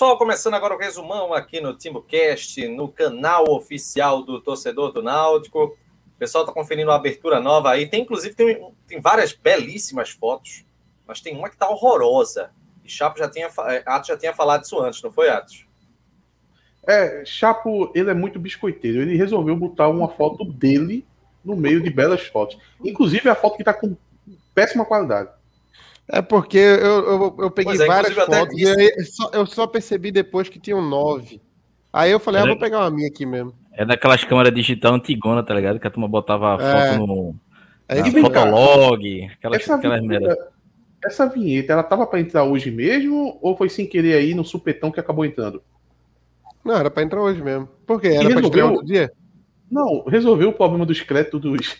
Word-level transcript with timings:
pessoal, 0.00 0.16
começando 0.16 0.54
agora 0.54 0.74
o 0.74 0.78
resumão 0.78 1.34
aqui 1.34 1.60
no 1.60 1.76
TimbuCast, 1.76 2.66
no 2.68 2.88
canal 2.88 3.44
oficial 3.50 4.22
do 4.22 4.40
torcedor 4.40 4.92
do 4.92 5.02
Náutico. 5.02 5.76
O 6.06 6.18
pessoal 6.18 6.42
está 6.42 6.54
conferindo 6.54 6.90
a 6.90 6.94
abertura 6.94 7.38
nova 7.38 7.70
aí. 7.70 7.86
Tem, 7.86 8.00
inclusive, 8.00 8.34
tem, 8.34 8.72
tem 8.86 8.98
várias 8.98 9.34
belíssimas 9.34 10.08
fotos, 10.08 10.64
mas 11.06 11.20
tem 11.20 11.36
uma 11.36 11.50
que 11.50 11.54
está 11.54 11.68
horrorosa. 11.68 12.50
E 12.82 12.88
Chapo 12.88 13.18
já 13.18 13.28
tinha, 13.28 13.50
é, 13.66 13.82
Atos 13.84 14.08
já 14.08 14.16
tinha 14.16 14.32
falado 14.32 14.64
isso 14.64 14.80
antes, 14.80 15.02
não 15.02 15.12
foi, 15.12 15.28
Atos? 15.28 15.66
É, 16.88 17.22
Chapo, 17.26 17.92
ele 17.94 18.08
é 18.08 18.14
muito 18.14 18.38
biscoiteiro. 18.40 19.02
Ele 19.02 19.18
resolveu 19.18 19.54
botar 19.54 19.88
uma 19.88 20.08
foto 20.08 20.46
dele 20.46 21.06
no 21.44 21.54
meio 21.54 21.82
de 21.82 21.90
belas 21.90 22.26
fotos. 22.26 22.56
Inclusive 22.82 23.28
a 23.28 23.34
foto 23.34 23.56
que 23.56 23.62
está 23.62 23.74
com 23.74 23.94
péssima 24.54 24.86
qualidade. 24.86 25.28
É 26.12 26.20
porque 26.20 26.58
eu, 26.58 27.06
eu, 27.06 27.36
eu 27.38 27.50
peguei 27.50 27.80
é, 27.80 27.86
várias 27.86 28.12
fotos 28.14 28.58
e 28.58 28.66
aí, 28.66 29.04
só, 29.04 29.30
eu 29.32 29.46
só 29.46 29.66
percebi 29.66 30.10
depois 30.10 30.48
que 30.48 30.58
tinham 30.58 30.82
nove. 30.82 31.40
Aí 31.92 32.10
eu 32.10 32.18
falei, 32.18 32.42
ah, 32.42 32.46
vou 32.46 32.58
pegar 32.58 32.80
uma 32.80 32.90
minha 32.90 33.08
aqui 33.08 33.24
mesmo. 33.24 33.54
É 33.72 33.84
daquelas 33.84 34.24
câmeras 34.24 34.52
digital 34.52 34.94
antigona, 34.94 35.42
tá 35.42 35.54
ligado? 35.54 35.78
Que 35.78 35.86
a 35.86 35.90
turma 35.90 36.08
botava 36.08 36.60
é. 36.60 36.94
foto 36.94 37.06
no 37.06 37.34
é, 37.88 38.10
Fotolog, 38.10 39.24
aquelas, 39.32 39.60
essa, 39.60 39.74
aquelas 39.76 40.00
vinheta, 40.00 40.48
essa 41.04 41.26
vinheta, 41.26 41.72
ela 41.72 41.82
tava 41.82 42.06
para 42.06 42.20
entrar 42.20 42.44
hoje 42.44 42.70
mesmo 42.70 43.38
ou 43.40 43.56
foi 43.56 43.68
sem 43.68 43.86
querer 43.86 44.14
aí 44.14 44.34
no 44.34 44.44
supetão 44.44 44.90
que 44.90 45.00
acabou 45.00 45.24
entrando? 45.24 45.62
Não, 46.64 46.76
era 46.76 46.90
para 46.90 47.02
entrar 47.02 47.20
hoje 47.20 47.42
mesmo. 47.42 47.68
Por 47.86 48.00
quê? 48.00 48.08
Era 48.08 48.30
para 48.30 48.40
estrear 48.40 48.70
outro 48.70 48.86
dia? 48.86 49.12
Não, 49.70 50.04
resolveu 50.04 50.50
o 50.50 50.52
problema 50.52 50.84
dos 50.84 51.00
créditos 51.00 51.40
dos, 51.40 51.76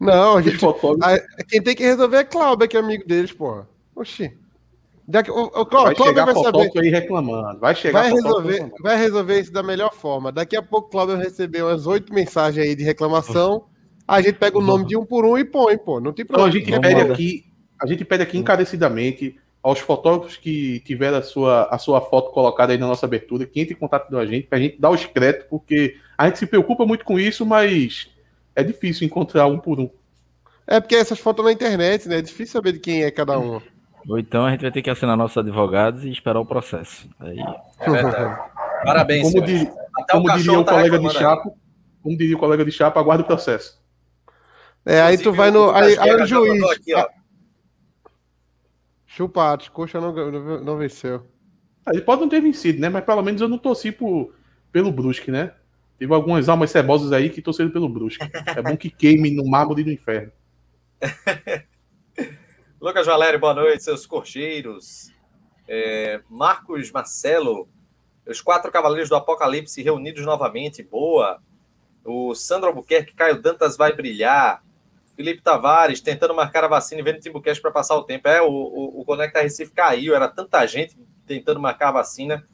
não, 0.00 0.36
a 0.36 0.42
gente. 0.42 0.64
A, 0.64 1.44
quem 1.44 1.62
tem 1.62 1.74
que 1.74 1.82
resolver 1.82 2.18
é 2.18 2.24
Cláudio, 2.24 2.68
que 2.68 2.76
é 2.76 2.80
amigo 2.80 3.06
deles, 3.06 3.32
porra. 3.32 3.68
Oxi. 3.94 4.32
Daqui, 5.06 5.30
o, 5.30 5.46
o, 5.46 5.50
vai 5.50 5.64
Cláudio 5.64 6.04
chegar 6.04 6.24
vai 6.26 6.34
saber. 6.34 6.70
aí 6.76 6.90
reclamando. 6.90 7.58
Vai 7.58 7.74
chegar 7.74 8.02
vai 8.02 8.12
resolver, 8.12 8.72
vai 8.80 8.96
resolver 8.96 9.40
isso 9.40 9.52
da 9.52 9.62
melhor 9.62 9.94
forma. 9.94 10.30
Daqui 10.30 10.54
a 10.54 10.62
pouco 10.62 10.88
o 10.88 10.90
Cláudio 10.90 11.16
recebeu 11.16 11.66
umas 11.66 11.86
oito 11.86 12.12
mensagens 12.12 12.66
aí 12.66 12.76
de 12.76 12.84
reclamação. 12.84 13.64
A 14.06 14.20
gente 14.20 14.34
pega 14.34 14.58
o 14.58 14.62
nome 14.62 14.86
de 14.86 14.96
um 14.96 15.04
por 15.04 15.24
um 15.24 15.38
e 15.38 15.44
põe, 15.44 15.78
pô. 15.78 15.98
Não 15.98 16.12
tem 16.12 16.26
problema. 16.26 16.48
Então 16.48 16.60
a 16.60 16.64
gente 16.64 16.80
pede 16.80 17.12
aqui, 17.12 17.44
a 17.80 17.86
gente 17.86 18.04
pede 18.04 18.22
aqui 18.22 18.38
encarecidamente 18.38 19.36
aos 19.62 19.80
fotógrafos 19.80 20.36
que 20.36 20.80
tiveram 20.80 21.18
a 21.18 21.22
sua, 21.22 21.64
a 21.64 21.78
sua 21.78 22.00
foto 22.00 22.30
colocada 22.30 22.72
aí 22.72 22.78
na 22.78 22.86
nossa 22.86 23.06
abertura, 23.06 23.46
que 23.46 23.60
entre 23.60 23.74
em 23.74 23.78
contato 23.78 24.08
com 24.08 24.16
a 24.16 24.26
gente, 24.26 24.46
pra 24.46 24.58
gente 24.58 24.78
dar 24.78 24.90
os 24.90 25.04
créditos, 25.04 25.46
porque 25.48 25.96
a 26.16 26.26
gente 26.26 26.38
se 26.38 26.46
preocupa 26.46 26.86
muito 26.86 27.04
com 27.04 27.18
isso, 27.18 27.44
mas 27.44 28.10
é 28.58 28.64
difícil 28.64 29.06
encontrar 29.06 29.46
um 29.46 29.56
por 29.56 29.78
um. 29.78 29.88
É 30.66 30.80
porque 30.80 30.96
essas 30.96 31.20
fotos 31.20 31.44
na 31.44 31.52
internet, 31.52 32.08
né? 32.08 32.18
É 32.18 32.22
difícil 32.22 32.54
saber 32.54 32.72
de 32.72 32.80
quem 32.80 33.04
é 33.04 33.10
cada 33.10 33.38
um. 33.38 33.62
Ou 34.08 34.18
então 34.18 34.44
a 34.44 34.50
gente 34.50 34.62
vai 34.62 34.72
ter 34.72 34.82
que 34.82 34.90
assinar 34.90 35.16
nossos 35.16 35.36
advogados 35.36 36.04
e 36.04 36.10
esperar 36.10 36.40
o 36.40 36.46
processo. 36.46 37.08
Aí... 37.20 37.38
É 37.78 37.90
verdade. 37.90 38.50
Parabéns, 38.84 39.32
como, 39.32 39.46
como 40.10 40.36
diria 40.36 40.58
o 40.58 40.64
tá 40.64 40.72
colega 40.72 40.98
de 40.98 41.10
chapa, 41.10 41.52
como 42.02 42.18
diria 42.18 42.36
o 42.36 42.38
colega 42.38 42.64
de 42.64 42.72
chapa, 42.72 42.98
aguarda 42.98 43.22
o 43.22 43.26
processo. 43.26 43.80
É, 44.84 45.00
aí 45.00 45.18
tu 45.18 45.32
vai 45.32 45.50
no. 45.50 45.70
Aí, 45.70 45.96
aí 45.98 46.14
o 46.14 46.26
juiz. 46.26 46.62
Aqui, 46.70 46.94
ó. 46.94 47.06
Chupatos, 49.06 49.68
coxa 49.68 50.00
não, 50.00 50.12
não, 50.12 50.64
não 50.64 50.76
venceu. 50.76 51.26
Ele 51.88 52.02
pode 52.02 52.20
não 52.20 52.28
ter 52.28 52.40
vencido, 52.40 52.80
né? 52.80 52.88
Mas 52.88 53.04
pelo 53.04 53.22
menos 53.22 53.40
eu 53.40 53.48
não 53.48 53.58
torci 53.58 53.92
por, 53.92 54.34
pelo 54.72 54.92
Brusque, 54.92 55.30
né? 55.30 55.52
Teve 55.98 56.14
algumas 56.14 56.48
almas 56.48 56.70
cebosas 56.70 57.12
aí 57.12 57.28
que 57.28 57.42
torceram 57.42 57.70
pelo 57.70 57.88
Brusque. 57.88 58.24
É 58.56 58.62
bom 58.62 58.76
que 58.76 58.88
queime 58.88 59.32
no 59.32 59.44
mármore 59.44 59.82
do 59.82 59.90
inferno. 59.90 60.30
Lucas 62.80 63.06
Valério, 63.06 63.40
boa 63.40 63.54
noite, 63.54 63.82
seus 63.82 64.06
corcheiros. 64.06 65.12
É, 65.66 66.20
Marcos 66.30 66.92
Marcelo, 66.92 67.68
os 68.24 68.40
quatro 68.40 68.70
cavaleiros 68.70 69.08
do 69.08 69.16
Apocalipse 69.16 69.82
reunidos 69.82 70.24
novamente, 70.24 70.84
boa. 70.84 71.42
O 72.04 72.32
Sandro 72.32 72.68
Albuquerque, 72.68 73.14
Caio 73.14 73.42
Dantas 73.42 73.76
vai 73.76 73.92
brilhar. 73.92 74.62
Felipe 75.16 75.42
Tavares 75.42 76.00
tentando 76.00 76.32
marcar 76.32 76.62
a 76.62 76.68
vacina 76.68 77.00
e 77.00 77.04
vendo 77.04 77.18
Timbucast 77.18 77.60
para 77.60 77.72
passar 77.72 77.96
o 77.96 78.04
tempo. 78.04 78.28
É, 78.28 78.40
o, 78.40 78.48
o, 78.48 79.00
o 79.00 79.04
Conecta 79.04 79.42
Recife 79.42 79.72
caiu, 79.72 80.14
era 80.14 80.28
tanta 80.28 80.64
gente 80.64 80.96
tentando 81.26 81.58
marcar 81.58 81.88
a 81.88 81.92
vacina 81.92 82.46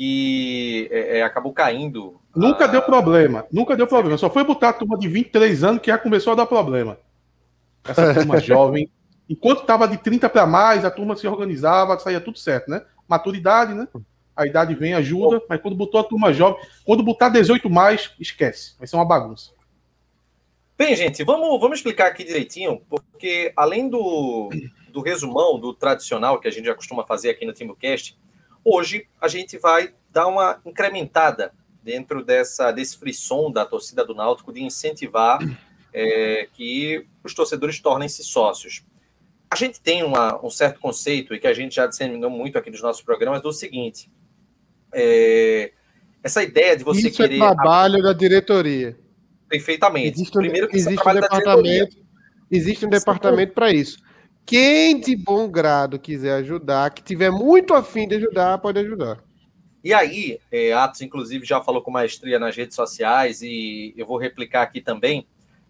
que 0.00 0.88
é, 0.90 1.18
é, 1.18 1.22
acabou 1.22 1.52
caindo. 1.52 2.18
Nunca 2.34 2.66
deu 2.66 2.80
problema, 2.80 3.44
nunca 3.52 3.76
deu 3.76 3.86
problema. 3.86 4.16
Só 4.16 4.30
foi 4.30 4.42
botar 4.42 4.70
a 4.70 4.72
turma 4.72 4.96
de 4.96 5.06
23 5.06 5.62
anos 5.62 5.82
que 5.82 5.88
já 5.88 5.98
começou 5.98 6.32
a 6.32 6.36
dar 6.36 6.46
problema. 6.46 6.96
Essa 7.84 8.14
turma 8.16 8.40
jovem. 8.40 8.90
Enquanto 9.28 9.60
estava 9.60 9.86
de 9.86 9.98
30 9.98 10.26
para 10.30 10.46
mais, 10.46 10.86
a 10.86 10.90
turma 10.90 11.16
se 11.16 11.28
organizava, 11.28 11.98
saía 11.98 12.18
tudo 12.18 12.38
certo, 12.38 12.70
né? 12.70 12.82
Maturidade, 13.06 13.74
né? 13.74 13.86
A 14.34 14.46
idade 14.46 14.74
vem, 14.74 14.94
ajuda, 14.94 15.42
mas 15.46 15.60
quando 15.60 15.76
botou 15.76 16.00
a 16.00 16.04
turma 16.04 16.32
jovem, 16.32 16.64
quando 16.82 17.02
botar 17.02 17.28
18 17.28 17.68
mais, 17.68 18.10
esquece. 18.18 18.76
Vai 18.78 18.88
ser 18.88 18.96
uma 18.96 19.04
bagunça. 19.04 19.50
Bem, 20.78 20.96
gente, 20.96 21.22
vamos, 21.24 21.60
vamos 21.60 21.76
explicar 21.76 22.06
aqui 22.06 22.24
direitinho, 22.24 22.80
porque 22.88 23.52
além 23.54 23.86
do, 23.86 24.48
do 24.90 25.02
resumão, 25.02 25.60
do 25.60 25.74
tradicional 25.74 26.40
que 26.40 26.48
a 26.48 26.50
gente 26.50 26.64
já 26.64 26.74
costuma 26.74 27.04
fazer 27.04 27.28
aqui 27.28 27.44
no 27.44 27.52
TimbuCast, 27.52 28.18
hoje 28.64 29.06
a 29.20 29.28
gente 29.28 29.58
vai 29.58 29.94
dar 30.10 30.26
uma 30.26 30.60
incrementada 30.64 31.52
dentro 31.82 32.24
dessa, 32.24 32.70
desse 32.70 32.98
frisson 32.98 33.50
da 33.50 33.64
torcida 33.64 34.04
do 34.04 34.14
Náutico 34.14 34.52
de 34.52 34.62
incentivar 34.62 35.38
é, 35.92 36.48
que 36.52 37.06
os 37.24 37.34
torcedores 37.34 37.80
tornem-se 37.80 38.22
sócios. 38.22 38.84
A 39.50 39.56
gente 39.56 39.80
tem 39.80 40.02
uma, 40.02 40.44
um 40.44 40.50
certo 40.50 40.78
conceito, 40.78 41.34
e 41.34 41.40
que 41.40 41.46
a 41.46 41.52
gente 41.52 41.74
já 41.74 41.86
disseminou 41.86 42.30
muito 42.30 42.56
aqui 42.56 42.70
nos 42.70 42.82
nossos 42.82 43.02
programas, 43.02 43.42
do 43.42 43.52
seguinte: 43.52 44.10
é, 44.92 45.72
essa 46.22 46.42
ideia 46.42 46.76
de 46.76 46.84
você 46.84 47.08
Isso 47.08 47.22
é 47.22 47.28
querer. 47.28 47.42
É 47.42 47.54
trabalho 47.54 48.02
da 48.02 48.12
diretoria. 48.12 48.96
Perfeitamente. 49.48 50.16
Existe 50.16 50.38
um, 50.38 50.40
Primeiro 50.40 50.68
que 50.68 50.76
existe 50.76 51.08
um 51.08 51.14
departamento, 51.14 51.96
existe 52.48 52.86
um 52.86 52.88
departamento 52.88 53.52
para 53.52 53.72
isso. 53.72 53.98
Quem 54.46 54.98
de 54.98 55.16
bom 55.16 55.48
grado 55.48 55.98
quiser 55.98 56.34
ajudar, 56.34 56.90
que 56.90 57.02
tiver 57.02 57.30
muito 57.30 57.74
afim 57.74 58.08
de 58.08 58.16
ajudar, 58.16 58.58
pode 58.58 58.78
ajudar. 58.80 59.22
E 59.82 59.94
aí, 59.94 60.38
é, 60.50 60.72
Atos, 60.72 61.00
inclusive, 61.00 61.46
já 61.46 61.62
falou 61.62 61.82
com 61.82 61.90
maestria 61.90 62.38
nas 62.38 62.56
redes 62.56 62.74
sociais, 62.74 63.40
e 63.42 63.94
eu 63.96 64.06
vou 64.06 64.18
replicar 64.18 64.62
aqui 64.62 64.80
também 64.80 65.26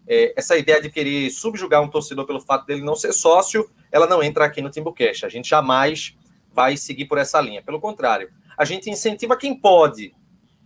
é, 0.07 0.33
essa 0.35 0.57
ideia 0.57 0.81
de 0.81 0.89
querer 0.89 1.29
subjugar 1.29 1.81
um 1.81 1.87
torcedor 1.87 2.25
pelo 2.25 2.41
fato 2.41 2.65
dele 2.65 2.81
não 2.81 2.95
ser 2.95 3.13
sócio, 3.13 3.69
ela 3.91 4.07
não 4.07 4.21
entra 4.21 4.45
aqui 4.45 4.61
no 4.61 4.69
Timbucast. 4.69 5.25
A 5.25 5.29
gente 5.29 5.49
jamais 5.49 6.15
vai 6.53 6.75
seguir 6.75 7.05
por 7.05 7.17
essa 7.17 7.39
linha. 7.39 7.61
Pelo 7.61 7.79
contrário, 7.79 8.29
a 8.57 8.65
gente 8.65 8.89
incentiva 8.89 9.37
quem 9.37 9.55
pode 9.55 10.13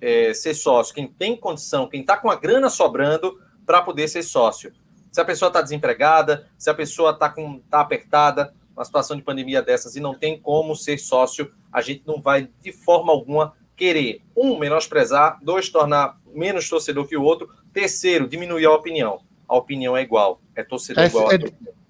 é, 0.02 0.34
ser 0.34 0.54
sócio, 0.54 0.96
quem 0.96 1.07
tem 1.07 1.36
condição, 1.36 1.88
quem 1.88 2.02
está 2.02 2.18
com 2.18 2.30
a 2.30 2.36
grana 2.36 2.69
sobrando 2.69 3.40
para 3.66 3.81
poder 3.81 4.07
ser 4.07 4.24
sócio. 4.24 4.74
Se 5.16 5.22
a 5.22 5.24
pessoa 5.24 5.48
está 5.48 5.62
desempregada, 5.62 6.46
se 6.58 6.70
a 6.70 6.74
pessoa 6.74 7.12
está 7.12 7.34
tá 7.70 7.80
apertada, 7.80 8.54
uma 8.76 8.84
situação 8.84 9.16
de 9.16 9.24
pandemia 9.24 9.62
dessas 9.62 9.96
e 9.96 10.02
não 10.02 10.14
tem 10.14 10.38
como 10.38 10.76
ser 10.76 10.98
sócio, 10.98 11.54
a 11.72 11.80
gente 11.80 12.04
não 12.06 12.22
vai 12.22 12.50
de 12.60 12.74
forma 12.74 13.14
alguma 13.14 13.54
querer, 13.78 14.20
um, 14.36 14.60
menosprezar, 14.60 15.40
dois, 15.42 15.70
tornar 15.70 16.20
menos 16.34 16.68
torcedor 16.68 17.08
que 17.08 17.16
o 17.16 17.24
outro, 17.24 17.48
terceiro, 17.72 18.28
diminuir 18.28 18.66
a 18.66 18.74
opinião 18.74 19.22
a 19.48 19.56
opinião 19.56 19.96
é 19.96 20.02
igual. 20.02 20.42
É 20.54 20.66
torcedor 20.66 21.06
é, 21.06 21.08
igual. 21.08 21.32
É, 21.32 21.40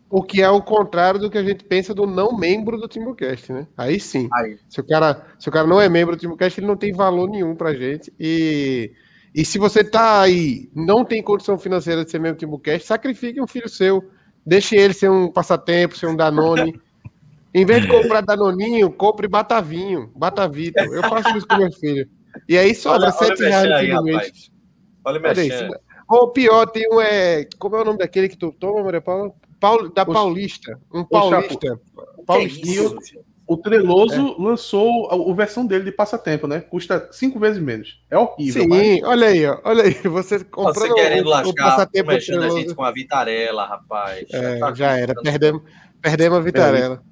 o 0.07 0.21
que 0.21 0.43
é 0.43 0.49
o 0.51 0.61
contrário 0.61 1.19
do 1.19 1.31
que 1.31 1.37
a 1.39 1.43
gente 1.43 1.63
pensa 1.63 1.95
do 1.95 2.05
não 2.05 2.37
membro 2.37 2.77
do 2.77 2.87
Timbucast, 2.87 3.51
né? 3.51 3.65
Aí 3.75 3.99
sim. 3.99 4.29
Aí. 4.31 4.59
Se, 4.69 4.81
o 4.81 4.83
cara, 4.83 5.25
se 5.39 5.49
o 5.49 5.51
cara 5.51 5.65
não 5.65 5.81
é 5.81 5.89
membro 5.89 6.15
do 6.15 6.19
Timbucast, 6.19 6.59
ele 6.59 6.67
não 6.67 6.77
tem 6.77 6.93
valor 6.93 7.27
nenhum 7.27 7.55
pra 7.55 7.73
gente. 7.73 8.13
E, 8.19 8.91
e 9.35 9.43
se 9.43 9.57
você 9.57 9.83
tá 9.83 10.21
aí, 10.21 10.69
não 10.73 11.03
tem 11.03 11.21
condição 11.21 11.57
financeira 11.57 12.05
de 12.05 12.09
ser 12.09 12.19
membro 12.19 12.37
do 12.37 12.39
Timbucast, 12.39 12.87
sacrifique 12.87 13.41
um 13.41 13.47
filho 13.47 13.67
seu. 13.67 14.01
Deixe 14.45 14.77
ele 14.77 14.93
ser 14.93 15.11
um 15.11 15.29
passatempo, 15.29 15.97
ser 15.97 16.07
um 16.07 16.15
Danone. 16.15 16.79
em 17.53 17.65
vez 17.65 17.81
de 17.81 17.89
comprar 17.89 18.21
Danoninho, 18.21 18.89
compre 18.91 19.27
Batavinho, 19.27 20.09
Batavito. 20.15 20.79
Eu 20.79 21.01
faço 21.03 21.35
isso 21.37 21.47
com 21.47 21.57
meu 21.57 21.71
filho. 21.71 22.07
E 22.47 22.57
aí 22.57 22.73
sobra 22.73 23.07
olha, 23.07 23.11
7 23.11 23.43
reais 23.43 23.89
no 23.89 24.03
mês. 24.03 24.51
Olha 25.03 25.19
o 25.19 25.21
ou 26.07 26.31
pior, 26.31 26.67
tem 26.67 26.87
um. 26.91 27.01
É, 27.01 27.45
como 27.57 27.75
é 27.75 27.81
o 27.81 27.85
nome 27.85 27.97
daquele 27.97 28.29
que 28.29 28.37
tu 28.37 28.51
toma, 28.51 28.83
Maria 28.83 29.01
Paula? 29.01 29.33
Paul, 29.59 29.91
da 29.91 30.05
Paulista. 30.05 30.79
Um 30.93 31.03
paulista. 31.03 31.79
Paulista. 32.25 33.19
O 33.47 33.57
Treloso 33.57 34.35
é. 34.39 34.41
lançou 34.41 35.09
a, 35.09 35.31
a, 35.31 35.35
versão 35.35 35.65
dele 35.65 35.83
de 35.85 35.91
passatempo, 35.91 36.47
né? 36.47 36.61
Custa 36.61 37.09
cinco 37.11 37.39
vezes 37.39 37.61
menos. 37.61 38.01
É 38.09 38.17
horrível. 38.17 38.63
Sim, 38.63 38.67
mas... 38.67 39.03
olha 39.03 39.27
aí, 39.27 39.45
ó, 39.45 39.59
olha 39.63 39.83
aí. 39.83 39.93
Você 40.03 40.43
comprou 40.43 40.73
Você 40.73 40.93
querendo 40.93 41.27
o, 41.27 41.29
lascar, 41.29 41.49
o 41.49 41.55
passatempo 41.55 42.11
mexendo 42.11 42.43
a 42.43 42.49
gente 42.49 42.73
com 42.73 42.83
a 42.83 42.91
Vitarela, 42.91 43.65
rapaz. 43.65 44.25
É, 44.31 44.57
já, 44.57 44.73
já 44.73 44.97
era. 44.97 45.13
Perdemos, 45.21 45.61
perdemos 46.01 46.37
a 46.39 46.41
Vitarela. 46.41 47.03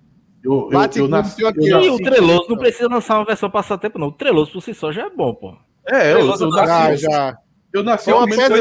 Eu, 0.43 0.51
eu, 0.51 0.71
eu, 0.71 0.71
nasci, 0.71 0.99
eu 0.99 1.07
nasci, 1.07 1.41
E 1.41 1.89
o 1.89 1.97
Treloso 1.97 2.49
não 2.49 2.57
precisa 2.57 2.89
lançar 2.89 3.17
uma 3.17 3.25
versão 3.25 3.49
passatempo, 3.49 3.99
não. 3.99 4.07
O 4.07 4.11
Treloso 4.11 4.51
por 4.51 4.61
si 4.61 4.73
só 4.73 4.91
já 4.91 5.05
é 5.05 5.09
bom, 5.09 5.35
pô. 5.35 5.55
É, 5.87 6.13
eu, 6.13 6.19
eu, 6.19 6.35
eu 6.35 6.49
nasci, 6.49 6.97
já, 6.97 7.09
já. 7.09 7.37
Eu 7.71 7.83
nasci 7.83 8.11
um 8.11 8.19
momento 8.19 8.55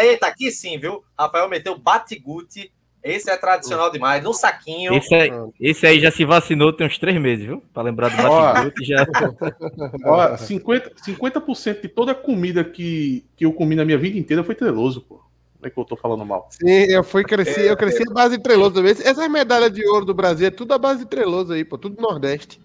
Eita, 0.00 0.26
aqui 0.26 0.50
sim, 0.50 0.78
viu? 0.78 1.02
Rafael 1.18 1.48
meteu 1.48 1.78
Batiguti 1.78 2.72
Esse 3.02 3.30
é 3.30 3.36
tradicional 3.36 3.90
demais, 3.90 4.22
no 4.22 4.32
saquinho. 4.32 4.94
Esse, 4.94 5.14
é, 5.14 5.30
esse 5.60 5.86
aí 5.86 5.98
já 5.98 6.10
se 6.10 6.24
vacinou 6.24 6.72
tem 6.72 6.86
uns 6.86 6.98
três 6.98 7.20
meses, 7.20 7.46
viu? 7.46 7.62
Para 7.74 7.82
lembrar 7.82 8.10
do 8.10 8.16
bate 8.16 8.84
já. 8.84 9.04
Ó, 10.06 10.36
50%, 10.36 10.92
50 11.04 11.80
de 11.82 11.88
toda 11.88 12.12
a 12.12 12.14
comida 12.14 12.62
que, 12.62 13.24
que 13.36 13.44
eu 13.44 13.52
comi 13.52 13.74
na 13.74 13.84
minha 13.84 13.98
vida 13.98 14.16
inteira 14.16 14.44
foi 14.44 14.54
treloso, 14.54 15.00
pô. 15.00 15.20
Não 15.60 15.68
é 15.68 15.70
que 15.70 15.78
eu 15.78 15.84
tô 15.84 15.96
falando 15.96 16.24
mal. 16.24 16.48
Sim, 16.50 16.86
eu 16.88 17.02
fui 17.02 17.24
crescer, 17.24 17.70
eu 17.70 17.76
cresci 17.76 18.02
à 18.08 18.12
base 18.12 18.36
de 18.36 18.42
treloso 18.42 18.74
também. 18.74 18.92
Essas 18.92 19.28
medalhas 19.28 19.72
de 19.72 19.84
ouro 19.86 20.04
do 20.04 20.14
Brasil 20.14 20.46
é 20.46 20.50
tudo 20.50 20.74
à 20.74 20.78
base 20.78 21.00
de 21.00 21.06
treloso 21.06 21.52
aí, 21.52 21.64
pô, 21.64 21.78
tudo 21.78 22.00
Nordeste. 22.00 22.60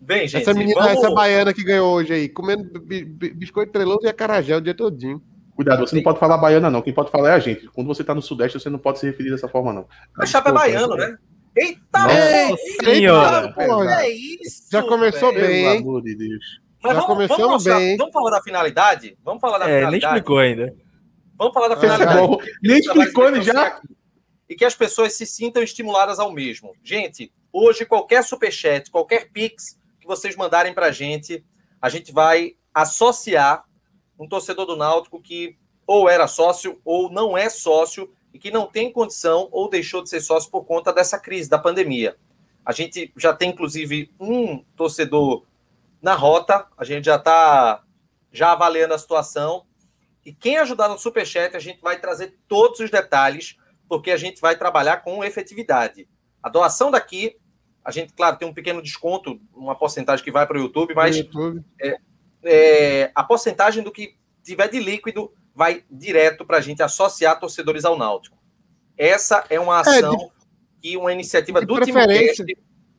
Bem, 0.00 0.26
gente, 0.26 0.42
essa 0.42 0.52
menina, 0.52 0.80
vamos... 0.80 0.98
essa 0.98 1.14
baiana 1.14 1.54
que 1.54 1.62
ganhou 1.62 1.94
hoje 1.94 2.12
aí, 2.12 2.28
comendo 2.28 2.80
biscoito 2.80 3.70
treloso 3.70 4.00
e 4.02 4.08
acarajé 4.08 4.56
o 4.56 4.60
dia 4.60 4.74
todinho. 4.74 5.22
Cuidado, 5.62 5.86
você 5.86 5.96
não 5.96 6.02
pode 6.02 6.18
falar 6.18 6.38
baiana, 6.38 6.70
não. 6.70 6.82
Quem 6.82 6.92
pode 6.92 7.10
falar 7.10 7.30
é 7.30 7.34
a 7.34 7.38
gente. 7.38 7.68
Quando 7.68 7.86
você 7.86 8.02
tá 8.02 8.14
no 8.14 8.22
Sudeste, 8.22 8.58
você 8.58 8.68
não 8.68 8.78
pode 8.78 8.98
se 8.98 9.06
referir 9.06 9.30
dessa 9.30 9.48
forma, 9.48 9.72
não. 9.72 9.86
A 10.18 10.26
chapa 10.26 10.50
é 10.50 10.52
baiano, 10.52 10.96
né? 10.96 11.16
Eita, 11.54 11.80
Nossa 11.92 12.56
senhora! 12.82 13.54
É 14.00 14.10
isso, 14.10 14.68
Já 14.70 14.82
começou 14.82 15.32
véio. 15.32 15.46
bem, 15.46 15.66
hein? 15.66 15.78
Pelo 15.78 15.90
amor 15.90 16.02
de 16.02 16.14
Deus. 16.16 16.60
Mas 16.82 16.94
Já 16.94 17.00
vamos, 17.00 17.06
começamos 17.06 17.42
vamos 17.42 17.52
mostrar, 17.54 17.78
bem. 17.78 17.96
Vamos 17.96 18.12
falar 18.12 18.30
da 18.30 18.42
finalidade? 18.42 19.18
Vamos 19.22 19.40
falar 19.40 19.58
da 19.58 19.68
é, 19.68 19.78
finalidade. 19.78 19.90
nem 19.90 20.18
explicou 20.18 20.38
ainda. 20.38 20.74
Vamos 21.38 21.54
falar 21.54 21.68
da 21.68 21.76
finalidade. 21.76 22.18
É 22.18 22.68
nem 22.68 22.78
explicou 22.78 23.28
ele 23.28 23.42
já. 23.42 23.80
E 24.48 24.54
que 24.54 24.64
as 24.64 24.74
pessoas 24.74 25.12
se 25.12 25.26
sintam 25.26 25.62
estimuladas 25.62 26.18
ao 26.18 26.32
mesmo. 26.32 26.72
Gente, 26.82 27.32
hoje 27.52 27.84
qualquer 27.84 28.24
superchat, 28.24 28.90
qualquer 28.90 29.30
pix 29.30 29.78
que 30.00 30.06
vocês 30.06 30.34
mandarem 30.34 30.74
pra 30.74 30.90
gente, 30.90 31.44
a 31.80 31.88
gente 31.88 32.10
vai 32.10 32.54
associar 32.74 33.64
um 34.22 34.28
torcedor 34.28 34.66
do 34.66 34.76
Náutico 34.76 35.20
que 35.20 35.56
ou 35.84 36.08
era 36.08 36.28
sócio 36.28 36.80
ou 36.84 37.10
não 37.10 37.36
é 37.36 37.50
sócio 37.50 38.12
e 38.32 38.38
que 38.38 38.50
não 38.50 38.66
tem 38.66 38.92
condição 38.92 39.48
ou 39.50 39.68
deixou 39.68 40.02
de 40.02 40.08
ser 40.08 40.20
sócio 40.20 40.50
por 40.50 40.64
conta 40.64 40.92
dessa 40.92 41.18
crise 41.18 41.50
da 41.50 41.58
pandemia. 41.58 42.16
A 42.64 42.70
gente 42.72 43.12
já 43.16 43.34
tem, 43.34 43.50
inclusive, 43.50 44.14
um 44.20 44.58
torcedor 44.76 45.44
na 46.00 46.14
rota, 46.14 46.66
a 46.78 46.84
gente 46.84 47.04
já 47.04 47.16
está 47.16 47.82
já 48.30 48.52
avaliando 48.52 48.94
a 48.94 48.98
situação. 48.98 49.66
E 50.24 50.32
quem 50.32 50.56
ajudar 50.58 50.88
no 50.88 50.96
Superchat, 50.96 51.56
a 51.56 51.60
gente 51.60 51.80
vai 51.80 51.98
trazer 51.98 52.38
todos 52.46 52.78
os 52.78 52.90
detalhes, 52.90 53.56
porque 53.88 54.12
a 54.12 54.16
gente 54.16 54.40
vai 54.40 54.56
trabalhar 54.56 54.98
com 54.98 55.24
efetividade. 55.24 56.08
A 56.40 56.48
doação 56.48 56.92
daqui, 56.92 57.36
a 57.84 57.90
gente, 57.90 58.12
claro, 58.12 58.36
tem 58.36 58.46
um 58.46 58.54
pequeno 58.54 58.80
desconto, 58.80 59.40
uma 59.52 59.74
porcentagem 59.74 60.24
que 60.24 60.30
vai 60.30 60.46
para 60.46 60.56
o 60.56 60.60
YouTube, 60.60 60.94
mas 60.94 61.16
YouTube. 61.16 61.64
É, 61.80 61.98
é, 62.44 63.10
a 63.14 63.22
porcentagem 63.22 63.82
do 63.82 63.92
que 63.92 64.16
tiver 64.42 64.68
de 64.68 64.80
líquido 64.80 65.32
vai 65.54 65.84
direto 65.90 66.44
para 66.44 66.58
a 66.58 66.60
gente 66.60 66.82
associar 66.82 67.38
torcedores 67.38 67.84
ao 67.84 67.96
Náutico. 67.96 68.38
Essa 68.96 69.44
é 69.48 69.58
uma 69.58 69.80
ação 69.80 70.14
é, 70.14 70.16
de, 70.16 70.30
e 70.82 70.96
uma 70.96 71.12
iniciativa 71.12 71.60
do 71.60 71.80
Timocast 71.80 72.44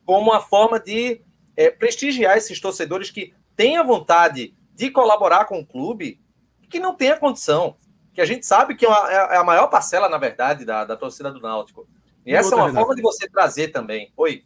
como 0.04 0.30
uma 0.30 0.40
forma 0.40 0.78
de 0.78 1.22
é, 1.56 1.70
prestigiar 1.70 2.36
esses 2.36 2.60
torcedores 2.60 3.10
que 3.10 3.34
têm 3.56 3.76
a 3.76 3.82
vontade 3.82 4.54
de 4.74 4.90
colaborar 4.90 5.46
com 5.46 5.60
o 5.60 5.66
clube 5.66 6.20
e 6.62 6.66
que 6.66 6.78
não 6.78 6.94
têm 6.94 7.12
a 7.12 7.16
condição. 7.16 7.76
Que 8.12 8.20
a 8.20 8.24
gente 8.24 8.46
sabe 8.46 8.74
que 8.74 8.84
é, 8.84 8.88
uma, 8.88 9.12
é 9.12 9.36
a 9.36 9.44
maior 9.44 9.66
parcela, 9.68 10.08
na 10.08 10.18
verdade, 10.18 10.64
da, 10.64 10.84
da 10.84 10.96
torcida 10.96 11.32
do 11.32 11.40
Náutico. 11.40 11.88
E, 12.24 12.32
e 12.32 12.34
essa 12.34 12.54
é 12.54 12.58
uma 12.58 12.72
forma 12.72 12.94
de 12.94 13.02
você 13.02 13.28
trazer 13.28 13.68
também. 13.68 14.12
Oi. 14.16 14.44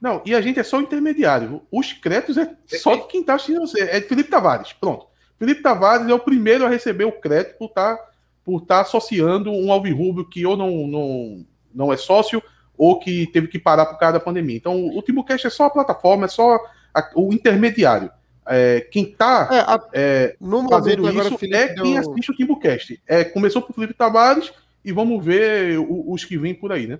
Não, 0.00 0.22
e 0.24 0.34
a 0.34 0.40
gente 0.40 0.58
é 0.58 0.62
só 0.62 0.80
intermediário. 0.80 1.62
Os 1.70 1.92
créditos 1.92 2.38
é 2.38 2.56
só 2.66 2.96
de 2.96 3.06
quem 3.06 3.20
está 3.20 3.34
assistindo 3.34 3.60
você. 3.60 3.80
É 3.82 4.00
de 4.00 4.06
Felipe 4.06 4.30
Tavares. 4.30 4.72
Pronto. 4.72 5.06
Felipe 5.38 5.62
Tavares 5.62 6.08
é 6.08 6.14
o 6.14 6.18
primeiro 6.18 6.64
a 6.64 6.68
receber 6.68 7.04
o 7.04 7.12
crédito 7.12 7.58
por 7.58 7.66
estar 7.66 7.96
tá, 7.96 8.10
por 8.44 8.60
tá 8.62 8.80
associando 8.80 9.50
um 9.50 9.70
alvirrubro 9.70 10.28
que 10.28 10.44
ou 10.46 10.56
não, 10.56 10.86
não, 10.86 11.46
não 11.74 11.92
é 11.92 11.96
sócio 11.96 12.42
ou 12.76 12.98
que 12.98 13.26
teve 13.26 13.46
que 13.46 13.58
parar 13.58 13.84
por 13.86 13.98
causa 13.98 14.14
da 14.14 14.24
pandemia. 14.24 14.56
Então, 14.56 14.86
o 14.86 15.02
Timbucast 15.02 15.46
é 15.46 15.50
só 15.50 15.64
a 15.64 15.70
plataforma, 15.70 16.24
é 16.24 16.28
só 16.28 16.58
a, 16.94 17.10
o 17.14 17.32
intermediário. 17.32 18.10
É, 18.46 18.80
quem 18.90 19.04
está 19.04 19.48
é, 19.92 20.00
é, 20.00 20.36
fazendo 20.68 21.08
isso 21.10 21.38
é 21.52 21.68
quem 21.68 21.94
deu... 21.94 21.98
assiste 21.98 22.30
o 22.30 22.34
Timbucast. 22.34 23.02
É, 23.06 23.22
começou 23.22 23.60
por 23.60 23.74
Felipe 23.74 23.92
Tavares 23.92 24.50
e 24.82 24.92
vamos 24.92 25.22
ver 25.22 25.78
os 25.78 26.24
que 26.24 26.38
vêm 26.38 26.54
por 26.54 26.72
aí, 26.72 26.86
né? 26.86 26.98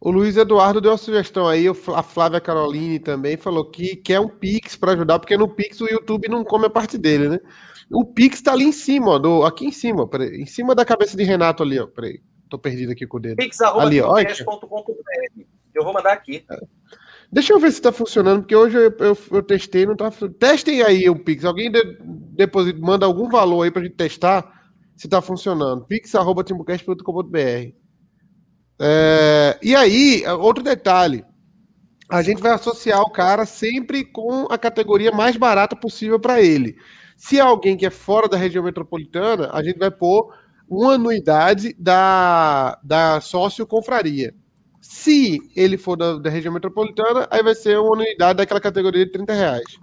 O 0.00 0.10
Luiz 0.10 0.36
Eduardo 0.36 0.80
deu 0.80 0.92
uma 0.92 0.96
sugestão 0.96 1.48
aí, 1.48 1.66
a 1.68 2.02
Flávia 2.02 2.40
Caroline 2.40 3.00
também 3.00 3.36
falou 3.36 3.68
que 3.68 3.96
quer 3.96 4.20
um 4.20 4.28
Pix 4.28 4.76
para 4.76 4.92
ajudar, 4.92 5.18
porque 5.18 5.36
no 5.36 5.48
Pix 5.48 5.80
o 5.80 5.88
YouTube 5.88 6.28
não 6.28 6.44
come 6.44 6.66
a 6.66 6.70
parte 6.70 6.96
dele, 6.96 7.28
né? 7.28 7.40
O 7.90 8.04
Pix 8.04 8.40
tá 8.40 8.52
ali 8.52 8.64
em 8.64 8.72
cima, 8.72 9.12
ó, 9.12 9.18
do, 9.18 9.44
aqui 9.44 9.66
em 9.66 9.72
cima, 9.72 10.06
peraí, 10.06 10.40
em 10.40 10.46
cima 10.46 10.74
da 10.74 10.84
cabeça 10.84 11.16
de 11.16 11.24
Renato 11.24 11.64
ali, 11.64 11.80
ó. 11.80 11.86
Peraí, 11.86 12.20
tô 12.48 12.58
perdido 12.58 12.92
aqui 12.92 13.06
com 13.06 13.16
o 13.16 13.20
dedo. 13.20 13.36
Pix, 13.36 13.60
ali, 13.60 14.00
ó. 14.00 14.14
Eu 15.74 15.82
vou 15.82 15.92
mandar 15.92 16.12
aqui. 16.12 16.44
É. 16.48 16.60
Deixa 17.30 17.52
eu 17.52 17.58
ver 17.58 17.72
se 17.72 17.82
tá 17.82 17.90
funcionando, 17.92 18.40
porque 18.42 18.56
hoje 18.56 18.76
eu, 18.76 18.94
eu, 19.00 19.18
eu 19.32 19.42
testei, 19.42 19.84
não 19.84 19.96
tá 19.96 20.10
Testem 20.38 20.80
aí 20.82 21.10
o 21.10 21.18
Pix. 21.18 21.44
Alguém 21.44 21.70
de, 21.70 21.98
deposita, 22.00 22.78
manda 22.78 23.04
algum 23.04 23.28
valor 23.28 23.64
aí 23.64 23.70
pra 23.70 23.82
gente 23.82 23.96
testar 23.96 24.50
se 24.96 25.08
tá 25.08 25.20
funcionando. 25.20 25.84
pix.timbucast.com.br 25.84 27.77
é, 28.80 29.58
e 29.62 29.74
aí, 29.74 30.24
outro 30.38 30.62
detalhe. 30.62 31.24
A 32.08 32.22
gente 32.22 32.40
vai 32.40 32.52
associar 32.52 33.02
o 33.02 33.10
cara 33.10 33.44
sempre 33.44 34.04
com 34.04 34.46
a 34.50 34.56
categoria 34.56 35.12
mais 35.12 35.36
barata 35.36 35.76
possível 35.76 36.18
para 36.18 36.40
ele. 36.40 36.78
Se 37.16 37.38
é 37.38 37.42
alguém 37.42 37.76
que 37.76 37.84
é 37.84 37.90
fora 37.90 38.28
da 38.28 38.36
região 38.36 38.64
metropolitana, 38.64 39.50
a 39.52 39.62
gente 39.62 39.78
vai 39.78 39.90
pôr 39.90 40.32
uma 40.68 40.94
anuidade 40.94 41.74
da, 41.78 42.78
da 42.82 43.20
sócio 43.20 43.66
confraria. 43.66 44.34
Se 44.80 45.38
ele 45.56 45.76
for 45.76 45.96
da, 45.96 46.18
da, 46.18 46.30
região 46.30 46.54
metropolitana, 46.54 47.26
aí 47.30 47.42
vai 47.42 47.54
ser 47.54 47.78
uma 47.78 47.94
anuidade 47.94 48.38
daquela 48.38 48.60
categoria 48.60 49.04
de 49.04 49.12
30 49.12 49.32
reais. 49.34 49.78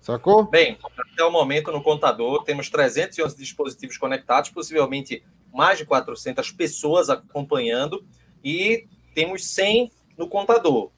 Sacou? 0.00 0.44
Bem, 0.44 0.78
até 1.12 1.24
o 1.24 1.30
momento 1.30 1.70
no 1.70 1.82
contador 1.82 2.42
temos 2.44 2.70
311 2.70 3.36
dispositivos 3.36 3.98
conectados, 3.98 4.50
possivelmente 4.50 5.22
mais 5.56 5.78
de 5.78 5.86
400 5.86 6.50
pessoas 6.52 7.08
acompanhando 7.08 8.04
e 8.44 8.86
temos 9.14 9.46
100 9.48 9.90
no 10.16 10.28
contador. 10.28 10.90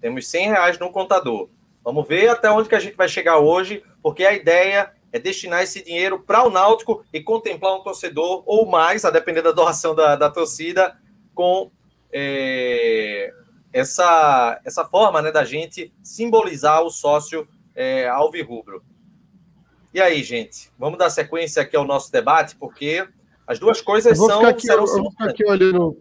Temos 0.00 0.26
100 0.28 0.48
reais 0.48 0.78
no 0.78 0.90
contador. 0.90 1.48
Vamos 1.84 2.08
ver 2.08 2.28
até 2.28 2.50
onde 2.50 2.68
que 2.68 2.74
a 2.74 2.80
gente 2.80 2.96
vai 2.96 3.08
chegar 3.08 3.38
hoje, 3.38 3.82
porque 4.02 4.24
a 4.24 4.32
ideia 4.32 4.92
é 5.12 5.18
destinar 5.18 5.62
esse 5.62 5.84
dinheiro 5.84 6.18
para 6.18 6.42
o 6.44 6.50
Náutico 6.50 7.04
e 7.12 7.20
contemplar 7.20 7.76
um 7.76 7.82
torcedor 7.82 8.42
ou 8.46 8.66
mais, 8.66 9.04
a 9.04 9.10
depender 9.10 9.42
da 9.42 9.52
doação 9.52 9.94
da, 9.94 10.16
da 10.16 10.30
torcida, 10.30 10.98
com 11.34 11.70
é, 12.12 13.32
essa, 13.72 14.60
essa 14.64 14.84
forma 14.84 15.20
né, 15.20 15.30
da 15.30 15.44
gente 15.44 15.92
simbolizar 16.02 16.82
o 16.82 16.90
sócio 16.90 17.46
é, 17.74 18.08
alvirrubro. 18.08 18.82
E 19.92 20.00
aí, 20.00 20.22
gente, 20.24 20.70
vamos 20.78 20.98
dar 20.98 21.10
sequência 21.10 21.62
aqui 21.62 21.76
ao 21.76 21.84
nosso 21.84 22.10
debate, 22.10 22.56
porque 22.56 23.06
as 23.46 23.58
duas 23.58 23.80
coisas 23.80 24.16
são. 24.16 24.44
Aqui, 24.44 24.66
serão 24.66 24.86
eu, 24.86 25.02
vou 25.02 25.10
ficar 25.10 25.30
aqui 25.30 25.44
olhando. 25.44 25.96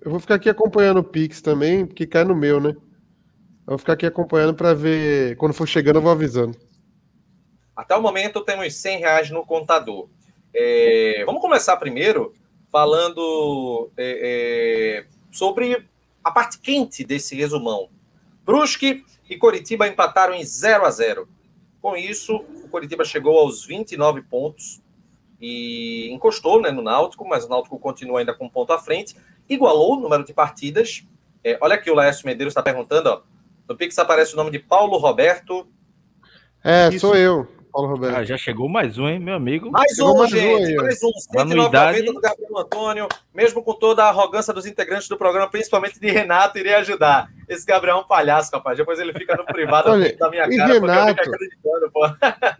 Eu 0.00 0.10
vou 0.10 0.20
ficar 0.20 0.34
aqui 0.34 0.50
acompanhando 0.50 0.98
o 0.98 1.04
Pix 1.04 1.40
também, 1.40 1.86
porque 1.86 2.06
cai 2.06 2.24
no 2.24 2.34
meu, 2.34 2.60
né? 2.60 2.70
Eu 2.70 3.70
vou 3.70 3.78
ficar 3.78 3.94
aqui 3.94 4.06
acompanhando 4.06 4.54
para 4.54 4.74
ver. 4.74 5.36
Quando 5.36 5.54
for 5.54 5.66
chegando, 5.66 5.96
eu 5.96 6.02
vou 6.02 6.12
avisando. 6.12 6.56
Até 7.74 7.96
o 7.96 8.02
momento 8.02 8.40
temos 8.42 8.74
100 8.74 8.98
reais 8.98 9.30
no 9.30 9.44
contador. 9.44 10.08
É, 10.54 11.22
vamos 11.26 11.40
começar 11.40 11.76
primeiro 11.76 12.32
falando 12.70 13.90
é, 13.96 15.00
é, 15.02 15.06
sobre 15.30 15.84
a 16.22 16.30
parte 16.30 16.58
quente 16.58 17.04
desse 17.04 17.34
resumão. 17.34 17.88
Brusque 18.44 19.04
e 19.28 19.36
Coritiba 19.36 19.88
empataram 19.88 20.34
em 20.34 20.44
0 20.44 20.84
a 20.84 20.90
0. 20.90 21.28
Com 21.80 21.96
isso, 21.96 22.36
o 22.36 22.68
Coritiba 22.68 23.04
chegou 23.04 23.38
aos 23.38 23.64
29 23.64 24.22
pontos, 24.22 24.80
e 25.40 26.10
encostou 26.12 26.60
né, 26.60 26.70
no 26.70 26.82
Náutico, 26.82 27.26
mas 27.26 27.44
o 27.44 27.48
Náutico 27.48 27.78
continua 27.78 28.20
ainda 28.20 28.34
com 28.34 28.46
um 28.46 28.48
ponto 28.48 28.72
à 28.72 28.78
frente, 28.78 29.16
igualou 29.48 29.94
o 29.94 30.00
número 30.00 30.24
de 30.24 30.32
partidas. 30.32 31.04
É, 31.42 31.58
olha 31.60 31.74
aqui, 31.74 31.90
o 31.90 31.94
Laércio 31.94 32.26
Medeiros 32.26 32.52
está 32.52 32.62
perguntando, 32.62 33.10
ó, 33.10 33.22
no 33.68 33.76
Pix 33.76 33.98
aparece 33.98 34.34
o 34.34 34.36
nome 34.36 34.50
de 34.50 34.58
Paulo 34.58 34.96
Roberto. 34.96 35.66
É, 36.62 36.88
Isso. 36.88 37.00
sou 37.00 37.14
eu. 37.14 37.46
Paulo 37.74 37.88
Roberto. 37.88 38.16
Ah, 38.16 38.24
já 38.24 38.38
chegou 38.38 38.68
mais 38.68 38.98
um, 38.98 39.08
hein, 39.08 39.18
meu 39.18 39.34
amigo? 39.34 39.68
Mais 39.68 39.98
um, 39.98 40.16
mais 40.16 40.30
gente. 40.30 40.78
Um 40.78 40.82
mais 40.82 41.02
um. 41.02 41.10
190 41.12 42.12
do 42.12 42.20
Gabriel 42.20 42.58
Antônio. 42.58 43.08
Mesmo 43.34 43.64
com 43.64 43.74
toda 43.74 44.04
a 44.04 44.10
arrogância 44.10 44.54
dos 44.54 44.64
integrantes 44.64 45.08
do 45.08 45.16
programa, 45.16 45.50
principalmente 45.50 45.98
de 45.98 46.08
Renato, 46.08 46.56
iria 46.56 46.78
ajudar. 46.78 47.28
Esse 47.48 47.66
Gabriel 47.66 47.96
é 47.96 48.00
um 48.00 48.06
palhaço, 48.06 48.52
rapaz. 48.52 48.78
Depois 48.78 49.00
ele 49.00 49.12
fica 49.12 49.36
no 49.36 49.44
privado 49.44 49.90
Olha, 49.90 50.16
da 50.16 50.30
minha 50.30 50.48
cara, 50.48 50.72
Renato, 50.72 51.20
acreditando, 51.20 51.90
pô. 51.92 52.06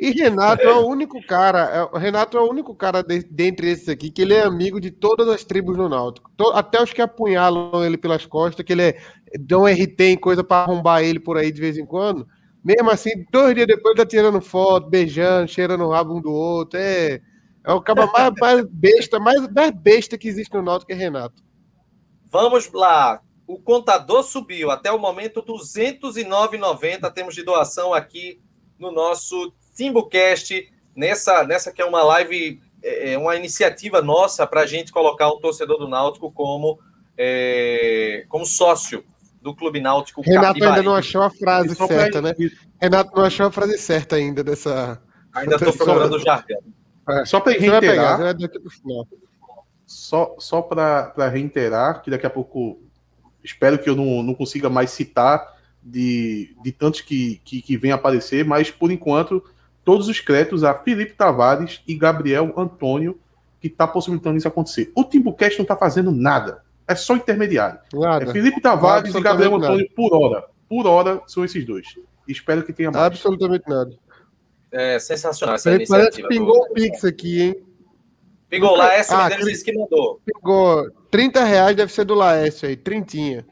E 0.01 0.11
Renato 0.11 0.63
é 0.63 0.75
o 0.75 0.85
único 0.85 1.25
cara, 1.25 1.61
é, 1.61 1.97
o 1.97 1.97
Renato 1.97 2.37
é 2.37 2.41
o 2.41 2.51
único 2.51 2.75
cara 2.75 3.01
de, 3.01 3.23
dentre 3.23 3.71
esses 3.71 3.89
aqui 3.89 4.11
que 4.11 4.23
ele 4.23 4.35
é 4.35 4.43
amigo 4.43 4.81
de 4.81 4.91
todas 4.91 5.29
as 5.29 5.45
tribos 5.45 5.77
do 5.77 5.89
Náutico. 5.89 6.29
Até 6.53 6.83
os 6.83 6.93
que 6.93 7.01
apunhalam 7.01 7.85
ele 7.85 7.97
pelas 7.97 8.27
costas, 8.27 8.67
que 8.67 8.73
ele 8.73 8.83
é, 8.83 8.97
dão 9.39 9.65
RT 9.65 10.01
em 10.01 10.17
coisa 10.17 10.43
para 10.43 10.65
arrombar 10.65 11.05
ele 11.05 11.21
por 11.21 11.37
aí 11.37 11.53
de 11.53 11.61
vez 11.61 11.79
em 11.79 11.87
quando. 11.87 12.27
Mesmo 12.65 12.91
assim, 12.91 13.27
dois 13.31 13.55
dias 13.55 13.67
depois 13.67 13.95
tá 13.95 14.07
tirando 14.07 14.41
foto, 14.41 14.89
beijando, 14.89 15.47
cheirando 15.49 15.85
o 15.85 15.91
rabo 15.91 16.17
um 16.17 16.21
do 16.21 16.33
outro. 16.33 16.81
É, 16.81 17.21
É 17.63 17.73
o 17.73 17.81
cara 17.81 18.07
mais, 18.07 18.33
mais 18.41 18.65
besta, 18.67 19.19
mais, 19.19 19.47
mais 19.49 19.71
besta 19.71 20.17
que 20.17 20.29
existe 20.29 20.55
no 20.55 20.63
Náutico 20.63 20.93
é 20.93 20.95
Renato. 20.95 21.43
Vamos 22.31 22.71
lá. 22.73 23.21
O 23.47 23.59
contador 23.59 24.23
subiu 24.23 24.71
até 24.71 24.91
o 24.91 24.99
momento 24.99 25.43
209,90 25.43 27.13
temos 27.13 27.35
de 27.35 27.43
doação 27.43 27.93
aqui 27.93 28.41
no 28.79 28.91
nosso 28.91 29.53
Timbucast, 29.75 30.73
nessa, 30.97 31.45
nessa 31.45 31.71
que 31.71 31.83
é 31.83 31.85
uma 31.85 32.03
live, 32.03 32.61
é, 32.83 33.13
é 33.13 33.19
uma 33.19 33.37
iniciativa 33.37 34.01
nossa 34.01 34.47
para 34.47 34.63
a 34.63 34.67
gente 34.67 34.91
colocar 34.91 35.29
o 35.29 35.39
torcedor 35.39 35.79
do 35.79 35.89
Náutico 35.89 36.33
como, 36.33 36.79
é, 37.19 38.25
como 38.29 38.47
sócio 38.47 39.05
do 39.45 39.55
Clube 39.55 39.79
Náutico 39.79 40.23
Renato 40.23 40.65
ainda 40.65 40.83
não 40.83 40.95
achou 40.95 41.23
a 41.23 41.29
frase 41.29 41.75
certa, 41.75 42.23
né? 42.23 42.35
Renato 42.81 43.15
não 43.15 43.25
achou 43.25 43.47
a 43.47 43.51
frase 43.51 43.77
certa 43.77 44.17
ainda 44.17 44.43
dessa. 44.43 44.99
Ainda 45.35 45.57
estou 45.57 45.73
procurando 45.75 46.15
o 46.15 46.19
jargão. 46.19 46.61
É, 47.07 47.27
só 47.27 47.39
para 47.39 47.53
reiterar. 47.53 48.19
Só, 49.85 50.35
só 50.39 50.63
para 50.63 51.29
reiterar, 51.29 52.01
que 52.01 52.11
daqui 52.11 52.25
a 52.25 52.31
pouco 52.31 52.81
espero 53.43 53.79
que 53.79 53.91
eu 53.91 53.95
não, 53.95 54.23
não 54.23 54.35
consiga 54.35 54.71
mais 54.71 54.91
citar 54.91 55.47
de, 55.83 56.57
de 56.63 56.73
tantos 56.73 57.03
que, 57.03 57.43
que, 57.45 57.61
que 57.61 57.77
vem 57.77 57.93
aparecer, 57.93 58.47
mas 58.47 58.71
por 58.71 58.91
enquanto, 58.91 59.45
todos 59.85 60.09
os 60.09 60.21
créditos 60.21 60.65
a 60.65 60.73
Felipe 60.73 61.13
Tavares 61.13 61.83
e 61.87 61.95
Gabriel 61.95 62.55
Antônio, 62.57 63.21
que 63.61 63.67
está 63.67 63.87
possibilitando 63.87 64.39
isso 64.39 64.49
acontecer. 64.49 64.91
O 64.95 65.05
Timbucast 65.05 65.59
não 65.59 65.65
está 65.65 65.77
fazendo 65.77 66.11
nada. 66.11 66.64
É 66.87 66.95
só 66.95 67.17
intermediário. 67.17 67.79
Nada. 67.93 68.25
É 68.25 68.33
Felipe 68.33 68.61
Tavares 68.61 69.15
e 69.15 69.21
Gabriel 69.21 69.55
Antônio 69.57 69.89
por 69.95 70.15
hora. 70.15 70.45
Por 70.69 70.87
hora 70.87 71.23
são 71.27 71.45
esses 71.45 71.65
dois. 71.65 71.87
Espero 72.29 72.63
que 72.65 72.73
tenha 72.73 72.91
mais. 72.91 73.05
Absolutamente 73.05 73.69
nada. 73.69 73.97
É 74.71 74.99
sensacional 74.99 75.55
essa 75.55 75.71
Parece 75.71 75.93
iniciativa. 75.93 76.11
Parece 76.11 76.23
que 76.23 76.29
pingou 76.29 76.59
o 76.59 76.73
Pix 76.73 77.05
aqui, 77.05 77.43
hein? 77.43 77.65
Pingou, 78.49 78.77
Laércio 78.77 79.17
ah, 79.17 79.29
Medeiros 79.29 79.63
que 79.63 79.73
mandou. 79.73 80.21
Pingou 80.25 80.91
30 81.11 81.45
reais, 81.45 81.77
deve 81.77 81.93
ser 81.93 82.05
do 82.05 82.15
Laércio 82.15 82.69
aí, 82.69 82.77
trintinha. 82.77 83.47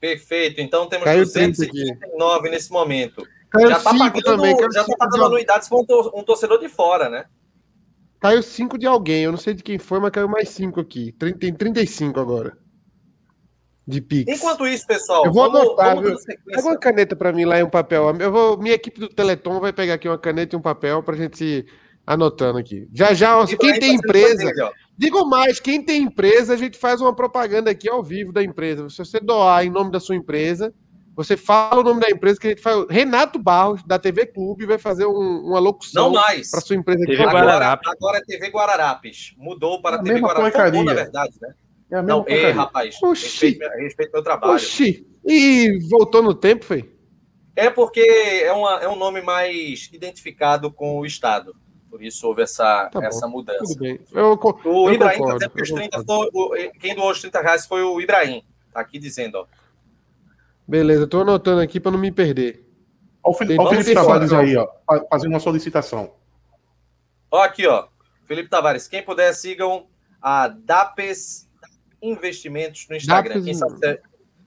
Perfeito, 0.00 0.60
então 0.60 0.88
temos 0.88 1.04
Caiu 1.04 1.24
239 1.24 2.50
nesse 2.50 2.72
momento. 2.72 3.26
Caiu 3.50 3.68
já 3.68 3.78
está 3.78 3.90
pagando, 3.90 4.22
também, 4.22 4.56
já 4.72 4.84
tá 4.84 4.96
pagando 4.98 5.24
anuidades 5.26 5.68
para 5.68 5.78
um 5.78 6.24
torcedor 6.24 6.58
de 6.58 6.68
fora, 6.68 7.08
né? 7.08 7.26
Caiu 8.22 8.42
5 8.42 8.78
de 8.78 8.86
alguém, 8.86 9.24
eu 9.24 9.32
não 9.32 9.38
sei 9.38 9.52
de 9.52 9.64
quem 9.64 9.78
foi, 9.78 9.98
mas 9.98 10.12
caiu 10.12 10.28
mais 10.28 10.48
5 10.50 10.80
aqui. 10.80 11.12
Tem 11.40 11.52
35 11.52 12.20
agora. 12.20 12.56
De 13.84 14.00
Pix. 14.00 14.32
Enquanto 14.32 14.64
isso, 14.64 14.86
pessoal, 14.86 15.26
eu 15.26 15.32
vou 15.32 15.50
vamos, 15.50 15.60
anotar, 15.60 15.96
vamos 15.96 16.24
Pega 16.24 16.62
uma 16.62 16.78
caneta 16.78 17.16
para 17.16 17.32
mim 17.32 17.44
lá 17.44 17.58
e 17.58 17.64
um 17.64 17.68
papel. 17.68 18.16
Eu 18.20 18.30
vou, 18.30 18.56
minha 18.56 18.76
equipe 18.76 19.00
do 19.00 19.08
Teleton 19.08 19.58
vai 19.58 19.72
pegar 19.72 19.94
aqui 19.94 20.08
uma 20.08 20.18
caneta 20.18 20.54
e 20.54 20.58
um 20.58 20.62
papel 20.62 21.02
para 21.02 21.16
a 21.16 21.18
gente 21.18 21.66
Anotando 22.04 22.58
aqui. 22.58 22.88
Já 22.92 23.14
já, 23.14 23.38
ó, 23.38 23.46
quem 23.46 23.78
tem 23.78 23.94
empresa. 23.94 24.50
Digo 24.98 25.24
mais, 25.24 25.60
quem 25.60 25.84
tem 25.84 26.02
empresa, 26.02 26.52
a 26.52 26.56
gente 26.56 26.76
faz 26.76 27.00
uma 27.00 27.14
propaganda 27.14 27.70
aqui 27.70 27.88
ao 27.88 28.02
vivo 28.02 28.32
da 28.32 28.42
empresa. 28.42 28.88
Se 28.90 28.98
você 28.98 29.20
doar 29.20 29.64
em 29.64 29.70
nome 29.70 29.90
da 29.90 30.00
sua 30.00 30.16
empresa, 30.16 30.74
você 31.14 31.36
fala 31.36 31.80
o 31.80 31.84
nome 31.84 32.00
da 32.00 32.10
empresa 32.10 32.40
que 32.40 32.46
a 32.46 32.50
gente 32.50 32.62
faz. 32.62 32.86
Renato 32.88 33.38
Barros, 33.38 33.82
da 33.84 33.98
TV 33.98 34.26
Clube, 34.26 34.64
vai 34.64 34.78
fazer 34.78 35.06
um, 35.06 35.42
uma 35.46 35.58
locução 35.58 36.12
para 36.12 36.60
sua 36.60 36.76
empresa. 36.76 37.04
TV 37.04 37.22
agora, 37.22 37.80
agora 37.84 38.18
é 38.18 38.22
TV 38.22 38.48
Guararapes. 38.48 39.34
Mudou 39.36 39.80
para 39.82 39.96
a 39.96 40.02
TV 40.02 40.20
Guararapes. 40.20 40.64
Mudou, 40.64 40.84
na 40.84 40.94
verdade, 40.94 41.34
né? 41.40 41.54
É 41.90 41.96
a 41.96 42.02
não, 42.02 42.24
ei, 42.26 42.50
rapaz, 42.52 42.96
respeito, 43.02 43.60
respeito 43.76 44.12
meu 44.12 44.22
trabalho. 44.22 44.54
Oxi. 44.54 45.06
E 45.26 45.78
voltou 45.90 46.22
no 46.22 46.34
tempo, 46.34 46.64
foi? 46.64 46.90
É 47.54 47.68
porque 47.68 48.00
é, 48.00 48.50
uma, 48.50 48.80
é 48.80 48.88
um 48.88 48.96
nome 48.96 49.20
mais 49.20 49.90
identificado 49.92 50.72
com 50.72 50.98
o 50.98 51.04
Estado. 51.04 51.54
Por 51.90 52.02
isso 52.02 52.26
houve 52.26 52.40
essa, 52.40 52.88
tá 52.90 53.04
essa 53.04 53.28
mudança. 53.28 53.62
Eu, 54.10 54.40
o 54.64 54.88
eu 54.88 54.94
Ibrahim 54.94 55.20
está 55.20 55.34
dizendo 55.34 55.50
que 55.50 55.62
os 55.62 55.70
30 55.70 56.04
foi, 56.04 56.70
quem 56.80 56.94
doou 56.94 57.10
os 57.10 57.20
30 57.20 57.42
reais 57.42 57.66
foi 57.66 57.82
o 57.82 58.00
Ibrahim. 58.00 58.42
Tá 58.72 58.80
aqui 58.80 58.98
dizendo, 58.98 59.34
ó. 59.36 59.46
Beleza, 60.66 61.04
estou 61.04 61.22
anotando 61.22 61.60
aqui 61.60 61.80
para 61.80 61.92
não 61.92 61.98
me 61.98 62.12
perder. 62.12 62.66
Olha 63.22 63.34
o 63.34 63.38
Felipe, 63.38 63.68
Felipe 63.68 63.94
Tavares 63.94 64.32
aí, 64.32 64.56
ó, 64.56 64.68
fazendo 65.10 65.30
uma 65.30 65.40
solicitação. 65.40 66.14
Ó, 67.30 67.42
aqui, 67.42 67.66
ó. 67.66 67.86
Felipe 68.26 68.48
Tavares, 68.48 68.88
quem 68.88 69.02
puder, 69.02 69.32
sigam 69.34 69.86
a 70.20 70.48
DAPES 70.48 71.50
Investimentos 72.00 72.86
no 72.88 72.96
Instagram. 72.96 73.40
Dapes... 73.40 73.58
Sabe 73.58 73.78
se, 73.78 74.00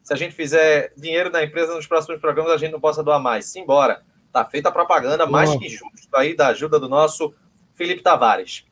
se 0.04 0.14
a 0.14 0.18
gente 0.18 0.36
fizer 0.36 0.92
dinheiro 0.98 1.30
na 1.30 1.44
empresa 1.44 1.74
nos 1.74 1.88
próximos 1.88 2.20
programas, 2.20 2.52
a 2.52 2.58
gente 2.58 2.72
não 2.72 2.82
possa 2.82 3.02
doar 3.02 3.20
mais. 3.20 3.46
Simbora. 3.46 4.04
Tá 4.32 4.44
feita 4.44 4.68
a 4.68 4.72
propaganda 4.72 5.26
mais 5.26 5.56
que 5.56 5.70
justo 5.70 6.14
aí 6.14 6.36
da 6.36 6.48
ajuda 6.48 6.78
do 6.78 6.90
nosso 6.90 7.34
Felipe 7.74 8.02
Tavares. 8.02 8.66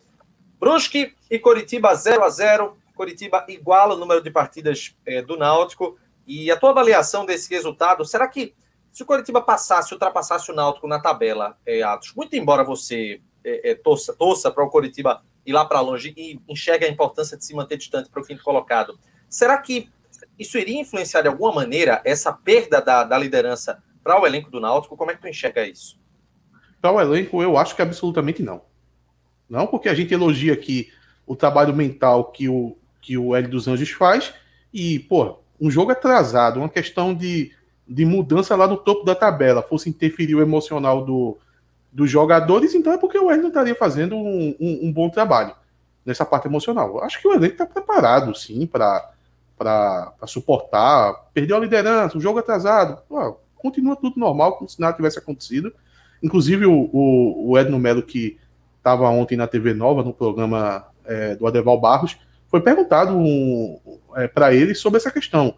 Brusque 0.59 1.15
e 1.31 1.39
Coritiba 1.39 1.95
0 1.95 2.23
a 2.23 2.29
0 2.29 2.77
Coritiba 2.93 3.45
iguala 3.47 3.95
o 3.95 3.97
número 3.97 4.21
de 4.21 4.29
partidas 4.29 4.93
é, 5.05 5.21
do 5.21 5.37
Náutico. 5.37 5.97
E 6.25 6.49
a 6.49 6.57
tua 6.57 6.71
avaliação 6.71 7.25
desse 7.25 7.49
resultado, 7.53 8.05
será 8.05 8.27
que 8.27 8.53
se 8.91 9.01
o 9.01 9.05
Coritiba 9.05 9.41
passasse, 9.41 9.93
ultrapassasse 9.93 10.51
o 10.51 10.55
Náutico 10.55 10.87
na 10.87 10.99
tabela, 10.99 11.57
é, 11.65 11.81
Atos, 11.81 12.13
muito 12.15 12.35
embora 12.35 12.63
você 12.63 13.19
é, 13.43 13.71
é, 13.71 13.75
torça, 13.75 14.13
torça 14.13 14.51
para 14.51 14.63
o 14.63 14.69
Coritiba 14.69 15.23
ir 15.45 15.51
lá 15.51 15.65
para 15.65 15.81
longe 15.81 16.13
e 16.15 16.39
enxergue 16.47 16.85
a 16.85 16.89
importância 16.89 17.35
de 17.35 17.43
se 17.43 17.53
manter 17.55 17.77
distante 17.77 18.09
para 18.09 18.21
o 18.21 18.25
quinto 18.25 18.43
colocado, 18.43 18.97
será 19.27 19.57
que 19.57 19.89
isso 20.37 20.57
iria 20.57 20.79
influenciar 20.79 21.21
de 21.21 21.27
alguma 21.27 21.53
maneira 21.53 22.01
essa 22.05 22.31
perda 22.31 22.79
da, 22.79 23.03
da 23.03 23.17
liderança 23.17 23.83
para 24.03 24.19
o 24.19 24.27
elenco 24.27 24.49
do 24.49 24.59
Náutico, 24.59 24.95
como 24.95 25.11
é 25.11 25.15
que 25.15 25.21
tu 25.21 25.27
enxerga 25.27 25.65
isso? 25.67 25.99
Para 26.81 26.91
o 26.91 27.01
elenco, 27.01 27.41
eu 27.41 27.57
acho 27.57 27.75
que 27.75 27.81
absolutamente 27.81 28.43
não. 28.43 28.61
Não 29.49 29.65
porque 29.65 29.89
a 29.89 29.93
gente 29.93 30.13
elogia 30.13 30.53
aqui 30.53 30.91
o 31.25 31.35
trabalho 31.35 31.73
mental 31.73 32.31
que 32.31 32.49
o, 32.49 32.77
que 33.01 33.17
o 33.17 33.35
Hélio 33.35 33.49
dos 33.49 33.67
Anjos 33.67 33.91
faz 33.91 34.33
e, 34.73 34.99
pô, 34.99 35.42
um 35.59 35.69
jogo 35.69 35.91
atrasado, 35.91 36.59
uma 36.59 36.69
questão 36.69 37.13
de, 37.13 37.51
de 37.87 38.05
mudança 38.05 38.55
lá 38.55 38.67
no 38.67 38.77
topo 38.77 39.05
da 39.05 39.15
tabela, 39.15 39.61
fosse 39.61 39.89
interferir 39.89 40.35
o 40.35 40.41
emocional 40.41 41.05
do, 41.05 41.37
dos 41.91 42.09
jogadores, 42.09 42.73
então 42.73 42.91
é 42.93 42.97
porque 42.97 43.17
o 43.17 43.29
não 43.35 43.47
estaria 43.47 43.75
fazendo 43.75 44.15
um, 44.15 44.55
um, 44.59 44.79
um 44.83 44.91
bom 44.91 45.09
trabalho 45.09 45.55
nessa 46.05 46.25
parte 46.25 46.47
emocional. 46.47 47.03
Acho 47.03 47.21
que 47.21 47.27
o 47.27 47.33
elenco 47.33 47.53
está 47.53 47.65
preparado, 47.65 48.35
sim, 48.35 48.65
para 48.65 49.13
suportar. 50.25 51.29
Perdeu 51.33 51.55
a 51.55 51.59
liderança, 51.59 52.17
um 52.17 52.21
jogo 52.21 52.39
atrasado. 52.39 53.01
Continua 53.55 53.95
tudo 53.95 54.19
normal, 54.19 54.57
como 54.57 54.69
se 54.69 54.79
nada 54.81 54.95
tivesse 54.95 55.19
acontecido. 55.19 55.73
Inclusive, 56.21 56.65
o, 56.65 56.89
o, 56.91 57.51
o 57.51 57.57
Edno 57.57 57.79
Melo, 57.79 58.01
que 58.01 58.37
estava 58.77 59.07
ontem 59.09 59.37
na 59.37 59.47
TV 59.47 59.73
Nova, 59.73 60.03
no 60.03 60.13
programa 60.13 60.85
é, 61.05 61.35
do 61.35 61.47
Adeval 61.47 61.79
Barros, 61.79 62.17
foi 62.53 62.61
perguntado 62.61 63.17
um, 63.17 63.79
é, 64.15 64.27
para 64.27 64.53
ele 64.53 64.75
sobre 64.75 64.97
essa 64.97 65.09
questão. 65.09 65.55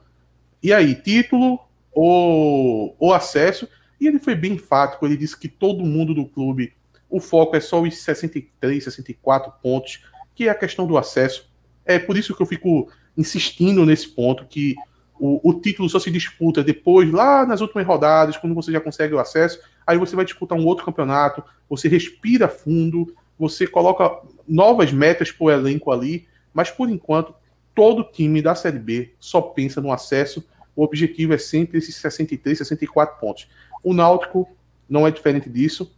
E 0.63 0.71
aí, 0.71 0.95
título 0.95 1.59
ou, 1.91 2.95
ou 2.97 3.13
acesso? 3.13 3.67
E 3.99 4.07
ele 4.07 4.17
foi 4.17 4.33
bem 4.33 4.53
enfático, 4.53 5.05
ele 5.05 5.17
disse 5.17 5.37
que 5.37 5.49
todo 5.49 5.83
mundo 5.83 6.13
do 6.13 6.25
clube, 6.25 6.71
o 7.09 7.19
foco 7.19 7.53
é 7.57 7.59
só 7.59 7.81
os 7.81 7.97
63, 7.97 8.81
64 8.81 9.51
pontos, 9.61 10.05
que 10.33 10.47
é 10.47 10.49
a 10.49 10.55
questão 10.55 10.87
do 10.87 10.97
acesso. 10.97 11.51
É 11.83 11.99
por 11.99 12.15
isso 12.15 12.33
que 12.33 12.41
eu 12.41 12.45
fico 12.45 12.89
insistindo 13.17 13.85
nesse 13.85 14.07
ponto, 14.07 14.45
que 14.45 14.73
o, 15.19 15.49
o, 15.49 15.59
título 15.59 15.89
só 15.89 15.99
se 15.99 16.09
disputa 16.09 16.63
depois, 16.63 17.11
lá 17.11 17.45
nas 17.45 17.59
últimas 17.59 17.85
rodadas, 17.85 18.37
quando 18.37 18.55
você 18.55 18.71
já 18.71 18.79
consegue 18.79 19.13
o 19.13 19.19
acesso. 19.19 19.59
Aí 19.85 19.97
você 19.97 20.15
vai 20.15 20.23
disputar 20.23 20.57
um 20.57 20.65
outro 20.65 20.85
campeonato, 20.85 21.43
você 21.69 21.89
respira 21.89 22.47
fundo, 22.47 23.13
você 23.37 23.67
coloca 23.67 24.17
novas 24.47 24.93
metas 24.93 25.29
para 25.29 25.45
o 25.45 25.51
elenco 25.51 25.91
ali, 25.91 26.25
mas 26.55 26.71
por 26.71 26.89
enquanto, 26.89 27.35
todo 27.75 28.09
time 28.09 28.41
da 28.41 28.55
Série 28.55 28.79
B 28.79 29.13
só 29.19 29.41
pensa 29.41 29.81
no 29.81 29.91
acesso. 29.91 30.47
O 30.73 30.83
objetivo 30.83 31.33
é 31.33 31.37
sempre 31.37 31.77
esses 31.77 31.95
63, 31.97 32.57
64 32.57 33.19
pontos. 33.19 33.49
O 33.83 33.93
Náutico 33.93 34.49
não 34.89 35.05
é 35.05 35.11
diferente 35.11 35.49
disso. 35.49 35.93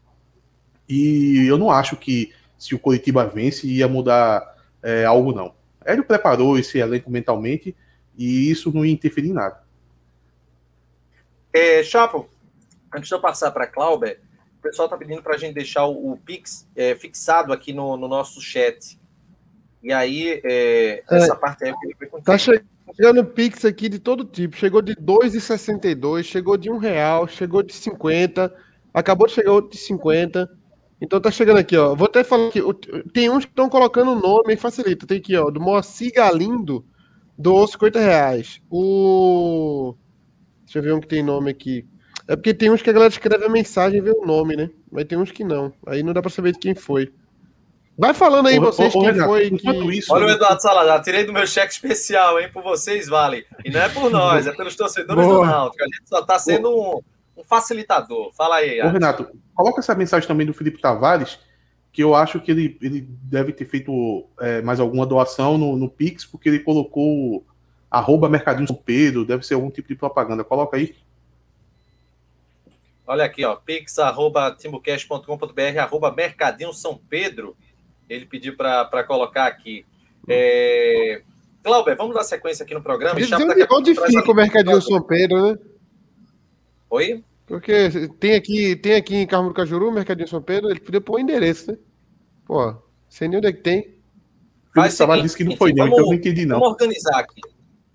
E 0.89 1.45
eu 1.47 1.59
não 1.59 1.69
acho 1.69 1.95
que 1.95 2.33
se 2.57 2.73
o 2.73 2.79
Coritiba 2.79 3.23
vence 3.25 3.67
ia 3.67 3.87
mudar 3.87 4.57
é, 4.81 5.05
algo, 5.05 5.31
não. 5.31 5.53
Ele 5.85 6.01
preparou 6.01 6.57
esse 6.57 6.79
elenco 6.79 7.11
mentalmente 7.11 7.75
e 8.17 8.49
isso 8.49 8.73
não 8.73 8.83
ia 8.83 8.91
interferir 8.91 9.29
em 9.29 9.33
nada. 9.33 9.61
É, 11.53 11.83
Chapo, 11.83 12.27
antes 12.91 13.07
de 13.07 13.13
eu 13.13 13.21
passar 13.21 13.51
para 13.51 13.67
Clauber, 13.67 14.19
o 14.57 14.61
pessoal 14.61 14.87
está 14.87 14.97
pedindo 14.97 15.21
para 15.21 15.35
a 15.35 15.37
gente 15.37 15.53
deixar 15.53 15.85
o, 15.85 16.13
o 16.13 16.17
Pix 16.17 16.67
é, 16.75 16.95
fixado 16.95 17.53
aqui 17.53 17.73
no, 17.73 17.95
no, 17.95 18.07
nosso 18.07 18.41
chat. 18.41 18.99
E 19.83 19.93
aí, 19.93 20.41
é, 20.43 20.99
é 20.99 21.03
essa 21.09 21.35
parte 21.35 21.63
aí 21.63 21.69
eu 21.69 21.77
queria 21.77 21.95
ver 21.99 22.21
Tá 22.23 22.37
chegando 22.37 23.25
Pix 23.25 23.65
aqui 23.65 23.89
de 23.89 23.99
todo 23.99 24.25
tipo. 24.25 24.55
Chegou 24.55 24.81
de 24.81 24.95
2,62, 24.95 26.23
chegou 26.23 26.57
de 26.57 26.69
um 26.69 26.77
real, 26.77 27.27
chegou 27.27 27.61
de 27.61 27.73
50, 27.73 28.53
acabou 28.93 29.27
de 29.27 29.33
chegar 29.33 29.51
outro 29.51 29.71
de 29.71 29.77
50. 29.77 30.49
Então 30.99 31.21
tá 31.21 31.29
chegando 31.29 31.57
aqui, 31.57 31.77
ó. 31.77 31.93
Vou 31.93 32.07
até 32.07 32.23
falar 32.23 32.47
aqui. 32.47 32.61
Tem 33.13 33.29
uns 33.29 33.45
que 33.45 33.51
estão 33.51 33.69
colocando 33.69 34.11
o 34.11 34.19
nome 34.19 34.53
e 34.53 34.57
facilita. 34.57 35.05
Tem 35.05 35.19
aqui, 35.19 35.35
ó, 35.35 35.49
do 35.51 35.59
Moacir 35.59 36.11
Galindo 36.13 36.83
Doou 37.37 37.67
50 37.67 37.99
reais. 37.99 38.59
O. 38.69 39.95
Deixa 40.65 40.79
eu 40.79 40.83
ver 40.83 40.93
um 40.93 40.99
que 40.99 41.07
tem 41.07 41.21
nome 41.21 41.51
aqui. 41.51 41.85
É 42.27 42.35
porque 42.35 42.53
tem 42.53 42.71
uns 42.71 42.81
que 42.81 42.89
a 42.89 42.93
galera 42.93 43.11
escreve 43.11 43.45
a 43.45 43.49
mensagem 43.49 43.99
e 43.99 44.01
vê 44.01 44.11
o 44.11 44.25
nome, 44.25 44.55
né? 44.55 44.69
Mas 44.91 45.05
tem 45.05 45.17
uns 45.17 45.31
que 45.31 45.43
não. 45.43 45.71
Aí 45.85 46.01
não 46.01 46.13
dá 46.13 46.21
pra 46.21 46.31
saber 46.31 46.53
de 46.53 46.59
quem 46.59 46.73
foi. 46.73 47.13
Vai 47.97 48.13
falando 48.13 48.47
aí, 48.47 48.59
vocês, 48.59 48.93
ô, 48.93 48.99
quem 48.99 49.11
Renato, 49.11 49.29
foi 49.29 49.49
que... 49.49 49.97
Isso, 49.97 50.13
Olha 50.13 50.27
o 50.27 50.29
Eduardo 50.29 50.61
Salazar, 50.61 51.01
tirei 51.01 51.23
do 51.23 51.33
meu 51.33 51.47
cheque 51.47 51.73
especial, 51.73 52.39
hein, 52.39 52.47
por 52.53 52.61
vocês, 52.61 53.07
vale. 53.07 53.47
E 53.65 53.71
não 53.71 53.81
é 53.81 53.89
por 53.89 54.11
nós, 54.11 54.45
é 54.45 54.51
pelos 54.51 54.75
torcedores 54.75 55.25
Boa. 55.25 55.45
do 55.45 55.51
Náutico. 55.51 55.83
A 55.83 55.87
gente 55.87 56.07
só 56.07 56.19
está 56.19 56.37
sendo 56.37 56.69
um, 56.69 57.01
um, 57.35 57.43
facilitador. 57.43 58.31
Fala 58.35 58.57
aí, 58.57 58.79
Ô, 58.81 58.89
Renato, 58.89 59.27
coloca 59.55 59.79
essa 59.79 59.95
mensagem 59.95 60.27
também 60.27 60.45
do 60.45 60.53
Felipe 60.53 60.79
Tavares, 60.79 61.39
que 61.91 62.03
eu 62.03 62.13
acho 62.13 62.39
que 62.39 62.51
ele, 62.51 62.77
ele 62.83 63.01
deve 63.01 63.51
ter 63.51 63.65
feito 63.65 64.27
é, 64.39 64.61
mais 64.61 64.79
alguma 64.79 65.03
doação 65.03 65.57
no, 65.57 65.75
no 65.75 65.89
Pix, 65.89 66.23
porque 66.23 66.49
ele 66.49 66.59
colocou 66.59 67.43
arroba 67.89 68.29
Mercadinho 68.29 68.67
São 68.67 68.75
Pedro, 68.75 69.25
deve 69.25 69.43
ser 69.43 69.55
algum 69.55 69.71
tipo 69.71 69.87
de 69.87 69.95
propaganda. 69.95 70.43
Coloca 70.43 70.77
aí. 70.77 70.95
Olha 73.07 73.25
aqui, 73.25 73.43
ó, 73.43 73.55
pix, 73.55 73.97
arroba 73.97 74.51
timbucast.com.br, 74.51 75.79
arroba 75.79 76.11
Mercadinho 76.11 76.73
São 76.73 76.99
Pedro. 77.09 77.57
Ele 78.09 78.25
pediu 78.25 78.55
para 78.55 79.03
colocar 79.03 79.47
aqui. 79.47 79.85
É... 80.27 81.21
Cláudio, 81.63 81.97
vamos 81.97 82.15
dar 82.15 82.23
sequência 82.23 82.63
aqui 82.63 82.73
no 82.73 82.81
programa. 82.81 83.19
Diz 83.19 83.31
onde, 83.31 83.67
onde 83.69 83.95
fica 83.95 84.31
o 84.31 84.35
Mercadinho 84.35 84.81
São 84.81 85.01
Pedro, 85.01 85.51
né? 85.51 85.57
Oi? 86.89 87.23
Porque 87.45 87.89
tem 88.19 88.35
aqui, 88.35 88.75
tem 88.75 88.95
aqui 88.95 89.15
em 89.15 89.27
Carmo 89.27 89.49
do 89.49 89.53
Cajuru, 89.53 89.91
Mercadinho 89.91 90.27
São 90.27 90.41
Pedro, 90.41 90.69
ele 90.69 90.79
podia 90.79 91.01
pôr 91.01 91.15
o 91.15 91.19
endereço, 91.19 91.71
né? 91.71 91.77
Pô, 92.45 92.75
sei 93.09 93.27
nem 93.27 93.37
onde 93.37 93.47
é 93.47 93.53
que 93.53 93.61
tem. 93.61 93.97
Faz 94.73 94.93
o 94.93 94.97
seguinte, 94.97 95.21
disse 95.23 95.37
que 95.37 95.43
não 95.43 95.57
foi 95.57 95.73
não, 95.73 95.87
então 95.87 95.99
eu 95.99 96.05
não 96.05 96.13
entendi 96.13 96.45
não. 96.45 96.59
Vamos 96.59 96.73
organizar 96.73 97.19
aqui. 97.19 97.41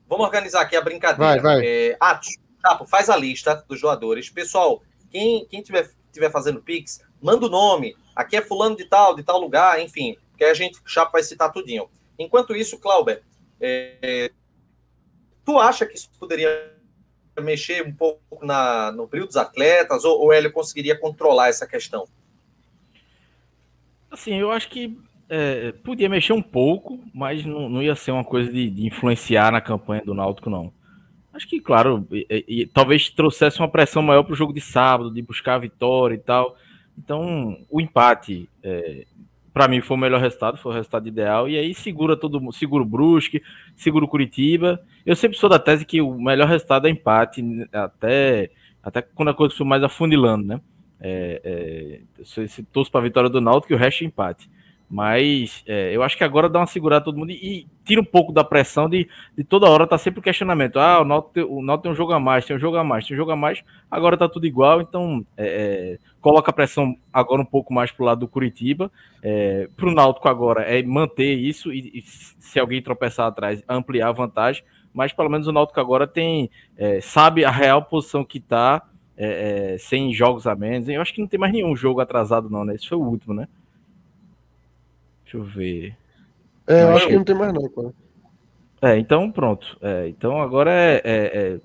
Vamos 0.08 0.26
organizar 0.26 0.60
aqui 0.62 0.76
a 0.76 0.80
brincadeira. 0.80 1.40
Vai, 1.40 1.40
vai. 1.40 1.66
É, 1.66 1.96
ah, 2.00 2.20
Chapo, 2.64 2.86
faz 2.86 3.08
a 3.08 3.16
lista 3.16 3.64
dos 3.68 3.80
doadores. 3.80 4.30
Pessoal, 4.30 4.82
quem, 5.10 5.46
quem 5.46 5.62
tiver, 5.62 5.90
tiver 6.12 6.30
fazendo 6.30 6.62
Pix, 6.62 7.00
manda 7.20 7.46
o 7.46 7.50
nome. 7.50 7.96
Aqui 8.14 8.36
é 8.36 8.42
fulano 8.42 8.76
de 8.76 8.84
tal, 8.84 9.14
de 9.14 9.22
tal 9.22 9.40
lugar, 9.40 9.80
enfim. 9.80 10.16
Que 10.36 10.44
a 10.44 10.54
gente, 10.54 10.78
Chapo, 10.84 11.12
vai 11.12 11.22
citar 11.22 11.52
tudinho. 11.52 11.88
Enquanto 12.18 12.54
isso, 12.54 12.78
Clauber, 12.78 13.22
é, 13.60 14.30
tu 15.44 15.58
acha 15.58 15.86
que 15.86 15.96
isso 15.96 16.10
poderia 16.18 16.72
mexer 17.40 17.86
um 17.86 17.92
pouco 17.92 18.44
na, 18.44 18.92
no 18.92 19.06
brilho 19.06 19.26
dos 19.26 19.36
atletas, 19.36 20.04
ou, 20.04 20.20
ou 20.20 20.32
ele 20.32 20.50
conseguiria 20.50 20.98
controlar 20.98 21.48
essa 21.48 21.66
questão? 21.66 22.06
Assim, 24.10 24.34
eu 24.34 24.50
acho 24.50 24.68
que 24.68 24.98
é, 25.28 25.72
podia 25.72 26.08
mexer 26.08 26.34
um 26.34 26.42
pouco, 26.42 27.02
mas 27.14 27.44
não, 27.46 27.68
não 27.68 27.82
ia 27.82 27.94
ser 27.94 28.10
uma 28.10 28.24
coisa 28.24 28.52
de, 28.52 28.68
de, 28.68 28.86
influenciar 28.86 29.50
na 29.50 29.62
campanha 29.62 30.02
do 30.04 30.12
Náutico, 30.12 30.50
não. 30.50 30.70
Acho 31.32 31.48
que, 31.48 31.58
claro, 31.58 32.06
e, 32.12 32.44
e, 32.46 32.66
talvez 32.66 33.08
trouxesse 33.08 33.58
uma 33.58 33.70
pressão 33.70 34.02
maior 34.02 34.22
para 34.22 34.34
o 34.34 34.36
jogo 34.36 34.52
de 34.52 34.60
sábado, 34.60 35.10
de 35.10 35.22
buscar 35.22 35.54
a 35.54 35.60
vitória 35.60 36.14
e 36.14 36.18
tal. 36.18 36.54
Então, 36.96 37.58
o 37.70 37.80
empate, 37.80 38.48
é, 38.62 39.06
para 39.52 39.68
mim, 39.68 39.80
foi 39.80 39.96
o 39.96 40.00
melhor 40.00 40.20
resultado, 40.20 40.56
foi 40.56 40.72
o 40.72 40.74
resultado 40.74 41.06
ideal. 41.06 41.48
E 41.48 41.58
aí 41.58 41.74
segura 41.74 42.16
todo 42.16 42.40
mundo, 42.40 42.54
segura 42.54 42.82
o 42.82 42.86
Brusque, 42.86 43.42
segura 43.76 44.04
o 44.04 44.08
Curitiba. 44.08 44.80
Eu 45.04 45.16
sempre 45.16 45.38
sou 45.38 45.48
da 45.48 45.58
tese 45.58 45.84
que 45.84 46.00
o 46.00 46.14
melhor 46.14 46.48
resultado 46.48 46.86
é 46.86 46.90
empate, 46.90 47.42
até, 47.72 48.50
até 48.82 49.02
quando 49.02 49.28
a 49.28 49.34
coisa 49.34 49.54
for 49.54 49.64
mais 49.64 49.82
afunilando, 49.82 50.46
né? 50.46 50.60
É, 51.04 52.00
é, 52.20 52.24
se, 52.24 52.62
torço 52.62 52.90
para 52.90 53.00
a 53.00 53.04
vitória 53.04 53.28
do 53.28 53.40
Náutico 53.40 53.74
o 53.74 53.76
resto 53.76 54.04
é 54.04 54.06
empate. 54.06 54.48
Mas 54.92 55.64
é, 55.66 55.96
eu 55.96 56.02
acho 56.02 56.18
que 56.18 56.22
agora 56.22 56.50
dá 56.50 56.58
uma 56.58 56.66
segurada 56.66 57.02
todo 57.02 57.16
mundo 57.16 57.30
e, 57.30 57.60
e, 57.60 57.66
tira 57.82 57.98
um 57.98 58.04
pouco 58.04 58.30
da 58.30 58.44
pressão 58.44 58.90
de, 58.90 59.08
de 59.34 59.42
toda 59.42 59.66
hora 59.66 59.86
tá 59.86 59.96
sempre 59.96 60.20
o 60.20 60.22
questionamento. 60.22 60.78
Ah, 60.78 61.00
o 61.00 61.04
Náutico, 61.06 61.40
o 61.48 61.62
Náutico 61.62 61.84
tem 61.84 61.92
um 61.92 61.94
jogo 61.94 62.12
a 62.12 62.20
mais, 62.20 62.44
tem 62.44 62.54
um 62.54 62.58
jogo 62.58 62.76
a 62.76 62.84
mais, 62.84 63.06
tem 63.06 63.14
um 63.14 63.16
jogo 63.16 63.30
a 63.30 63.36
mais, 63.36 63.64
agora 63.90 64.18
tá 64.18 64.28
tudo 64.28 64.46
igual, 64.46 64.82
então 64.82 65.24
é, 65.34 65.46
é, 65.46 65.98
coloca 66.20 66.50
a 66.50 66.52
pressão 66.52 66.94
agora 67.10 67.40
um 67.40 67.46
pouco 67.46 67.72
mais 67.72 67.90
pro 67.90 68.04
lado 68.04 68.20
do 68.20 68.28
Curitiba. 68.28 68.92
É, 69.22 69.66
pro 69.78 69.94
Náutico 69.94 70.28
agora 70.28 70.60
é 70.60 70.82
manter 70.82 71.32
isso 71.36 71.72
e, 71.72 71.90
e, 71.94 72.02
se 72.02 72.60
alguém 72.60 72.82
tropeçar 72.82 73.28
atrás, 73.28 73.64
ampliar 73.66 74.10
a 74.10 74.12
vantagem, 74.12 74.62
mas 74.92 75.10
pelo 75.10 75.30
menos 75.30 75.46
o 75.46 75.52
Náutico 75.52 75.80
agora 75.80 76.06
tem, 76.06 76.50
é, 76.76 77.00
sabe 77.00 77.46
a 77.46 77.50
real 77.50 77.82
posição 77.82 78.26
que 78.26 78.38
tá, 78.38 78.82
é, 79.16 79.72
é, 79.72 79.78
sem 79.78 80.12
jogos 80.12 80.46
a 80.46 80.54
menos. 80.54 80.86
Eu 80.86 81.00
acho 81.00 81.14
que 81.14 81.20
não 81.22 81.28
tem 81.28 81.40
mais 81.40 81.52
nenhum 81.54 81.74
jogo 81.74 82.00
atrasado 82.02 82.50
não, 82.50 82.62
né? 82.62 82.74
Esse 82.74 82.86
foi 82.86 82.98
o 82.98 83.02
último, 83.02 83.32
né? 83.32 83.48
Deixa 85.32 85.36
eu 85.38 85.44
ver. 85.44 85.96
É, 86.66 86.82
eu 86.82 86.94
acho 86.94 87.06
que 87.06 87.16
não 87.16 87.24
tem 87.24 87.34
mais 87.34 87.52
não, 87.52 87.68
cara. 87.70 87.92
É, 88.82 88.98
então 88.98 89.30
pronto. 89.30 89.78
É, 89.80 90.08
então 90.08 90.40
agora 90.40 90.70
é, 90.70 91.00
é, 91.04 91.60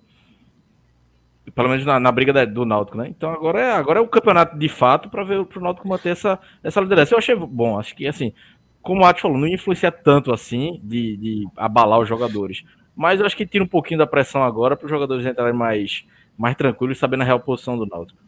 é, 1.45 1.51
pelo 1.51 1.69
menos 1.69 1.85
na, 1.85 1.99
na 1.99 2.11
briga 2.11 2.31
da, 2.31 2.45
do 2.45 2.65
Náutico, 2.65 2.97
né? 2.97 3.07
Então 3.09 3.29
agora 3.29 3.59
é, 3.59 3.71
agora 3.71 3.99
é 3.99 4.01
o 4.01 4.07
campeonato 4.07 4.57
de 4.57 4.69
fato 4.69 5.09
para 5.09 5.23
ver 5.23 5.39
o 5.39 5.59
Náutico 5.59 5.87
manter 5.87 6.09
essa, 6.09 6.39
essa 6.63 6.79
liderança. 6.79 7.13
Eu 7.13 7.17
achei 7.17 7.35
bom, 7.35 7.77
acho 7.77 7.95
que 7.95 8.07
assim, 8.07 8.33
como 8.81 9.01
o 9.01 9.05
Atos 9.05 9.21
falou, 9.21 9.37
não 9.37 9.47
influencia 9.47 9.91
tanto 9.91 10.31
assim 10.31 10.79
de, 10.83 11.17
de 11.17 11.47
abalar 11.57 11.99
os 11.99 12.07
jogadores. 12.07 12.63
Mas 12.95 13.19
eu 13.19 13.25
acho 13.25 13.35
que 13.35 13.45
tira 13.45 13.63
um 13.63 13.67
pouquinho 13.67 13.99
da 13.99 14.07
pressão 14.07 14.43
agora 14.43 14.75
para 14.75 14.85
os 14.85 14.91
jogadores 14.91 15.25
entrarem 15.25 15.53
mais, 15.53 16.05
mais 16.37 16.55
tranquilos, 16.55 16.97
sabendo 16.97 17.21
a 17.21 17.25
real 17.25 17.39
posição 17.39 17.77
do 17.77 17.85
Náutico. 17.85 18.19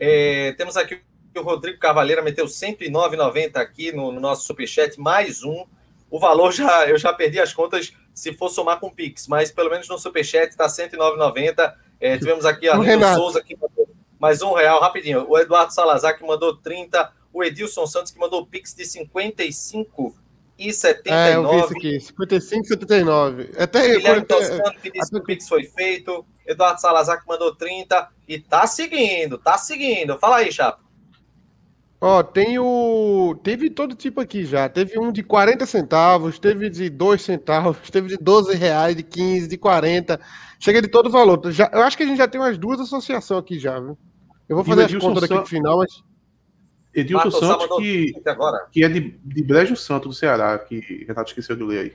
É, 0.00 0.52
temos 0.52 0.76
aqui 0.76 1.00
o 1.36 1.42
Rodrigo 1.42 1.78
Cavaleira 1.78 2.22
meteu 2.22 2.46
109,90 2.46 3.56
aqui 3.56 3.92
no, 3.92 4.12
no, 4.12 4.20
nosso 4.20 4.46
superchat, 4.46 4.98
mais 4.98 5.42
um. 5.42 5.64
O 6.10 6.18
valor 6.18 6.52
já 6.52 6.88
eu 6.88 6.96
já 6.96 7.12
perdi 7.12 7.40
as 7.40 7.52
contas 7.52 7.92
se 8.14 8.32
for 8.32 8.48
somar 8.48 8.80
com 8.80 8.86
o 8.86 8.94
Pix, 8.94 9.26
mas 9.26 9.50
pelo 9.50 9.70
menos 9.70 9.88
no 9.88 9.98
superchat 9.98 10.50
está 10.50 10.66
109,90. 10.66 11.74
É, 12.00 12.16
tivemos 12.16 12.44
aqui 12.44 12.68
a 12.68 12.76
Renato 12.80 13.20
Souza 13.20 13.42
que 13.42 13.56
mandou 13.56 13.88
mais 14.18 14.42
um 14.42 14.52
real, 14.52 14.80
rapidinho. 14.80 15.26
O 15.28 15.38
Eduardo 15.38 15.72
Salazar 15.72 16.16
que 16.16 16.26
mandou 16.26 16.56
30, 16.56 17.12
o 17.32 17.44
Edilson 17.44 17.86
Santos 17.86 18.10
que 18.10 18.18
mandou 18.18 18.46
Pix 18.46 18.74
de 18.74 18.84
55 18.84 20.16
e 20.58 20.72
79. 20.72 21.30
É, 21.30 21.36
eu 21.36 21.48
vi 21.48 21.58
isso 21.58 21.76
aqui, 21.76 22.00
55 22.00 22.64
e 22.64 22.68
79. 22.68 23.50
Até 23.56 23.96
Guilherme 23.96 24.26
Toscano 24.26 24.80
que 24.82 24.90
disse 24.90 25.10
que 25.10 25.16
o 25.16 25.22
Pix 25.22 25.48
foi 25.48 25.64
feito. 25.64 26.26
Eduardo 26.46 26.80
Salazar 26.80 27.20
que 27.20 27.28
mandou 27.28 27.54
30 27.54 28.08
e 28.26 28.40
tá 28.40 28.66
seguindo, 28.66 29.38
tá 29.38 29.56
seguindo. 29.58 30.18
Fala 30.18 30.38
aí, 30.38 30.50
Chapa. 30.50 30.87
Ó, 32.00 32.22
tem 32.22 32.58
o. 32.58 33.34
Teve 33.42 33.68
todo 33.70 33.94
tipo 33.94 34.20
aqui 34.20 34.44
já. 34.44 34.68
Teve 34.68 34.98
um 34.98 35.10
de 35.10 35.22
40 35.22 35.66
centavos, 35.66 36.38
teve 36.38 36.70
de 36.70 36.88
2 36.88 37.20
centavos, 37.20 37.76
teve 37.90 38.08
de 38.08 38.16
12 38.16 38.54
reais, 38.56 38.96
de 38.96 39.02
15, 39.02 39.48
de 39.48 39.58
40. 39.58 40.20
Chega 40.60 40.80
de 40.80 40.88
todo 40.88 41.10
valor. 41.10 41.40
Já, 41.50 41.68
eu 41.72 41.82
acho 41.82 41.96
que 41.96 42.04
a 42.04 42.06
gente 42.06 42.18
já 42.18 42.28
tem 42.28 42.40
umas 42.40 42.56
duas 42.56 42.78
associações 42.80 43.40
aqui 43.40 43.58
já, 43.58 43.80
viu? 43.80 43.98
Eu 44.48 44.56
vou 44.56 44.64
fazer 44.64 44.84
as 44.84 44.94
contas 44.94 45.22
daqui 45.22 45.34
no 45.34 45.46
final, 45.46 45.78
mas. 45.78 46.02
Edilson 46.94 47.30
Santos, 47.30 47.76
que, 47.76 48.12
que 48.72 48.82
é 48.82 48.88
de, 48.88 49.18
de 49.22 49.42
Brejo 49.42 49.76
Santo, 49.76 50.08
do 50.08 50.14
Ceará, 50.14 50.58
que 50.58 51.04
Renato 51.06 51.30
esqueceu 51.30 51.54
de 51.54 51.62
ler 51.62 51.78
aí. 51.80 51.92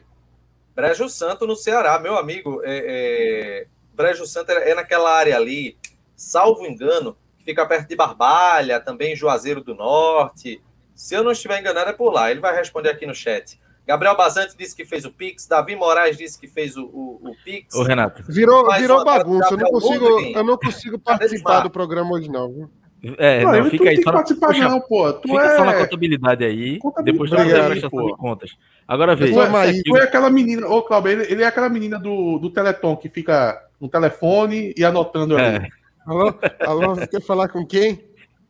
Brejo 0.75 1.09
Santo, 1.09 1.47
no 1.47 1.55
Ceará, 1.55 1.99
meu 1.99 2.17
amigo. 2.17 2.61
É, 2.63 3.65
é... 3.65 3.67
Brejo 3.93 4.25
Santo 4.25 4.51
é, 4.51 4.71
é 4.71 4.75
naquela 4.75 5.11
área 5.11 5.35
ali, 5.35 5.77
salvo 6.15 6.65
engano, 6.65 7.17
fica 7.43 7.65
perto 7.65 7.87
de 7.87 7.95
Barbalha, 7.95 8.79
também 8.79 9.15
Juazeiro 9.15 9.63
do 9.63 9.75
Norte. 9.75 10.61
Se 10.95 11.15
eu 11.15 11.23
não 11.23 11.31
estiver 11.31 11.59
enganado, 11.59 11.89
é 11.89 11.93
por 11.93 12.11
lá. 12.11 12.31
Ele 12.31 12.39
vai 12.39 12.55
responder 12.55 12.89
aqui 12.89 13.05
no 13.05 13.15
chat. 13.15 13.59
Gabriel 13.85 14.15
Bazante 14.15 14.55
disse 14.57 14.75
que 14.75 14.85
fez 14.85 15.03
o 15.03 15.11
Pix, 15.11 15.45
Davi 15.45 15.75
Moraes 15.75 16.17
disse 16.17 16.39
que 16.39 16.47
fez 16.47 16.77
o, 16.77 16.85
o, 16.85 17.31
o 17.31 17.35
Pix. 17.43 17.75
Ô, 17.75 17.83
Renato. 17.83 18.23
Virou, 18.29 18.71
virou 18.75 19.03
bagunça. 19.03 19.53
Eu 19.53 19.57
não, 19.57 19.71
consigo, 19.71 20.19
eu 20.19 20.43
não 20.43 20.57
consigo 20.57 20.99
participar 20.99 21.61
do 21.61 21.69
programa 21.69 22.13
hoje, 22.13 22.29
não. 22.29 22.49
Viu? 22.49 22.69
É, 23.17 23.43
não, 23.43 23.51
não 23.51 23.69
fica 23.69 23.89
aí. 23.89 24.01
Só, 24.01 24.13
participar, 24.13 24.53
não, 24.53 24.79
pô. 24.79 25.11
Tu 25.11 25.27
fica 25.27 25.43
é... 25.43 25.57
só 25.57 25.65
na 25.65 25.73
contabilidade 25.73 26.45
aí. 26.45 26.79
Contabilidade, 26.79 27.43
depois 27.43 27.61
tu 27.61 27.67
prestação 27.67 28.05
de 28.05 28.15
contas. 28.15 28.51
Agora 28.87 29.15
vê. 29.15 29.29
Tu, 29.29 29.41
é, 29.41 29.81
tu 29.83 29.97
é 29.97 30.03
aquela 30.03 30.29
menina, 30.29 30.65
ô 30.67 30.81
Cláudio, 30.81 31.11
ele, 31.11 31.23
ele, 31.29 31.43
é 31.43 31.45
aquela 31.45 31.67
menina 31.67 31.99
do, 31.99 32.39
do 32.39 32.49
Teleton 32.49 32.95
que 32.95 33.09
fica 33.09 33.61
no 33.81 33.89
telefone 33.89 34.73
e 34.77 34.85
anotando 34.85 35.35
ali. 35.35 35.67
É. 36.05 36.11
Alô, 36.11 36.33
alô, 36.61 36.95
você 36.95 37.07
quer 37.07 37.21
falar 37.21 37.49
com 37.49 37.65
quem? 37.65 38.03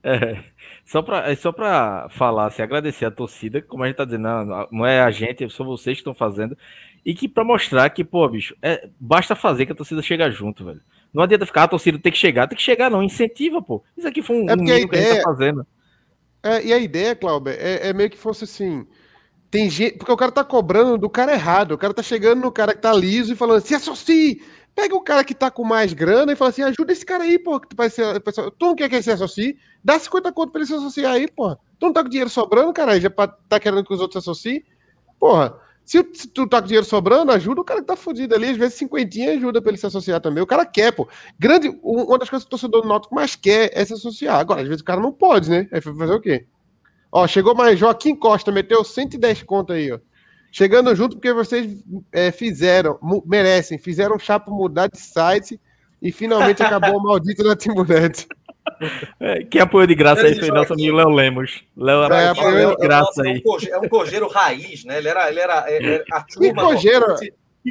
É, 0.04 0.44
só 0.86 1.02
para 1.02 1.32
é 1.32 1.36
só 1.36 1.52
para 1.52 2.10
falar, 2.10 2.48
assim, 2.48 2.62
agradecer 2.62 3.06
a 3.06 3.12
torcida, 3.12 3.62
como 3.62 3.84
a 3.84 3.88
gente 3.88 3.96
tá 3.96 4.06
dizendo, 4.06 4.24
não, 4.24 4.68
não 4.72 4.86
é 4.86 5.02
a 5.02 5.10
gente, 5.10 5.50
são 5.50 5.66
vocês 5.66 5.96
que 5.96 6.02
estão 6.02 6.14
fazendo, 6.14 6.58
e 7.06 7.14
que 7.14 7.28
para 7.28 7.46
mostrar 7.46 7.90
que, 7.90 8.04
pô, 8.04 8.28
bicho, 8.28 8.56
é, 8.62 8.90
basta 9.00 9.36
fazer 9.36 9.66
que 9.66 9.72
a 9.72 9.76
torcida 9.76 10.02
chega 10.02 10.30
junto, 10.30 10.66
velho. 10.66 10.82
Não 11.14 11.24
adianta 11.24 11.46
ficar, 11.46 11.64
a 11.64 11.68
torcida 11.68 12.00
tem 12.00 12.12
que 12.12 12.18
chegar, 12.18 12.48
tem 12.48 12.58
que 12.58 12.64
chegar, 12.64 12.90
não, 12.90 13.04
incentiva, 13.04 13.62
pô. 13.62 13.84
Isso 13.96 14.08
aqui 14.08 14.22
foi 14.22 14.36
um, 14.38 14.50
é 14.50 14.56
um 14.56 14.64
ideia, 14.64 14.88
que 14.88 14.96
a 14.96 15.02
gente 15.02 15.16
tá 15.18 15.24
fazendo. 15.24 15.68
É, 16.42 16.66
e 16.66 16.74
a 16.74 16.78
ideia, 16.78 17.16
Cláudio, 17.16 17.54
é, 17.54 17.88
é 17.88 17.94
meio 17.94 18.10
que 18.10 18.18
fosse 18.18 18.44
assim. 18.44 18.86
Tem 19.50 19.70
gente. 19.70 19.98
Porque 19.98 20.12
o 20.12 20.18
cara 20.18 20.32
tá 20.32 20.44
cobrando 20.44 20.98
do 20.98 21.10
cara 21.10 21.32
errado. 21.32 21.74
O 21.74 21.78
cara 21.78 21.94
tá 21.94 22.02
chegando 22.02 22.42
no 22.42 22.52
cara 22.52 22.74
que 22.74 22.82
tá 22.82 22.92
liso 22.92 23.32
e 23.32 23.36
falando, 23.36 23.62
se 23.62 23.76
associe, 23.76 24.42
Pega 24.76 24.96
o 24.96 25.02
cara 25.02 25.24
que 25.24 25.36
tá 25.36 25.52
com 25.52 25.64
mais 25.64 25.94
grana 25.94 26.32
e 26.32 26.36
fala 26.36 26.50
assim: 26.50 26.64
ajuda 26.64 26.92
esse 26.92 27.06
cara 27.06 27.24
aí, 27.24 27.38
pô, 27.38 27.60
que 27.60 27.70
tu 27.70 27.76
vai 27.76 27.90
ser. 27.90 28.20
Tu 28.22 28.66
não 28.66 28.76
quer 28.76 28.90
que 28.90 28.96
ele 28.96 29.04
se 29.04 29.12
associe? 29.12 29.58
Dá 29.84 30.00
50 30.00 30.32
conto 30.32 30.52
pra 30.52 30.62
ele 30.62 30.68
se 30.68 30.74
associar 30.74 31.14
aí, 31.14 31.30
pô. 31.30 31.56
Tu 31.56 31.86
não 31.86 31.94
tá 31.94 32.04
com 32.04 32.10
dinheiro 32.10 32.30
sobrando, 32.30 32.74
cara, 32.74 33.00
já 33.00 33.10
tá 33.10 33.60
querendo 33.60 33.84
que 33.84 33.94
os 33.94 34.00
outros 34.00 34.24
se 34.24 34.30
associem? 34.30 34.64
Porra, 35.20 35.56
se, 35.86 36.04
se, 36.14 36.28
tu 36.28 36.48
tá 36.48 36.60
com 36.62 36.68
dinheiro 36.68 36.86
sobrando, 36.86 37.32
ajuda 37.32 37.62
o 37.62 37.64
cara 37.64 37.82
que 37.82 37.88
tá 37.88 37.96
fudido 37.96 38.34
ali. 38.34 38.50
Às 38.50 38.58
vezes, 38.58 38.76
cinquentinha 38.76 39.34
ajuda 39.34 39.62
pra 39.62 39.70
ele 39.70 39.78
se 39.78 39.86
associar 39.86 40.20
também. 40.20 40.42
O 40.42 40.48
cara 40.48 40.66
quer, 40.66 40.92
pô. 40.92 41.08
Grande, 41.38 41.70
uma 41.84 42.18
das 42.18 42.30
coisas 42.30 42.44
que 42.44 42.48
o 42.48 42.52
torcedor 42.52 42.82
do 42.82 42.88
Náutico 42.88 43.14
mais 43.14 43.36
quer 43.36 43.70
é 43.74 43.86
se 43.86 43.94
associar. 43.94 44.40
Agora, 44.40 44.62
às 44.62 44.68
vezes 44.68 44.82
o 44.82 44.86
cara 44.86 45.02
não 45.02 45.12
pode, 45.12 45.50
né? 45.50 45.68
Aí 45.72 45.82
fazer 45.82 46.14
o 46.14 46.22
quê? 46.22 46.46
Ó, 47.12 47.28
chegou 47.28 47.54
mais 47.54 47.78
Joaquim 47.78 48.16
Costa, 48.16 48.52
meteu 48.52 48.84
110 48.84 49.44
conto 49.44 49.74
aí, 49.74 49.92
ó. 49.92 50.00
Chegando 50.56 50.96
junto 50.96 51.16
porque 51.16 51.34
vocês 51.34 51.84
é, 52.12 52.32
fizeram, 52.32 53.00
merecem, 53.26 53.80
fizeram 53.80 54.18
o 54.18 54.20
Chapo 54.20 54.52
mudar 54.52 54.86
de 54.86 55.00
site 55.00 55.60
e 56.00 56.12
finalmente 56.12 56.62
acabou 56.62 56.96
o 56.96 57.02
maldito 57.02 57.44
da 57.44 57.56
Timbunet. 57.56 58.28
É, 59.20 59.44
quem 59.46 59.60
apoiou 59.60 59.88
de 59.88 59.96
graça 59.96 60.28
aí 60.28 60.36
foi 60.36 60.50
nosso 60.50 60.74
amigo 60.74 60.96
Léo 60.96 61.10
Lemos. 61.10 61.64
Léo 61.76 62.04
é, 62.04 62.28
apoiou 62.28 62.76
de 62.76 62.84
graça 62.84 63.24
aí. 63.24 63.42
É 63.68 63.80
um 63.80 63.90
cojeiro 63.90 64.28
raiz, 64.28 64.86
né? 64.86 65.00
Ele 65.00 65.08
era, 65.08 65.28
ele 65.28 65.40
era, 65.40 65.66
é, 65.68 65.96
é, 65.96 66.04
a 66.12 66.22
turma. 66.22 66.48
Que 66.48 66.54
cojeiro? 66.54 67.06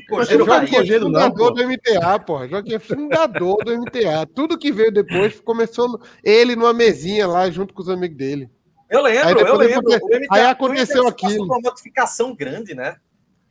Cojeiro 0.08 0.44
raiz. 0.44 0.70
Fundador 0.70 1.54
do 1.54 1.68
MTA, 1.68 2.18
porra. 2.18 2.48
Joaquim 2.48 2.74
é 2.74 2.78
fundador 2.80 3.64
do 3.64 3.78
MTA. 3.80 4.26
Tudo 4.34 4.58
que 4.58 4.72
veio 4.72 4.90
depois 4.90 5.38
começou 5.40 6.00
ele 6.24 6.56
numa 6.56 6.72
mesinha 6.72 7.28
lá 7.28 7.48
junto 7.48 7.72
com 7.72 7.80
os 7.80 7.88
amigos 7.88 8.16
dele. 8.16 8.50
Eu 8.92 9.00
lembro, 9.00 9.40
eu 9.40 9.56
lembro. 9.56 9.90
MTA, 9.90 10.26
aí 10.30 10.42
aconteceu 10.42 11.08
aquilo. 11.08 11.46
Uma 11.46 11.58
notificação 11.60 12.34
grande, 12.34 12.74
né? 12.74 12.96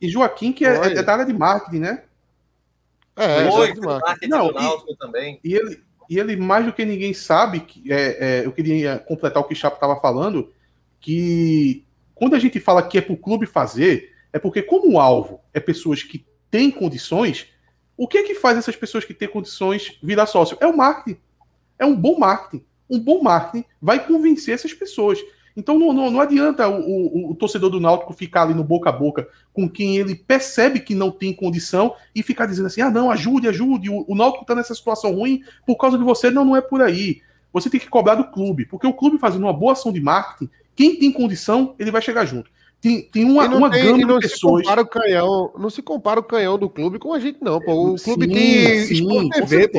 E 0.00 0.08
Joaquim, 0.08 0.52
que 0.52 0.64
é, 0.64 0.76
é 0.98 1.02
da 1.02 1.12
área 1.14 1.26
de 1.26 1.32
marketing, 1.32 1.80
né? 1.80 2.04
É, 3.16 3.50
Foi, 3.50 3.74
marketing 3.74 4.28
Não, 4.28 4.46
do 4.46 4.54
Náutico 4.54 4.96
também. 4.96 5.40
E 5.42 5.52
ele, 5.52 5.82
e 6.08 6.18
ele, 6.18 6.36
mais 6.36 6.64
do 6.64 6.72
que 6.72 6.84
ninguém 6.84 7.12
sabe, 7.12 7.58
que, 7.58 7.92
é, 7.92 8.40
é, 8.42 8.46
eu 8.46 8.52
queria 8.52 9.00
completar 9.00 9.42
o 9.42 9.44
que 9.44 9.52
o 9.52 9.56
Chapo 9.56 9.74
estava 9.74 10.00
falando, 10.00 10.52
que 11.00 11.84
quando 12.14 12.36
a 12.36 12.38
gente 12.38 12.60
fala 12.60 12.86
que 12.86 12.98
é 12.98 13.00
para 13.00 13.12
o 13.12 13.18
clube 13.18 13.44
fazer, 13.44 14.12
é 14.32 14.38
porque 14.38 14.62
como 14.62 14.92
o 14.92 15.00
alvo 15.00 15.40
é 15.52 15.58
pessoas 15.58 16.04
que 16.04 16.24
têm 16.52 16.70
condições, 16.70 17.48
o 17.96 18.06
que 18.06 18.18
é 18.18 18.22
que 18.22 18.36
faz 18.36 18.56
essas 18.56 18.76
pessoas 18.76 19.04
que 19.04 19.12
têm 19.12 19.28
condições 19.28 19.98
virar 20.00 20.26
sócio? 20.26 20.56
É 20.60 20.66
o 20.68 20.76
marketing. 20.76 21.20
É 21.78 21.84
um 21.84 21.96
bom 21.96 22.16
marketing 22.16 22.64
um 22.92 23.00
bom 23.00 23.22
marketing 23.22 23.64
vai 23.80 24.06
convencer 24.06 24.54
essas 24.54 24.74
pessoas. 24.74 25.18
Então 25.56 25.78
não, 25.78 25.92
não, 25.92 26.10
não 26.10 26.20
adianta 26.20 26.68
o, 26.68 26.80
o, 26.80 27.30
o, 27.30 27.34
torcedor 27.34 27.70
do 27.70 27.80
Náutico 27.80 28.12
ficar 28.12 28.42
ali 28.42 28.54
no 28.54 28.64
boca 28.64 28.88
a 28.88 28.92
boca 28.92 29.28
com 29.52 29.68
quem 29.68 29.96
ele 29.96 30.14
percebe 30.14 30.80
que 30.80 30.94
não 30.94 31.10
tem 31.10 31.32
condição 31.32 31.94
e 32.14 32.22
ficar 32.22 32.46
dizendo 32.46 32.66
assim: 32.66 32.80
ah, 32.80 32.90
não, 32.90 33.10
ajude, 33.10 33.48
ajude, 33.48 33.90
o, 33.90 34.04
o 34.06 34.14
Náutico 34.14 34.44
está 34.44 34.54
nessa 34.54 34.74
situação 34.74 35.14
ruim 35.14 35.42
por 35.66 35.76
causa 35.76 35.98
de 35.98 36.04
você. 36.04 36.30
Não, 36.30 36.44
não 36.44 36.56
é 36.56 36.60
por 36.60 36.80
aí. 36.80 37.20
Você 37.52 37.68
tem 37.68 37.78
que 37.78 37.88
cobrar 37.88 38.14
do 38.14 38.30
clube, 38.30 38.64
porque 38.64 38.86
o 38.86 38.94
clube 38.94 39.18
fazendo 39.18 39.42
uma 39.42 39.52
boa 39.52 39.72
ação 39.72 39.92
de 39.92 40.00
marketing, 40.00 40.50
quem 40.74 40.98
tem 40.98 41.12
condição, 41.12 41.74
ele 41.78 41.90
vai 41.90 42.00
chegar 42.00 42.24
junto. 42.24 42.50
Tem, 42.82 43.00
tem 43.00 43.24
uma, 43.24 43.46
uma 43.46 43.70
tem, 43.70 43.96
gama 43.96 44.18
de 44.18 44.28
pessoas. 44.28 44.66
Se 44.66 44.72
o 44.72 44.86
canhão, 44.88 45.54
não 45.56 45.70
se 45.70 45.80
compara 45.80 46.18
o 46.18 46.24
canhão 46.24 46.58
do 46.58 46.68
clube 46.68 46.98
com 46.98 47.12
a 47.12 47.20
gente, 47.20 47.38
não. 47.40 47.60
Pô. 47.60 47.92
O 47.92 47.96
clube 47.96 48.26
sim, 48.26 48.32
tem 48.32 48.86
sim, 48.86 48.94
Sport 48.94 49.48
TV. 49.48 49.70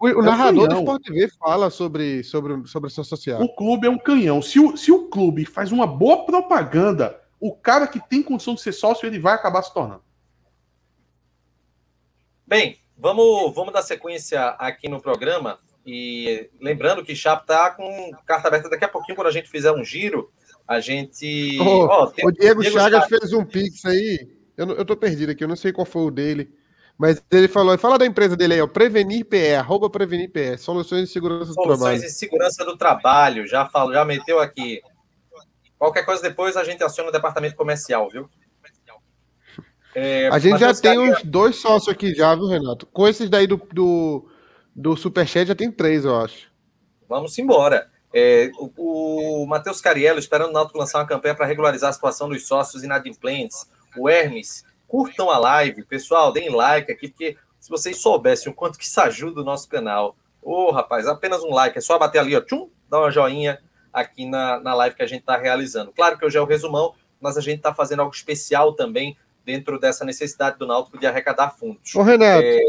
O, 0.00 0.06
o 0.06 0.08
é 0.08 0.22
narrador 0.24 0.66
do 0.66 0.74
Sport 0.74 1.00
TV 1.00 1.28
fala 1.38 1.70
sobre, 1.70 2.24
sobre, 2.24 2.66
sobre 2.66 2.88
ação 2.88 3.04
social. 3.04 3.40
O 3.40 3.54
clube 3.54 3.86
é 3.86 3.90
um 3.90 3.96
canhão. 3.96 4.42
Se 4.42 4.58
o, 4.58 4.76
se 4.76 4.90
o 4.90 5.08
clube 5.08 5.44
faz 5.44 5.70
uma 5.70 5.86
boa 5.86 6.26
propaganda, 6.26 7.20
o 7.38 7.54
cara 7.54 7.86
que 7.86 8.00
tem 8.00 8.20
condição 8.20 8.56
de 8.56 8.62
ser 8.62 8.72
sócio, 8.72 9.06
ele 9.06 9.20
vai 9.20 9.34
acabar 9.34 9.62
se 9.62 9.72
tornando. 9.72 10.02
Bem, 12.44 12.78
vamos, 12.98 13.54
vamos 13.54 13.72
dar 13.72 13.82
sequência 13.82 14.44
aqui 14.58 14.88
no 14.88 15.00
programa. 15.00 15.60
E 15.86 16.50
lembrando 16.60 17.04
que 17.04 17.14
Chapo 17.14 17.46
tá 17.46 17.70
com 17.70 18.10
carta 18.26 18.48
aberta 18.48 18.68
daqui 18.68 18.84
a 18.84 18.88
pouquinho, 18.88 19.14
quando 19.14 19.28
a 19.28 19.32
gente 19.32 19.48
fizer 19.48 19.70
um 19.70 19.84
giro 19.84 20.32
a 20.70 20.78
gente. 20.78 21.58
Oh, 21.60 21.84
oh, 21.86 22.06
tem, 22.06 22.24
o 22.24 22.30
Diego, 22.30 22.60
Diego 22.60 22.78
Chagas, 22.78 23.02
Chagas 23.02 23.08
fez 23.08 23.32
um 23.32 23.44
pix 23.44 23.84
aí. 23.84 24.28
Eu, 24.56 24.68
eu 24.68 24.84
tô 24.84 24.96
perdido 24.96 25.32
aqui, 25.32 25.42
eu 25.42 25.48
não 25.48 25.56
sei 25.56 25.72
qual 25.72 25.84
foi 25.84 26.02
o 26.02 26.12
dele. 26.12 26.48
Mas 26.96 27.20
ele 27.28 27.48
falou, 27.48 27.76
fala 27.76 27.98
da 27.98 28.06
empresa 28.06 28.36
dele 28.36 28.54
aí, 28.54 28.60
ó, 28.60 28.68
Prevenir 28.68 29.24
PE, 29.24 29.54
arroba 29.54 29.90
Prevenir 29.90 30.30
PE, 30.30 30.58
Soluções 30.58 31.08
de 31.08 31.12
Segurança 31.12 31.46
do 31.46 31.54
Trabalho. 31.54 31.78
Soluções 31.78 32.02
de 32.02 32.10
Segurança 32.10 32.64
do 32.64 32.76
Trabalho, 32.76 33.48
já 33.48 33.66
falou, 33.66 33.94
já 33.94 34.04
meteu 34.04 34.38
aqui. 34.38 34.80
Qualquer 35.76 36.04
coisa 36.04 36.22
depois 36.22 36.56
a 36.56 36.62
gente 36.62 36.84
aciona 36.84 37.08
o 37.08 37.12
departamento 37.12 37.56
comercial, 37.56 38.08
viu? 38.08 38.30
É, 39.92 40.28
a 40.28 40.38
gente 40.38 40.60
já 40.60 40.72
tem 40.72 40.98
os 40.98 41.20
dois 41.24 41.56
sócios 41.56 41.92
aqui 41.92 42.14
já, 42.14 42.32
viu, 42.36 42.46
Renato? 42.46 42.86
Com 42.86 43.08
esses 43.08 43.28
daí 43.28 43.48
do, 43.48 43.56
do, 43.72 44.30
do 44.76 44.96
Superchat 44.96 45.48
já 45.48 45.54
tem 45.56 45.72
três, 45.72 46.04
eu 46.04 46.14
acho. 46.14 46.48
Vamos 47.08 47.36
embora. 47.40 47.89
É, 48.12 48.50
o, 48.58 49.42
o 49.42 49.46
Matheus 49.46 49.80
Cariello 49.80 50.18
esperando 50.18 50.50
o 50.50 50.52
Náutico 50.52 50.78
lançar 50.78 50.98
uma 50.98 51.06
campanha 51.06 51.34
para 51.34 51.46
regularizar 51.46 51.90
a 51.90 51.92
situação 51.92 52.28
dos 52.28 52.46
sócios 52.46 52.82
inadimplentes. 52.82 53.68
O 53.96 54.08
Hermes, 54.08 54.64
curtam 54.90 55.30
a 55.30 55.38
live. 55.38 55.84
Pessoal, 55.84 56.32
deem 56.32 56.50
like 56.50 56.90
aqui, 56.90 57.08
porque 57.08 57.36
se 57.60 57.70
vocês 57.70 57.96
soubessem 57.98 58.50
o 58.50 58.54
quanto 58.54 58.76
que 58.76 58.84
isso 58.84 59.00
ajuda 59.00 59.40
o 59.40 59.44
nosso 59.44 59.68
canal. 59.68 60.16
Ô, 60.42 60.64
oh, 60.64 60.70
rapaz, 60.72 61.06
apenas 61.06 61.42
um 61.42 61.54
like. 61.54 61.78
É 61.78 61.80
só 61.80 61.98
bater 61.98 62.18
ali, 62.18 62.36
ó, 62.36 62.40
tchum, 62.40 62.68
dar 62.88 62.98
uma 62.98 63.10
joinha 63.10 63.60
aqui 63.92 64.26
na, 64.26 64.58
na 64.58 64.74
live 64.74 64.96
que 64.96 65.02
a 65.02 65.06
gente 65.06 65.20
está 65.20 65.36
realizando. 65.36 65.92
Claro 65.92 66.18
que 66.18 66.24
hoje 66.24 66.36
é 66.36 66.40
o 66.40 66.46
resumão, 66.46 66.94
mas 67.20 67.36
a 67.36 67.40
gente 67.40 67.58
está 67.58 67.72
fazendo 67.72 68.00
algo 68.00 68.14
especial 68.14 68.72
também 68.72 69.16
dentro 69.44 69.78
dessa 69.78 70.04
necessidade 70.04 70.58
do 70.58 70.66
Náutico 70.66 70.98
de 70.98 71.06
arrecadar 71.06 71.50
fundos. 71.50 71.94
Ô, 71.94 72.02
Renato, 72.02 72.42
é, 72.42 72.60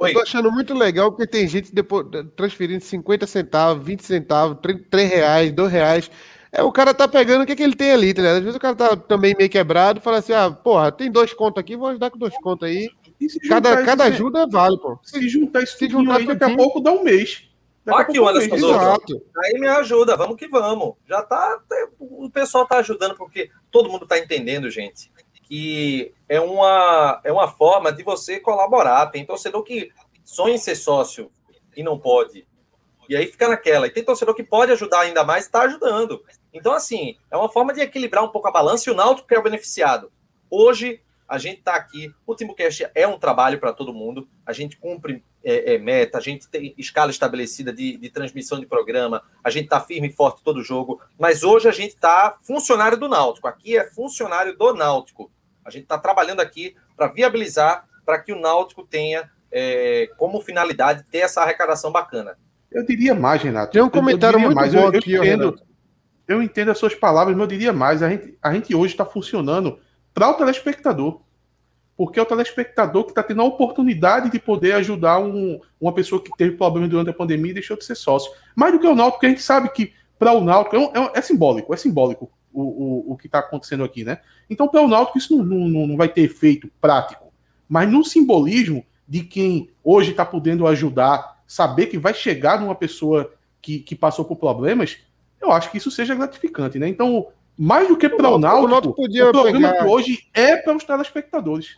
Oi. 0.00 0.10
Eu 0.10 0.14
tô 0.14 0.20
achando 0.20 0.50
muito 0.50 0.72
legal 0.72 1.12
porque 1.12 1.26
tem 1.26 1.46
gente 1.46 1.74
depois, 1.74 2.06
transferindo 2.34 2.82
50 2.82 3.26
centavos, 3.26 3.84
20 3.84 4.00
centavos, 4.02 4.56
3 4.90 5.10
reais, 5.10 5.52
2 5.52 5.70
reais. 5.70 6.10
É, 6.50 6.62
o 6.62 6.72
cara 6.72 6.94
tá 6.94 7.06
pegando 7.06 7.42
o 7.42 7.46
que, 7.46 7.52
é 7.52 7.56
que 7.56 7.62
ele 7.62 7.76
tem 7.76 7.92
ali, 7.92 8.14
tá 8.14 8.22
ligado? 8.22 8.38
Às 8.38 8.42
vezes 8.42 8.56
o 8.56 8.60
cara 8.60 8.74
tá 8.74 8.96
também 8.96 9.34
meio 9.36 9.50
quebrado, 9.50 10.00
fala 10.00 10.16
assim: 10.18 10.32
ah, 10.32 10.50
porra, 10.50 10.90
tem 10.90 11.10
dois 11.10 11.34
contos 11.34 11.60
aqui, 11.60 11.76
vou 11.76 11.88
ajudar 11.88 12.10
com 12.10 12.16
dois 12.16 12.34
contos 12.38 12.66
aí. 12.66 12.88
Cada, 13.46 13.84
cada 13.84 14.04
ajuda 14.04 14.46
vale, 14.46 14.78
pô. 14.78 14.98
Se 15.02 15.28
juntar 15.28 15.62
isso 15.62 15.76
se 15.76 15.86
juntar 15.86 16.16
aí, 16.16 16.26
daqui 16.26 16.44
a 16.44 16.56
pouco 16.56 16.80
dá 16.80 16.92
um 16.92 17.04
mês. 17.04 17.44
Olha 17.86 17.98
aqui 17.98 18.18
o 18.18 18.26
Anderson 18.26 18.54
Exato. 18.54 19.22
Aí 19.44 19.60
me 19.60 19.68
ajuda, 19.68 20.16
vamos 20.16 20.36
que 20.36 20.48
vamos. 20.48 20.94
Já 21.06 21.22
tá. 21.22 21.60
O 21.98 22.30
pessoal 22.30 22.66
tá 22.66 22.78
ajudando, 22.78 23.16
porque 23.16 23.50
todo 23.70 23.90
mundo 23.90 24.06
tá 24.06 24.18
entendendo, 24.18 24.70
gente 24.70 25.10
que 25.50 26.14
é 26.28 26.40
uma, 26.40 27.20
é 27.24 27.32
uma 27.32 27.48
forma 27.48 27.92
de 27.92 28.04
você 28.04 28.38
colaborar. 28.38 29.08
Tem 29.08 29.26
torcedor 29.26 29.64
que 29.64 29.90
sonha 30.24 30.54
em 30.54 30.58
ser 30.58 30.76
sócio 30.76 31.28
e 31.76 31.82
não 31.82 31.98
pode. 31.98 32.46
E 33.08 33.16
aí 33.16 33.26
fica 33.26 33.48
naquela. 33.48 33.88
E 33.88 33.90
tem 33.90 34.04
torcedor 34.04 34.32
que 34.36 34.44
pode 34.44 34.70
ajudar 34.70 35.00
ainda 35.00 35.24
mais, 35.24 35.46
está 35.46 35.62
ajudando. 35.62 36.24
Então, 36.54 36.72
assim, 36.72 37.16
é 37.28 37.36
uma 37.36 37.48
forma 37.48 37.74
de 37.74 37.80
equilibrar 37.80 38.22
um 38.22 38.28
pouco 38.28 38.46
a 38.46 38.52
balança 38.52 38.88
e 38.88 38.92
o 38.92 38.96
Náutico 38.96 39.26
que 39.26 39.34
é 39.34 39.38
o 39.40 39.42
beneficiado. 39.42 40.12
Hoje, 40.48 41.02
a 41.26 41.36
gente 41.36 41.58
está 41.58 41.74
aqui. 41.74 42.14
O 42.24 42.36
Timbucast 42.36 42.88
é 42.94 43.08
um 43.08 43.18
trabalho 43.18 43.58
para 43.58 43.72
todo 43.72 43.92
mundo. 43.92 44.28
A 44.46 44.52
gente 44.52 44.76
cumpre 44.76 45.24
é, 45.42 45.74
é, 45.74 45.78
meta, 45.78 46.18
a 46.18 46.20
gente 46.20 46.48
tem 46.48 46.74
escala 46.78 47.10
estabelecida 47.10 47.72
de, 47.72 47.96
de 47.96 48.08
transmissão 48.08 48.60
de 48.60 48.66
programa, 48.66 49.22
a 49.42 49.50
gente 49.50 49.64
está 49.64 49.80
firme 49.80 50.08
e 50.08 50.12
forte 50.12 50.44
todo 50.44 50.62
jogo. 50.62 51.00
Mas 51.18 51.42
hoje 51.42 51.68
a 51.68 51.72
gente 51.72 51.94
está 51.94 52.38
funcionário 52.40 52.96
do 52.96 53.08
Náutico. 53.08 53.48
Aqui 53.48 53.76
é 53.76 53.90
funcionário 53.90 54.56
do 54.56 54.72
Náutico. 54.74 55.28
A 55.64 55.70
gente 55.70 55.82
está 55.82 55.98
trabalhando 55.98 56.40
aqui 56.40 56.74
para 56.96 57.08
viabilizar 57.08 57.86
para 58.04 58.18
que 58.18 58.32
o 58.32 58.40
Náutico 58.40 58.82
tenha 58.84 59.30
é, 59.52 60.08
como 60.16 60.40
finalidade 60.40 61.04
ter 61.10 61.18
essa 61.18 61.42
arrecadação 61.42 61.92
bacana. 61.92 62.36
Eu 62.70 62.84
diria 62.84 63.14
mais, 63.14 63.42
Renato. 63.42 63.72
Tem 63.72 63.82
um 63.82 63.90
comentário 63.90 64.38
muito 64.38 64.54
mais. 64.54 64.72
bom 64.72 64.80
eu, 64.80 64.88
aqui, 64.88 65.12
eu 65.12 65.24
entendo, 65.24 65.60
eu 66.28 66.42
entendo 66.42 66.70
as 66.70 66.78
suas 66.78 66.94
palavras, 66.94 67.36
mas 67.36 67.42
eu 67.42 67.48
diria 67.48 67.72
mais. 67.72 68.02
A 68.02 68.08
gente, 68.08 68.38
a 68.40 68.52
gente 68.52 68.74
hoje 68.74 68.94
está 68.94 69.04
funcionando 69.04 69.78
para 70.14 70.30
o 70.30 70.34
telespectador. 70.34 71.20
Porque 71.96 72.18
é 72.18 72.22
o 72.22 72.26
telespectador 72.26 73.04
que 73.04 73.10
está 73.10 73.22
tendo 73.22 73.42
a 73.42 73.44
oportunidade 73.44 74.30
de 74.30 74.38
poder 74.38 74.72
ajudar 74.72 75.18
um, 75.18 75.60
uma 75.78 75.92
pessoa 75.92 76.22
que 76.22 76.30
teve 76.34 76.56
problema 76.56 76.88
durante 76.88 77.10
a 77.10 77.14
pandemia 77.14 77.50
e 77.50 77.54
deixou 77.54 77.76
de 77.76 77.84
ser 77.84 77.94
sócio. 77.94 78.32
Mais 78.54 78.72
do 78.72 78.78
que 78.78 78.86
o 78.86 78.94
Náutico, 78.94 79.18
porque 79.18 79.26
a 79.26 79.28
gente 79.30 79.42
sabe 79.42 79.68
que 79.68 79.92
para 80.18 80.32
o 80.32 80.42
Náutico 80.42 80.76
é, 80.76 80.78
é, 80.78 81.10
é 81.16 81.20
simbólico, 81.20 81.74
é 81.74 81.76
simbólico 81.76 82.30
o, 82.52 82.62
o, 82.62 83.12
o 83.12 83.16
que 83.16 83.26
está 83.26 83.38
acontecendo 83.38 83.84
aqui, 83.84 84.04
né? 84.04 84.20
Então, 84.48 84.68
para 84.68 84.82
o 84.82 84.88
Náutico, 84.88 85.18
isso 85.18 85.36
não, 85.36 85.44
não, 85.44 85.86
não 85.86 85.96
vai 85.96 86.08
ter 86.08 86.22
efeito 86.22 86.70
prático. 86.80 87.32
Mas 87.68 87.90
no 87.90 88.04
simbolismo 88.04 88.84
de 89.06 89.22
quem 89.22 89.70
hoje 89.82 90.10
está 90.10 90.24
podendo 90.24 90.66
ajudar, 90.66 91.42
saber 91.46 91.86
que 91.86 91.98
vai 91.98 92.14
chegar 92.14 92.60
numa 92.60 92.74
pessoa 92.74 93.32
que, 93.60 93.80
que 93.80 93.94
passou 93.94 94.24
por 94.24 94.36
problemas, 94.36 94.98
eu 95.40 95.50
acho 95.52 95.70
que 95.70 95.78
isso 95.78 95.90
seja 95.90 96.14
gratificante, 96.14 96.78
né? 96.78 96.88
Então, 96.88 97.28
mais 97.56 97.88
do 97.88 97.96
que 97.96 98.08
para 98.08 98.28
o, 98.28 98.38
Náutico, 98.38 98.94
podia 98.94 99.28
o 99.28 99.32
programa 99.32 99.68
pegar... 99.68 99.82
de 99.82 99.88
hoje 99.88 100.28
é 100.32 100.56
para 100.56 100.76
os 100.76 100.84
telespectadores. 100.84 101.76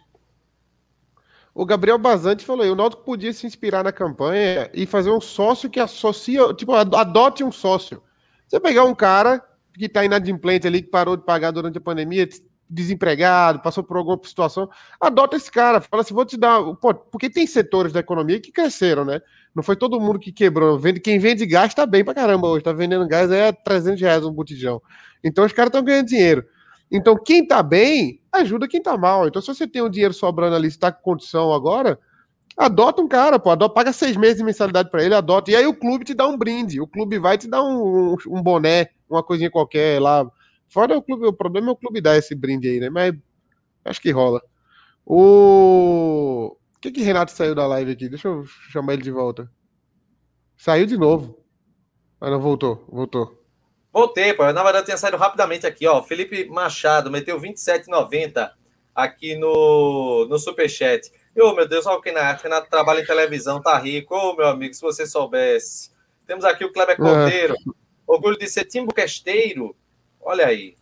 O 1.54 1.66
Gabriel 1.66 1.98
Bazante 1.98 2.44
falou 2.44 2.64
aí, 2.64 2.70
o 2.70 2.76
Náutico 2.76 3.02
podia 3.02 3.32
se 3.32 3.46
inspirar 3.46 3.85
na 3.85 3.92
campanha 3.92 4.70
e 4.72 4.87
fazer 4.87 5.11
um 5.11 5.20
sócio 5.20 5.68
que 5.68 5.78
associa, 5.78 6.54
tipo, 6.54 6.72
adote 6.74 7.44
um 7.44 7.52
sócio. 7.52 8.02
Você 8.48 8.58
pegar 8.58 8.85
um 8.85 8.94
cara 8.94 9.42
que 9.72 9.87
está 9.87 10.04
inadimplente 10.04 10.66
ali, 10.66 10.82
que 10.82 10.88
parou 10.88 11.16
de 11.16 11.24
pagar 11.24 11.50
durante 11.50 11.78
a 11.78 11.80
pandemia, 11.80 12.28
desempregado, 12.72 13.61
passou 13.61 13.85
por 13.85 13.98
alguma 13.98 14.18
situação, 14.24 14.68
adota 15.00 15.37
esse 15.37 15.50
cara, 15.50 15.80
fala 15.80 16.02
assim, 16.02 16.14
vou 16.14 16.24
te 16.24 16.38
dar, 16.38 16.62
pô, 16.76 16.94
porque 16.94 17.28
tem 17.28 17.46
setores 17.46 17.92
da 17.92 18.00
economia 18.00 18.40
que 18.40 18.50
cresceram, 18.50 19.04
né? 19.04 19.20
Não 19.54 19.62
foi 19.62 19.76
todo 19.76 20.00
mundo 20.00 20.18
que 20.18 20.32
quebrou, 20.32 20.80
quem 21.02 21.18
vende 21.18 21.44
gás 21.44 21.74
tá 21.74 21.85
bem 21.85 22.02
pra 22.02 22.14
caramba 22.14 22.48
hoje, 22.48 22.64
tá 22.64 22.72
vendendo 22.72 23.06
gás 23.06 23.30
é 23.30 23.52
300 23.52 24.00
reais 24.00 24.24
um 24.24 24.32
botijão. 24.32 24.80
Então 25.22 25.44
os 25.44 25.52
caras 25.52 25.68
estão 25.68 25.85
ganhando 25.85 26.08
dinheiro. 26.08 26.44
Então 26.90 27.16
quem 27.22 27.46
tá 27.46 27.62
bem, 27.62 28.20
ajuda 28.32 28.66
quem 28.66 28.82
tá 28.82 28.96
mal. 28.96 29.28
Então 29.28 29.42
se 29.42 29.48
você 29.48 29.66
tem 29.66 29.82
um 29.82 29.90
dinheiro 29.90 30.14
sobrando 30.14 30.56
ali, 30.56 30.68
está 30.68 30.90
com 30.90 31.02
condição 31.02 31.52
agora, 31.52 31.98
adota 32.56 33.02
um 33.02 33.08
cara, 33.08 33.38
pô, 33.38 33.50
adota, 33.50 33.74
paga 33.74 33.92
seis 33.92 34.16
meses 34.16 34.38
de 34.38 34.44
mensalidade 34.44 34.90
para 34.90 35.04
ele, 35.04 35.14
adota, 35.14 35.50
e 35.50 35.56
aí 35.56 35.66
o 35.66 35.74
clube 35.74 36.04
te 36.04 36.14
dá 36.14 36.26
um 36.26 36.38
brinde, 36.38 36.80
o 36.80 36.87
clube 36.87 37.18
vai 37.18 37.37
te 37.37 37.48
dar 37.48 37.62
um, 37.62 38.16
um 38.28 38.42
boné, 38.42 38.88
uma 39.16 39.22
coisinha 39.22 39.51
qualquer 39.51 40.01
lá, 40.01 40.31
Fora 40.72 40.96
o 40.96 41.03
clube, 41.03 41.27
o 41.27 41.35
problema 41.35 41.68
é 41.68 41.72
o 41.72 41.77
clube 41.77 42.01
dar 42.01 42.16
esse 42.16 42.35
brinde 42.35 42.66
aí, 42.66 42.81
né? 42.81 42.88
Mas 42.88 43.14
acho 43.85 44.01
que 44.01 44.11
rola. 44.11 44.40
O. 45.05 46.57
O 46.75 46.81
que 46.81 46.90
que 46.90 47.03
Renato 47.03 47.31
saiu 47.31 47.55
da 47.55 47.66
live 47.66 47.92
aqui? 47.92 48.09
Deixa 48.09 48.29
eu 48.29 48.46
chamar 48.70 48.94
ele 48.94 49.03
de 49.03 49.11
volta. 49.11 49.53
Saiu 50.57 50.87
de 50.87 50.96
novo. 50.96 51.38
Mas 52.18 52.31
não 52.31 52.40
voltou, 52.40 52.87
voltou. 52.88 53.38
Voltei, 53.92 54.33
pô. 54.33 54.51
Na 54.51 54.64
verdade, 54.64 54.79
eu 54.79 54.85
tinha 54.87 54.96
saído 54.96 55.18
rapidamente 55.18 55.66
aqui, 55.66 55.87
ó. 55.87 56.03
Felipe 56.03 56.46
Machado 56.46 57.11
meteu 57.11 57.38
27,90 57.38 58.51
aqui 58.94 59.37
no, 59.37 60.27
no 60.27 60.38
Superchat. 60.38 61.12
Ô, 61.37 61.48
oh, 61.48 61.55
meu 61.55 61.68
Deus, 61.68 61.85
olha 61.85 61.98
o 61.98 62.01
Renato. 62.01 62.44
Renato 62.44 62.70
trabalha 62.70 63.03
em 63.03 63.07
televisão, 63.07 63.61
tá 63.61 63.77
rico. 63.77 64.14
Ô, 64.14 64.31
oh, 64.31 64.37
meu 64.37 64.46
amigo, 64.46 64.72
se 64.72 64.81
você 64.81 65.07
soubesse. 65.07 65.90
Temos 66.27 66.46
aqui 66.46 66.64
o 66.64 66.72
Kleber 66.72 66.96
Cordeiro. 66.96 67.55
É. 67.55 67.81
Orgulho 68.14 68.38
de 68.38 68.48
ser 68.48 68.64
timbuquesteiro. 68.64 69.77
Olha 70.20 70.46
aí. 70.46 70.77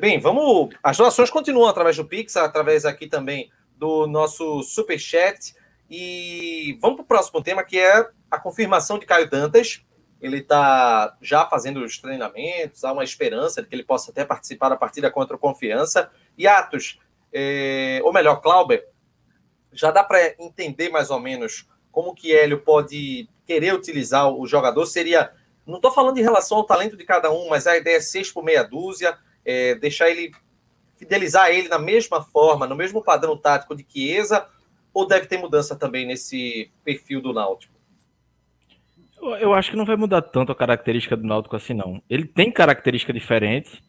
Bem, 0.00 0.18
vamos. 0.18 0.74
As 0.82 0.96
doações 0.96 1.30
continuam 1.30 1.68
através 1.68 1.96
do 1.96 2.04
Pix, 2.04 2.36
através 2.36 2.84
aqui 2.84 3.06
também 3.06 3.50
do 3.76 4.06
nosso 4.06 4.62
Superchat. 4.62 5.54
E 5.88 6.78
vamos 6.80 6.96
para 6.96 7.04
o 7.04 7.06
próximo 7.06 7.42
tema, 7.42 7.62
que 7.62 7.78
é 7.78 8.08
a 8.30 8.38
confirmação 8.38 8.98
de 8.98 9.06
Caio 9.06 9.28
Dantas 9.28 9.86
ele 10.20 10.38
está 10.38 11.16
já 11.20 11.46
fazendo 11.46 11.84
os 11.84 11.98
treinamentos, 11.98 12.84
há 12.84 12.92
uma 12.92 13.04
esperança 13.04 13.62
de 13.62 13.68
que 13.68 13.74
ele 13.74 13.84
possa 13.84 14.10
até 14.10 14.24
participar 14.24 14.68
da 14.68 14.76
partida 14.76 15.10
contra 15.10 15.36
o 15.36 15.38
Confiança. 15.38 16.10
E 16.36 16.46
Atos, 16.46 16.98
é, 17.32 18.00
ou 18.02 18.12
melhor, 18.12 18.40
Clauber, 18.40 18.86
já 19.72 19.90
dá 19.90 20.02
para 20.02 20.34
entender 20.38 20.88
mais 20.88 21.10
ou 21.10 21.20
menos 21.20 21.68
como 21.92 22.14
que 22.14 22.32
Hélio 22.32 22.60
pode 22.60 23.28
querer 23.46 23.74
utilizar 23.74 24.30
o 24.30 24.46
jogador? 24.46 24.86
Seria, 24.86 25.32
não 25.66 25.76
estou 25.76 25.90
falando 25.90 26.18
em 26.18 26.22
relação 26.22 26.58
ao 26.58 26.64
talento 26.64 26.96
de 26.96 27.04
cada 27.04 27.30
um, 27.30 27.48
mas 27.48 27.66
a 27.66 27.76
ideia 27.76 27.96
é 27.96 28.00
seis 28.00 28.30
por 28.30 28.44
meia 28.44 28.62
dúzia, 28.62 29.18
é, 29.44 29.74
deixar 29.74 30.08
ele, 30.08 30.32
fidelizar 30.96 31.50
ele 31.50 31.68
na 31.68 31.78
mesma 31.78 32.22
forma, 32.22 32.66
no 32.66 32.76
mesmo 32.76 33.02
padrão 33.02 33.36
tático 33.36 33.74
de 33.74 33.84
Chiesa, 33.88 34.46
ou 34.94 35.06
deve 35.06 35.26
ter 35.26 35.38
mudança 35.38 35.76
também 35.76 36.06
nesse 36.06 36.70
perfil 36.84 37.20
do 37.20 37.32
Náutico? 37.32 37.74
Eu 39.40 39.54
acho 39.54 39.70
que 39.70 39.76
não 39.76 39.84
vai 39.84 39.96
mudar 39.96 40.22
tanto 40.22 40.52
a 40.52 40.54
característica 40.54 41.16
do 41.16 41.26
Náutico 41.26 41.56
assim, 41.56 41.74
não. 41.74 42.00
Ele 42.08 42.24
tem 42.24 42.50
característica 42.50 43.12
diferente, 43.12 43.82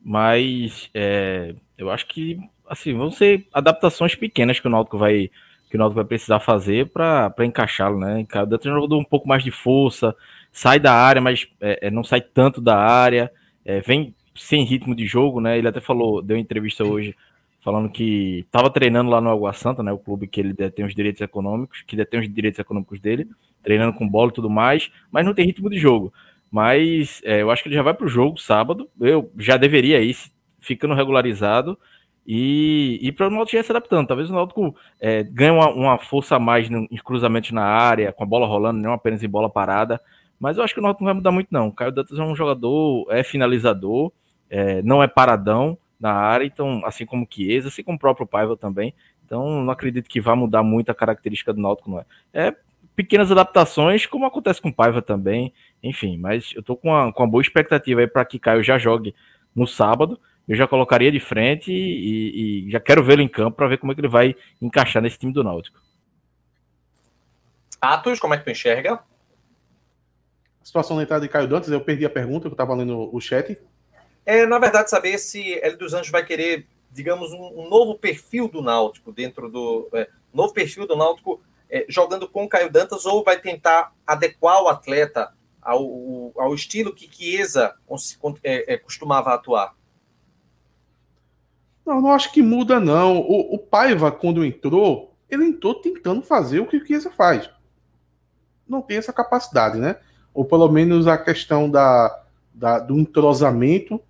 mas 0.00 0.90
é, 0.92 1.54
eu 1.78 1.90
acho 1.90 2.06
que 2.06 2.38
assim 2.68 2.94
vão 2.94 3.10
ser 3.10 3.46
adaptações 3.52 4.14
pequenas 4.14 4.60
que 4.60 4.66
o 4.66 4.70
Náutico 4.70 4.98
vai 4.98 5.30
que 5.70 5.76
o 5.76 5.78
Náutico 5.78 5.96
vai 5.96 6.04
precisar 6.04 6.38
fazer 6.38 6.90
para 6.90 7.34
encaixá-lo, 7.40 7.98
né? 7.98 8.26
Cada 8.28 8.58
treinador 8.58 8.98
um 8.98 9.04
pouco 9.04 9.26
mais 9.26 9.42
de 9.42 9.50
força, 9.50 10.14
sai 10.52 10.78
da 10.78 10.92
área, 10.92 11.20
mas 11.20 11.46
é, 11.60 11.86
é, 11.88 11.90
não 11.90 12.04
sai 12.04 12.20
tanto 12.20 12.60
da 12.60 12.78
área, 12.78 13.30
é, 13.64 13.80
vem 13.80 14.14
sem 14.36 14.64
ritmo 14.64 14.94
de 14.94 15.06
jogo, 15.06 15.40
né? 15.40 15.58
Ele 15.58 15.68
até 15.68 15.80
falou, 15.80 16.22
deu 16.22 16.36
entrevista 16.36 16.84
hoje 16.84 17.16
falando 17.62 17.88
que 17.88 18.40
estava 18.40 18.70
treinando 18.70 19.10
lá 19.10 19.20
no 19.20 19.30
Água 19.30 19.52
Santa, 19.52 19.82
né? 19.82 19.92
O 19.92 19.98
clube 19.98 20.26
que 20.26 20.40
ele 20.40 20.52
detém 20.52 20.84
os 20.84 20.94
direitos 20.94 21.20
econômicos, 21.20 21.82
que 21.86 21.96
detém 21.96 22.20
os 22.20 22.32
direitos 22.32 22.58
econômicos 22.58 23.00
dele 23.00 23.28
treinando 23.62 23.96
com 23.96 24.08
bola 24.08 24.30
e 24.30 24.34
tudo 24.34 24.50
mais, 24.50 24.90
mas 25.10 25.24
não 25.24 25.32
tem 25.32 25.46
ritmo 25.46 25.70
de 25.70 25.78
jogo. 25.78 26.12
Mas 26.50 27.22
é, 27.24 27.40
eu 27.40 27.50
acho 27.50 27.62
que 27.62 27.68
ele 27.68 27.76
já 27.76 27.82
vai 27.82 27.94
para 27.94 28.04
o 28.04 28.08
jogo 28.08 28.38
sábado. 28.38 28.88
Eu 29.00 29.30
já 29.38 29.56
deveria 29.56 30.00
ir, 30.02 30.16
ficando 30.60 30.94
regularizado 30.94 31.78
e, 32.26 32.98
e 33.02 33.10
para 33.10 33.26
o 33.26 33.30
Náutico 33.30 33.56
já 33.56 33.62
se 33.62 33.72
adaptando. 33.72 34.06
Talvez 34.06 34.30
o 34.30 34.34
Náutico 34.34 34.76
é, 35.00 35.22
ganhe 35.22 35.50
uma, 35.50 35.70
uma, 35.70 35.98
força 35.98 36.36
a 36.36 36.38
mais 36.38 36.70
em 36.70 36.86
cruzamentos 37.02 37.50
na 37.52 37.64
área, 37.64 38.12
com 38.12 38.22
a 38.22 38.26
bola 38.26 38.46
rolando, 38.46 38.80
não 38.80 38.92
apenas 38.92 39.22
em 39.22 39.28
bola 39.28 39.48
parada. 39.48 40.00
Mas 40.42 40.58
eu 40.58 40.64
acho 40.64 40.74
que 40.74 40.80
o 40.80 40.82
Náutico 40.82 41.04
não 41.04 41.06
vai 41.06 41.14
mudar 41.14 41.30
muito, 41.30 41.46
não. 41.52 41.68
O 41.68 41.72
Caio 41.72 41.92
Dantas 41.92 42.18
é 42.18 42.22
um 42.22 42.34
jogador, 42.34 43.06
é 43.10 43.22
finalizador, 43.22 44.10
é, 44.50 44.82
não 44.82 45.00
é 45.00 45.06
paradão 45.06 45.78
na 46.00 46.12
área, 46.12 46.44
então, 46.44 46.82
assim 46.84 47.06
como 47.06 47.24
o 47.24 47.28
Chiesa, 47.32 47.68
assim 47.68 47.84
como 47.84 47.96
o 47.96 48.00
próprio 48.00 48.26
Paiva 48.26 48.56
também. 48.56 48.92
Então, 49.24 49.62
não 49.62 49.72
acredito 49.72 50.08
que 50.08 50.20
vá 50.20 50.34
mudar 50.34 50.64
muito 50.64 50.90
a 50.90 50.94
característica 50.96 51.52
do 51.52 51.60
Náutico, 51.60 51.88
não 51.88 52.00
é. 52.00 52.04
É 52.32 52.56
pequenas 52.96 53.30
adaptações, 53.30 54.04
como 54.04 54.26
acontece 54.26 54.60
com 54.60 54.70
o 54.70 54.74
Paiva 54.74 55.00
também, 55.00 55.54
enfim, 55.80 56.18
mas 56.18 56.52
eu 56.56 56.62
tô 56.62 56.74
com 56.76 56.88
uma, 56.88 57.12
com 57.12 57.22
uma 57.22 57.30
boa 57.30 57.40
expectativa 57.40 58.00
aí 58.00 58.08
para 58.08 58.24
que 58.24 58.36
Caio 58.36 58.64
já 58.64 58.76
jogue 58.78 59.14
no 59.54 59.64
sábado. 59.64 60.18
Eu 60.48 60.56
já 60.56 60.66
colocaria 60.66 61.12
de 61.12 61.20
frente 61.20 61.72
e, 61.72 62.66
e 62.66 62.70
já 62.72 62.80
quero 62.80 63.04
vê-lo 63.04 63.22
em 63.22 63.28
campo 63.28 63.58
para 63.58 63.68
ver 63.68 63.78
como 63.78 63.92
é 63.92 63.94
que 63.94 64.00
ele 64.00 64.08
vai 64.08 64.34
encaixar 64.60 65.00
nesse 65.00 65.20
time 65.20 65.32
do 65.32 65.44
Náutico. 65.44 65.80
Atos, 67.80 68.18
como 68.18 68.34
é 68.34 68.38
que 68.38 68.44
tu 68.44 68.50
enxerga? 68.50 68.98
A 70.62 70.64
situação 70.64 70.96
da 70.96 71.02
entrada 71.02 71.26
de 71.26 71.32
Caio 71.32 71.48
Dantas, 71.48 71.70
eu 71.70 71.80
perdi 71.80 72.04
a 72.04 72.10
pergunta, 72.10 72.46
eu 72.46 72.52
estava 72.52 72.74
lendo 72.74 73.14
o 73.14 73.20
chat. 73.20 73.60
É, 74.24 74.46
na 74.46 74.58
verdade, 74.58 74.88
saber 74.88 75.18
se 75.18 75.58
Hélio 75.60 75.76
dos 75.76 75.92
Anjos 75.92 76.10
vai 76.10 76.24
querer, 76.24 76.66
digamos, 76.90 77.32
um, 77.32 77.62
um 77.62 77.68
novo 77.68 77.98
perfil 77.98 78.48
do 78.48 78.62
Náutico 78.62 79.12
dentro 79.12 79.50
do. 79.50 79.88
É, 79.92 80.08
novo 80.32 80.52
perfil 80.52 80.86
do 80.86 80.96
Náutico 80.96 81.42
é, 81.68 81.84
jogando 81.88 82.28
com 82.28 82.44
o 82.44 82.48
Caio 82.48 82.70
Dantas 82.70 83.04
ou 83.04 83.24
vai 83.24 83.40
tentar 83.40 83.92
adequar 84.06 84.62
o 84.62 84.68
atleta 84.68 85.32
ao, 85.60 86.32
ao 86.36 86.54
estilo 86.54 86.94
que 86.94 87.10
Chiesa 87.10 87.74
é, 88.44 88.74
é, 88.74 88.76
costumava 88.76 89.32
atuar? 89.32 89.74
Não, 91.84 92.00
não 92.00 92.12
acho 92.12 92.32
que 92.32 92.42
muda, 92.42 92.78
não. 92.78 93.18
O, 93.18 93.54
o, 93.54 93.58
Paiva, 93.58 94.12
quando 94.12 94.44
entrou, 94.44 95.16
ele 95.28 95.46
entrou 95.46 95.74
tentando 95.74 96.22
fazer 96.22 96.60
o 96.60 96.66
que 96.66 96.76
o 96.76 96.86
Chiesa 96.86 97.10
faz. 97.10 97.50
Não 98.68 98.82
tem 98.82 98.98
essa 98.98 99.12
capacidade, 99.12 99.78
né? 99.78 99.96
Ou 100.34 100.44
pelo 100.44 100.68
menos 100.68 101.06
a 101.06 101.18
questão 101.18 101.70
da, 101.70 102.22
da 102.54 102.78
do 102.78 102.98
entrosamento 102.98 104.00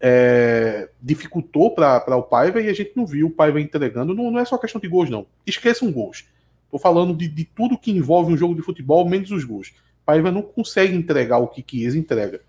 é, 0.00 0.88
dificultou 1.00 1.74
para 1.74 2.16
o 2.16 2.22
Paiva 2.22 2.60
e 2.60 2.68
a 2.68 2.72
gente 2.72 2.92
não 2.94 3.06
viu 3.06 3.28
o 3.28 3.30
Paiva 3.30 3.60
entregando. 3.60 4.14
Não, 4.14 4.30
não 4.30 4.38
é 4.38 4.44
só 4.44 4.58
questão 4.58 4.80
de 4.80 4.88
gols, 4.88 5.10
não. 5.10 5.26
Esqueçam 5.46 5.90
gols. 5.90 6.26
Estou 6.64 6.78
falando 6.78 7.14
de, 7.14 7.28
de, 7.28 7.44
tudo 7.44 7.78
que 7.78 7.90
envolve 7.90 8.32
um 8.32 8.36
jogo 8.36 8.54
de 8.54 8.62
futebol, 8.62 9.08
menos 9.08 9.30
os 9.30 9.44
gols. 9.44 9.72
Paiva 10.04 10.30
não 10.30 10.42
consegue 10.42 10.94
entregar 10.94 11.38
o 11.38 11.48
que 11.48 11.64
Chiesa 11.66 11.98
entrega. 11.98 12.40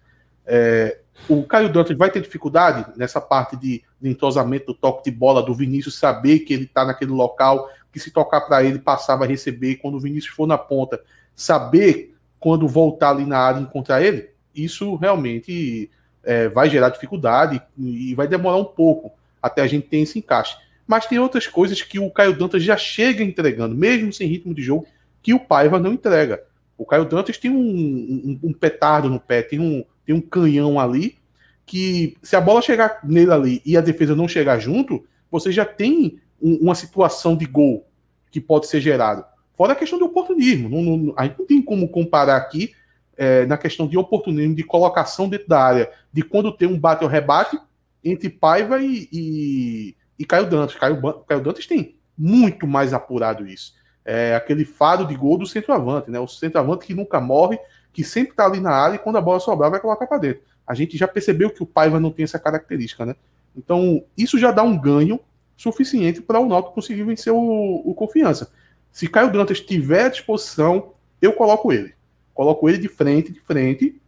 É, 0.45 0.99
o 1.27 1.43
Caio 1.43 1.71
Dantas 1.71 1.97
vai 1.97 2.11
ter 2.11 2.21
dificuldade 2.21 2.85
nessa 2.95 3.19
parte 3.19 3.55
de, 3.55 3.83
de 3.99 4.09
entrosamento 4.09 4.67
do 4.67 4.73
toque 4.73 5.09
de 5.09 5.15
bola, 5.15 5.41
do 5.41 5.53
Vinícius 5.53 5.97
saber 5.97 6.39
que 6.39 6.53
ele 6.53 6.65
está 6.65 6.85
naquele 6.85 7.11
local, 7.11 7.69
que 7.91 7.99
se 7.99 8.11
tocar 8.11 8.41
para 8.41 8.63
ele, 8.63 8.79
passar, 8.79 9.15
vai 9.15 9.27
receber. 9.27 9.77
Quando 9.77 9.95
o 9.95 9.99
Vinícius 9.99 10.33
for 10.33 10.47
na 10.47 10.57
ponta, 10.57 11.01
saber 11.35 12.15
quando 12.39 12.67
voltar 12.67 13.09
ali 13.09 13.25
na 13.25 13.37
área 13.37 13.59
e 13.59 13.63
encontrar 13.63 14.01
ele. 14.01 14.29
Isso 14.55 14.95
realmente 14.95 15.89
é, 16.23 16.47
vai 16.49 16.69
gerar 16.69 16.89
dificuldade 16.89 17.61
e 17.77 18.13
vai 18.15 18.27
demorar 18.27 18.57
um 18.57 18.65
pouco 18.65 19.11
até 19.41 19.61
a 19.61 19.67
gente 19.67 19.87
ter 19.87 19.97
esse 19.97 20.19
encaixe 20.19 20.57
mas 20.87 21.05
tem 21.05 21.19
outras 21.19 21.45
coisas 21.45 21.81
que 21.81 21.99
o 21.99 22.09
Caio 22.09 22.35
Dantas 22.35 22.63
já 22.63 22.77
chega 22.77 23.21
entregando, 23.21 23.75
mesmo 23.75 24.13
sem 24.13 24.27
ritmo 24.27 24.55
de 24.55 24.61
jogo, 24.61 24.87
que 25.21 25.33
o 25.33 25.39
Paiva 25.39 25.77
não 25.77 25.91
entrega. 25.91 26.41
O 26.77 26.85
Caio 26.85 27.03
Dantas 27.03 27.37
tem 27.37 27.51
um, 27.51 27.59
um, 27.59 28.39
um 28.43 28.53
petardo 28.53 29.09
no 29.09 29.19
pé, 29.19 29.41
tem 29.41 29.59
um, 29.59 29.83
tem 30.05 30.15
um 30.15 30.21
canhão 30.21 30.79
ali, 30.79 31.17
que 31.65 32.15
se 32.23 32.37
a 32.37 32.41
bola 32.41 32.61
chegar 32.61 33.01
nele 33.03 33.31
ali 33.31 33.61
e 33.65 33.75
a 33.75 33.81
defesa 33.81 34.15
não 34.15 34.27
chegar 34.27 34.59
junto, 34.59 35.05
você 35.29 35.51
já 35.51 35.65
tem 35.65 36.21
um, 36.41 36.55
uma 36.61 36.75
situação 36.75 37.35
de 37.35 37.45
gol 37.45 37.85
que 38.31 38.39
pode 38.39 38.67
ser 38.67 38.79
gerado. 38.79 39.25
Fora 39.57 39.73
a 39.73 39.75
questão 39.75 39.97
do 39.97 40.05
oportunismo. 40.05 40.69
Não, 40.69 40.97
não, 40.97 41.13
a 41.17 41.25
gente 41.25 41.39
não 41.39 41.45
tem 41.45 41.61
como 41.61 41.89
comparar 41.89 42.37
aqui 42.37 42.73
é, 43.17 43.45
na 43.47 43.57
questão 43.57 43.87
de 43.87 43.97
oportunismo, 43.97 44.55
de 44.55 44.63
colocação 44.63 45.27
dentro 45.27 45.47
da 45.47 45.59
área, 45.59 45.91
de 46.13 46.21
quando 46.21 46.51
tem 46.51 46.67
um 46.67 46.79
bate 46.79 47.03
ou 47.03 47.09
rebate 47.09 47.59
entre 48.03 48.29
Paiva 48.29 48.79
e, 48.79 49.09
e, 49.11 49.95
e 50.19 50.25
Caio 50.25 50.47
Dantas. 50.47 50.75
Caio, 50.75 51.01
Caio 51.27 51.41
Dantas 51.41 51.65
tem 51.65 51.95
muito 52.15 52.67
mais 52.67 52.93
apurado 52.93 53.47
isso. 53.47 53.73
É 54.05 54.35
aquele 54.35 54.63
fado 54.63 55.05
de 55.05 55.15
gol 55.15 55.37
do 55.37 55.45
centroavante, 55.47 56.11
né? 56.11 56.19
O 56.19 56.27
centroavante 56.27 56.85
que 56.85 56.93
nunca 56.93 57.19
morre, 57.19 57.59
que 57.91 58.03
sempre 58.03 58.35
tá 58.35 58.45
ali 58.45 58.59
na 58.59 58.71
área 58.71 58.95
e 58.95 58.99
quando 58.99 59.17
a 59.17 59.21
bola 59.21 59.39
sobrar 59.39 59.71
vai 59.71 59.79
colocar 59.79 60.05
para 60.05 60.19
dentro. 60.19 60.43
A 60.65 60.75
gente 60.75 60.95
já 60.95 61.07
percebeu 61.07 61.49
que 61.49 61.63
o 61.63 61.65
Paiva 61.65 61.99
não 61.99 62.11
tem 62.11 62.23
essa 62.23 62.37
característica, 62.37 63.05
né? 63.05 63.15
Então, 63.55 64.03
isso 64.15 64.37
já 64.37 64.51
dá 64.51 64.61
um 64.61 64.77
ganho 64.77 65.19
suficiente 65.57 66.21
para 66.21 66.39
o 66.39 66.47
Náutico 66.47 66.75
conseguir 66.75 67.03
vencer 67.03 67.33
o, 67.33 67.81
o 67.83 67.95
Confiança. 67.95 68.51
Se 68.91 69.07
Caio 69.07 69.31
Dantas 69.31 69.59
tiver 69.59 70.05
à 70.05 70.09
disposição, 70.09 70.93
eu 71.21 71.33
coloco 71.33 71.71
ele. 71.71 71.93
Coloco 72.33 72.67
ele 72.67 72.77
de 72.77 72.87
frente, 72.87 73.31
de 73.31 73.39
frente. 73.39 74.01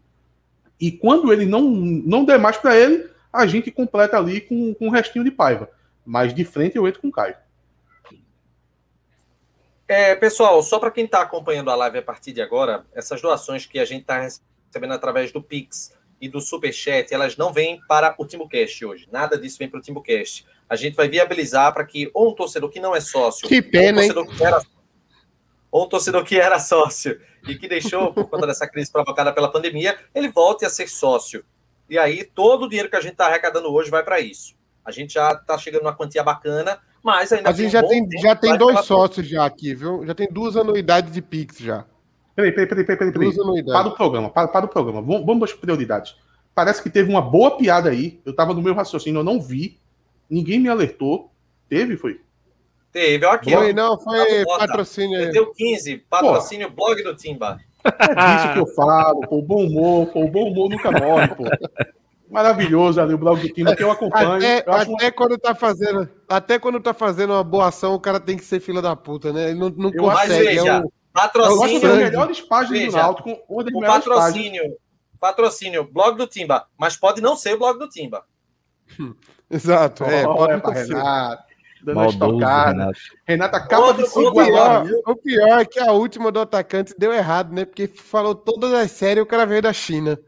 E 0.79 0.91
quando 0.91 1.31
ele 1.33 1.45
não, 1.45 1.61
não 1.61 2.25
der 2.25 2.39
mais 2.39 2.57
para 2.57 2.75
ele, 2.75 3.09
a 3.31 3.45
gente 3.45 3.71
completa 3.71 4.17
ali 4.17 4.41
com, 4.41 4.73
com 4.73 4.87
um 4.87 4.91
restinho 4.91 5.23
de 5.23 5.31
Paiva. 5.31 5.69
Mas 6.05 6.33
de 6.33 6.43
frente 6.43 6.75
eu 6.75 6.87
entro 6.87 7.01
com 7.01 7.09
o 7.09 7.11
Caio. 7.11 7.35
É, 9.87 10.15
pessoal, 10.15 10.61
só 10.61 10.77
para 10.77 10.91
quem 10.91 11.05
está 11.05 11.21
acompanhando 11.21 11.71
a 11.71 11.75
live 11.75 11.97
a 11.97 12.03
partir 12.03 12.31
de 12.31 12.41
agora, 12.41 12.85
essas 12.93 13.21
doações 13.21 13.65
que 13.65 13.79
a 13.79 13.85
gente 13.85 14.01
está 14.01 14.19
recebendo 14.19 14.93
através 14.93 15.31
do 15.31 15.41
Pix 15.41 15.97
e 16.21 16.27
do 16.27 16.41
Superchat, 16.41 17.13
elas 17.13 17.37
não 17.37 17.53
vêm 17.53 17.79
para 17.87 18.15
o 18.17 18.25
Timbucast 18.25 18.85
hoje. 18.85 19.07
Nada 19.11 19.37
disso 19.37 19.57
vem 19.57 19.69
para 19.69 19.79
o 19.79 19.81
Timbucast. 19.81 20.45
A 20.69 20.75
gente 20.75 20.95
vai 20.95 21.07
viabilizar 21.07 21.73
para 21.73 21.85
que 21.85 22.09
ou 22.13 22.31
um 22.31 22.35
torcedor 22.35 22.69
que 22.69 22.79
não 22.79 22.95
é 22.95 23.01
sócio, 23.01 23.47
que 23.47 23.61
pena, 23.61 24.01
ou, 24.01 24.23
um 24.23 24.25
que 24.25 24.43
era, 24.43 24.61
ou 25.71 25.85
um 25.85 25.89
torcedor 25.89 26.23
que 26.23 26.39
era 26.39 26.59
sócio 26.59 27.19
e 27.47 27.55
que 27.55 27.67
deixou, 27.67 28.13
por 28.13 28.29
conta 28.29 28.45
dessa 28.45 28.67
crise 28.67 28.91
provocada 28.91 29.33
pela 29.33 29.51
pandemia, 29.51 29.97
ele 30.13 30.29
volte 30.29 30.65
a 30.65 30.69
ser 30.69 30.87
sócio. 30.87 31.43
E 31.89 31.97
aí 31.97 32.23
todo 32.23 32.65
o 32.65 32.69
dinheiro 32.69 32.89
que 32.89 32.95
a 32.95 33.01
gente 33.01 33.13
está 33.13 33.27
arrecadando 33.27 33.73
hoje 33.73 33.89
vai 33.89 34.03
para 34.03 34.19
isso. 34.19 34.53
A 34.85 34.91
gente 34.91 35.13
já 35.13 35.31
está 35.31 35.57
chegando 35.57 35.83
numa 35.83 35.95
quantia 35.95 36.23
bacana, 36.23 36.79
mas 37.03 37.31
ainda 37.31 37.49
A 37.49 37.53
gente 37.53 37.71
já 37.71 37.83
tem, 37.83 38.07
já 38.19 38.35
tem 38.35 38.57
dois 38.57 38.85
sócios 38.85 39.27
já 39.27 39.45
aqui, 39.45 39.73
viu? 39.73 40.05
Já 40.05 40.13
tem 40.13 40.27
duas 40.31 40.55
anuidades 40.55 41.11
de 41.11 41.21
Pix 41.21 41.57
já. 41.57 41.85
Peraí, 42.39 42.51
peraí, 42.51 42.67
peraí, 42.67 42.85
peraí, 42.85 43.11
peraí. 43.11 43.33
peraí. 43.35 43.65
Para 43.65 43.87
o 43.89 43.91
programa, 43.91 44.29
para, 44.29 44.47
para 44.47 44.65
o 44.65 44.69
programa. 44.69 45.01
Vamos, 45.01 45.25
vamos 45.25 45.51
para 45.51 45.61
prioridades. 45.61 46.15
Parece 46.55 46.81
que 46.81 46.89
teve 46.89 47.09
uma 47.09 47.21
boa 47.21 47.57
piada 47.57 47.89
aí. 47.89 48.21
Eu 48.25 48.31
estava 48.31 48.53
no 48.53 48.61
meu 48.61 48.73
raciocínio, 48.73 49.19
eu 49.19 49.23
não 49.23 49.41
vi. 49.41 49.79
Ninguém 50.29 50.59
me 50.59 50.69
alertou. 50.69 51.31
Teve, 51.67 51.97
foi? 51.97 52.21
Teve, 52.91 53.25
ó, 53.25 53.31
aqui. 53.31 53.51
Foi, 53.51 53.71
ó, 53.71 53.75
não, 53.75 53.99
foi 53.99 54.45
patrocínio. 54.45 55.31
Deu 55.31 55.53
15, 55.53 55.97
patrocínio 56.09 56.69
pô. 56.71 56.85
blog 56.85 57.03
do 57.03 57.15
Timba. 57.15 57.59
É 57.83 58.15
disso 58.15 58.53
que 58.53 58.59
eu 58.59 58.67
falo, 58.67 59.21
pô, 59.21 59.37
o 59.37 59.41
bom 59.41 59.65
humor, 59.65 60.07
pô, 60.07 60.23
o 60.23 60.31
bom 60.31 60.49
humor 60.49 60.69
nunca 60.69 60.91
morre, 60.91 61.27
pô. 61.29 61.43
Maravilhoso 62.29 63.01
ali 63.01 63.13
o 63.13 63.17
blog 63.17 63.41
do 63.41 63.53
Timba 63.53 63.75
que 63.75 63.83
eu 63.83 63.91
acompanho. 63.91 64.33
Até, 64.33 64.63
eu 64.65 64.73
até 64.73 65.05
uma... 65.05 65.11
quando 65.11 65.37
tá 65.37 65.55
fazendo, 65.55 66.09
até 66.27 66.59
quando 66.59 66.79
tá 66.79 66.93
fazendo 66.93 67.33
uma 67.33 67.43
boa 67.43 67.67
ação, 67.67 67.95
o 67.95 67.99
cara 67.99 68.19
tem 68.19 68.37
que 68.37 68.45
ser 68.45 68.59
filha 68.59 68.81
da 68.81 68.95
puta, 68.95 69.33
né? 69.33 69.49
Ele 69.49 69.59
não, 69.59 69.69
não 69.69 69.91
eu 69.93 70.03
consegue. 70.03 70.45
Veja, 70.45 70.67
é 70.67 70.79
um... 70.79 70.89
Patrocínio. 71.13 71.53
Eu 71.53 71.57
gosto 71.57 71.81
das 71.81 71.97
melhores 71.97 72.41
páginas 72.41 72.79
veja, 72.79 72.91
do 72.91 72.97
Náutico, 72.97 73.39
uma 73.49 73.63
das 73.63 73.73
o 73.73 73.79
patrocínio, 73.79 74.61
páginas. 74.61 74.79
patrocínio, 75.19 75.91
blog 75.91 76.17
do 76.17 76.27
Timba, 76.27 76.67
mas 76.77 76.95
pode 76.95 77.21
não 77.21 77.35
ser 77.35 77.55
o 77.55 77.59
blog 77.59 77.79
do 77.79 77.89
Timba. 77.89 78.25
Exato, 79.49 80.03
é, 80.03 80.27
oh, 80.27 80.35
pode 80.35 80.53
é, 80.53 80.57
não 80.57 80.73
ser. 80.73 80.95
Renato 80.95 81.49
dando 81.83 81.95
Maldoso, 81.95 82.37
Renato. 82.37 82.99
Renato 83.25 83.55
acaba 83.55 83.85
Outro, 83.87 84.03
de 84.03 84.09
se 84.09 84.19
igualar. 84.19 84.85
O 85.05 85.15
pior 85.15 85.59
é 85.59 85.65
que 85.65 85.79
a 85.79 85.91
última 85.91 86.31
do 86.31 86.39
atacante 86.39 86.93
deu 86.97 87.13
errado, 87.13 87.53
né? 87.53 87.65
Porque 87.65 87.87
falou 87.87 88.35
todas 88.35 88.73
as 88.73 88.91
séries 88.91 89.19
e 89.19 89.21
o 89.21 89.25
cara 89.25 89.45
veio 89.45 89.61
da 89.61 89.73
China. 89.73 90.19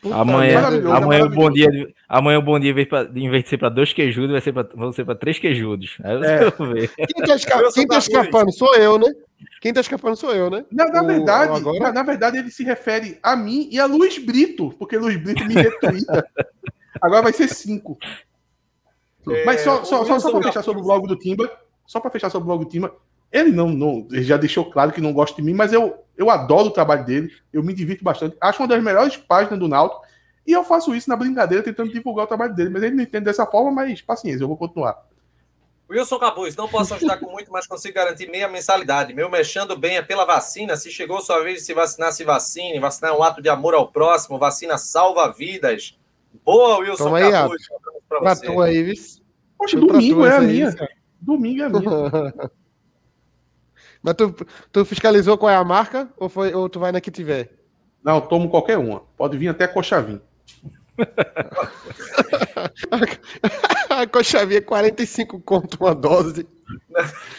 Puta 0.00 0.16
amanhã, 0.16 0.60
amanhã 0.96 1.24
o 1.26 1.28
bom 1.28 1.50
dia, 1.50 1.68
amanhã 2.08 2.38
o 2.38 2.42
bom 2.42 2.58
dia, 2.58 2.70
em 2.70 3.30
vez 3.30 3.44
de 3.44 3.50
ser 3.50 3.58
para 3.58 3.68
dois 3.68 3.92
queijudos, 3.92 4.32
vai 4.32 4.40
ser 4.40 4.52
para 4.52 4.66
vão 4.74 4.92
ser 4.92 5.04
para 5.04 5.14
três 5.14 5.38
queijudos. 5.38 5.98
Aí 6.02 6.16
você 6.16 6.26
é. 6.26 6.50
ver. 6.72 6.88
Quem 6.96 7.26
tá, 7.26 7.34
esca 7.34 7.72
quem 7.72 7.86
tá 7.86 7.98
escapando 7.98 8.52
sou 8.52 8.74
eu, 8.76 8.98
né? 8.98 9.12
Quem 9.60 9.74
tá 9.74 9.80
escapando 9.82 10.16
sou 10.16 10.34
eu, 10.34 10.48
né? 10.48 10.64
Na, 10.72 10.86
na 10.86 11.02
o, 11.02 11.06
verdade, 11.06 11.52
agora... 11.54 11.78
na, 11.78 11.92
na, 11.92 12.02
verdade, 12.02 12.38
ele 12.38 12.50
se 12.50 12.64
refere 12.64 13.18
a 13.22 13.36
mim 13.36 13.68
e 13.70 13.78
a 13.78 13.84
Luiz 13.84 14.16
Brito, 14.16 14.74
porque 14.78 14.96
Luiz 14.96 15.22
Brito 15.22 15.44
me 15.44 15.54
retuita. 15.54 16.26
agora 17.00 17.22
vai 17.22 17.32
ser 17.34 17.48
cinco. 17.48 17.98
É, 19.28 19.44
Mas 19.44 19.60
só, 19.60 19.84
só, 19.84 20.04
só, 20.04 20.18
só 20.18 20.30
para 20.30 20.44
fechar 20.44 20.62
sobre 20.62 20.80
o 20.80 20.84
blog 20.84 21.06
do 21.06 21.16
Timba, 21.16 21.50
só 21.86 22.00
para 22.00 22.10
fechar 22.10 22.30
sobre 22.30 22.44
o 22.44 22.46
blog 22.46 22.64
do 22.64 22.70
Timba, 22.70 22.94
ele 23.30 23.52
não, 23.52 23.68
não 23.68 24.08
ele 24.10 24.24
já 24.24 24.36
deixou 24.36 24.64
claro 24.70 24.92
que 24.92 25.00
não 25.00 25.12
gosta 25.12 25.36
de 25.36 25.42
mim, 25.42 25.54
mas 25.54 25.72
eu, 25.72 25.94
eu 26.20 26.28
adoro 26.28 26.68
o 26.68 26.70
trabalho 26.70 27.04
dele, 27.04 27.32
eu 27.50 27.62
me 27.62 27.72
divirto 27.72 28.04
bastante, 28.04 28.36
acho 28.40 28.60
uma 28.60 28.68
das 28.68 28.82
melhores 28.82 29.16
páginas 29.16 29.58
do 29.58 29.66
Náutico, 29.66 30.02
e 30.46 30.52
eu 30.52 30.62
faço 30.62 30.94
isso 30.94 31.08
na 31.08 31.16
brincadeira, 31.16 31.64
tentando 31.64 31.90
divulgar 31.90 32.26
o 32.26 32.28
trabalho 32.28 32.54
dele, 32.54 32.68
mas 32.68 32.82
ele 32.82 32.94
não 32.94 33.02
entende 33.02 33.24
dessa 33.24 33.46
forma, 33.46 33.70
mas 33.70 34.02
paciência, 34.02 34.44
eu 34.44 34.48
vou 34.48 34.56
continuar. 34.56 35.02
Wilson 35.88 36.18
Capuz, 36.18 36.54
não 36.54 36.68
posso 36.68 36.94
ajudar 36.94 37.16
com 37.16 37.30
muito, 37.32 37.50
mas 37.50 37.66
consigo 37.66 37.94
garantir 37.94 38.30
meia 38.30 38.46
mensalidade. 38.48 39.12
Meu 39.12 39.28
mexendo 39.28 39.76
bem 39.76 39.96
é 39.96 40.02
pela 40.02 40.24
vacina. 40.24 40.76
Se 40.76 40.88
chegou 40.88 41.20
sua 41.20 41.42
vez 41.42 41.58
de 41.58 41.64
se 41.64 41.74
vacinar, 41.74 42.12
se 42.12 42.22
vacine. 42.22 42.78
Vacinar 42.78 43.10
é 43.10 43.14
um 43.16 43.24
ato 43.24 43.42
de 43.42 43.48
amor 43.48 43.74
ao 43.74 43.90
próximo. 43.90 44.38
Vacina 44.38 44.78
salva 44.78 45.32
vidas. 45.32 45.98
Boa, 46.44 46.78
Wilson 46.78 47.04
Toma 47.04 47.18
aí, 47.18 47.32
Capuz. 47.32 47.62
Pra 48.08 48.36
tu 48.36 48.60
aí, 48.60 48.84
viu? 48.84 48.94
Poxa, 49.58 49.76
domingo 49.80 50.24
é 50.24 50.36
a 50.36 50.40
minha. 50.40 50.90
Domingo 51.20 51.62
é 51.62 51.64
a 51.64 51.68
minha. 51.68 52.50
Mas 54.02 54.14
tu, 54.14 54.34
tu 54.72 54.84
fiscalizou 54.84 55.36
qual 55.36 55.50
é 55.50 55.56
a 55.56 55.64
marca 55.64 56.08
ou, 56.16 56.28
foi, 56.28 56.54
ou 56.54 56.68
tu 56.68 56.80
vai 56.80 56.92
na 56.92 57.00
que 57.00 57.10
tiver? 57.10 57.50
Não, 58.02 58.16
eu 58.16 58.22
tomo 58.22 58.48
qualquer 58.48 58.78
uma. 58.78 59.00
Pode 59.16 59.36
vir 59.36 59.48
até 59.48 59.68
Cochavim. 59.68 60.20
a 63.90 64.06
Cochavim 64.06 64.56
é 64.56 64.60
45 64.60 65.40
conto 65.40 65.78
uma 65.80 65.94
dose. 65.94 66.46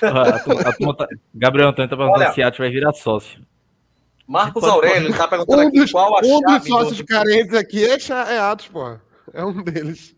a, 0.02 0.08
a, 0.08 0.36
a, 0.70 0.96
tá, 0.96 1.08
Gabriel 1.34 1.70
Antônio 1.70 1.90
tá 1.90 1.98
perguntando 1.98 2.34
se 2.34 2.44
a 2.44 2.50
vai 2.52 2.70
virar 2.70 2.94
sócio. 2.94 3.42
Marcos 4.28 4.64
Aurélio 4.64 5.18
tá 5.18 5.28
perguntando 5.28 5.64
um 5.64 5.68
aqui 5.68 5.80
dos, 5.80 5.92
qual 5.92 6.16
a 6.16 6.20
um 6.20 6.24
chave. 6.24 6.36
Um 6.36 6.60
dos 6.60 6.68
sócios 6.68 6.98
do... 7.00 7.06
carentes 7.06 7.54
aqui 7.54 7.84
é, 7.84 7.96
é 7.96 8.40
Atos, 8.40 8.68
pô. 8.68 8.98
É 9.34 9.44
um 9.44 9.64
deles. 9.64 10.16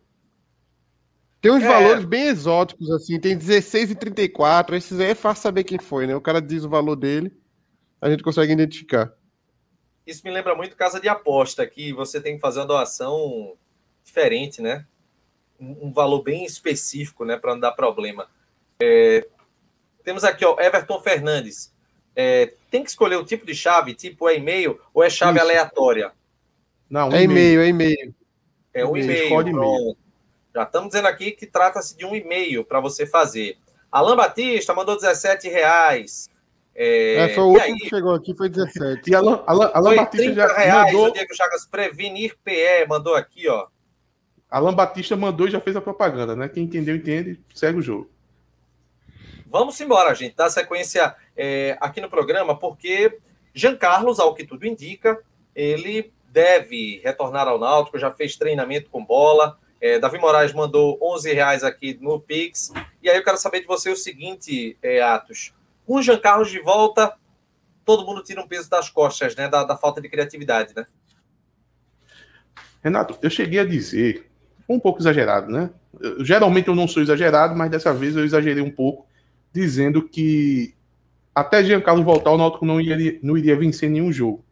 Tem 1.42 1.52
uns 1.52 1.64
é. 1.64 1.68
valores 1.68 2.06
bem 2.06 2.28
exóticos, 2.28 2.92
assim, 2.92 3.20
tem 3.20 3.36
16 3.36 3.90
e 3.90 3.96
34. 3.96 4.76
Esses 4.76 5.00
aí 5.00 5.10
é 5.10 5.16
fácil 5.16 5.42
saber 5.42 5.64
quem 5.64 5.80
foi, 5.80 6.06
né? 6.06 6.16
O 6.16 6.22
cara 6.22 6.40
diz 6.40 6.64
o 6.64 6.70
valor 6.70 6.96
dele, 6.96 7.36
a 8.00 8.08
gente 8.08 8.22
consegue 8.22 8.54
identificar. 8.54 9.12
Isso 10.06 10.22
me 10.24 10.30
lembra 10.30 10.54
muito 10.54 10.78
casa 10.78 11.00
de 11.00 11.10
aposta, 11.10 11.66
que 11.66 11.92
você 11.92 12.22
tem 12.22 12.36
que 12.36 12.40
fazer 12.40 12.60
uma 12.60 12.68
doação 12.68 13.58
diferente, 14.04 14.62
né? 14.62 14.86
Um 15.60 15.92
valor 15.92 16.22
bem 16.22 16.46
específico, 16.46 17.26
né, 17.26 17.38
para 17.38 17.54
não 17.54 17.60
dar 17.60 17.72
problema. 17.72 18.28
É, 18.80 19.28
temos 20.04 20.24
aqui, 20.24 20.46
ó, 20.46 20.60
Everton 20.60 21.02
Fernandes. 21.02 21.74
É, 22.16 22.54
tem 22.72 22.84
que 22.84 22.90
escolher 22.90 23.18
o 23.18 23.26
tipo 23.26 23.46
de 23.46 23.54
chave, 23.54 23.94
tipo 23.94 24.28
é 24.28 24.38
e-mail 24.38 24.80
ou 24.94 25.04
é 25.04 25.10
chave 25.10 25.38
Isso. 25.38 25.46
aleatória? 25.46 26.12
Não, 26.90 27.10
um 27.10 27.14
é 27.14 27.24
e-mail, 27.24 27.62
é 27.62 27.68
e-mail. 27.68 28.16
É 28.74 28.86
um 28.86 28.98
e-mail. 28.98 29.98
Já 30.54 30.64
estamos 30.64 30.90
dizendo 30.90 31.08
aqui 31.08 31.32
que 31.32 31.46
trata-se 31.46 31.96
de 31.96 32.06
um 32.06 32.16
e-mail 32.16 32.64
para 32.64 32.80
você 32.80 33.06
fazer. 33.06 33.58
Alan 33.92 34.16
Batista 34.16 34.74
mandou 34.74 34.96
17 34.96 35.48
reais. 35.50 36.30
É, 36.74 37.16
é 37.16 37.30
foi 37.30 37.44
o 37.44 37.48
último 37.48 37.74
aí, 37.74 37.80
que 37.80 37.90
chegou 37.90 38.14
aqui, 38.14 38.36
foi 38.36 38.50
17. 38.50 39.10
E 39.10 39.16
Alan, 39.16 39.44
Alan, 39.46 39.72
Alan 39.74 39.96
Batista 39.96 40.34
já 40.34 40.48
reais, 40.48 40.94
mandou... 40.94 41.10
O 41.10 41.12
Diego 41.12 41.36
Chagas 41.36 41.66
Prevenir 41.66 42.38
PE 42.44 42.88
mandou 42.88 43.16
aqui, 43.16 43.48
ó. 43.48 43.68
Alan 44.50 44.74
Batista 44.74 45.16
mandou 45.16 45.48
e 45.48 45.52
já 45.52 45.60
fez 45.60 45.76
a 45.76 45.82
propaganda, 45.82 46.36
né? 46.36 46.48
Quem 46.48 46.64
entendeu, 46.64 46.96
entende, 46.96 47.40
segue 47.54 47.80
o 47.80 47.82
jogo. 47.82 48.10
Vamos 49.46 49.80
embora, 49.80 50.14
gente, 50.14 50.36
dar 50.36 50.50
sequência 50.50 51.16
é, 51.36 51.78
aqui 51.80 52.02
no 52.02 52.10
programa, 52.10 52.58
porque 52.58 53.18
Jean 53.54 53.76
Carlos, 53.76 54.20
ao 54.20 54.34
que 54.34 54.46
tudo 54.46 54.66
indica, 54.66 55.22
ele 55.56 56.12
deve 56.30 57.02
retornar 57.04 57.48
ao 57.48 57.58
Náutico, 57.58 57.98
já 57.98 58.12
fez 58.12 58.36
treinamento 58.36 58.90
com 58.90 59.04
bola. 59.04 59.58
É, 59.80 60.00
Davi 60.00 60.18
Moraes 60.18 60.54
mandou 60.54 60.98
11 61.02 61.34
reais 61.34 61.64
aqui 61.64 61.98
no 62.02 62.20
Pix. 62.20 62.72
E 63.02 63.10
aí 63.10 63.18
eu 63.18 63.24
quero 63.24 63.38
saber 63.38 63.62
de 63.62 63.68
você 63.68 63.90
o 63.90 63.96
seguinte, 63.96 64.78
é, 64.82 65.02
Atos. 65.02 65.54
Com 65.86 65.96
o 65.96 66.02
Jean 66.02 66.20
Carlos 66.20 66.52
de 66.52 66.60
volta, 66.60 67.16
todo 67.86 68.06
mundo 68.06 68.22
tira 68.22 68.42
um 68.42 68.48
peso 68.48 68.70
das 68.70 68.90
costas, 68.90 69.36
né? 69.36 69.48
Da, 69.48 69.64
da 69.64 69.78
falta 69.78 70.02
de 70.02 70.10
criatividade, 70.10 70.74
né? 70.76 70.86
Renato, 72.84 73.18
eu 73.22 73.30
cheguei 73.30 73.60
a 73.60 73.66
dizer 73.66 74.27
um 74.68 74.80
pouco 74.80 75.00
exagerado, 75.00 75.52
né? 75.52 75.70
Eu, 76.00 76.24
geralmente 76.24 76.68
eu 76.68 76.76
não 76.76 76.88
sou 76.88 77.02
exagerado, 77.02 77.56
mas 77.56 77.72
dessa 77.72 77.94
vez 77.94 78.16
eu 78.16 78.26
exagerei 78.26 78.62
um 78.62 78.72
pouco, 78.72 79.08
dizendo 79.54 80.04
que 80.04 80.74
até 81.34 81.64
Giancarlo 81.64 82.04
voltar, 82.04 82.32
o 82.32 82.38
Náutico 82.38 82.66
não 82.66 82.82
iria, 82.82 83.20
não 83.22 83.38
iria 83.38 83.56
vencer 83.56 83.90
nenhum 83.90 84.12
jogo. 84.12 84.44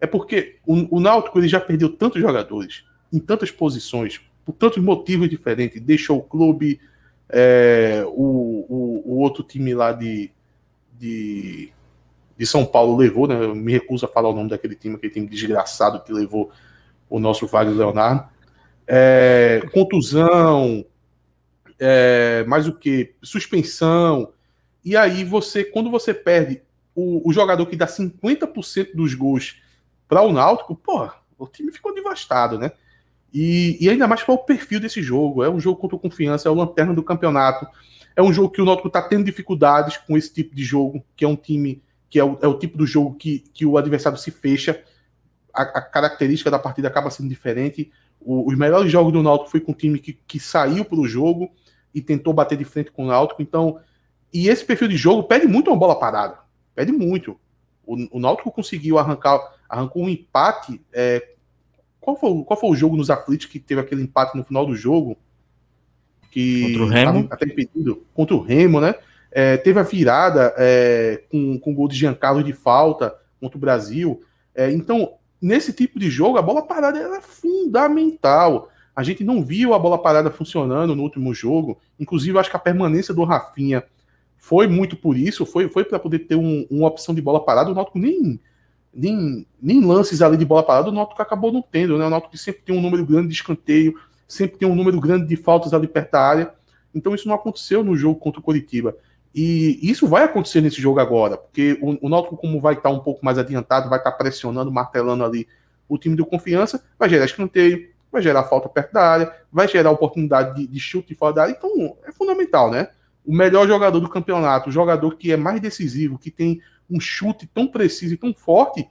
É 0.00 0.06
porque 0.06 0.56
o, 0.66 0.96
o 0.96 1.00
Náutico 1.00 1.38
ele 1.38 1.48
já 1.48 1.60
perdeu 1.60 1.90
tantos 1.94 2.20
jogadores, 2.20 2.84
em 3.12 3.18
tantas 3.18 3.50
posições, 3.50 4.20
por 4.44 4.52
tantos 4.52 4.82
motivos 4.82 5.28
diferentes. 5.28 5.80
Deixou 5.80 6.18
o 6.18 6.22
clube, 6.22 6.80
é, 7.28 8.02
o, 8.06 8.64
o, 8.68 9.02
o, 9.04 9.18
outro 9.18 9.42
time 9.42 9.74
lá 9.74 9.92
de, 9.92 10.30
de, 10.98 11.70
de 12.36 12.46
São 12.46 12.64
Paulo 12.64 12.96
levou, 12.96 13.26
né? 13.26 13.44
Eu 13.44 13.54
me 13.54 13.72
recuso 13.72 14.06
a 14.06 14.08
falar 14.08 14.30
o 14.30 14.34
nome 14.34 14.48
daquele 14.48 14.74
time, 14.74 14.94
aquele 14.96 15.12
time 15.12 15.26
desgraçado 15.26 16.02
que 16.02 16.12
levou 16.12 16.50
o 17.08 17.18
nosso 17.18 17.46
Wagner 17.46 17.76
Leonardo 17.76 18.24
é, 18.88 19.62
contusão, 19.70 20.84
é, 21.78 22.42
mais 22.44 22.66
o 22.66 22.72
que? 22.72 23.14
Suspensão. 23.22 24.32
E 24.82 24.96
aí 24.96 25.22
você, 25.24 25.62
quando 25.62 25.90
você 25.90 26.14
perde 26.14 26.62
o, 26.94 27.28
o 27.28 27.32
jogador 27.32 27.66
que 27.66 27.76
dá 27.76 27.86
50% 27.86 28.94
dos 28.94 29.12
gols 29.12 29.60
para 30.08 30.22
o 30.22 30.32
Náutico, 30.32 30.74
pô, 30.74 31.08
o 31.38 31.46
time 31.46 31.70
ficou 31.70 31.94
devastado, 31.94 32.58
né? 32.58 32.72
E, 33.32 33.76
e 33.78 33.90
ainda 33.90 34.08
mais 34.08 34.22
para 34.22 34.34
o 34.34 34.38
perfil 34.38 34.80
desse 34.80 35.02
jogo. 35.02 35.44
É 35.44 35.50
um 35.50 35.60
jogo 35.60 35.78
contra 35.78 35.98
confiança, 35.98 36.48
é 36.48 36.50
o 36.50 36.54
lanterna 36.54 36.94
do 36.94 37.02
campeonato. 37.02 37.66
é 38.16 38.22
um 38.22 38.32
jogo 38.32 38.50
que 38.50 38.62
o 38.62 38.64
Náutico 38.64 38.88
está 38.88 39.02
tendo 39.02 39.24
dificuldades 39.24 39.98
com 39.98 40.16
esse 40.16 40.32
tipo 40.32 40.54
de 40.56 40.64
jogo, 40.64 41.04
que 41.14 41.26
é 41.26 41.28
um 41.28 41.36
time 41.36 41.82
que 42.08 42.18
é 42.18 42.24
o, 42.24 42.38
é 42.40 42.48
o 42.48 42.58
tipo 42.58 42.78
do 42.78 42.86
jogo 42.86 43.14
que, 43.16 43.40
que 43.52 43.66
o 43.66 43.76
adversário 43.76 44.16
se 44.16 44.30
fecha. 44.30 44.82
A, 45.52 45.62
a 45.62 45.82
característica 45.82 46.50
da 46.50 46.58
partida 46.58 46.88
acaba 46.88 47.10
sendo 47.10 47.28
diferente. 47.28 47.92
O, 48.20 48.48
os 48.48 48.56
melhores 48.56 48.90
jogos 48.90 49.12
do 49.12 49.22
Náutico 49.22 49.50
foi 49.50 49.60
com 49.60 49.72
um 49.72 49.74
time 49.74 49.98
que, 49.98 50.18
que 50.26 50.40
saiu 50.40 50.84
para 50.84 50.98
o 50.98 51.08
jogo 51.08 51.50
e 51.94 52.00
tentou 52.00 52.32
bater 52.32 52.58
de 52.58 52.64
frente 52.64 52.90
com 52.90 53.04
o 53.04 53.06
Náutico. 53.08 53.42
Então, 53.42 53.80
e 54.32 54.48
esse 54.48 54.64
perfil 54.64 54.88
de 54.88 54.96
jogo 54.96 55.24
pede 55.24 55.46
muito 55.46 55.70
uma 55.70 55.76
bola 55.76 55.98
parada. 55.98 56.38
Pede 56.74 56.92
muito. 56.92 57.38
O, 57.86 58.18
o 58.18 58.20
Náutico 58.20 58.52
conseguiu 58.52 58.98
arrancar, 58.98 59.40
arrancou 59.68 60.02
um 60.02 60.08
empate. 60.08 60.80
É, 60.92 61.30
qual, 62.00 62.16
foi, 62.16 62.42
qual 62.44 62.60
foi 62.60 62.70
o 62.70 62.76
jogo 62.76 62.96
nos 62.96 63.10
aflitos 63.10 63.46
que 63.46 63.58
teve 63.58 63.80
aquele 63.80 64.02
empate 64.02 64.36
no 64.36 64.44
final 64.44 64.66
do 64.66 64.76
jogo? 64.76 65.16
Que 66.30 66.62
contra 66.62 66.82
o 66.82 66.86
Remo? 66.86 67.28
Até 67.30 67.46
impedido. 67.46 68.06
Contra 68.14 68.36
o 68.36 68.40
Remo, 68.40 68.80
né? 68.80 68.94
É, 69.30 69.56
teve 69.56 69.78
a 69.78 69.82
virada 69.82 70.54
é, 70.56 71.22
com, 71.30 71.58
com 71.58 71.72
o 71.72 71.74
gol 71.74 71.88
de 71.88 71.96
Giancarlo 71.96 72.42
de 72.42 72.52
falta 72.52 73.14
contra 73.40 73.56
o 73.56 73.60
Brasil. 73.60 74.22
É, 74.54 74.70
então, 74.70 75.17
nesse 75.40 75.72
tipo 75.72 75.98
de 75.98 76.10
jogo, 76.10 76.38
a 76.38 76.42
bola 76.42 76.62
parada 76.62 76.98
é 76.98 77.20
fundamental. 77.20 78.70
A 78.94 79.02
gente 79.02 79.22
não 79.22 79.44
viu 79.44 79.74
a 79.74 79.78
bola 79.78 79.98
parada 79.98 80.30
funcionando 80.30 80.94
no 80.94 81.02
último 81.02 81.32
jogo. 81.32 81.78
Inclusive, 81.98 82.38
acho 82.38 82.50
que 82.50 82.56
a 82.56 82.60
permanência 82.60 83.14
do 83.14 83.24
Rafinha 83.24 83.84
foi 84.36 84.66
muito 84.66 84.96
por 84.96 85.16
isso, 85.16 85.44
foi, 85.44 85.68
foi 85.68 85.84
para 85.84 85.98
poder 85.98 86.20
ter 86.20 86.36
um, 86.36 86.66
uma 86.70 86.88
opção 86.88 87.14
de 87.14 87.20
bola 87.20 87.44
parada. 87.44 87.70
O 87.70 87.74
Náutico 87.74 87.98
nem, 87.98 88.40
nem, 88.92 89.46
nem 89.60 89.84
lances 89.84 90.22
ali 90.22 90.36
de 90.36 90.44
bola 90.44 90.62
parada, 90.62 90.88
o 90.88 90.92
Náutico 90.92 91.20
acabou 91.20 91.52
não 91.52 91.62
tendo, 91.62 91.98
né? 91.98 92.06
O 92.06 92.10
Náutico 92.10 92.36
sempre 92.36 92.62
tem 92.62 92.76
um 92.76 92.80
número 92.80 93.04
grande 93.04 93.28
de 93.28 93.34
escanteio, 93.34 93.94
sempre 94.26 94.58
tem 94.58 94.68
um 94.68 94.74
número 94.74 95.00
grande 95.00 95.26
de 95.26 95.36
faltas 95.36 95.74
ali 95.74 95.86
perto 95.86 96.12
da 96.12 96.20
área. 96.20 96.54
Então 96.94 97.14
isso 97.14 97.28
não 97.28 97.34
aconteceu 97.34 97.84
no 97.84 97.96
jogo 97.96 98.18
contra 98.18 98.40
o 98.40 98.42
Coritiba. 98.42 98.96
E 99.38 99.78
isso 99.82 100.06
vai 100.06 100.24
acontecer 100.24 100.60
nesse 100.60 100.80
jogo 100.80 100.98
agora, 100.98 101.36
porque 101.36 101.78
o, 101.80 102.06
o 102.06 102.08
Náutico, 102.08 102.36
como 102.36 102.60
vai 102.60 102.74
estar 102.74 102.90
um 102.90 103.00
pouco 103.00 103.24
mais 103.24 103.38
adiantado, 103.38 103.88
vai 103.88 103.98
estar 103.98 104.12
pressionando, 104.12 104.72
martelando 104.72 105.24
ali 105.24 105.46
o 105.88 105.96
time 105.96 106.16
de 106.16 106.24
confiança, 106.24 106.82
vai 106.98 107.08
gerar 107.08 107.24
escanteio, 107.24 107.88
vai 108.10 108.20
gerar 108.20 108.44
falta 108.44 108.68
perto 108.68 108.92
da 108.92 109.02
área, 109.02 109.32
vai 109.52 109.68
gerar 109.68 109.90
oportunidade 109.90 110.56
de, 110.56 110.66
de 110.66 110.80
chute 110.80 111.14
fora 111.14 111.34
da 111.34 111.42
área. 111.42 111.52
Então 111.52 111.96
é 112.04 112.12
fundamental, 112.12 112.70
né? 112.70 112.88
o 113.28 113.34
melhor 113.34 113.68
jogador 113.68 114.00
do 114.00 114.08
campeonato, 114.08 114.70
o 114.70 114.72
jogador 114.72 115.16
que 115.16 115.30
é 115.30 115.36
mais 115.36 115.60
decisivo, 115.60 116.18
que 116.18 116.30
tem 116.30 116.62
um 116.88 116.98
chute 116.98 117.46
tão 117.46 117.66
preciso 117.66 118.14
e 118.14 118.16
tão 118.16 118.32
forte, 118.32 118.88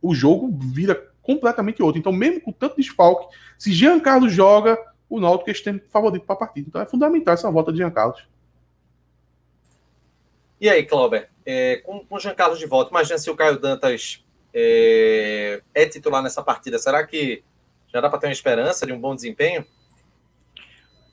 o 0.00 0.14
jogo 0.14 0.50
vira 0.58 1.10
completamente 1.20 1.82
outro. 1.82 1.98
Então, 1.98 2.10
mesmo 2.10 2.40
com 2.40 2.50
tanto 2.50 2.76
desfalque, 2.76 3.36
se 3.58 3.70
Jean 3.70 4.00
Carlos 4.00 4.32
joga, 4.32 4.78
o 5.10 5.20
Náutico 5.20 5.50
é 5.50 5.54
sempre 5.54 5.86
favorito 5.90 6.24
para 6.24 6.34
a 6.36 6.38
partida. 6.38 6.68
Então, 6.68 6.80
é 6.80 6.86
fundamental 6.86 7.34
essa 7.34 7.50
volta 7.50 7.70
de 7.70 7.76
Jean 7.76 7.90
Carlos. 7.90 8.26
E 10.64 10.68
aí, 10.70 10.82
Clauber, 10.82 11.28
é, 11.44 11.76
com, 11.84 12.00
com 12.06 12.16
o 12.16 12.18
Jean 12.18 12.34
Carlos 12.34 12.58
de 12.58 12.64
volta, 12.64 12.88
imagina 12.88 13.18
se 13.18 13.28
o 13.28 13.36
Caio 13.36 13.60
Dantas 13.60 14.24
é, 14.54 15.60
é 15.74 15.84
titular 15.84 16.22
nessa 16.22 16.42
partida. 16.42 16.78
Será 16.78 17.06
que 17.06 17.44
já 17.92 18.00
dá 18.00 18.08
para 18.08 18.18
ter 18.18 18.28
uma 18.28 18.32
esperança 18.32 18.86
de 18.86 18.92
um 18.94 18.98
bom 18.98 19.14
desempenho? 19.14 19.62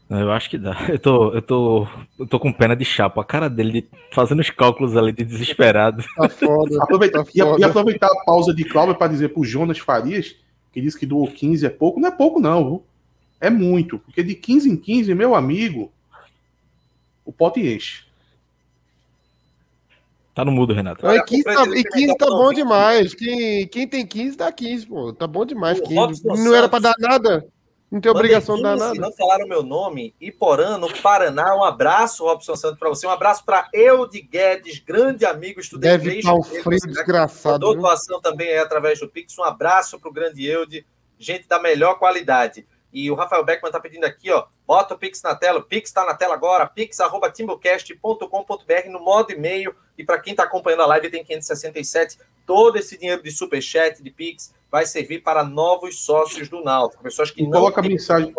Eu 0.10 0.32
acho 0.32 0.50
que 0.50 0.58
dá. 0.58 0.88
Eu 0.88 0.98
tô, 0.98 1.34
eu 1.34 1.42
tô, 1.42 1.88
eu 2.18 2.26
tô 2.26 2.40
com 2.40 2.54
pena 2.54 2.78
de 2.78 2.86
chapa. 2.86 3.20
A 3.20 3.26
cara 3.26 3.50
dele 3.50 3.82
de, 3.82 3.90
fazendo 4.14 4.40
os 4.40 4.50
cálculos 4.50 4.96
ali 4.96 5.12
de 5.12 5.26
desesperado. 5.26 6.02
Tá 6.16 6.30
foda. 6.30 6.80
Aproveita, 6.82 7.18
tá 7.18 7.26
foda. 7.26 7.60
E, 7.60 7.64
aproveitar 7.66 8.08
a 8.08 8.24
pausa 8.24 8.54
de 8.54 8.64
Cláudio 8.64 8.96
para 8.96 9.12
dizer 9.12 9.34
pro 9.34 9.44
Jonas 9.44 9.80
Farias, 9.80 10.34
que 10.72 10.80
disse 10.80 10.98
que 10.98 11.06
doou 11.06 11.30
15 11.30 11.66
é 11.66 11.70
pouco. 11.70 12.00
Não 12.00 12.08
é 12.08 12.12
pouco, 12.12 12.40
não. 12.40 12.64
Viu? 12.64 12.86
É 13.42 13.50
muito. 13.50 14.00
Porque 14.00 14.24
de 14.24 14.34
15 14.34 14.70
em 14.70 14.78
15, 14.78 15.14
meu 15.14 15.36
amigo, 15.36 15.92
o 17.26 17.34
pote 17.34 17.60
enche. 17.60 18.10
Tá 20.34 20.46
no 20.46 20.52
mudo, 20.52 20.74
Renato. 20.74 21.06
Não, 21.06 21.16
e 21.16 21.24
15, 21.24 21.44
tá, 21.44 21.64
e 21.76 21.84
15 21.84 22.18
tá 22.18 22.26
bom 22.28 22.54
demais. 22.54 23.14
Quem, 23.14 23.68
quem 23.68 23.88
tem 23.88 24.06
15 24.06 24.38
dá 24.38 24.52
15, 24.52 24.88
pô. 24.88 25.14
Tá 25.14 25.28
bom 25.28 25.46
demais. 25.46 25.80
15. 25.82 26.24
Não 26.26 26.56
era 26.56 26.70
para 26.70 26.80
dar 26.80 26.96
nada. 26.98 27.46
Não 27.92 28.00
tem 28.00 28.10
obrigação 28.10 28.56
de 28.56 28.64
dar 28.64 28.78
nada. 28.78 28.98
Não 28.98 29.12
falaram 29.12 29.46
meu 29.46 29.62
nome. 29.62 30.16
Iporã, 30.22 30.78
no 30.78 30.88
Paraná. 31.02 31.54
Um 31.58 31.64
abraço, 31.66 32.24
Robson 32.24 32.56
Santos, 32.56 32.80
para 32.80 32.88
você. 32.88 33.06
Um 33.06 33.10
abraço 33.10 33.44
para 33.44 33.68
Eude 33.74 34.22
Guedes, 34.22 34.80
grande 34.80 35.26
amigo, 35.26 35.60
estudante. 35.60 35.98
Deve 35.98 36.20
estar 36.20 36.34
um 36.34 36.42
frio 36.42 36.80
desgraçado. 36.80 37.60
Dou 37.60 37.76
doação 37.76 38.22
também 38.22 38.48
é 38.48 38.60
através 38.60 38.98
do 39.02 39.10
Pix. 39.10 39.38
Um 39.38 39.44
abraço 39.44 40.00
para 40.00 40.10
o 40.10 40.14
grande 40.14 40.46
Eude, 40.46 40.86
gente 41.20 41.46
da 41.50 41.60
melhor 41.60 41.96
qualidade. 42.00 42.66
E 42.94 43.10
o 43.10 43.16
Rafael 43.16 43.46
Beckman 43.46 43.70
está 43.70 43.80
pedindo 43.80 44.06
aqui, 44.06 44.30
ó, 44.32 44.44
bota 44.68 44.94
o 44.94 44.98
Pix 44.98 45.22
na 45.24 45.34
tela, 45.34 45.60
o 45.60 45.64
Pix 45.64 45.90
está 45.90 46.06
na 46.06 46.14
tela 46.14 46.34
agora, 46.34 46.66
pix.timbocast.com.br 46.66 48.90
no 48.90 49.00
modo 49.00 49.32
e-mail. 49.32 49.74
E 49.98 50.04
para 50.04 50.20
quem 50.20 50.32
está 50.32 50.44
acompanhando 50.44 50.84
a 50.84 50.88
live, 50.88 51.10
tem 51.10 51.24
567. 51.24 52.20
Todo 52.46 52.78
esse 52.78 52.98
dinheiro 52.98 53.24
de 53.24 53.32
superchat, 53.32 54.04
de 54.04 54.12
Pix, 54.12 54.54
vai 54.70 54.86
servir 54.86 55.22
para 55.22 55.42
novos 55.44 56.04
sócios 56.04 56.50
do 56.50 56.62
Náutico, 56.64 57.04
pessoas 57.04 57.32
que 57.32 57.42
e 57.42 57.44
não 57.44 57.52
coloca 57.52 57.82
têm 57.82 57.92
mensagem 57.92 58.34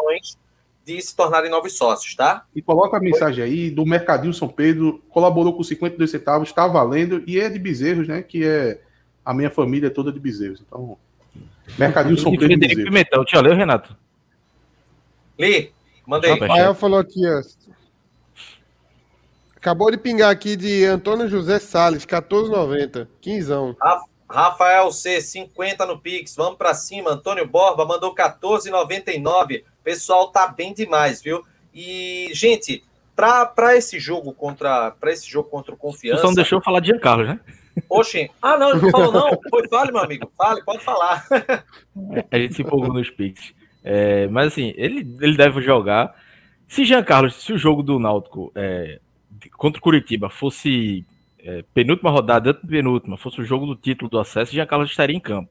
de 0.85 1.01
se 1.01 1.15
tornarem 1.15 1.51
novos 1.51 1.77
sócios, 1.77 2.15
tá? 2.15 2.45
E 2.55 2.61
coloca 2.61 2.97
a 2.97 3.01
mensagem 3.01 3.45
aí 3.45 3.71
do 3.71 3.87
Mercadinho 3.87 4.35
São 4.35 4.49
Pedro, 4.49 5.03
colaborou 5.09 5.57
com 5.57 5.63
52 5.63 6.11
centavos, 6.11 6.49
está 6.49 6.67
valendo, 6.67 7.23
e 7.27 7.39
é 7.39 7.49
de 7.49 7.59
Bezerros, 7.59 8.09
né? 8.09 8.23
Que 8.23 8.45
é 8.45 8.81
a 9.25 9.33
minha 9.33 9.51
família 9.51 9.87
é 9.87 9.91
toda 9.91 10.13
de 10.13 10.19
Bezerros. 10.19 10.63
Então, 10.67 10.99
Mercadinho 11.79 12.19
São 12.19 12.33
Pedro. 12.33 12.47
Frederico 12.47 12.83
Pimentel, 12.83 13.25
te 13.25 13.41
leu, 13.41 13.55
Renato? 13.55 13.97
Mandei. 16.07 16.31
Rafael 16.31 16.75
falou 16.75 16.99
aqui, 16.99 17.21
ó. 17.27 17.43
Acabou 19.57 19.91
de 19.91 19.97
pingar 19.97 20.31
aqui 20.31 20.57
de 20.57 20.85
Antônio 20.85 21.29
José 21.29 21.61
Salles, 21.61 22.05
14,90. 22.05 23.07
Quinzão. 23.21 23.77
Rafael 24.29 24.91
C, 24.91 25.21
50 25.21 25.87
no 25.87 26.01
Pix. 26.01 26.35
Vamos 26.35 26.57
para 26.57 26.75
cima. 26.75 27.13
Antônio 27.13 27.47
Borba 27.47 27.85
mandou 27.85 28.15
14,99. 28.15 29.63
Pessoal, 29.85 30.33
tá 30.33 30.49
bem 30.49 30.75
demais, 30.75 31.23
viu? 31.23 31.45
E, 31.73 32.31
gente, 32.33 32.83
para 33.15 33.77
esse 33.77 34.01
jogo 34.01 34.33
contra 34.33 34.91
para 34.91 35.13
esse 35.13 35.31
jogo 35.31 35.49
contra 35.49 35.75
o 35.75 35.77
Confiança. 35.77 36.23
Você 36.23 36.27
não 36.27 36.35
deixou 36.35 36.59
eu 36.59 36.63
falar 36.65 36.81
de 36.81 36.89
Giancarlo, 36.89 37.25
né? 37.25 37.39
Oxi. 37.89 38.31
Ah, 38.41 38.59
não, 38.59 38.71
ele 38.71 38.83
não 38.83 38.91
falou 38.91 39.13
não. 39.13 39.39
Foi, 39.49 39.69
fale, 39.69 39.93
meu 39.93 40.03
amigo. 40.03 40.31
Fale, 40.37 40.63
pode 40.65 40.83
falar. 40.83 41.25
A 42.31 42.39
gente 42.39 42.55
se 42.55 42.63
empolgou 42.63 42.93
nos 42.93 43.11
Pix. 43.11 43.55
É, 43.85 44.27
mas 44.29 44.49
assim, 44.49 44.73
ele, 44.77 45.07
ele 45.21 45.37
deve 45.37 45.61
jogar. 45.61 46.15
Se 46.67 46.85
Giancarlo, 46.85 47.31
se 47.31 47.53
o 47.53 47.59
jogo 47.59 47.83
do 47.83 47.99
Náutico 47.99 48.53
é, 48.55 49.01
contra 49.57 49.79
o 49.79 49.83
Curitiba 49.83 50.31
fosse 50.31 51.05
é, 51.39 51.65
penúltima 51.75 52.11
rodada, 52.11 52.55
penúltima, 52.55 53.17
fosse 53.17 53.41
o 53.41 53.45
jogo 53.45 53.67
do 53.67 53.77
título 53.77 54.11
do 54.11 54.19
acesso, 54.19 54.53
Jean 54.53 54.67
Carlos 54.67 54.91
estaria 54.91 55.17
em 55.17 55.21
campo. 55.21 55.51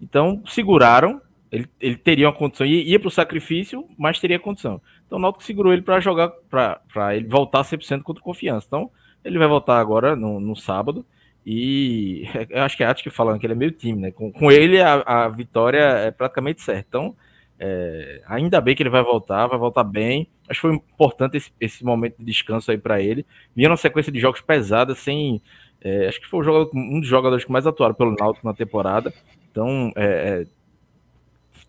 Então, 0.00 0.42
seguraram, 0.46 1.20
ele, 1.50 1.68
ele 1.80 1.96
teria 1.96 2.26
uma 2.26 2.32
condição, 2.32 2.66
ia, 2.66 2.82
ia 2.82 3.00
para 3.00 3.08
o 3.08 3.10
sacrifício, 3.10 3.84
mas 3.98 4.20
teria 4.20 4.38
condição. 4.38 4.80
Então, 5.06 5.18
o 5.18 5.20
Náutico 5.20 5.44
segurou 5.44 5.72
ele 5.72 5.82
para 5.82 6.00
jogar, 6.00 6.32
para 6.48 7.16
ele 7.16 7.26
voltar 7.26 7.62
100% 7.62 8.02
contra 8.02 8.22
confiança. 8.22 8.66
Então, 8.68 8.90
ele 9.24 9.38
vai 9.38 9.48
voltar 9.48 9.78
agora 9.78 10.14
no, 10.14 10.38
no 10.38 10.54
sábado. 10.54 11.04
E 11.44 12.28
eu 12.50 12.62
acho 12.62 12.76
que 12.76 12.84
é 12.84 12.86
a 12.86 12.94
que 12.94 13.10
falando 13.10 13.40
que 13.40 13.46
ele 13.46 13.54
é 13.54 13.56
meio 13.56 13.72
time, 13.72 14.00
né? 14.00 14.10
Com, 14.10 14.30
com 14.30 14.52
ele, 14.52 14.80
a, 14.80 15.02
a 15.06 15.28
vitória 15.28 15.80
é 15.80 16.10
praticamente 16.10 16.62
certa. 16.62 16.86
Então, 16.88 17.16
é, 17.58 18.22
ainda 18.26 18.60
bem 18.60 18.74
que 18.76 18.82
ele 18.82 18.90
vai 18.90 19.02
voltar, 19.02 19.46
vai 19.46 19.58
voltar 19.58 19.82
bem. 19.82 20.28
Acho 20.48 20.60
que 20.60 20.68
foi 20.68 20.74
importante 20.74 21.36
esse, 21.36 21.52
esse 21.60 21.84
momento 21.84 22.16
de 22.18 22.24
descanso 22.24 22.70
aí 22.70 22.78
para 22.78 23.00
ele. 23.00 23.26
Vinha 23.54 23.68
uma 23.68 23.76
sequência 23.76 24.12
de 24.12 24.20
jogos 24.20 24.40
pesadas, 24.40 24.98
sem. 24.98 25.42
É, 25.80 26.08
acho 26.08 26.20
que 26.20 26.26
foi 26.26 26.44
jogador, 26.44 26.70
um 26.74 27.00
dos 27.00 27.08
jogadores 27.08 27.44
que 27.44 27.52
mais 27.52 27.66
atuaram 27.66 27.94
pelo 27.94 28.14
Náutico 28.18 28.46
na 28.46 28.54
temporada. 28.54 29.12
Então, 29.50 29.92
é, 29.96 30.04
é, 30.04 30.46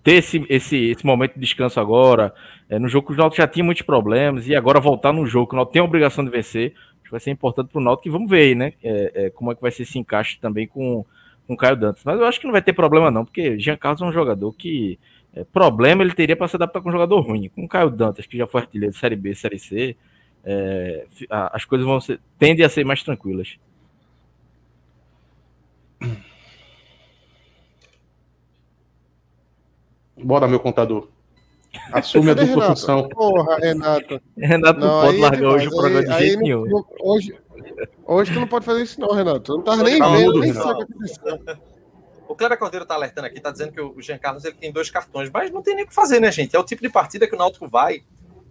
ter 0.04 0.14
esse, 0.14 0.46
esse, 0.50 0.78
esse 0.92 1.06
momento 1.06 1.34
de 1.34 1.40
descanso 1.40 1.80
agora, 1.80 2.34
é, 2.70 2.78
no 2.80 2.88
jogo 2.88 3.08
que 3.08 3.14
o 3.14 3.18
Náutico 3.18 3.42
já 3.42 3.48
tinha 3.48 3.64
muitos 3.64 3.84
problemas, 3.84 4.48
e 4.48 4.56
agora 4.56 4.80
voltar 4.80 5.12
no 5.12 5.26
jogo 5.26 5.48
que 5.48 5.54
o 5.54 5.58
Náutico 5.58 5.74
tem 5.74 5.82
a 5.82 5.86
obrigação 5.86 6.24
de 6.24 6.32
vencer, 6.32 6.74
acho 6.76 7.04
que 7.04 7.12
vai 7.12 7.20
ser 7.20 7.32
importante 7.32 7.72
para 7.72 7.82
o 7.82 7.84
Náutico. 7.84 8.08
E 8.08 8.12
vamos 8.12 8.30
ver 8.30 8.42
aí, 8.42 8.56
né? 8.56 8.74
É, 8.84 9.32
como 9.34 9.52
é 9.52 9.56
que 9.56 9.62
vai 9.62 9.72
ser 9.72 9.84
esse 9.84 9.98
encaixe 9.98 10.40
também 10.40 10.68
com, 10.68 11.06
com 11.50 11.54
o 11.56 11.58
Caio 11.58 11.76
Dantas. 11.76 12.04
Mas 12.04 12.20
eu 12.20 12.26
acho 12.28 12.40
que 12.40 12.46
não 12.46 12.52
vai 12.52 12.62
ter 12.62 12.74
problema, 12.74 13.10
não, 13.10 13.26
porque 13.26 13.60
Jean 13.60 13.76
Carlos 13.76 14.02
é 14.02 14.06
um 14.06 14.12
jogador 14.12 14.54
que 14.54 15.00
é, 15.40 15.44
problema 15.46 16.04
ele 16.04 16.14
teria 16.14 16.36
para 16.36 16.48
se 16.48 16.56
adaptar 16.56 16.82
com 16.82 16.90
um 16.90 16.92
jogador 16.92 17.22
ruim. 17.22 17.50
Com 17.50 17.64
o 17.64 17.68
Caio 17.68 17.90
Dantas, 17.90 18.26
que 18.26 18.38
já 18.38 18.46
foi 18.46 18.62
artilheiro 18.62 18.94
de 18.94 19.00
Série 19.00 19.16
B, 19.16 19.34
Série 19.34 19.60
C, 19.60 19.96
é, 20.44 21.06
as 21.30 21.64
coisas 21.66 21.88
vão 21.88 22.02
ser, 22.02 22.20
tendem 22.38 22.66
a 22.66 22.70
ser 22.70 22.84
mais 22.86 23.02
tranquilas. 23.04 23.58
Bora, 30.22 30.48
meu 30.48 30.60
contador. 30.60 31.08
Assume 31.94 32.32
a 32.32 32.34
dupla 32.34 32.68
função. 32.68 33.08
Porra, 33.10 33.58
Renato. 33.58 34.22
Renato 34.36 34.80
não, 34.80 35.02
pode 35.02 35.16
aí, 35.16 35.22
largar 35.22 35.50
hoje 35.50 35.68
o 35.68 35.72
programa 35.72 36.04
de 36.04 36.18
jeito 36.18 36.40
nenhum. 36.42 36.66
Hoje, 37.00 37.38
hoje 38.06 38.34
tu 38.34 38.40
não 38.40 38.48
pode 38.48 38.66
fazer 38.66 38.84
isso, 38.84 39.00
não, 39.00 39.14
Renato. 39.14 39.54
Eu 39.54 39.58
não 39.58 39.64
tava 39.64 39.84
nem 39.84 40.00
vendo, 40.00 40.40
nem 40.40 40.52
sei 40.52 40.62
o 40.62 40.76
que 40.76 40.84
aconteceu. 40.84 41.40
O 42.30 42.36
Cleber 42.36 42.60
Cordeiro 42.60 42.86
tá 42.86 42.94
alertando 42.94 43.26
aqui, 43.26 43.40
tá 43.40 43.50
dizendo 43.50 43.72
que 43.72 43.82
o 43.82 44.00
Jean 44.00 44.20
Carlos 44.20 44.46
ele 44.46 44.54
tem 44.54 44.72
dois 44.72 44.92
cartões, 44.92 45.32
mas 45.32 45.50
não 45.50 45.64
tem 45.64 45.74
nem 45.74 45.84
o 45.84 45.88
que 45.88 45.94
fazer, 45.96 46.20
né, 46.20 46.32
gente? 46.32 46.56
É 46.56 46.60
o 46.60 46.64
tipo 46.64 46.80
de 46.80 46.88
partida 46.88 47.28
que 47.28 47.34
o 47.34 47.38
Náutico 47.38 47.68
vai 47.68 48.04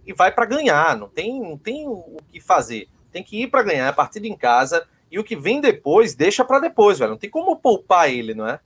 e 0.05 0.11
vai 0.11 0.33
para 0.33 0.45
ganhar, 0.45 0.97
não 0.97 1.07
tem, 1.07 1.39
não 1.39 1.57
tem 1.57 1.87
o 1.87 2.17
que 2.27 2.41
fazer. 2.41 2.89
Tem 3.09 3.23
que 3.23 3.41
ir 3.41 3.47
para 3.47 3.63
ganhar 3.63 3.87
a 3.87 3.93
partida 3.93 4.27
em 4.27 4.35
casa 4.35 4.85
e 5.09 5.17
o 5.17 5.23
que 5.23 5.33
vem 5.33 5.61
depois, 5.61 6.13
deixa 6.13 6.43
para 6.43 6.59
depois, 6.59 6.99
velho. 6.99 7.11
Não 7.11 7.17
tem 7.17 7.29
como 7.29 7.55
poupar 7.55 8.09
ele, 8.09 8.33
não 8.33 8.45
é? 8.45 8.59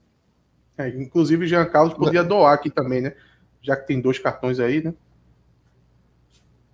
é 0.76 0.88
inclusive, 0.88 1.46
Jean 1.46 1.66
Carlos 1.66 1.94
podia 1.94 2.24
doar 2.24 2.52
aqui 2.52 2.68
também, 2.68 3.00
né? 3.00 3.14
Já 3.62 3.76
que 3.76 3.86
tem 3.86 4.00
dois 4.00 4.18
cartões 4.18 4.58
aí, 4.58 4.82
né? 4.82 4.92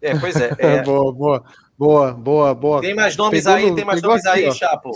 É, 0.00 0.18
pois 0.18 0.34
é. 0.36 0.50
é. 0.58 0.82
boa, 0.82 1.12
boa, 1.12 1.44
boa, 1.76 2.12
boa, 2.14 2.54
boa. 2.54 2.80
Tem 2.80 2.94
mais 2.94 3.18
nomes 3.18 3.44
pegou 3.44 3.54
aí, 3.54 3.74
tem 3.74 3.84
mais 3.84 4.00
nomes 4.00 4.24
aqui, 4.24 4.38
aí, 4.38 4.48
ó. 4.48 4.52
Chapo. 4.54 4.92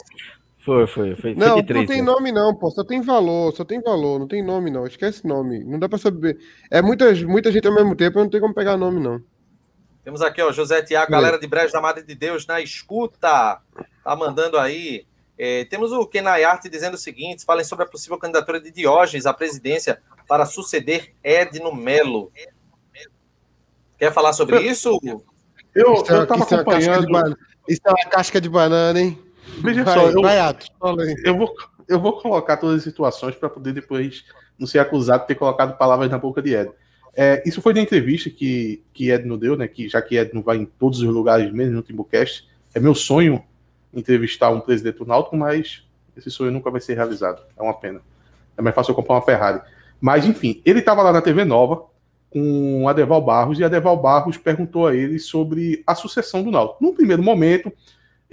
Foi, 0.64 0.86
foi, 0.86 1.14
foi. 1.14 1.34
Não, 1.34 1.62
foi 1.62 1.74
não 1.74 1.86
tem 1.86 1.98
né? 1.98 2.02
nome 2.02 2.32
não, 2.32 2.54
pô. 2.54 2.70
Só 2.70 2.82
tem 2.82 3.02
valor, 3.02 3.54
só 3.54 3.64
tem 3.64 3.82
valor, 3.82 4.18
não 4.18 4.26
tem 4.26 4.42
nome 4.42 4.70
não. 4.70 4.86
Esquece 4.86 5.26
nome. 5.26 5.62
Não 5.62 5.78
dá 5.78 5.90
para 5.90 5.98
saber. 5.98 6.38
É 6.70 6.80
muita, 6.80 7.12
muita 7.26 7.52
gente 7.52 7.68
ao 7.68 7.74
mesmo 7.74 7.94
tempo, 7.94 8.18
não 8.18 8.30
tem 8.30 8.40
como 8.40 8.54
pegar 8.54 8.78
nome 8.78 8.98
não. 8.98 9.22
Temos 10.02 10.22
aqui, 10.22 10.40
ó, 10.40 10.50
José 10.52 10.80
Tiago, 10.82 11.12
galera 11.12 11.38
de 11.38 11.46
Brejo 11.46 11.72
da 11.72 11.82
Madre 11.82 12.02
de 12.02 12.14
Deus 12.14 12.46
na 12.46 12.62
escuta. 12.62 13.60
Tá 14.02 14.16
mandando 14.16 14.58
aí. 14.58 15.06
É, 15.36 15.66
temos 15.66 15.92
o 15.92 16.06
Kenayarte 16.06 16.70
dizendo 16.70 16.94
o 16.94 16.98
seguinte: 16.98 17.44
falem 17.44 17.64
sobre 17.64 17.84
a 17.84 17.88
possível 17.88 18.16
candidatura 18.16 18.58
de 18.58 18.70
Diógenes 18.70 19.26
à 19.26 19.34
presidência 19.34 20.00
para 20.26 20.46
suceder 20.46 21.12
Edno 21.22 21.74
Melo. 21.74 22.32
Quer 23.98 24.12
falar 24.14 24.32
sobre 24.32 24.60
isso? 24.60 24.98
Eu, 25.74 25.94
eu 26.08 26.26
tava 26.26 26.42
isso 26.42 26.54
acompanhando. 26.54 27.36
É 27.68 27.72
isso 27.72 27.80
é 27.84 27.90
uma 27.90 28.10
casca 28.10 28.40
de 28.40 28.48
banana, 28.48 28.98
hein? 28.98 29.23
Veja 29.62 29.84
vai, 29.84 29.94
só, 29.94 30.10
eu, 30.10 30.22
vai, 30.22 30.38
eu, 31.24 31.36
vou, 31.36 31.54
eu 31.88 32.00
vou 32.00 32.20
colocar 32.20 32.56
todas 32.56 32.78
as 32.78 32.82
situações 32.82 33.34
para 33.34 33.48
poder 33.48 33.72
depois 33.72 34.24
não 34.58 34.66
ser 34.66 34.78
acusado 34.78 35.22
de 35.22 35.28
ter 35.28 35.34
colocado 35.34 35.76
palavras 35.76 36.10
na 36.10 36.18
boca 36.18 36.42
de 36.42 36.54
Ed. 36.54 36.70
É, 37.16 37.42
isso 37.46 37.62
foi 37.62 37.72
na 37.72 37.80
entrevista 37.80 38.28
que, 38.28 38.82
que 38.92 39.10
Edno 39.10 39.38
deu, 39.38 39.56
né? 39.56 39.68
Que 39.68 39.88
já 39.88 40.02
que 40.02 40.16
Edno 40.16 40.42
vai 40.42 40.56
em 40.56 40.64
todos 40.64 41.00
os 41.00 41.06
lugares, 41.06 41.52
mesmo 41.52 41.74
no 41.74 41.82
Timbucast, 41.82 42.48
é 42.74 42.80
meu 42.80 42.94
sonho 42.94 43.42
entrevistar 43.92 44.50
um 44.50 44.60
presidente 44.60 44.98
do 44.98 45.06
Náutico, 45.06 45.36
mas 45.36 45.84
esse 46.16 46.30
sonho 46.30 46.50
nunca 46.50 46.70
vai 46.70 46.80
ser 46.80 46.94
realizado. 46.94 47.42
É 47.56 47.62
uma 47.62 47.74
pena. 47.74 48.00
É 48.56 48.62
mais 48.62 48.74
fácil 48.74 48.90
eu 48.90 48.96
comprar 48.96 49.14
uma 49.14 49.22
Ferrari. 49.22 49.60
Mas, 50.00 50.26
enfim, 50.26 50.60
ele 50.64 50.80
estava 50.80 51.02
lá 51.02 51.12
na 51.12 51.22
TV 51.22 51.44
Nova 51.44 51.84
com 52.30 52.82
o 52.82 52.88
Adeval 52.88 53.22
Barros 53.22 53.60
e 53.60 53.64
Adeval 53.64 53.96
Barros 53.96 54.36
perguntou 54.36 54.88
a 54.88 54.94
ele 54.94 55.20
sobre 55.20 55.82
a 55.86 55.94
sucessão 55.94 56.42
do 56.42 56.50
Náutico. 56.50 56.82
Num 56.82 56.94
primeiro 56.94 57.22
momento, 57.22 57.72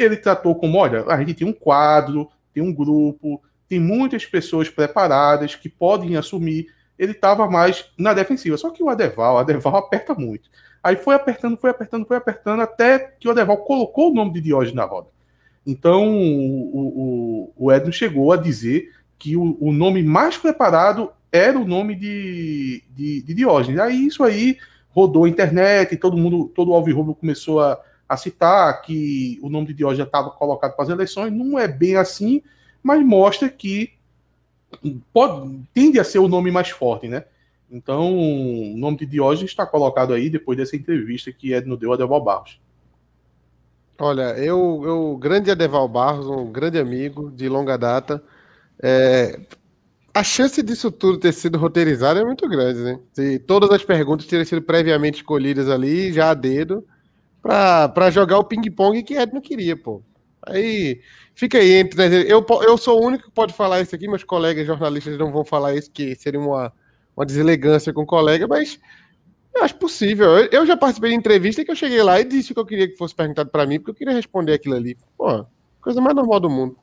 ele 0.04 0.18
tratou 0.18 0.56
como, 0.56 0.78
olha, 0.78 1.06
a 1.08 1.18
gente 1.18 1.34
tem 1.34 1.47
um 1.47 1.54
quadro, 1.54 2.30
tem 2.54 2.62
um 2.62 2.74
grupo, 2.74 3.41
tem 3.68 3.80
muitas 3.80 4.26
pessoas 4.26 4.70
preparadas 4.70 5.56
que 5.56 5.70
podem 5.70 6.18
assumir. 6.18 6.68
Ele 6.99 7.14
estava 7.14 7.49
mais 7.49 7.86
na 7.97 8.14
defensiva. 8.14 8.58
Só 8.58 8.70
que 8.70 8.84
o 8.84 8.89
Adeval, 8.89 9.36
o 9.36 9.38
Adeval 9.38 9.78
aperta 9.78 10.14
muito. 10.14 10.49
Aí 10.84 10.95
foi 10.95 11.16
apertando, 11.16 11.58
foi 11.58 11.70
apertando, 11.70 12.06
foi 12.06 12.18
apertando, 12.18 12.62
até 12.62 12.99
que 13.20 13.28
o 13.28 13.32
Adeval 13.32 13.58
colocou 13.58 14.12
o 14.12 14.14
nome 14.14 14.34
de 14.34 14.41
Diógenes 14.41 14.76
na 14.76 14.84
roda. 14.84 15.08
Então, 15.66 16.08
o, 16.10 17.54
o, 17.58 17.66
o 17.66 17.72
Edno 17.72 17.93
chegou 17.93 18.32
a 18.32 18.38
dizer 18.38 18.89
que 19.18 19.38
o, 19.38 19.56
o, 19.60 19.72
nome 19.72 20.02
mais 20.02 20.38
preparado 20.38 21.12
era 21.32 21.58
o 21.58 21.66
nome 21.66 21.95
de, 21.95 22.84
de, 22.89 23.22
de 23.22 23.34
Diógenes. 23.34 23.80
Aí 23.80 24.08
isso 24.08 24.24
aí 24.24 24.58
rodou 24.89 25.26
a 25.26 25.30
internet, 25.30 25.95
todo 25.97 26.18
mundo, 26.18 26.52
todo 26.54 26.72
o 26.72 26.74
Alvirrubro 26.74 27.14
começou 27.14 27.62
a, 27.62 27.80
a 28.12 28.18
citar 28.18 28.82
que 28.82 29.39
o 29.41 29.49
nome 29.49 29.68
de 29.68 29.74
Diógenes 29.74 29.99
já 29.99 30.03
estava 30.03 30.30
colocado 30.32 30.76
para 30.76 30.84
as 30.84 30.89
eleições. 30.89 31.32
Não 31.32 31.57
é 31.57 31.66
bem 31.66 31.95
assim, 31.95 32.43
mas 32.84 33.01
mostra 33.05 33.47
que 33.47 33.93
pode, 35.14 35.62
tende 35.74 35.97
a 35.97 36.03
ser 36.03 36.20
o 36.20 36.28
nome 36.28 36.51
mais 36.51 36.70
forte, 36.70 37.07
né? 37.07 37.24
Então, 37.72 38.14
o 38.14 38.78
nome 38.78 38.97
de 38.97 39.05
Diógenes 39.05 39.51
está 39.51 39.66
colocado 39.66 40.14
aí 40.14 40.30
depois 40.30 40.57
dessa 40.57 40.76
entrevista 40.76 41.32
que 41.32 41.53
Edno 41.53 41.78
deu 41.78 41.93
a 41.93 41.95
Deval 41.95 42.22
Barros. 42.22 42.59
Olha, 43.97 44.38
eu, 44.38 44.82
eu 44.84 45.18
grande 45.18 45.49
Adeval 45.49 45.88
Barros, 45.88 46.28
um 46.28 46.51
grande 46.51 46.78
amigo 46.78 47.32
de 47.32 47.47
longa 47.47 47.78
data. 47.78 48.22
É, 48.84 49.39
a 50.14 50.22
chance 50.22 50.62
disso 50.62 50.91
tudo 50.91 51.18
ter 51.18 51.32
sido 51.32 51.57
roteirizado 51.57 52.20
é 52.20 52.26
muito 52.26 52.45
grande, 52.49 52.80
né? 52.82 52.99
Se 53.14 53.39
todas 53.39 53.70
as 53.70 53.86
perguntas 53.86 54.26
terem 54.26 54.43
sido 54.43 54.62
previamente 54.62 55.20
escolhidas 55.20 55.70
ali, 55.70 56.12
já 56.12 56.32
a 56.32 56.34
dedo, 56.34 56.86
para 57.41 58.11
jogar 58.11 58.37
o 58.37 58.43
ping-pong 58.43 59.01
que 59.03 59.15
Ed 59.15 59.33
não 59.33 59.41
queria, 59.41 59.75
pô. 59.75 60.03
Aí 60.45 61.01
fica 61.35 61.57
aí 61.57 61.73
entre. 61.73 62.31
Eu, 62.31 62.45
eu 62.63 62.77
sou 62.77 63.01
o 63.01 63.05
único 63.05 63.25
que 63.25 63.31
pode 63.31 63.53
falar 63.53 63.81
isso 63.81 63.95
aqui, 63.95 64.07
meus 64.07 64.23
colegas 64.23 64.65
jornalistas 64.65 65.17
não 65.17 65.31
vão 65.31 65.45
falar 65.45 65.75
isso, 65.75 65.91
que 65.91 66.15
seria 66.15 66.39
uma, 66.39 66.73
uma 67.15 67.25
deselegância 67.25 67.93
com 67.93 68.01
o 68.01 68.07
colega, 68.07 68.47
mas 68.47 68.79
eu 69.53 69.63
acho 69.63 69.75
possível. 69.75 70.37
Eu, 70.37 70.49
eu 70.51 70.65
já 70.65 70.75
participei 70.75 71.11
de 71.11 71.17
entrevista 71.17 71.63
que 71.63 71.71
eu 71.71 71.75
cheguei 71.75 72.01
lá 72.01 72.19
e 72.19 72.25
disse 72.25 72.51
o 72.51 72.55
que 72.55 72.59
eu 72.59 72.65
queria 72.65 72.87
que 72.87 72.97
fosse 72.97 73.13
perguntado 73.13 73.49
para 73.49 73.65
mim, 73.65 73.79
porque 73.79 73.91
eu 73.91 73.95
queria 73.95 74.13
responder 74.13 74.53
aquilo 74.53 74.75
ali. 74.75 74.97
Pô, 75.17 75.45
coisa 75.81 76.01
mais 76.01 76.15
normal 76.15 76.39
do 76.39 76.49
mundo. 76.49 76.77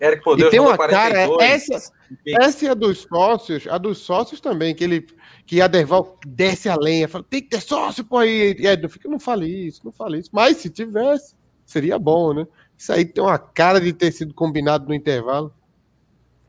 Eric 0.00 0.22
Poder 0.22 0.46
e 0.46 0.50
tem 0.50 0.60
uma 0.60 0.76
42. 0.76 1.38
cara, 1.38 1.44
essa, 1.44 1.92
essa 2.26 2.66
é 2.66 2.70
a 2.70 2.74
dos 2.74 3.00
sócios, 3.02 3.66
a 3.68 3.76
dos 3.76 3.98
sócios 3.98 4.40
também, 4.40 4.74
que 4.74 4.82
ele 4.82 5.06
que 5.46 5.60
a 5.60 5.66
Derval 5.66 6.18
desce 6.26 6.68
a 6.68 6.76
lenha, 6.76 7.08
fala, 7.08 7.24
tem 7.28 7.42
que 7.42 7.48
ter 7.48 7.60
sócio, 7.60 8.04
pô, 8.04 8.18
aí. 8.18 8.54
E 8.58 8.66
Ed, 8.66 8.88
fica, 8.88 9.08
não 9.08 9.18
fale 9.18 9.46
isso, 9.46 9.80
não 9.84 9.92
fale 9.92 10.18
isso. 10.18 10.30
Mas 10.32 10.58
se 10.58 10.70
tivesse, 10.70 11.34
seria 11.64 11.98
bom, 11.98 12.32
né? 12.32 12.46
Isso 12.76 12.92
aí 12.92 13.04
tem 13.04 13.22
uma 13.22 13.38
cara 13.38 13.80
de 13.80 13.92
ter 13.92 14.12
sido 14.12 14.32
combinado 14.32 14.86
no 14.86 14.94
intervalo. 14.94 15.52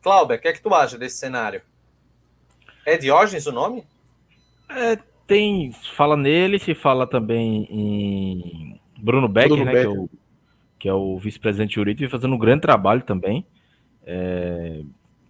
Cláudio, 0.01 0.35
o 0.35 0.39
que 0.39 0.47
é 0.47 0.53
que 0.53 0.61
tu 0.61 0.73
acha 0.73 0.97
desse 0.97 1.17
cenário? 1.17 1.61
É 2.85 2.97
Diógenes 2.97 3.45
o 3.45 3.51
nome? 3.51 3.83
É, 4.69 4.97
tem, 5.27 5.71
fala 5.95 6.17
nele, 6.17 6.57
se 6.57 6.73
fala 6.73 7.05
também 7.05 7.67
em 7.69 8.79
Bruno 8.97 9.27
Becker, 9.27 9.49
Bruno 9.49 9.65
né, 9.65 9.71
Becker. 9.73 9.91
que 9.91 9.97
é 9.97 10.01
o, 10.01 10.09
que 10.79 10.89
é 10.89 10.93
o 10.93 11.17
vice-presidente 11.17 11.75
jurídico, 11.75 12.09
fazendo 12.09 12.33
um 12.33 12.39
grande 12.39 12.61
trabalho 12.61 13.01
também. 13.01 13.45
É, 14.03 14.81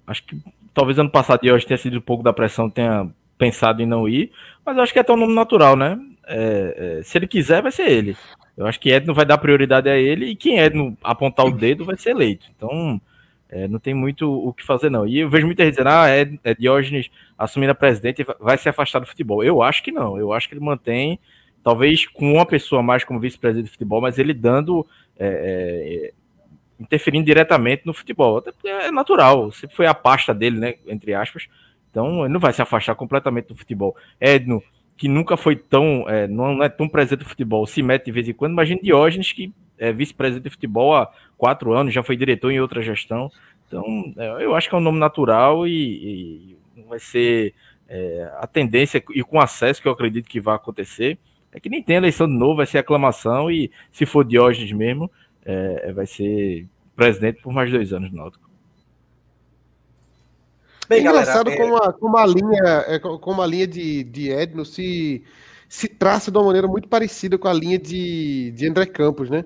acho 0.07 0.23
que 0.25 0.41
talvez 0.73 0.97
ano 0.97 1.09
passado 1.09 1.41
Diógenes 1.41 1.65
tenha 1.65 1.77
sido 1.77 1.97
um 1.97 2.01
pouco 2.01 2.23
da 2.23 2.31
pressão, 2.31 2.69
tenha 2.69 3.11
pensado 3.41 3.81
em 3.81 3.87
não 3.87 4.07
ir, 4.07 4.31
mas 4.63 4.77
eu 4.77 4.83
acho 4.83 4.93
que 4.93 4.99
é 4.99 5.01
até 5.01 5.11
um 5.11 5.17
nome 5.17 5.33
natural, 5.33 5.75
né? 5.75 5.99
É, 6.27 6.99
é, 6.99 7.03
se 7.03 7.17
ele 7.17 7.25
quiser, 7.25 7.59
vai 7.59 7.71
ser 7.71 7.89
ele. 7.89 8.15
Eu 8.55 8.67
acho 8.67 8.79
que 8.79 8.91
Edno 8.91 9.15
vai 9.15 9.25
dar 9.25 9.39
prioridade 9.39 9.89
a 9.89 9.97
ele 9.97 10.27
e 10.27 10.35
quem 10.35 10.59
Edno 10.59 10.95
apontar 11.03 11.47
o 11.47 11.51
dedo 11.51 11.83
vai 11.83 11.97
ser 11.97 12.11
eleito. 12.11 12.45
Então, 12.55 13.01
é, 13.49 13.67
não 13.67 13.79
tem 13.79 13.95
muito 13.95 14.31
o 14.31 14.53
que 14.53 14.63
fazer, 14.63 14.91
não. 14.91 15.07
E 15.07 15.17
eu 15.17 15.29
vejo 15.29 15.47
muita 15.47 15.63
gente 15.63 15.71
dizendo, 15.71 15.89
ah, 15.89 16.07
é, 16.07 16.31
é 16.43 16.53
Diógenes 16.53 17.09
assumindo 17.35 17.71
a 17.71 17.75
presidente 17.75 18.23
vai 18.39 18.59
se 18.59 18.69
afastar 18.69 18.99
do 18.99 19.07
futebol. 19.07 19.43
Eu 19.43 19.63
acho 19.63 19.81
que 19.81 19.91
não. 19.91 20.19
Eu 20.19 20.31
acho 20.31 20.47
que 20.47 20.53
ele 20.53 20.63
mantém, 20.63 21.19
talvez 21.63 22.05
com 22.05 22.33
uma 22.33 22.45
pessoa 22.45 22.83
mais 22.83 23.03
como 23.03 23.19
vice-presidente 23.19 23.65
de 23.65 23.71
futebol, 23.71 24.01
mas 24.01 24.19
ele 24.19 24.35
dando. 24.35 24.85
É, 25.17 26.11
é, 26.11 26.13
interferindo 26.79 27.25
diretamente 27.25 27.83
no 27.85 27.93
futebol. 27.93 28.43
É 28.63 28.91
natural. 28.91 29.51
Sempre 29.51 29.75
foi 29.75 29.85
a 29.87 29.93
pasta 29.93 30.31
dele, 30.31 30.59
né? 30.59 30.75
Entre 30.87 31.13
aspas. 31.13 31.47
Então, 31.91 32.23
ele 32.23 32.33
não 32.33 32.39
vai 32.39 32.53
se 32.53 32.61
afastar 32.61 32.95
completamente 32.95 33.49
do 33.49 33.55
futebol. 33.55 33.95
Edno, 34.19 34.63
que 34.97 35.07
nunca 35.07 35.35
foi 35.35 35.55
tão, 35.55 36.09
é, 36.09 36.27
não 36.27 36.63
é 36.63 36.69
tão 36.69 36.87
presente 36.87 37.23
no 37.23 37.29
futebol, 37.29 37.67
se 37.67 37.83
mete 37.83 38.05
de 38.05 38.11
vez 38.11 38.27
em 38.27 38.33
quando. 38.33 38.53
Imagina 38.53 38.81
Diógenes, 38.81 39.31
que 39.33 39.53
é 39.77 39.91
vice-presidente 39.91 40.45
de 40.45 40.49
futebol 40.51 40.95
há 40.95 41.11
quatro 41.37 41.73
anos, 41.73 41.93
já 41.93 42.01
foi 42.01 42.15
diretor 42.15 42.51
em 42.51 42.59
outra 42.59 42.81
gestão. 42.81 43.31
Então, 43.67 44.13
é, 44.17 44.45
eu 44.45 44.55
acho 44.55 44.69
que 44.69 44.75
é 44.75 44.77
um 44.77 44.81
nome 44.81 44.99
natural 44.99 45.67
e, 45.67 46.55
e 46.77 46.85
vai 46.87 46.99
ser 46.99 47.53
é, 47.89 48.31
a 48.37 48.47
tendência, 48.47 49.03
e 49.13 49.23
com 49.23 49.39
acesso 49.39 49.81
que 49.81 49.87
eu 49.87 49.91
acredito 49.91 50.29
que 50.29 50.39
vai 50.39 50.55
acontecer, 50.55 51.17
é 51.51 51.59
que 51.59 51.69
nem 51.69 51.83
tem 51.83 51.97
eleição 51.97 52.27
de 52.27 52.33
novo, 52.33 52.57
vai 52.57 52.65
ser 52.65 52.77
aclamação, 52.77 53.51
e 53.51 53.69
se 53.91 54.05
for 54.05 54.23
Diógenes 54.23 54.71
mesmo, 54.71 55.11
é, 55.43 55.91
vai 55.91 56.05
ser 56.05 56.67
presidente 56.95 57.41
por 57.41 57.51
mais 57.51 57.71
dois 57.71 57.91
anos 57.91 58.11
no 58.11 58.17
Náutico. 58.17 58.50
Bem, 60.87 60.99
é 60.99 61.01
engraçado 61.01 61.45
galera, 61.45 61.63
como, 61.63 61.77
a, 61.77 61.93
como 61.93 62.17
a 62.17 62.25
linha, 62.25 62.85
é, 62.87 62.99
como 62.99 63.41
a 63.41 63.47
linha 63.47 63.67
de, 63.67 64.03
de 64.03 64.29
Edno 64.29 64.65
se, 64.65 65.23
se 65.69 65.87
traça 65.87 66.31
de 66.31 66.37
uma 66.37 66.45
maneira 66.45 66.67
muito 66.67 66.87
parecida 66.87 67.37
com 67.37 67.47
a 67.47 67.53
linha 67.53 67.79
de, 67.79 68.51
de 68.51 68.67
André 68.67 68.85
Campos, 68.85 69.29
né? 69.29 69.45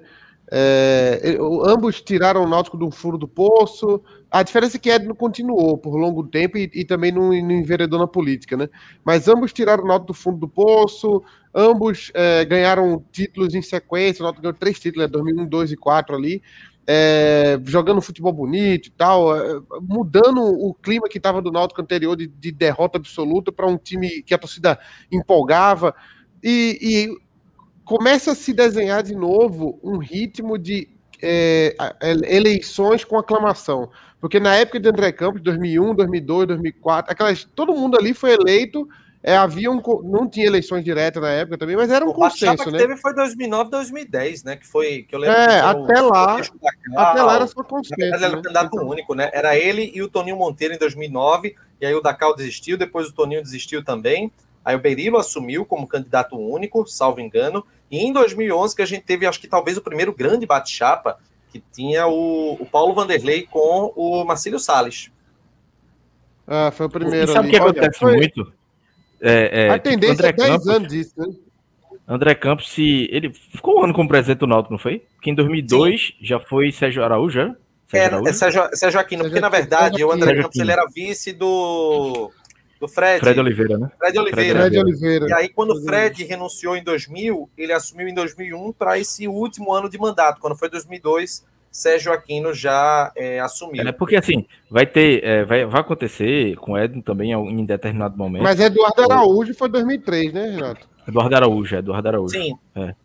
É, 0.52 1.38
ambos 1.66 2.02
tiraram 2.02 2.44
o 2.44 2.48
Náutico 2.48 2.78
do 2.78 2.92
furo 2.92 3.18
do 3.18 3.28
poço. 3.28 4.02
A 4.30 4.44
diferença 4.44 4.78
é 4.78 4.80
que 4.80 4.90
Edno 4.90 5.16
continuou 5.16 5.78
por 5.78 5.96
longo 5.96 6.24
tempo 6.24 6.58
e, 6.58 6.70
e 6.74 6.86
também 6.86 7.12
não, 7.12 7.30
não 7.30 7.52
enveredou 7.52 8.00
na 8.00 8.08
política, 8.08 8.56
né? 8.56 8.70
Mas 9.04 9.28
ambos 9.28 9.52
tiraram 9.52 9.84
o 9.84 9.88
Náutico 9.88 10.08
do 10.08 10.14
fundo 10.14 10.38
do 10.38 10.48
poço, 10.48 11.24
ambos 11.54 12.12
é, 12.14 12.46
ganharam 12.46 13.04
títulos 13.12 13.56
em 13.56 13.62
sequência. 13.62 14.22
O 14.22 14.24
Náutico 14.24 14.44
ganhou 14.44 14.58
três 14.58 14.80
títulos, 14.80 15.10
2001, 15.10 15.44
né? 15.44 15.50
2 15.50 15.72
e 15.72 15.76
4 15.76 16.16
ali 16.16 16.42
é, 16.88 17.60
jogando 17.66 18.02
futebol 18.02 18.32
bonito 18.32 18.88
e 18.88 18.92
tal, 18.92 19.36
é, 19.36 19.60
mudando 19.82 20.42
o 20.42 20.74
clima 20.74 21.10
que 21.10 21.18
estava 21.18 21.42
do 21.42 21.52
Náutico 21.52 21.82
anterior 21.82 22.16
de, 22.16 22.28
de 22.28 22.52
derrota 22.52 22.98
absoluta 22.98 23.52
para 23.52 23.68
um 23.68 23.78
time 23.78 24.22
que 24.22 24.34
a 24.34 24.38
torcida 24.38 24.80
empolgava. 25.12 25.96
E, 26.44 26.78
e, 26.82 27.26
começa 27.84 28.32
a 28.32 28.36
se 28.36 28.52
desenhar 28.54 29.04
de 29.04 29.16
novo 29.16 29.80
um 29.84 29.98
ritmo 29.98 30.58
de 30.58 30.90
é, 31.22 31.76
eleições 32.28 33.04
com 33.04 33.18
aclamação, 33.18 33.90
porque 34.20 34.40
na 34.40 34.56
época 34.56 34.80
de 34.80 34.90
André 34.90 35.12
Campos, 35.12 35.42
2001, 35.42 35.94
2002, 35.96 36.48
2004, 36.48 37.12
aquelas, 37.12 37.44
todo 37.56 37.76
mundo 37.76 37.98
ali 37.98 38.14
foi 38.14 38.34
eleito 38.34 38.88
É, 39.28 39.36
havia 39.36 39.72
um, 39.72 39.82
não 40.04 40.30
tinha 40.30 40.46
eleições 40.46 40.84
diretas 40.84 41.20
na 41.20 41.32
época 41.32 41.58
também, 41.58 41.76
mas 41.76 41.90
era 41.90 42.06
um 42.06 42.10
o 42.10 42.14
consenso, 42.14 42.64
que 42.64 42.70
né? 42.70 42.78
teve 42.78 42.96
foi 42.96 43.12
2009, 43.16 43.72
2010, 43.72 44.44
né? 44.44 44.56
Que 44.56 44.68
foi 44.68 45.02
que 45.02 45.16
eu 45.16 45.20
lembro. 45.20 45.36
É, 45.36 45.62
até 45.62 46.00
lá, 46.00 46.40
até 46.96 47.24
lá 47.24 47.36
era 47.38 47.48
só 47.48 47.64
consenso. 47.64 47.96
Ele 48.00 48.14
era 48.14 48.30
né? 48.30 48.36
candidato 48.36 48.78
único, 48.78 49.16
né? 49.16 49.32
Era 49.34 49.58
ele 49.58 49.92
e 49.96 50.04
o 50.04 50.08
Toninho 50.08 50.38
Monteiro 50.38 50.76
em 50.76 50.78
2009, 50.78 51.56
e 51.82 51.86
aí 51.88 51.96
o 51.96 52.02
Dacal 52.02 52.36
desistiu, 52.36 52.78
depois 52.78 53.08
o 53.08 53.14
Toninho 53.14 53.42
desistiu 53.42 53.84
também. 53.84 54.32
Aí 54.64 54.76
o 54.76 54.80
Berilo 54.80 55.18
assumiu 55.18 55.66
como 55.66 55.88
candidato 55.88 56.38
único, 56.38 56.86
salvo 56.86 57.20
engano, 57.20 57.66
e 57.90 57.98
em 57.98 58.14
2011 58.14 58.76
que 58.76 58.84
a 58.84 58.86
gente 58.86 59.06
teve, 59.06 59.26
acho 59.26 59.42
que 59.42 59.48
talvez 59.48 59.76
o 59.76 59.82
primeiro 59.82 60.14
grande 60.14 60.46
bate-chapa, 60.46 61.18
que 61.52 61.64
tinha 61.74 62.06
o, 62.06 62.58
o 62.60 62.66
Paulo 62.68 62.94
Vanderlei 62.94 63.48
com 63.50 63.92
o 63.96 64.24
Marcílio 64.24 64.60
Salles. 64.60 65.10
Ah, 66.46 66.70
foi 66.72 66.86
o 66.86 66.90
primeiro. 66.92 67.32
E 67.32 67.34
sabe 67.34 67.48
o 67.48 67.52
que 67.52 67.58
acontece 67.58 67.98
foi... 67.98 68.18
muito? 68.18 68.54
É, 69.22 69.68
é, 69.68 69.70
a 69.70 69.80
tendência 69.80 70.14
André 70.14 70.30
é 70.30 70.34
10 70.34 70.50
Campos, 70.50 70.68
anos 70.68 70.88
disso, 70.88 71.14
né? 71.18 71.28
André 72.08 72.36
Campos, 72.36 72.72
se 72.72 73.10
ele 73.12 73.34
ficou 73.34 73.80
um 73.80 73.84
ano 73.84 73.94
como 73.94 74.08
presidente 74.08 74.40
do 74.40 74.48
Náutico, 74.48 74.74
não 74.74 74.80
foi? 74.80 75.04
Que 75.22 75.32
em 75.32 75.36
2002 75.36 76.02
Sim. 76.02 76.14
já 76.22 76.40
foi 76.40 76.72
Sérgio 76.72 77.04
Araújo, 77.04 77.36
já? 77.36 77.56
Sérgio 77.88 78.04
é, 78.04 78.06
Araújo? 78.06 78.30
É 78.30 78.34
Sérgio, 78.34 78.70
Sérgio 78.74 79.00
Aquino, 79.00 79.24
Sérgio 79.24 79.32
porque 79.32 79.42
na 79.42 79.50
verdade 79.50 80.04
o 80.04 80.12
André 80.12 80.42
Campos 80.42 80.60
ele 80.60 80.72
era 80.72 80.86
vice 80.94 81.34
do, 81.34 82.32
do 82.80 82.88
Fred. 82.88 83.20
Fred 83.20 83.40
Oliveira, 83.40 83.78
né? 83.78 83.90
Fred 83.98 84.20
Oliveira. 84.20 84.60
Fred 84.62 84.80
Oliveira. 84.80 85.28
E 85.30 85.34
aí 85.34 85.50
quando 85.50 85.72
o 85.72 85.84
Fred 85.84 86.24
renunciou 86.26 86.76
em 86.78 86.84
2000, 86.84 87.50
ele 87.58 87.74
assumiu 87.74 88.08
em 88.08 88.14
2001 88.14 88.74
para 88.74 89.00
esse 89.00 89.28
último 89.28 89.74
ano 89.74 89.90
de 89.90 89.98
mandato. 89.98 90.40
Quando 90.40 90.56
foi 90.56 90.70
2002, 90.70 91.44
Sérgio 91.76 92.14
Aquino 92.14 92.54
já 92.54 93.12
é, 93.18 93.38
assumiu. 93.42 93.86
É, 93.86 93.92
porque 93.92 94.16
assim, 94.16 94.46
vai 94.72 94.86
ter, 94.86 95.22
é, 95.26 95.44
vai, 95.44 95.66
vai 95.66 95.82
acontecer 95.82 96.56
com 96.56 96.78
Edno 96.78 97.02
também 97.02 97.34
em 97.34 97.66
determinado 97.66 98.18
momento. 98.18 98.44
Mas 98.44 98.62
Eduardo 98.62 99.02
Araújo 99.02 99.54
foi 99.54 99.68
2003, 99.68 100.32
né, 100.32 100.52
Renato? 100.52 100.88
Eduardo 101.06 101.36
Araújo, 101.36 101.76
Eduardo 101.76 102.08
Araújo. 102.08 102.30
Sim. 102.30 102.58
É. 102.74 102.96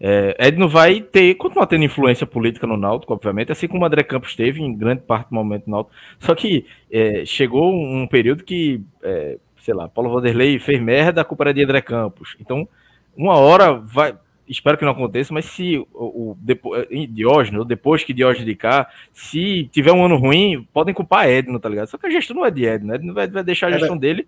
É, 0.00 0.48
Edno 0.48 0.66
vai 0.66 1.02
ter, 1.02 1.34
continuar 1.34 1.66
tendo 1.66 1.84
influência 1.84 2.26
política 2.26 2.66
no 2.66 2.78
Náutico, 2.78 3.12
obviamente, 3.12 3.52
assim 3.52 3.68
como 3.68 3.82
o 3.82 3.86
André 3.86 4.02
Campos 4.02 4.34
teve 4.34 4.62
em 4.62 4.74
grande 4.74 5.02
parte 5.02 5.28
do 5.28 5.34
momento 5.34 5.66
no 5.66 5.72
Náutico. 5.72 5.94
Só 6.18 6.34
que 6.34 6.64
é, 6.90 7.26
chegou 7.26 7.70
um 7.70 8.06
período 8.06 8.44
que, 8.44 8.82
é, 9.02 9.36
sei 9.58 9.74
lá, 9.74 9.90
Paulo 9.90 10.10
Vanderlei 10.10 10.58
fez 10.58 10.80
merda, 10.80 11.20
a 11.20 11.24
culpa 11.24 11.44
era 11.44 11.52
de 11.52 11.62
André 11.62 11.82
Campos. 11.82 12.34
Então, 12.40 12.66
uma 13.14 13.36
hora 13.36 13.74
vai, 13.74 14.16
espero 14.50 14.76
que 14.76 14.84
não 14.84 14.92
aconteça, 14.92 15.32
mas 15.32 15.44
se 15.44 15.78
o, 15.78 15.86
o 16.32 16.38
depois, 16.40 16.86
Diógenes, 17.08 17.60
ou 17.60 17.64
depois 17.64 18.02
que 18.02 18.12
Diógenes 18.12 18.42
indicar, 18.42 18.92
se 19.12 19.68
tiver 19.72 19.92
um 19.92 20.04
ano 20.04 20.16
ruim, 20.16 20.66
podem 20.72 20.92
culpar 20.92 21.28
Edno, 21.28 21.60
tá 21.60 21.68
ligado? 21.68 21.86
Só 21.86 21.96
que 21.96 22.06
a 22.06 22.10
gestão 22.10 22.36
não 22.36 22.44
é 22.44 22.50
de 22.50 22.64
Edno, 22.64 22.94
Edno 22.94 23.14
vai, 23.14 23.28
vai 23.28 23.44
deixar 23.44 23.68
a 23.68 23.70
é 23.70 23.78
gestão 23.78 23.96
é, 23.96 23.98
dele 23.98 24.26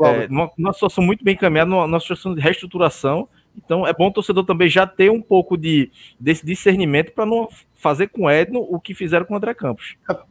é, 0.00 0.28
numa, 0.28 0.50
numa, 0.58 0.72
situação 0.72 1.04
muito 1.04 1.24
bem 1.24 1.36
caminhada, 1.36 1.70
numa, 1.70 1.86
numa 1.86 2.00
situação 2.00 2.34
de 2.34 2.40
reestruturação. 2.40 3.28
Então 3.56 3.86
é 3.86 3.92
bom 3.92 4.08
o 4.08 4.12
torcedor 4.12 4.44
também 4.44 4.68
já 4.68 4.86
ter 4.86 5.10
um 5.10 5.20
pouco 5.20 5.56
de, 5.56 5.90
desse 6.18 6.44
discernimento 6.44 7.12
para 7.12 7.26
não 7.26 7.48
fazer 7.74 8.08
com 8.08 8.30
Edno 8.30 8.66
o 8.68 8.80
que 8.80 8.94
fizeram 8.94 9.24
com 9.24 9.34
o 9.34 9.36
André 9.36 9.54
Campos. 9.54 9.96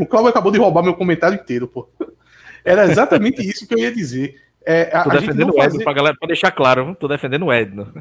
O 0.00 0.06
Cláudio 0.06 0.30
acabou 0.30 0.50
de 0.50 0.58
roubar 0.58 0.82
meu 0.82 0.94
comentário 0.94 1.38
inteiro, 1.38 1.68
pô. 1.68 1.86
Era 2.64 2.86
exatamente 2.86 3.46
isso 3.46 3.68
que 3.68 3.74
eu 3.74 3.78
ia 3.78 3.92
dizer. 3.92 4.40
É, 4.64 4.90
a, 4.96 5.04
tô 5.04 5.10
defendendo 5.10 5.54
o 5.54 5.62
Edno, 5.62 5.82
fazer... 5.82 6.16
para 6.18 6.26
deixar 6.26 6.50
claro, 6.50 6.96
tô 6.98 7.06
defendendo 7.06 7.44
o 7.44 7.52
Edno. 7.52 7.92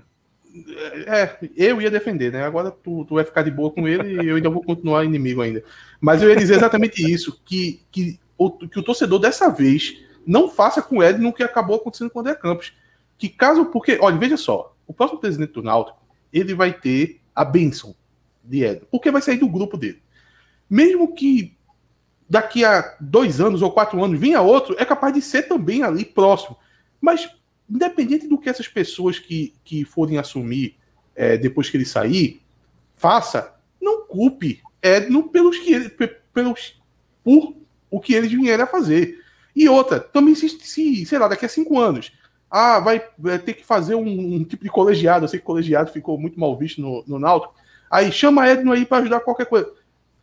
É, 1.05 1.37
eu 1.55 1.81
ia 1.81 1.91
defender, 1.91 2.31
né? 2.31 2.43
Agora 2.43 2.71
tu, 2.71 3.05
tu 3.05 3.15
vai 3.15 3.23
ficar 3.23 3.43
de 3.43 3.51
boa 3.51 3.71
com 3.71 3.87
ele 3.87 4.23
e 4.23 4.27
eu 4.29 4.35
ainda 4.35 4.49
vou 4.49 4.63
continuar 4.63 5.03
inimigo 5.03 5.41
ainda. 5.41 5.63
Mas 5.99 6.21
eu 6.21 6.29
ia 6.29 6.35
dizer 6.35 6.55
exatamente 6.55 7.01
isso: 7.01 7.41
que, 7.45 7.81
que, 7.91 8.19
o, 8.37 8.51
que 8.51 8.79
o 8.79 8.83
torcedor 8.83 9.19
dessa 9.19 9.49
vez 9.49 9.97
não 10.25 10.49
faça 10.49 10.81
com 10.81 10.97
o 10.97 11.03
Ed 11.03 11.19
no 11.19 11.33
que 11.33 11.43
acabou 11.43 11.77
acontecendo 11.77 12.09
com 12.09 12.19
o 12.19 12.21
André 12.21 12.35
Campos. 12.35 12.73
Que 13.17 13.29
caso, 13.29 13.65
porque, 13.65 13.97
olha, 14.01 14.17
veja 14.17 14.37
só, 14.37 14.75
o 14.85 14.93
próximo 14.93 15.19
presidente 15.19 15.53
do 15.53 15.63
Náutico, 15.63 15.97
ele 16.31 16.53
vai 16.53 16.73
ter 16.73 17.21
a 17.33 17.45
benção 17.45 17.95
de 18.43 18.63
Ed, 18.63 18.81
porque 18.91 19.09
vai 19.09 19.21
sair 19.21 19.37
do 19.37 19.47
grupo 19.47 19.77
dele. 19.77 20.01
Mesmo 20.69 21.13
que 21.15 21.55
daqui 22.29 22.65
a 22.65 22.95
dois 22.99 23.39
anos 23.39 23.61
ou 23.61 23.71
quatro 23.71 24.03
anos 24.03 24.19
venha 24.19 24.41
outro, 24.41 24.75
é 24.77 24.85
capaz 24.85 25.13
de 25.13 25.21
ser 25.21 25.43
também 25.43 25.81
ali 25.81 26.03
próximo. 26.03 26.57
Mas 26.99 27.29
independente 27.69 28.27
do 28.27 28.37
que 28.37 28.49
essas 28.49 28.67
pessoas 28.67 29.19
que, 29.19 29.53
que 29.63 29.83
forem 29.83 30.17
assumir 30.17 30.75
é, 31.15 31.37
depois 31.37 31.69
que 31.69 31.77
ele 31.77 31.85
sair, 31.85 32.41
faça, 32.95 33.55
não 33.81 34.05
culpe 34.05 34.61
Edno 34.81 35.29
pelos 35.29 35.57
que 35.57 35.73
ele, 35.73 35.89
pelos, 36.33 36.79
por 37.23 37.55
o 37.89 37.99
que 37.99 38.13
eles 38.13 38.31
vieram 38.31 38.63
a 38.63 38.67
fazer. 38.67 39.19
E 39.55 39.67
outra, 39.67 39.99
também 39.99 40.35
se, 40.35 40.49
se 40.49 41.05
sei 41.05 41.17
lá, 41.17 41.27
daqui 41.27 41.45
a 41.45 41.49
cinco 41.49 41.79
anos, 41.79 42.11
ah, 42.49 42.79
vai, 42.79 43.03
vai 43.17 43.39
ter 43.39 43.53
que 43.53 43.65
fazer 43.65 43.95
um, 43.95 44.35
um, 44.35 44.43
tipo 44.43 44.63
de 44.63 44.69
colegiado, 44.69 45.25
eu 45.25 45.29
sei 45.29 45.39
que 45.39 45.45
colegiado 45.45 45.91
ficou 45.91 46.17
muito 46.17 46.39
mal 46.39 46.55
visto 46.57 46.79
no, 46.81 47.03
no 47.07 47.19
Náutico, 47.19 47.55
aí 47.89 48.11
chama 48.11 48.47
Edno 48.47 48.71
aí 48.71 48.85
para 48.85 48.99
ajudar 48.99 49.19
qualquer 49.21 49.45
coisa. 49.45 49.71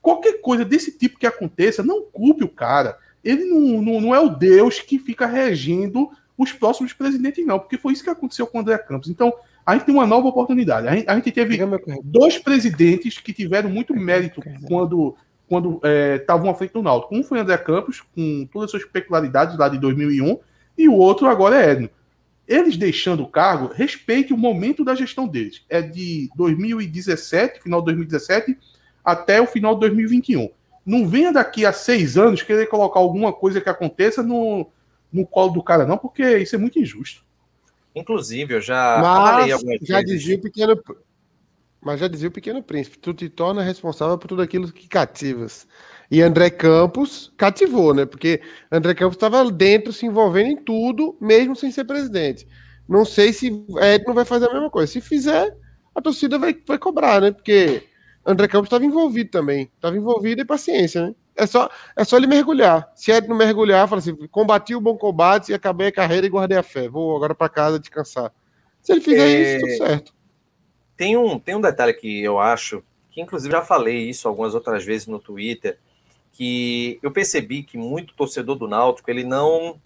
Qualquer 0.01 0.40
coisa 0.40 0.64
desse 0.64 0.92
tipo 0.92 1.18
que 1.18 1.26
aconteça, 1.26 1.82
não 1.82 2.03
culpe 2.03 2.45
o 2.45 2.49
cara. 2.49 2.99
Ele 3.22 3.45
não, 3.45 3.82
não, 3.82 4.01
não 4.01 4.14
é 4.14 4.20
o 4.20 4.28
Deus 4.28 4.78
que 4.78 4.99
fica 4.99 5.26
regendo 5.26 6.11
os 6.37 6.53
próximos 6.53 6.93
presidentes, 6.93 7.47
não, 7.47 7.59
porque 7.59 7.78
foi 7.78 7.93
isso 7.93 8.03
que 8.03 8.11
aconteceu 8.11 8.47
com 8.47 8.59
o 8.59 8.61
André 8.61 8.76
Campos. 8.78 9.09
Então, 9.09 9.32
a 9.64 9.74
gente 9.74 9.87
tem 9.87 9.95
uma 9.95 10.07
nova 10.07 10.28
oportunidade. 10.28 10.89
A 10.89 10.95
gente, 10.95 11.09
a 11.09 11.14
gente 11.14 11.30
teve 11.30 11.59
dois 12.03 12.39
presidentes 12.39 13.18
que 13.18 13.32
tiveram 13.32 13.70
muito 13.70 13.95
mérito 13.95 14.43
quando 14.66 15.16
quando 15.47 15.80
estavam 16.18 16.49
é, 16.49 16.51
à 16.51 16.55
frente 16.55 16.72
do 16.72 16.82
Náutico. 16.82 17.14
Um 17.14 17.22
foi 17.22 17.39
André 17.39 17.57
Campos, 17.59 18.01
com 18.01 18.49
todas 18.53 18.66
as 18.66 18.70
suas 18.70 18.85
peculiaridades 18.85 19.57
lá 19.57 19.68
de 19.68 19.78
2001, 19.78 20.39
e 20.76 20.89
o 20.89 20.95
outro 20.95 21.26
agora 21.26 21.57
é 21.57 21.70
Edno. 21.70 21.91
Eles 22.47 22.76
deixando 22.76 23.22
o 23.22 23.28
cargo, 23.28 23.72
respeite 23.72 24.32
o 24.32 24.39
momento 24.39 24.85
da 24.85 24.95
gestão 24.95 25.26
deles. 25.26 25.62
É 25.68 25.80
de 25.80 26.28
2017, 26.35 27.62
final 27.62 27.80
de 27.80 27.87
2017, 27.87 28.59
até 29.05 29.41
o 29.41 29.47
final 29.47 29.74
de 29.74 29.80
2021. 29.80 30.51
Não 30.85 31.07
venha 31.07 31.32
daqui 31.32 31.64
a 31.64 31.72
seis 31.72 32.18
anos 32.18 32.43
querer 32.43 32.66
colocar 32.66 33.01
alguma 33.01 33.32
coisa 33.32 33.61
que 33.61 33.68
aconteça 33.68 34.22
no, 34.22 34.66
no 35.15 35.25
colo 35.25 35.53
do 35.53 35.62
cara, 35.62 35.87
não, 35.87 35.97
porque 35.97 36.39
isso 36.39 36.57
é 36.57 36.59
muito 36.59 36.79
injusto. 36.79 37.25
Inclusive, 37.95 38.55
eu 38.55 38.61
já 38.61 39.01
Mas, 39.01 39.51
já 39.83 40.03
dizia 40.03 40.35
o 40.35 40.41
pequeno. 40.41 40.77
Mas 41.81 42.01
já 42.01 42.09
dizia 42.09 42.29
o 42.29 42.33
pequeno 42.33 42.62
príncipe, 42.62 42.99
tu 42.99 43.15
te 43.15 43.29
torna 43.29 43.62
responsável 43.62 44.19
por 44.19 44.27
tudo 44.27 44.43
aquilo 44.43 44.73
que 44.73 44.89
cativas. 44.89 45.69
E 46.11 46.21
André 46.21 46.51
Campos 46.51 47.33
cativou, 47.37 47.95
né? 47.95 48.05
Porque 48.05 48.41
André 48.73 48.95
Campos 48.95 49.17
estava 49.17 49.49
dentro, 49.51 49.93
se 49.93 50.07
envolvendo 50.07 50.49
em 50.49 50.57
tudo, 50.57 51.17
mesmo 51.21 51.55
sem 51.55 51.71
ser 51.71 51.85
presidente. 51.85 52.49
Não 52.89 53.05
sei 53.05 53.33
se 53.33 53.47
Ed 53.81 54.05
não 54.07 54.15
vai 54.15 54.25
fazer 54.25 54.49
a 54.49 54.53
mesma 54.53 54.71
coisa. 54.71 54.91
Se 54.91 55.01
fizer, 55.01 55.57
a 55.95 56.03
torcida 56.03 56.39
vai, 56.39 56.57
vai 56.67 56.79
cobrar, 56.79 57.21
né? 57.21 57.31
Porque 57.31 57.85
André 58.27 58.49
Campos 58.49 58.67
estava 58.67 58.85
envolvido 58.85 59.31
também. 59.31 59.71
Estava 59.77 59.97
envolvido 59.97 60.41
e 60.41 60.45
paciência, 60.45 61.07
né? 61.07 61.15
É 61.37 61.47
só, 61.47 61.68
é 61.97 62.05
só 62.05 62.16
ele 62.16 62.26
mergulhar. 62.26 62.91
Se 62.95 63.11
Ed 63.11 63.26
não 63.26 63.37
mergulhar, 63.37 63.89
fala 63.89 64.01
assim: 64.01 64.14
combati 64.28 64.74
o 64.74 64.80
bom 64.80 64.97
combate 64.97 65.51
e 65.51 65.55
acabei 65.55 65.89
a 65.89 65.93
carreira 65.93 66.26
e 66.26 66.30
guardei 66.30 66.57
a 66.57 66.62
fé. 66.62 66.89
Vou 66.89 67.16
agora 67.16 67.35
para 67.35 67.49
casa 67.49 67.78
descansar. 67.78 68.32
Se 68.80 68.93
ele 68.93 69.01
fizer 69.01 69.28
é... 69.28 69.57
isso, 69.57 69.66
tudo 69.66 69.76
certo. 69.76 70.14
Tem 70.97 71.16
um, 71.16 71.39
tem 71.39 71.57
um 71.57 71.61
detalhe 71.61 71.93
que 71.93 72.22
eu 72.22 72.39
acho, 72.39 72.85
que 73.11 73.20
inclusive 73.20 73.53
já 73.53 73.62
falei 73.62 74.09
isso 74.09 74.28
algumas 74.28 74.55
outras 74.55 74.85
vezes 74.85 75.09
no 75.09 75.18
Twitter, 75.18 75.76
que 76.32 77.01
eu 77.03 77.11
percebi 77.11 77.64
que 77.64 77.76
muito 77.76 78.14
torcedor 78.14 78.55
do 78.55 78.68
Náutico 78.68 79.11
ele 79.11 79.24
não 79.24 79.80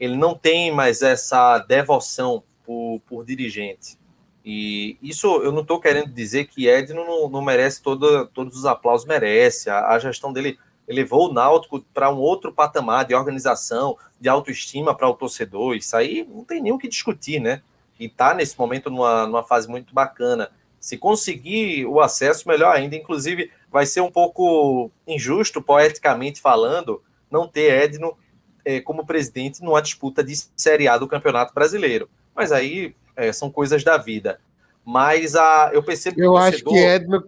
ele 0.00 0.16
não 0.16 0.34
tem 0.34 0.72
mais 0.72 1.02
essa 1.02 1.58
devoção 1.58 2.42
por, 2.64 3.00
por 3.06 3.24
dirigente. 3.24 3.98
E 4.44 4.96
isso 5.02 5.26
eu 5.42 5.52
não 5.52 5.62
estou 5.62 5.80
querendo 5.80 6.12
dizer 6.12 6.46
que 6.46 6.68
Edno 6.68 7.04
não, 7.04 7.28
não 7.28 7.42
merece 7.42 7.82
todo, 7.82 8.26
todos 8.28 8.56
os 8.56 8.64
aplausos, 8.64 9.06
merece. 9.06 9.68
A, 9.68 9.88
a 9.88 9.98
gestão 9.98 10.32
dele 10.32 10.58
levou 10.92 11.28
o 11.28 11.32
Náutico 11.32 11.80
para 11.92 12.10
um 12.10 12.16
outro 12.16 12.52
patamar 12.52 13.04
de 13.04 13.14
organização, 13.14 13.96
de 14.18 14.28
autoestima 14.28 14.94
para 14.94 15.08
o 15.08 15.14
torcedor. 15.14 15.76
Isso 15.76 15.96
aí 15.96 16.26
não 16.28 16.44
tem 16.44 16.62
nem 16.62 16.72
o 16.72 16.78
que 16.78 16.88
discutir, 16.88 17.40
né? 17.40 17.62
E 18.00 18.06
está 18.06 18.32
nesse 18.32 18.58
momento 18.58 18.88
numa, 18.88 19.26
numa 19.26 19.42
fase 19.42 19.68
muito 19.68 19.92
bacana. 19.92 20.50
Se 20.80 20.96
conseguir 20.96 21.84
o 21.86 22.00
acesso, 22.00 22.48
melhor 22.48 22.74
ainda. 22.74 22.96
Inclusive, 22.96 23.50
vai 23.70 23.84
ser 23.84 24.00
um 24.00 24.10
pouco 24.10 24.90
injusto, 25.06 25.60
poeticamente 25.60 26.40
falando, 26.40 27.02
não 27.30 27.46
ter 27.46 27.84
Edno 27.84 28.16
é, 28.64 28.80
como 28.80 29.04
presidente 29.04 29.62
numa 29.62 29.82
disputa 29.82 30.22
de 30.22 30.34
Série 30.56 30.88
A 30.88 30.96
do 30.96 31.08
Campeonato 31.08 31.52
Brasileiro. 31.52 32.08
Mas 32.34 32.52
aí 32.52 32.94
é, 33.16 33.32
são 33.32 33.50
coisas 33.50 33.82
da 33.82 33.98
vida. 33.98 34.40
Mas 34.84 35.34
a, 35.34 35.70
eu 35.72 35.82
percebo 35.82 36.18
eu 36.18 36.36
acho 36.36 36.64
que 36.64 36.76
Edno 36.78 37.22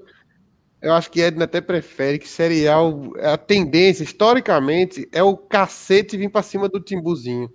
eu 0.82 0.94
acho 0.94 1.10
que 1.10 1.20
Edna 1.20 1.44
até 1.44 1.60
prefere 1.60 2.18
que 2.18 2.28
serial. 2.28 3.12
A 3.22 3.36
tendência, 3.36 4.02
historicamente, 4.02 5.06
é 5.12 5.22
o 5.22 5.36
cacete 5.36 6.16
vir 6.16 6.30
para 6.30 6.42
cima 6.42 6.68
do 6.68 6.80
Timbuzinho. 6.80 7.50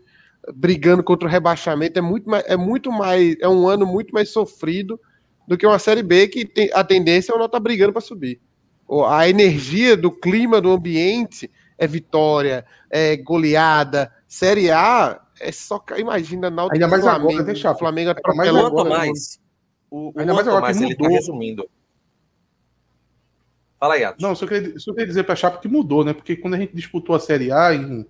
Brigando 0.53 1.03
contra 1.03 1.27
o 1.27 1.31
rebaixamento. 1.31 1.97
É 1.97 2.01
muito, 2.01 2.29
mais, 2.29 2.43
é 2.47 2.55
muito 2.55 2.91
mais. 2.91 3.35
É 3.41 3.49
um 3.49 3.67
ano 3.67 3.85
muito 3.85 4.13
mais 4.13 4.29
sofrido 4.29 4.99
do 5.47 5.57
que 5.57 5.65
uma 5.65 5.79
Série 5.79 6.03
B 6.03 6.27
que 6.27 6.45
tem, 6.45 6.69
a 6.73 6.83
tendência 6.83 7.31
é 7.31 7.35
o 7.35 7.37
não 7.39 7.45
estar 7.45 7.57
tá 7.57 7.63
brigando 7.63 7.93
para 7.93 8.01
subir. 8.01 8.39
A 9.07 9.27
energia 9.27 9.97
do 9.97 10.11
clima 10.11 10.61
do 10.61 10.71
ambiente 10.71 11.49
é 11.77 11.87
vitória, 11.87 12.63
é 12.91 13.17
goleada. 13.17 14.11
Série 14.27 14.69
A 14.69 15.19
é 15.39 15.51
só. 15.51 15.83
Imagina, 15.97 16.51
Náutico 16.51 16.75
Ainda 16.75 16.87
mais 16.87 17.03
Flamengo, 17.03 17.29
agora, 17.31 17.43
deixa 17.43 17.75
Flamengo 17.75 18.09
atropelando. 18.11 18.71
Quanto 18.71 18.89
mais. 18.89 19.39
O, 19.89 20.09
o 20.09 20.13
Ainda 20.19 20.33
mais 20.33 20.47
agora 20.47 20.61
mais, 20.61 20.77
que 20.77 20.83
ele 20.83 20.95
tá 20.95 21.07
resumindo. 21.07 21.67
Fala 23.79 23.95
aí, 23.95 24.03
Atos. 24.03 24.21
Não, 24.21 24.35
só 24.35 24.47
queria, 24.47 24.79
só 24.79 24.91
queria 24.91 25.07
dizer 25.07 25.23
para 25.23 25.33
a 25.33 25.35
Chape 25.35 25.61
que 25.61 25.67
mudou, 25.67 26.03
né? 26.03 26.13
Porque 26.13 26.35
quando 26.35 26.53
a 26.53 26.57
gente 26.57 26.75
disputou 26.75 27.15
a 27.15 27.19
Série 27.19 27.51
A 27.51 27.73
em, 27.73 28.05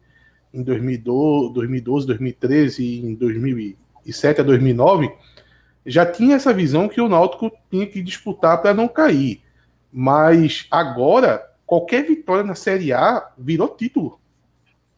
em 0.53 0.63
2012, 0.63 1.53
2012, 1.53 2.07
2013 2.07 2.83
e 2.83 3.05
em 3.05 3.15
2007 3.15 4.41
a 4.41 4.43
2009, 4.43 5.11
já 5.85 6.05
tinha 6.05 6.35
essa 6.35 6.53
visão 6.53 6.87
que 6.87 7.01
o 7.01 7.09
Náutico 7.09 7.51
tinha 7.69 7.85
que 7.85 8.01
disputar 8.01 8.61
para 8.61 8.73
não 8.73 8.87
cair. 8.87 9.41
Mas 9.91 10.67
agora, 10.69 11.45
qualquer 11.65 12.05
vitória 12.05 12.43
na 12.43 12.55
Série 12.55 12.93
A 12.93 13.31
virou 13.37 13.67
título. 13.67 14.19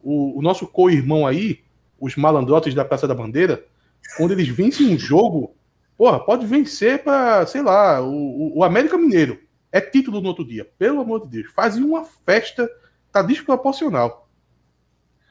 O, 0.02 0.38
o 0.38 0.42
nosso 0.42 0.66
co-irmão 0.66 1.26
aí, 1.26 1.60
os 2.00 2.16
malandrotes 2.16 2.74
da 2.74 2.84
Praça 2.84 3.06
da 3.06 3.14
Bandeira, 3.14 3.64
quando 4.16 4.32
eles 4.32 4.48
vencem 4.48 4.94
um 4.94 4.98
jogo, 4.98 5.54
porra, 5.96 6.20
pode 6.20 6.46
vencer 6.46 7.02
para, 7.02 7.44
sei 7.46 7.62
lá, 7.62 8.00
o, 8.00 8.58
o 8.58 8.64
América 8.64 8.96
Mineiro. 8.96 9.38
É 9.70 9.80
título 9.80 10.20
no 10.20 10.28
outro 10.28 10.44
dia, 10.44 10.70
pelo 10.78 11.00
amor 11.00 11.22
de 11.22 11.42
Deus. 11.42 11.52
Fazem 11.52 11.82
uma 11.82 12.04
festa, 12.04 12.68
tá 13.12 13.22
desproporcional. 13.22 14.28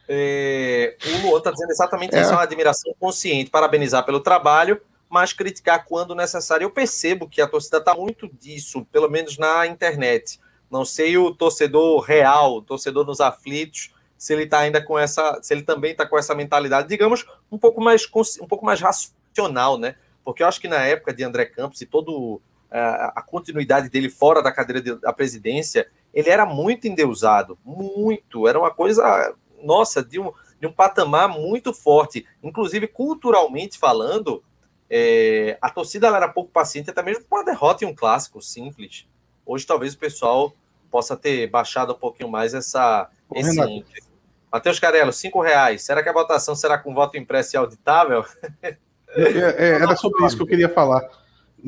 É, 0.07 0.95
o 1.05 1.27
Luan 1.27 1.39
está 1.39 1.51
dizendo 1.51 1.71
exatamente 1.71 2.15
é. 2.15 2.21
isso, 2.21 2.31
é 2.31 2.33
uma 2.33 2.43
admiração 2.43 2.93
consciente, 2.99 3.49
parabenizar 3.49 4.05
pelo 4.05 4.21
trabalho, 4.21 4.79
mas 5.09 5.33
criticar 5.33 5.85
quando 5.85 6.15
necessário. 6.15 6.65
Eu 6.65 6.71
percebo 6.71 7.27
que 7.27 7.41
a 7.41 7.47
torcida 7.47 7.77
está 7.77 7.93
muito 7.93 8.29
disso, 8.39 8.85
pelo 8.91 9.09
menos 9.09 9.37
na 9.37 9.67
internet. 9.67 10.39
Não 10.69 10.85
sei 10.85 11.17
o 11.17 11.33
torcedor 11.33 12.01
real, 12.01 12.57
o 12.57 12.61
torcedor 12.61 13.05
nos 13.05 13.19
aflitos, 13.19 13.93
se 14.17 14.33
ele 14.33 14.43
está 14.43 14.59
ainda 14.59 14.83
com 14.83 14.97
essa, 14.97 15.39
se 15.41 15.53
ele 15.53 15.61
também 15.61 15.91
está 15.91 16.05
com 16.05 16.17
essa 16.17 16.33
mentalidade, 16.33 16.87
digamos, 16.87 17.25
um 17.51 17.57
pouco 17.57 17.81
mais 17.81 18.07
um 18.41 18.47
pouco 18.47 18.65
mais 18.65 18.81
racional, 18.81 19.77
né? 19.77 19.95
Porque 20.23 20.43
eu 20.43 20.47
acho 20.47 20.59
que 20.59 20.67
na 20.67 20.83
época 20.83 21.13
de 21.13 21.23
André 21.23 21.45
Campos 21.45 21.79
e 21.81 21.85
todo 21.85 22.41
a 22.71 23.21
continuidade 23.21 23.89
dele 23.89 24.09
fora 24.09 24.41
da 24.41 24.51
cadeira 24.51 24.97
da 24.97 25.13
presidência, 25.13 25.87
ele 26.13 26.29
era 26.29 26.45
muito 26.45 26.87
endeusado, 26.87 27.57
muito, 27.63 28.47
era 28.47 28.59
uma 28.59 28.71
coisa, 28.71 29.35
nossa, 29.63 30.03
de 30.03 30.19
um, 30.19 30.31
de 30.59 30.67
um 30.67 30.71
patamar 30.71 31.29
muito 31.29 31.73
forte, 31.73 32.25
inclusive 32.43 32.87
culturalmente 32.87 33.77
falando, 33.77 34.43
é, 34.89 35.57
a 35.61 35.69
torcida 35.69 36.07
era 36.07 36.27
pouco 36.27 36.51
paciente, 36.51 36.89
até 36.89 37.01
mesmo 37.01 37.25
com 37.29 37.37
a 37.37 37.43
derrota 37.43 37.83
em 37.83 37.87
um 37.87 37.95
clássico 37.95 38.41
simples. 38.41 39.05
Hoje 39.45 39.65
talvez 39.65 39.93
o 39.93 39.97
pessoal 39.97 40.53
possa 40.89 41.15
ter 41.15 41.47
baixado 41.47 41.93
um 41.93 41.97
pouquinho 41.97 42.29
mais 42.29 42.53
essa, 42.53 43.09
esse 43.33 43.59
índice. 43.61 44.07
Matheus 44.51 44.79
Carello, 44.79 45.11
cinco 45.11 45.41
reais. 45.41 45.83
Será 45.83 46.01
que 46.01 46.09
a 46.09 46.13
votação 46.13 46.55
será 46.55 46.77
com 46.77 46.93
voto 46.93 47.17
impresso 47.17 47.55
e 47.55 47.57
auditável? 47.57 48.25
É, 48.61 48.77
é, 49.19 49.69
era 49.81 49.95
sobre 49.95 50.25
isso 50.25 50.35
que 50.35 50.43
eu 50.43 50.47
queria 50.47 50.69
falar. 50.69 51.01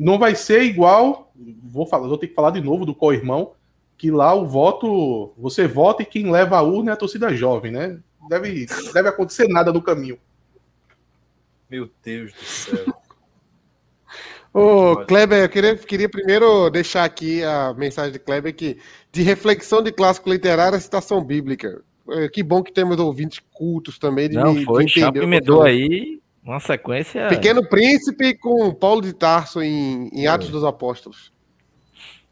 Não 0.00 0.18
vai 0.18 0.34
ser 0.34 0.62
igual. 0.62 1.30
Vou 1.62 1.84
falar, 1.86 2.08
vou 2.08 2.16
ter 2.16 2.28
que 2.28 2.34
falar 2.34 2.50
de 2.50 2.60
novo 2.62 2.86
do 2.86 2.94
co-irmão, 2.94 3.52
que 3.98 4.10
lá 4.10 4.34
o 4.34 4.46
voto, 4.46 5.34
você 5.36 5.66
vota 5.66 6.02
e 6.02 6.06
quem 6.06 6.30
leva 6.30 6.56
a 6.56 6.62
urna 6.62 6.92
é 6.92 6.94
a 6.94 6.96
torcida 6.96 7.34
jovem, 7.36 7.70
né? 7.70 8.00
Deve, 8.26 8.66
deve 8.94 9.08
acontecer 9.10 9.46
nada 9.46 9.70
no 9.70 9.82
caminho. 9.82 10.18
Meu 11.68 11.90
Deus 12.02 12.32
do 12.32 12.44
céu. 12.44 12.94
Ô, 14.52 15.04
Kleber, 15.04 15.44
eu 15.44 15.48
queria, 15.48 15.76
queria 15.76 16.08
primeiro 16.08 16.70
deixar 16.70 17.04
aqui 17.04 17.44
a 17.44 17.72
mensagem 17.74 18.10
de 18.10 18.18
Kleber 18.18 18.54
que 18.54 18.78
de 19.12 19.22
reflexão 19.22 19.80
de 19.82 19.92
clássico 19.92 20.30
literário 20.30 20.76
a 20.76 20.80
citação 20.80 21.22
bíblica. 21.22 21.84
É, 22.08 22.28
que 22.28 22.42
bom 22.42 22.62
que 22.62 22.72
temos 22.72 22.98
ouvintes 22.98 23.40
cultos 23.52 23.98
também 23.98 24.28
de 24.28 24.34
Não, 24.34 24.54
me, 24.54 24.64
foi, 24.64 24.86
de 24.86 25.00
entender. 25.00 25.62
aí 25.62 26.20
uma 26.42 26.60
sequência. 26.60 27.28
Pequeno 27.28 27.66
Príncipe 27.68 28.34
com 28.34 28.72
Paulo 28.74 29.02
de 29.02 29.12
Tarso 29.12 29.62
em, 29.62 30.08
em 30.12 30.26
Atos 30.26 30.48
dos 30.48 30.64
Apóstolos. 30.64 31.32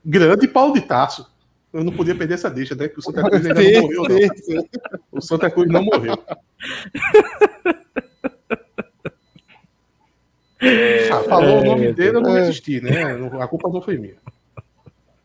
Grande 0.04 0.48
Paulo 0.48 0.74
de 0.74 0.80
Tarso. 0.80 1.26
Eu 1.72 1.84
não 1.84 1.92
podia 1.92 2.14
perder 2.14 2.34
essa 2.34 2.50
deixa, 2.50 2.74
né? 2.74 2.88
Que 2.88 2.98
o 2.98 3.02
Santa 3.02 3.22
Cruz 3.22 3.44
ainda 3.44 3.62
não 3.62 3.82
morreu, 3.82 4.02
não. 4.08 4.64
O 5.12 5.20
Santa 5.20 5.50
Cruz 5.50 5.68
não 5.68 5.82
morreu. 5.82 6.18
É, 10.60 11.08
ah, 11.12 11.22
falou 11.24 11.58
é, 11.58 11.60
o 11.60 11.64
nome 11.64 11.92
dele, 11.92 12.16
eu 12.16 12.20
não 12.22 12.36
é, 12.36 12.40
existi, 12.40 12.80
né? 12.80 13.02
A 13.38 13.46
culpa 13.46 13.68
não 13.68 13.82
foi 13.82 13.98
minha. 13.98 14.16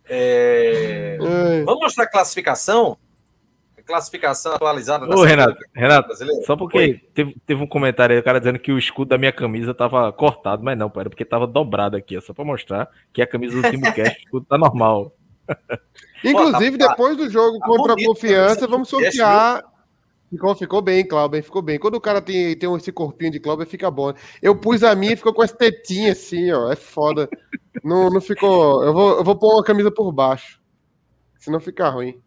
É, 0.05 1.17
vamos 1.65 1.81
mostrar 1.81 2.03
a 2.03 2.11
classificação? 2.11 2.97
Classificação 3.85 4.53
atualizada 4.53 5.05
da 5.05 5.15
Ô, 5.15 5.23
Renato, 5.23 5.57
Renato 5.73 6.07
brasileira? 6.07 6.45
só 6.45 6.55
porque 6.55 7.01
teve, 7.13 7.35
teve, 7.45 7.61
um 7.61 7.67
comentário 7.67 8.15
aí, 8.15 8.19
o 8.19 8.23
cara 8.23 8.39
dizendo 8.39 8.59
que 8.59 8.71
o 8.71 8.77
escudo 8.77 9.09
da 9.09 9.17
minha 9.17 9.31
camisa 9.31 9.73
tava 9.73 10.11
cortado, 10.13 10.63
mas 10.63 10.77
não, 10.77 10.91
era 10.95 11.09
porque 11.09 11.25
tava 11.25 11.45
dobrado 11.45 11.97
aqui, 11.97 12.19
só 12.21 12.33
para 12.33 12.45
mostrar 12.45 12.89
que 13.11 13.21
a 13.21 13.27
camisa 13.27 13.61
do 13.61 13.69
Timo 13.69 13.93
Cast, 13.93 14.17
o 14.17 14.23
escudo 14.23 14.45
tá 14.45 14.57
normal. 14.57 15.13
Inclusive, 16.23 16.77
Pô, 16.77 16.85
tá, 16.85 16.91
depois 16.91 17.17
do 17.17 17.29
jogo 17.29 17.59
tá 17.59 17.65
contra 17.65 17.93
bonito, 17.93 18.09
a 18.09 18.13
confiança, 18.13 18.67
vamos 18.67 18.87
sortear 18.87 19.63
Ficou, 20.33 20.55
ficou 20.55 20.81
bem, 20.81 21.07
Cláudio, 21.07 21.43
ficou 21.43 21.61
bem. 21.61 21.77
Quando 21.77 21.93
o 21.93 22.01
cara 22.01 22.19
tem, 22.19 22.57
tem 22.57 22.75
esse 22.75 22.91
corpinho 22.91 23.29
de 23.29 23.39
Cláudio, 23.39 23.67
fica 23.67 23.91
bom. 23.91 24.11
Eu 24.41 24.55
pus 24.55 24.83
a 24.83 24.95
minha 24.95 25.13
e 25.13 25.15
ficou 25.15 25.31
com 25.31 25.43
essa 25.43 25.55
tetinha 25.55 26.11
assim, 26.11 26.51
ó. 26.51 26.71
É 26.71 26.75
foda. 26.75 27.29
Não, 27.83 28.09
não 28.09 28.19
ficou. 28.19 28.83
Eu 28.83 28.93
vou, 28.93 29.17
eu 29.17 29.23
vou 29.23 29.35
pôr 29.35 29.53
uma 29.53 29.63
camisa 29.63 29.91
por 29.91 30.11
baixo. 30.11 30.59
Senão 31.37 31.59
fica 31.59 31.87
ruim. 31.87 32.19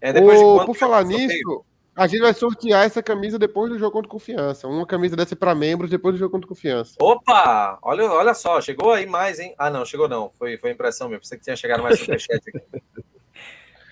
É, 0.00 0.12
depois 0.12 0.40
o, 0.40 0.64
por 0.64 0.76
falar 0.76 1.04
nisso, 1.04 1.64
a 1.94 2.06
gente 2.06 2.20
vai 2.20 2.34
sortear 2.34 2.84
essa 2.84 3.02
camisa 3.02 3.38
depois 3.38 3.70
do 3.70 3.78
jogo 3.78 3.92
contra 3.92 4.10
confiança. 4.10 4.68
Uma 4.68 4.86
camisa 4.86 5.16
dessa 5.16 5.34
para 5.34 5.54
membros 5.54 5.90
depois 5.90 6.14
do 6.14 6.18
jogo 6.18 6.32
contra 6.32 6.48
confiança. 6.48 6.94
Opa! 7.00 7.78
Olha, 7.82 8.04
olha 8.04 8.34
só, 8.34 8.60
chegou 8.60 8.92
aí 8.92 9.06
mais, 9.06 9.38
hein? 9.38 9.54
Ah, 9.56 9.70
não, 9.70 9.84
chegou 9.84 10.08
não. 10.08 10.30
Foi, 10.38 10.58
foi 10.58 10.70
impressão 10.70 11.08
mesmo. 11.08 11.22
Pensei 11.22 11.38
que 11.38 11.44
tinha 11.44 11.56
chegado 11.56 11.82
mais 11.82 11.98
superchat 11.98 12.42
aqui. 12.48 12.82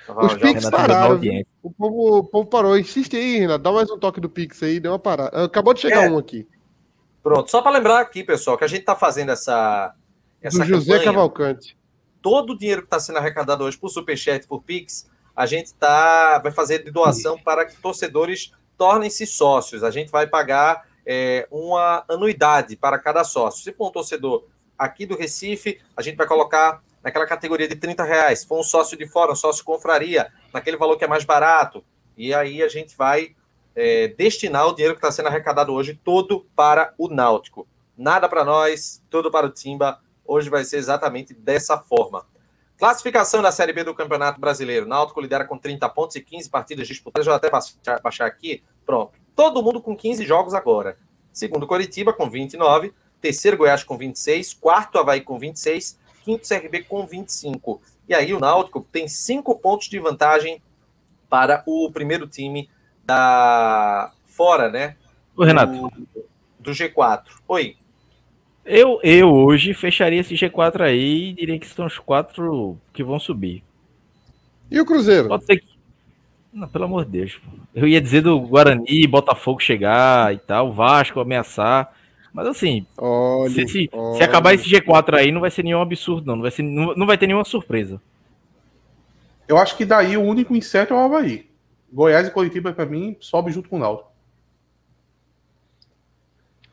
Os 0.08 0.34
Pix 0.34 0.68
pararam. 0.68 1.18
O 1.62 1.70
povo, 1.70 2.18
o 2.18 2.24
povo 2.24 2.46
parou. 2.46 2.78
Insiste 2.78 3.16
aí, 3.16 3.38
Renato. 3.38 3.62
Dá 3.62 3.72
mais 3.72 3.90
um 3.90 3.98
toque 3.98 4.20
do 4.20 4.28
Pix 4.28 4.62
aí. 4.62 4.78
Deu 4.78 4.92
uma 4.92 4.98
parada. 4.98 5.44
Acabou 5.44 5.72
de 5.72 5.80
chegar 5.80 6.04
é. 6.04 6.10
um 6.10 6.18
aqui. 6.18 6.46
Pronto. 7.22 7.50
Só 7.50 7.62
para 7.62 7.72
lembrar 7.72 8.00
aqui, 8.00 8.22
pessoal, 8.22 8.58
que 8.58 8.64
a 8.64 8.68
gente 8.68 8.80
está 8.80 8.94
fazendo 8.94 9.32
essa. 9.32 9.94
essa 10.42 10.58
do 10.58 10.64
José 10.64 10.92
campanha. 10.92 11.04
Cavalcante. 11.04 11.78
Todo 12.20 12.52
o 12.52 12.58
dinheiro 12.58 12.82
que 12.82 12.86
está 12.86 13.00
sendo 13.00 13.18
arrecadado 13.18 13.64
hoje 13.64 13.78
por 13.78 13.88
Superchat, 13.88 14.46
por 14.46 14.62
Pix, 14.62 15.10
a 15.36 15.46
gente 15.46 15.74
tá, 15.74 16.38
vai 16.38 16.52
fazer 16.52 16.84
de 16.84 16.90
doação 16.90 17.38
para 17.38 17.64
que 17.64 17.76
torcedores 17.76 18.52
tornem-se 18.76 19.26
sócios. 19.26 19.82
A 19.82 19.90
gente 19.90 20.10
vai 20.10 20.26
pagar 20.26 20.86
é, 21.06 21.46
uma 21.50 22.04
anuidade 22.08 22.76
para 22.76 22.98
cada 22.98 23.24
sócio. 23.24 23.62
Se 23.62 23.72
for 23.72 23.88
um 23.88 23.92
torcedor 23.92 24.44
aqui 24.78 25.06
do 25.06 25.16
Recife, 25.16 25.80
a 25.96 26.02
gente 26.02 26.16
vai 26.16 26.26
colocar 26.26 26.82
naquela 27.02 27.26
categoria 27.26 27.68
de 27.68 27.76
30 27.76 28.04
reais. 28.04 28.40
Se 28.40 28.46
for 28.46 28.58
um 28.58 28.62
sócio 28.62 28.96
de 28.96 29.06
fora, 29.06 29.32
um 29.32 29.36
sócio 29.36 29.64
confraria, 29.64 30.32
naquele 30.52 30.76
valor 30.76 30.96
que 30.96 31.04
é 31.04 31.08
mais 31.08 31.24
barato. 31.24 31.84
E 32.16 32.32
aí 32.32 32.62
a 32.62 32.68
gente 32.68 32.96
vai 32.96 33.34
é, 33.74 34.08
destinar 34.08 34.66
o 34.68 34.72
dinheiro 34.72 34.94
que 34.94 34.98
está 34.98 35.10
sendo 35.10 35.28
arrecadado 35.28 35.72
hoje 35.72 35.98
todo 36.02 36.46
para 36.54 36.94
o 36.96 37.08
Náutico. 37.08 37.66
Nada 37.96 38.28
para 38.28 38.44
nós, 38.44 39.02
tudo 39.10 39.30
para 39.30 39.46
o 39.46 39.50
Timba. 39.50 40.00
Hoje 40.24 40.48
vai 40.48 40.64
ser 40.64 40.78
exatamente 40.78 41.34
dessa 41.34 41.78
forma. 41.78 42.26
Classificação 42.78 43.40
da 43.40 43.52
Série 43.52 43.72
B 43.72 43.84
do 43.84 43.94
Campeonato 43.94 44.40
Brasileiro. 44.40 44.86
Náutico 44.86 45.20
lidera 45.20 45.44
com 45.44 45.56
30 45.56 45.88
pontos 45.90 46.16
e 46.16 46.20
15 46.20 46.50
partidas 46.50 46.88
disputadas. 46.88 47.24
Deixa 47.24 47.30
eu 47.30 47.36
até 47.36 47.50
baixar, 47.50 48.00
baixar 48.02 48.26
aqui. 48.26 48.62
Pronto. 48.84 49.12
Todo 49.34 49.62
mundo 49.62 49.80
com 49.80 49.96
15 49.96 50.24
jogos 50.24 50.54
agora. 50.54 50.98
Segundo 51.32 51.66
Coritiba 51.66 52.12
com 52.12 52.28
29. 52.28 52.92
Terceiro 53.20 53.56
Goiás 53.56 53.84
com 53.84 53.96
26. 53.96 54.54
Quarto 54.54 54.98
Havaí 54.98 55.20
com 55.20 55.38
26 55.38 55.98
quinto 56.24 56.48
CRB 56.48 56.84
com 56.84 57.06
25. 57.06 57.80
E 58.08 58.14
aí 58.14 58.32
o 58.32 58.40
Náutico 58.40 58.80
tem 58.90 59.06
cinco 59.06 59.58
pontos 59.58 59.88
de 59.88 59.98
vantagem 59.98 60.60
para 61.28 61.62
o 61.66 61.90
primeiro 61.92 62.26
time 62.26 62.70
da 63.04 64.10
fora, 64.24 64.70
né? 64.70 64.96
O 65.36 65.44
Renato. 65.44 65.72
Do, 65.72 66.06
do 66.58 66.70
G4. 66.70 67.24
Oi. 67.46 67.76
Eu, 68.64 68.98
eu 69.02 69.30
hoje 69.30 69.74
fecharia 69.74 70.20
esse 70.20 70.34
G4 70.34 70.80
aí 70.80 71.30
e 71.30 71.32
diria 71.34 71.58
que 71.58 71.66
são 71.66 71.84
os 71.84 71.98
quatro 71.98 72.78
que 72.92 73.04
vão 73.04 73.18
subir. 73.18 73.62
E 74.70 74.80
o 74.80 74.86
Cruzeiro? 74.86 75.28
Pode 75.28 75.44
ser 75.44 75.58
que. 75.58 75.66
Não, 76.52 76.68
pelo 76.68 76.84
amor 76.84 77.04
de 77.04 77.10
Deus. 77.10 77.40
Eu 77.74 77.86
ia 77.86 78.00
dizer 78.00 78.22
do 78.22 78.40
Guarani, 78.40 79.06
Botafogo 79.06 79.60
chegar 79.60 80.32
e 80.32 80.38
tal, 80.38 80.72
Vasco 80.72 81.20
ameaçar. 81.20 81.92
Mas 82.32 82.46
assim, 82.46 82.86
olha, 82.96 83.50
se, 83.50 83.68
se, 83.68 83.90
se, 84.16 84.22
acabar 84.22 84.54
esse 84.54 84.68
G4 84.68 85.14
aí, 85.14 85.30
não 85.30 85.40
vai 85.40 85.50
ser 85.50 85.62
nenhum 85.62 85.80
absurdo, 85.80 86.26
não. 86.26 86.36
Não 86.36 86.42
vai, 86.42 86.50
ser, 86.50 86.62
não, 86.62 86.94
não 86.94 87.06
vai 87.06 87.18
ter 87.18 87.26
nenhuma 87.26 87.44
surpresa. 87.44 88.00
Eu 89.46 89.58
acho 89.58 89.76
que 89.76 89.84
daí 89.84 90.16
o 90.16 90.22
único 90.22 90.56
incerto 90.56 90.94
é 90.94 90.96
o 90.96 91.00
Havaí. 91.00 91.48
Goiás 91.92 92.26
e 92.26 92.30
Curitiba, 92.30 92.72
para 92.72 92.86
mim, 92.86 93.16
sobe 93.20 93.52
junto 93.52 93.68
com 93.68 93.76
o 93.76 93.78
Náutico. 93.78 94.13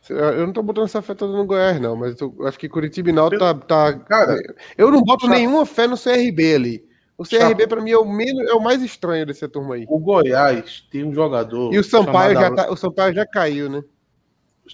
Eu 0.09 0.47
não 0.47 0.53
tô 0.53 0.63
botando 0.63 0.85
essa 0.85 1.01
fé 1.01 1.13
toda 1.13 1.33
no 1.33 1.45
Goiás, 1.45 1.79
não, 1.79 1.95
mas 1.95 2.19
eu 2.19 2.35
acho 2.47 2.57
que 2.57 2.67
Curitiba 2.67 3.09
e 3.09 3.13
Náutico 3.13 3.39
tá, 3.39 3.53
tá. 3.53 3.93
Cara, 3.99 4.37
eu 4.77 4.89
não 4.89 5.01
boto 5.01 5.27
nenhuma 5.27 5.65
fé 5.65 5.85
no 5.85 5.97
CRB 5.97 6.55
ali. 6.55 6.91
O 7.17 7.23
CRB, 7.23 7.67
para 7.67 7.81
mim, 7.81 7.91
é 7.91 7.97
o, 7.97 8.05
menos, 8.05 8.49
é 8.49 8.53
o 8.53 8.59
mais 8.59 8.81
estranho 8.81 9.27
dessa 9.27 9.47
turma 9.47 9.75
aí. 9.75 9.85
O 9.87 9.99
Goiás 9.99 10.83
tem 10.91 11.03
um 11.03 11.13
jogador. 11.13 11.71
E 11.71 11.77
o 11.77 11.83
Sampaio, 11.83 12.33
já, 12.33 12.51
tá, 12.51 12.71
o 12.71 12.75
Sampaio 12.75 13.13
já 13.13 13.25
caiu, 13.27 13.69
né? 13.69 13.83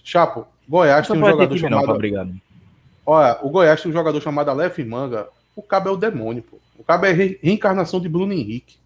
Chapo, 0.01 0.47
Goiás 0.67 1.07
tem 1.07 1.21
um 1.21 1.25
jogador 1.25 1.57
chamado. 1.57 1.91
obrigado. 1.91 2.33
Olha, 3.05 3.37
o 3.41 3.49
Goiás 3.49 3.81
tem 3.81 3.91
um 3.91 3.93
jogador 3.93 4.21
chamado 4.21 4.49
Aleph 4.49 4.79
Manga. 4.79 5.27
O 5.55 5.61
cabo 5.61 5.89
é 5.89 5.91
o 5.91 5.97
demônio, 5.97 6.41
pô. 6.41 6.57
O 6.77 6.85
cabo 6.85 7.05
é 7.05 7.11
re 7.11 7.37
reencarnação 7.41 7.99
de 7.99 8.07
Bruno 8.07 8.31
Henrique. 8.31 8.77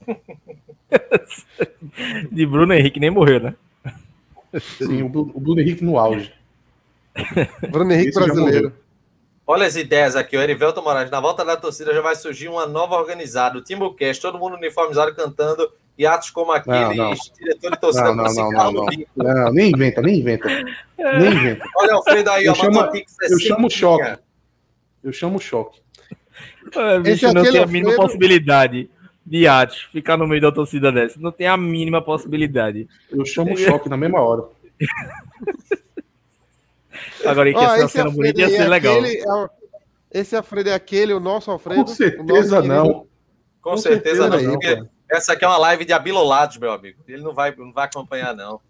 de 2.32 2.46
Bruno 2.46 2.74
Henrique 2.74 2.98
nem 2.98 3.10
morreu, 3.10 3.38
né? 3.38 3.54
Sim, 4.78 5.02
o 5.02 5.08
Bruno 5.08 5.60
Henrique 5.60 5.84
no 5.84 5.98
auge. 5.98 6.32
Bruno 7.70 7.92
Henrique 7.92 8.10
Esse 8.10 8.20
brasileiro. 8.20 8.72
Olha 9.46 9.66
as 9.66 9.76
ideias 9.76 10.14
aqui, 10.14 10.36
o 10.36 10.42
Erivelto 10.42 10.82
Moraes. 10.82 11.10
Na 11.10 11.20
volta 11.20 11.44
da 11.44 11.56
torcida 11.56 11.94
já 11.94 12.02
vai 12.02 12.14
surgir 12.14 12.48
uma 12.48 12.66
nova 12.66 12.96
organizada, 12.96 13.58
o 13.58 13.62
Timbucast, 13.62 14.20
todo 14.20 14.38
mundo 14.38 14.56
uniformizado 14.56 15.14
cantando 15.14 15.72
e 15.96 16.06
atos 16.06 16.30
como 16.30 16.52
aquele, 16.52 16.94
não, 16.94 17.10
não. 17.10 17.14
diretor 17.36 17.70
de 17.72 17.80
torcida 17.80 18.14
não, 18.14 18.24
não, 18.24 18.34
não, 18.34 18.50
não, 18.52 18.72
não. 18.72 19.34
não, 19.34 19.52
nem 19.52 19.70
inventa, 19.70 20.00
nem 20.00 20.20
inventa. 20.20 20.48
Nem 20.48 21.32
inventa. 21.32 21.64
Olha 21.76 21.94
o 21.94 21.96
Alfredo 21.96 22.30
aí, 22.30 22.44
eu, 22.44 22.54
chamo, 22.54 22.78
eu 23.30 23.38
chamo 23.40 23.70
choque. 23.70 24.18
Eu 25.02 25.12
chamo 25.12 25.40
choque. 25.40 25.80
É, 26.76 27.00
bicho, 27.00 27.32
não 27.32 27.42
tem 27.42 27.58
a 27.62 27.66
mínima 27.66 27.90
Alfredo... 27.90 28.02
possibilidade 28.02 28.90
de 29.28 29.46
Atos 29.46 29.88
ficar 29.92 30.16
no 30.16 30.26
meio 30.26 30.40
da 30.40 30.50
torcida 30.50 30.90
dessa. 30.90 31.20
Não 31.20 31.30
tem 31.30 31.46
a 31.46 31.56
mínima 31.56 32.02
possibilidade. 32.02 32.88
Eu 33.10 33.24
chamo 33.26 33.56
choque 33.56 33.88
na 33.88 33.96
mesma 33.96 34.20
hora. 34.20 34.44
Agora, 37.24 37.52
que 37.52 37.58
oh, 37.58 37.88
cena 37.88 38.10
bonita 38.10 38.40
ia 38.40 38.48
ser 38.48 38.62
é 38.62 38.68
legal. 38.68 38.98
Aquele, 38.98 39.18
é 39.18 39.48
esse 40.10 40.34
Alfredo 40.34 40.70
é 40.70 40.74
aquele, 40.74 41.12
o 41.12 41.20
nosso 41.20 41.50
Alfredo? 41.50 41.84
Com 41.84 41.88
certeza 41.88 42.62
não. 42.62 43.06
Com, 43.60 43.72
Com 43.72 43.76
certeza, 43.76 44.30
certeza, 44.30 44.50
não. 44.50 44.58
Aí, 44.62 44.88
essa 45.10 45.34
aqui 45.34 45.44
é 45.44 45.48
uma 45.48 45.58
live 45.58 45.84
de 45.84 45.92
abilolados, 45.92 46.56
meu 46.56 46.72
amigo. 46.72 47.02
Ele 47.06 47.22
não 47.22 47.34
vai, 47.34 47.54
não 47.54 47.72
vai 47.72 47.84
acompanhar, 47.84 48.34
não. 48.34 48.60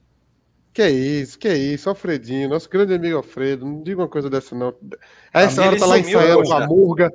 Que 0.73 0.89
isso, 0.89 1.39
que 1.39 1.53
isso, 1.53 1.89
Alfredinho, 1.89 2.49
nosso 2.49 2.69
grande 2.69 2.95
amigo 2.95 3.17
Alfredo, 3.17 3.65
não 3.65 3.83
diga 3.83 4.01
uma 4.03 4.09
coisa 4.09 4.29
dessa, 4.29 4.55
não. 4.55 4.75
A 5.33 5.43
essa 5.43 5.65
hora 5.65 5.79
tá 5.79 5.87
lá 5.87 5.99
ensaiando 5.99 6.43
com 6.43 6.53
a 6.53 6.67
murga. 6.67 7.13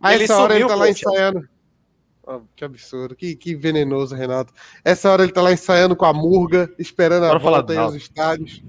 A 0.00 0.14
essa 0.14 0.36
hora 0.38 0.56
ele 0.56 0.66
tá 0.66 0.74
lá 0.74 0.88
ensaiando. 0.88 1.48
Oh, 2.26 2.40
que 2.56 2.64
absurdo, 2.64 3.14
que, 3.14 3.36
que 3.36 3.54
venenoso, 3.54 4.14
Renato. 4.14 4.52
Essa 4.82 5.10
hora 5.10 5.24
ele 5.24 5.32
tá 5.32 5.42
lá 5.42 5.52
ensaiando 5.52 5.94
com 5.94 6.06
a 6.06 6.12
murga, 6.12 6.72
esperando 6.78 7.24
a 7.24 7.36
volta 7.36 7.72
aí 7.72 7.78
aos 7.78 7.94
estádios. 7.94 8.62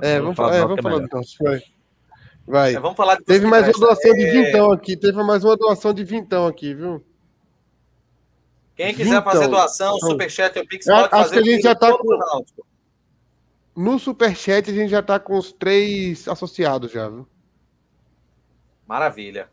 É, 0.00 0.18
vamos, 0.18 0.36
falar, 0.36 0.56
é, 0.56 0.60
vamos 0.60 0.82
falar 0.82 1.02
então. 1.02 1.20
Vai. 1.40 1.62
Vai. 2.46 2.74
É, 2.74 2.80
vamos 2.80 2.96
falar 2.96 3.18
Teve 3.18 3.46
mais 3.46 3.66
uma 3.66 3.72
doação 3.74 4.14
de 4.14 4.22
é. 4.24 4.30
vintão 4.30 4.72
aqui. 4.72 4.96
Teve 4.96 5.22
mais 5.22 5.44
uma 5.44 5.56
doação 5.56 5.92
de 5.92 6.04
vintão 6.04 6.46
aqui, 6.46 6.72
viu? 6.72 7.04
Quem 8.74 8.94
quiser 8.94 9.22
fazer 9.22 9.44
então, 9.44 9.50
doação, 9.50 9.96
então, 9.96 10.10
Superchat 10.10 10.56
e 10.56 10.62
o 10.62 10.66
Pix 10.66 10.86
pode 10.86 11.00
acho 11.00 11.10
fazer. 11.10 11.42
Que 11.42 11.48
a 11.48 11.52
gente 11.52 11.62
já 11.62 11.74
tá 11.74 11.98
com... 11.98 12.44
No 13.76 13.98
Superchat 13.98 14.70
a 14.70 14.74
gente 14.74 14.88
já 14.88 15.02
tá 15.02 15.18
com 15.18 15.36
os 15.36 15.52
três 15.52 16.26
associados 16.26 16.92
já, 16.92 17.08
viu? 17.08 17.28
Maravilha. 18.86 19.50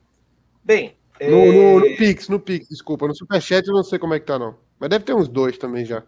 Bem. 0.64 0.96
No, 1.20 1.26
é... 1.28 1.52
no, 1.52 1.80
no, 1.80 1.96
Pix, 1.96 2.30
no 2.30 2.40
Pix, 2.40 2.70
desculpa. 2.70 3.08
No 3.08 3.16
Superchat 3.16 3.68
eu 3.68 3.74
não 3.74 3.84
sei 3.84 3.98
como 3.98 4.14
é 4.14 4.20
que 4.20 4.26
tá, 4.26 4.38
não. 4.38 4.56
Mas 4.80 4.90
deve 4.90 5.06
ter 5.06 5.14
uns 5.14 5.28
dois 5.28 5.58
também 5.58 5.86
já. 5.86 6.04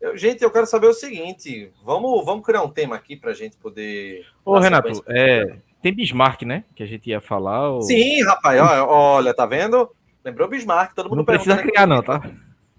Eu, 0.00 0.16
gente, 0.16 0.42
eu 0.42 0.50
quero 0.50 0.66
saber 0.66 0.86
o 0.86 0.92
seguinte: 0.92 1.72
vamos, 1.82 2.24
vamos 2.24 2.44
criar 2.44 2.62
um 2.62 2.68
tema 2.68 2.96
aqui 2.96 3.16
para 3.16 3.30
a 3.30 3.34
gente 3.34 3.56
poder. 3.56 4.26
Ô, 4.44 4.58
Renato, 4.58 5.02
é, 5.08 5.56
tem 5.80 5.94
Bismarck, 5.94 6.42
né? 6.42 6.64
Que 6.74 6.82
a 6.82 6.86
gente 6.86 7.08
ia 7.08 7.20
falar. 7.20 7.70
Ou... 7.70 7.82
Sim, 7.82 8.22
rapaz, 8.24 8.60
olha, 8.60 8.84
olha, 8.84 9.34
tá 9.34 9.46
vendo? 9.46 9.90
Lembrou 10.24 10.48
Bismarck, 10.48 10.94
todo 10.94 11.08
mundo 11.08 11.18
Não 11.18 11.24
precisa 11.24 11.56
criar, 11.56 11.86
não, 11.86 12.02
tá? 12.02 12.22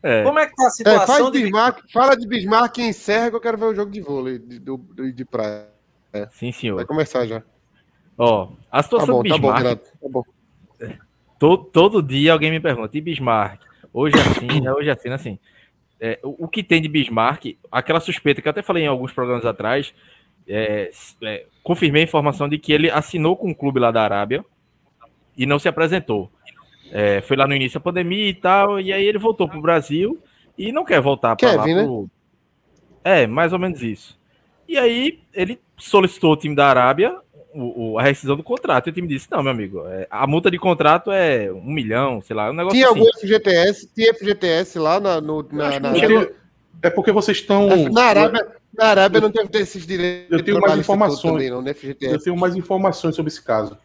É. 0.04 0.24
Como 0.24 0.38
é 0.38 0.46
que 0.46 0.56
tá 0.56 0.68
a 0.68 0.70
situação? 0.70 1.04
É, 1.04 1.08
faz 1.08 1.32
de... 1.32 1.42
Bismarck, 1.42 1.92
fala 1.92 2.16
de 2.16 2.28
Bismarck 2.28 2.78
e 2.78 2.84
encerra 2.84 3.30
que 3.32 3.36
eu 3.36 3.42
quero 3.42 3.58
ver 3.58 3.66
o 3.66 3.76
jogo 3.76 3.90
de 3.90 4.02
vôlei 4.02 4.38
de, 4.38 4.60
de, 4.60 5.12
de 5.12 5.26
praia. 5.26 5.68
É. 6.14 6.28
Sim, 6.32 6.52
senhor. 6.52 6.76
Vai 6.76 6.86
começar 6.86 7.26
já. 7.26 7.42
Ó, 8.18 8.50
a 8.72 8.84
situação 8.84 9.08
tá 9.08 9.14
bom, 9.14 9.24
do 9.24 9.54
Bismarck. 9.54 9.64
Tá 9.64 9.92
bom, 10.02 10.24
tá 10.80 10.88
bom. 10.88 10.96
Todo, 11.38 11.64
todo 11.66 12.04
dia 12.04 12.34
alguém 12.34 12.52
me 12.52 12.60
pergunta, 12.60 12.98
e 12.98 13.02
Bismarck? 13.02 13.62
Hoje 13.94 14.16
é 14.18 14.22
assim, 14.22 14.62
né? 14.62 14.72
Hoje 14.72 14.90
é 14.90 14.94
assim, 14.94 15.10
né? 15.10 15.16
assim. 15.16 15.40
É, 16.00 16.20
o, 16.24 16.46
o, 16.46 16.48
que 16.48 16.64
tem 16.64 16.82
de 16.82 16.88
Bismarck, 16.88 17.58
aquela 17.72 18.00
suspeita 18.00 18.42
que 18.42 18.48
eu 18.48 18.52
até 18.52 18.62
falei 18.62 18.84
em 18.84 18.88
alguns 18.88 19.12
programas 19.12 19.46
atrás, 19.46 19.94
é, 20.48 20.92
é, 21.24 21.46
confirmei 21.64 22.02
a 22.02 22.06
informação 22.06 22.48
de 22.48 22.58
que 22.58 22.72
ele 22.72 22.90
assinou 22.90 23.36
com 23.36 23.50
um 23.50 23.54
clube 23.54 23.80
lá 23.80 23.92
da 23.92 24.04
Arábia 24.04 24.44
e 25.38 25.46
não 25.46 25.60
se 25.60 25.68
apresentou. 25.68 26.32
É, 26.92 27.22
foi 27.22 27.36
lá 27.36 27.48
no 27.48 27.56
início 27.56 27.80
da 27.80 27.84
pandemia 27.84 28.30
e 28.30 28.34
tal, 28.34 28.80
e 28.80 28.94
aí 28.94 29.06
ele 29.06 29.18
voltou 29.18 29.48
para 29.48 29.58
o 29.58 29.62
Brasil 29.62 30.22
e 30.58 30.72
não 30.72 30.86
quer 30.86 31.02
voltar 31.02 31.36
para 31.36 31.54
lá. 31.54 31.64
Pro... 31.64 32.04
Né? 32.04 32.10
É, 33.04 33.28
mais 33.28 33.54
ou 33.54 33.60
menos 33.60 33.82
isso. 33.82 34.20
E 34.68 34.78
aí 34.78 35.20
ele 35.34 35.60
solicitou 35.78 36.34
o 36.34 36.38
time 36.38 36.56
da 36.56 36.68
Arábia 36.68 37.18
o, 37.56 37.94
o, 37.94 38.00
a 38.00 38.04
rescisão 38.04 38.36
do 38.36 38.44
contrato. 38.44 38.88
E 38.88 38.90
o 38.90 38.94
time 38.94 39.08
disse: 39.08 39.28
não, 39.32 39.42
meu 39.42 39.52
amigo, 39.52 39.84
é, 39.88 40.06
a 40.12 40.28
multa 40.28 40.52
de 40.52 40.60
contrato 40.60 41.12
é 41.12 41.52
um 41.52 41.72
milhão, 41.72 42.22
sei 42.22 42.36
lá, 42.36 42.52
um 42.52 42.54
negócio 42.54 42.78
tinha 42.78 42.90
assim. 42.90 43.00
algum 43.00 43.20
FGTS, 43.20 43.90
tinha 43.96 44.14
FGTS 44.14 44.78
lá 44.78 45.00
na. 45.00 45.22
No, 45.22 45.42
na, 45.52 45.80
na... 45.80 45.94
É 46.82 46.90
porque 46.90 47.12
vocês 47.12 47.38
estão. 47.38 47.90
Na 47.90 48.04
Arábia, 48.04 48.48
na 48.78 48.86
Arábia 48.86 49.22
não 49.22 49.30
deve 49.30 49.48
ter 49.48 49.62
esses 49.62 49.88
direitos. 49.88 50.32
Eu 50.32 50.44
tenho 50.44 50.60
mais 50.60 50.78
informações. 50.78 51.32
Também, 51.32 51.50
não, 51.50 51.64
eu 52.02 52.20
tenho 52.20 52.38
mais 52.38 52.56
informações 52.56 53.16
sobre 53.16 53.32
esse 53.32 53.42
caso. 53.42 53.78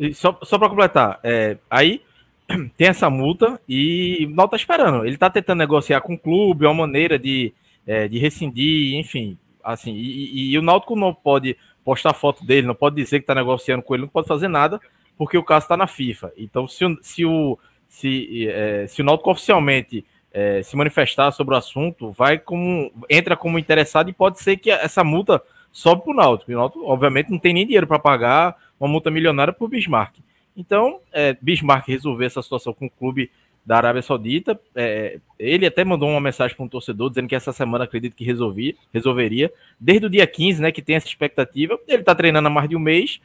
E 0.00 0.14
só 0.14 0.38
só 0.42 0.58
para 0.58 0.68
completar, 0.68 1.20
é, 1.22 1.58
aí 1.68 2.00
tem 2.76 2.88
essa 2.88 3.10
multa 3.10 3.60
e 3.68 4.26
o 4.26 4.30
Náutico 4.30 4.50
tá 4.50 4.56
esperando. 4.56 5.04
Ele 5.04 5.16
tá 5.16 5.28
tentando 5.28 5.58
negociar 5.58 6.00
com 6.00 6.14
o 6.14 6.18
clube, 6.18 6.64
uma 6.64 6.74
maneira 6.74 7.18
de, 7.18 7.52
é, 7.86 8.08
de 8.08 8.18
rescindir, 8.18 8.96
enfim. 8.96 9.36
Assim, 9.62 9.92
e, 9.92 10.50
e, 10.50 10.52
e 10.52 10.58
o 10.58 10.62
Náutico 10.62 10.96
não 10.96 11.12
pode 11.12 11.56
postar 11.88 12.12
foto 12.12 12.44
dele, 12.44 12.66
não 12.66 12.74
pode 12.74 12.96
dizer 12.96 13.18
que 13.18 13.22
está 13.22 13.34
negociando 13.34 13.82
com 13.82 13.94
ele, 13.94 14.02
não 14.02 14.10
pode 14.10 14.28
fazer 14.28 14.46
nada, 14.46 14.78
porque 15.16 15.38
o 15.38 15.42
caso 15.42 15.64
está 15.64 15.74
na 15.74 15.86
FIFA. 15.86 16.30
Então, 16.36 16.68
se 16.68 16.84
o, 16.84 16.98
se 17.00 17.24
o, 17.24 17.58
se, 17.88 18.46
é, 18.46 18.86
se 18.86 19.00
o 19.00 19.20
oficialmente 19.24 20.04
é, 20.30 20.62
se 20.62 20.76
manifestar 20.76 21.30
sobre 21.30 21.54
o 21.54 21.56
assunto, 21.56 22.12
vai 22.12 22.38
como 22.38 22.92
entra 23.08 23.34
como 23.34 23.58
interessado 23.58 24.10
e 24.10 24.12
pode 24.12 24.38
ser 24.38 24.58
que 24.58 24.70
essa 24.70 25.02
multa 25.02 25.42
sobe 25.72 26.02
para 26.02 26.12
o 26.12 26.14
Náutico. 26.14 26.52
O 26.52 26.56
Náutico, 26.56 26.84
obviamente, 26.84 27.30
não 27.30 27.38
tem 27.38 27.54
nem 27.54 27.64
dinheiro 27.64 27.86
para 27.86 27.98
pagar 27.98 28.54
uma 28.78 28.86
multa 28.86 29.10
milionária 29.10 29.54
por 29.54 29.70
Bismarck. 29.70 30.18
Então, 30.54 31.00
é, 31.10 31.38
Bismarck 31.40 31.88
resolver 31.88 32.26
essa 32.26 32.42
situação 32.42 32.74
com 32.74 32.84
o 32.84 32.90
clube 32.90 33.30
da 33.68 33.76
Arábia 33.76 34.00
Saudita. 34.00 34.58
É, 34.74 35.18
ele 35.38 35.66
até 35.66 35.84
mandou 35.84 36.08
uma 36.08 36.22
mensagem 36.22 36.56
para 36.56 36.64
um 36.64 36.68
torcedor 36.68 37.10
dizendo 37.10 37.28
que 37.28 37.34
essa 37.34 37.52
semana 37.52 37.84
acredito 37.84 38.16
que 38.16 38.24
resolvia, 38.24 38.74
resolveria. 38.94 39.52
Desde 39.78 40.06
o 40.06 40.10
dia 40.10 40.26
15, 40.26 40.62
né, 40.62 40.72
que 40.72 40.80
tem 40.80 40.96
essa 40.96 41.06
expectativa. 41.06 41.78
Ele 41.86 42.00
está 42.00 42.14
treinando 42.14 42.48
há 42.48 42.50
mais 42.50 42.66
de 42.66 42.74
um 42.74 42.78
mês 42.78 43.20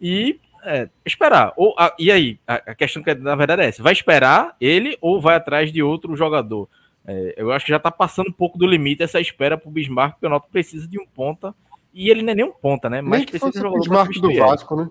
e 0.00 0.38
é, 0.62 0.88
esperar. 1.04 1.52
Ou, 1.56 1.74
a, 1.76 1.92
e 1.98 2.12
aí, 2.12 2.38
a, 2.46 2.54
a, 2.54 2.74
questão 2.76 3.02
que 3.02 3.12
na 3.12 3.34
verdade 3.34 3.62
é 3.62 3.66
essa: 3.66 3.82
vai 3.82 3.92
esperar 3.92 4.54
ele 4.60 4.96
ou 5.00 5.20
vai 5.20 5.34
atrás 5.34 5.72
de 5.72 5.82
outro 5.82 6.14
jogador? 6.14 6.68
É, 7.04 7.34
eu 7.36 7.50
acho 7.50 7.64
que 7.64 7.72
já 7.72 7.78
está 7.78 7.90
passando 7.90 8.28
um 8.28 8.32
pouco 8.32 8.56
do 8.56 8.68
limite 8.68 9.02
essa 9.02 9.20
espera 9.20 9.58
para 9.58 9.68
o 9.68 9.72
Bismarck, 9.72 10.12
porque 10.12 10.26
o 10.26 10.30
Noto 10.30 10.48
precisa 10.48 10.86
de 10.86 11.00
um 11.00 11.06
ponta. 11.06 11.52
E 11.92 12.08
ele 12.08 12.22
não 12.22 12.30
é 12.30 12.34
nem 12.36 12.44
um 12.44 12.52
ponta, 12.52 12.88
né? 12.88 13.00
Mas 13.00 13.24
precisa 13.24 13.50
de 13.50 13.58
um 13.58 13.62
jogador. 13.62 13.80
Bismarck 13.80 14.20
do 14.20 14.32
Vasco, 14.32 14.76
né? 14.76 14.88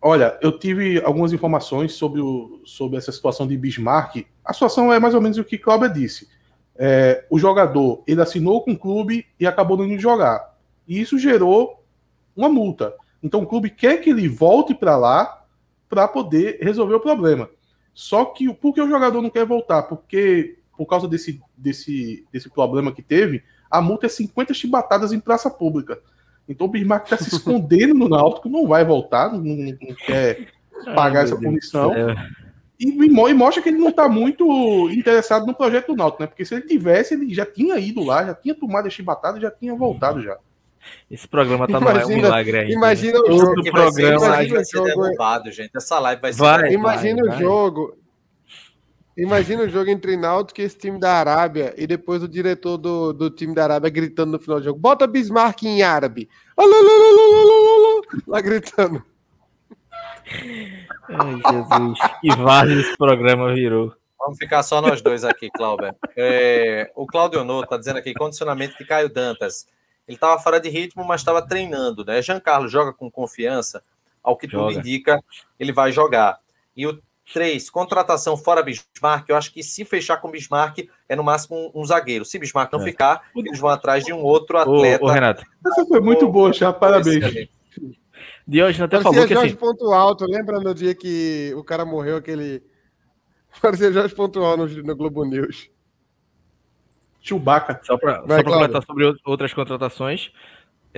Olha, 0.00 0.38
eu 0.40 0.56
tive 0.56 1.02
algumas 1.02 1.32
informações 1.32 1.92
sobre, 1.92 2.20
o, 2.20 2.60
sobre 2.64 2.96
essa 2.96 3.10
situação 3.10 3.46
de 3.46 3.56
Bismarck. 3.56 4.26
A 4.44 4.52
situação 4.52 4.92
é 4.92 5.00
mais 5.00 5.14
ou 5.14 5.20
menos 5.20 5.38
o 5.38 5.44
que 5.44 5.58
Cláudia 5.58 5.88
disse. 5.88 6.28
É, 6.76 7.26
o 7.28 7.38
jogador 7.38 8.04
ele 8.06 8.22
assinou 8.22 8.62
com 8.62 8.72
o 8.72 8.78
clube 8.78 9.26
e 9.38 9.46
acabou 9.46 9.76
não 9.76 9.84
indo 9.84 10.00
jogar. 10.00 10.56
E 10.86 11.00
isso 11.00 11.18
gerou 11.18 11.82
uma 12.36 12.48
multa. 12.48 12.94
Então 13.20 13.42
o 13.42 13.46
clube 13.46 13.70
quer 13.70 13.96
que 13.98 14.10
ele 14.10 14.28
volte 14.28 14.72
para 14.72 14.96
lá 14.96 15.44
para 15.88 16.06
poder 16.06 16.58
resolver 16.62 16.94
o 16.94 17.00
problema. 17.00 17.50
Só 17.92 18.24
que 18.26 18.52
por 18.54 18.72
que 18.72 18.80
o 18.80 18.88
jogador 18.88 19.20
não 19.20 19.30
quer 19.30 19.44
voltar? 19.44 19.82
Porque 19.82 20.58
por 20.76 20.86
causa 20.86 21.08
desse, 21.08 21.42
desse, 21.56 22.24
desse 22.32 22.48
problema 22.48 22.92
que 22.92 23.02
teve, 23.02 23.42
a 23.68 23.80
multa 23.80 24.06
é 24.06 24.08
50 24.08 24.54
chibatadas 24.54 25.12
em 25.12 25.18
praça 25.18 25.50
pública. 25.50 26.00
Então 26.48 26.66
o 26.66 26.70
Bismarck 26.70 27.04
está 27.04 27.16
se 27.16 27.34
escondendo 27.34 27.94
no 27.94 28.08
Náutico, 28.08 28.48
não 28.48 28.66
vai 28.66 28.84
voltar, 28.84 29.32
não, 29.32 29.40
não 29.40 29.94
quer 30.06 30.48
pagar 30.94 31.20
Ai, 31.20 31.24
essa 31.24 31.36
punição. 31.36 31.92
E, 32.80 32.86
e, 32.86 33.34
mostra 33.34 33.62
que 33.62 33.68
ele 33.68 33.78
não 33.78 33.88
está 33.88 34.08
muito 34.08 34.88
interessado 34.90 35.46
no 35.46 35.54
projeto 35.54 35.88
do 35.88 35.96
Náutico, 35.96 36.22
né? 36.22 36.26
Porque 36.28 36.44
se 36.44 36.54
ele 36.54 36.66
tivesse, 36.66 37.14
ele 37.14 37.34
já 37.34 37.44
tinha 37.44 37.76
ido 37.78 38.02
lá, 38.04 38.24
já 38.24 38.34
tinha 38.34 38.54
tomado 38.54 38.86
a 38.86 38.90
chibatada, 38.90 39.40
já 39.40 39.50
tinha 39.50 39.74
voltado 39.74 40.22
já. 40.22 40.38
Esse 41.10 41.26
programa 41.26 41.66
tá 41.66 41.78
imagina, 41.78 42.06
no 42.06 42.12
um 42.12 42.16
milagre 42.16 42.58
aí. 42.58 42.70
Imagina 42.70 43.20
né? 43.20 43.28
o 43.28 43.38
jogo. 43.38 43.62
que 43.62 43.70
programa 43.70 44.18
vai 44.20 44.46
ser, 44.46 44.54
vai 44.54 44.64
ser 44.64 44.82
derrubado, 44.82 45.50
gente. 45.50 45.70
Essa 45.76 45.98
live 45.98 46.22
vai 46.22 46.32
ser 46.32 46.38
vai, 46.38 46.72
Imagina 46.72 47.22
vai, 47.22 47.24
o 47.24 47.30
vai. 47.30 47.40
jogo. 47.40 47.98
Imagina 49.18 49.64
o 49.64 49.68
jogo 49.68 49.90
entre 49.90 50.16
Náutico 50.16 50.60
e 50.60 50.64
esse 50.64 50.78
time 50.78 50.96
da 50.96 51.14
Arábia 51.14 51.74
e 51.76 51.88
depois 51.88 52.22
o 52.22 52.28
diretor 52.28 52.78
do, 52.78 53.12
do 53.12 53.28
time 53.28 53.52
da 53.52 53.64
Arábia 53.64 53.90
gritando 53.90 54.30
no 54.30 54.38
final 54.38 54.60
do 54.60 54.64
jogo: 54.64 54.78
bota 54.78 55.08
Bismarck 55.08 55.64
em 55.64 55.82
árabe. 55.82 56.28
Lá 58.28 58.40
gritando. 58.40 59.02
Ai, 61.10 61.40
Jesus. 61.50 61.98
Que 62.20 62.36
vários 62.36 62.86
esse 62.86 62.96
programa 62.96 63.52
virou. 63.52 63.92
Vamos 64.20 64.38
ficar 64.38 64.62
só 64.62 64.80
nós 64.80 65.02
dois 65.02 65.24
aqui, 65.24 65.50
Cláudio. 65.50 65.92
É, 66.16 66.92
o 66.94 67.04
Claudio 67.04 67.42
Noto 67.42 67.64
está 67.64 67.76
dizendo 67.76 67.98
aqui, 67.98 68.14
condicionamento 68.14 68.78
de 68.78 68.84
Caio 68.84 69.08
Dantas. 69.08 69.66
Ele 70.06 70.16
estava 70.16 70.40
fora 70.40 70.60
de 70.60 70.68
ritmo, 70.68 71.04
mas 71.04 71.22
estava 71.22 71.42
treinando, 71.42 72.04
né? 72.04 72.22
Jean 72.22 72.38
Carlos 72.38 72.70
joga 72.70 72.92
com 72.92 73.10
confiança, 73.10 73.82
ao 74.22 74.36
que 74.36 74.48
joga. 74.48 74.68
tudo 74.68 74.78
indica, 74.78 75.20
ele 75.58 75.72
vai 75.72 75.90
jogar. 75.90 76.38
E 76.76 76.86
o 76.86 77.00
3, 77.32 77.68
contratação 77.70 78.36
fora 78.36 78.62
Bismarck, 78.62 79.28
eu 79.28 79.36
acho 79.36 79.52
que 79.52 79.62
se 79.62 79.84
fechar 79.84 80.16
com 80.18 80.30
Bismarck 80.30 80.88
é 81.08 81.16
no 81.16 81.22
máximo 81.22 81.56
um, 81.74 81.82
um 81.82 81.84
zagueiro. 81.84 82.24
Se 82.24 82.38
Bismarck 82.38 82.72
não 82.72 82.80
é. 82.80 82.84
ficar, 82.84 83.22
eles 83.36 83.58
vão 83.58 83.70
atrás 83.70 84.04
de 84.04 84.12
um 84.12 84.22
outro 84.22 84.58
atleta. 84.58 85.04
Ô, 85.04 85.08
ô 85.08 85.10
Renato. 85.10 85.42
Essa 85.66 85.86
foi 85.86 86.00
muito 86.00 86.28
boa, 86.28 86.52
já, 86.52 86.72
parabéns. 86.72 87.48
Hoje 88.48 88.82
até 88.82 89.00
falou 89.00 89.26
que 89.26 89.34
Jorge 89.34 89.48
assim... 89.48 89.56
Ponto 89.56 89.92
Alto, 89.92 90.24
lembra 90.26 90.58
no 90.58 90.74
dia 90.74 90.94
que 90.94 91.52
o 91.54 91.62
cara 91.62 91.84
morreu, 91.84 92.16
aquele... 92.16 92.62
Parecia 93.60 93.92
Jorge 93.92 94.14
Ponto 94.14 94.42
Alto 94.42 94.66
no, 94.66 94.82
no 94.82 94.96
Globo 94.96 95.24
News. 95.24 95.70
Chewbacca. 97.20 97.80
Só 97.82 97.98
para 97.98 98.22
comentar 98.42 98.82
sobre 98.84 99.04
outras 99.24 99.52
contratações, 99.52 100.30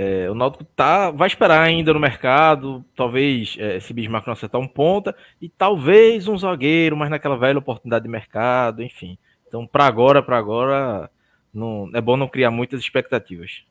é, 0.03 0.31
o 0.31 0.35
Náutico 0.35 0.65
tá, 0.65 1.11
vai 1.11 1.29
esperar 1.29 1.61
ainda 1.61 1.93
no 1.93 2.01
mercado, 2.01 2.83
talvez 2.97 3.55
é, 3.59 3.79
se 3.81 3.93
Bismarck 3.93 4.27
não 4.27 4.33
acertar 4.33 4.59
um 4.59 4.67
ponta, 4.67 5.15
e 5.39 5.47
talvez 5.47 6.27
um 6.27 6.39
zagueiro, 6.39 6.97
mas 6.97 7.11
naquela 7.11 7.37
velha 7.37 7.59
oportunidade 7.59 8.05
de 8.05 8.09
mercado, 8.09 8.83
enfim. 8.83 9.19
Então, 9.47 9.67
para 9.67 9.85
agora, 9.85 10.23
para 10.23 10.39
agora, 10.39 11.11
não, 11.53 11.91
é 11.93 12.01
bom 12.01 12.17
não 12.17 12.29
criar 12.29 12.51
muitas 12.51 12.81
expectativas. 12.81 13.63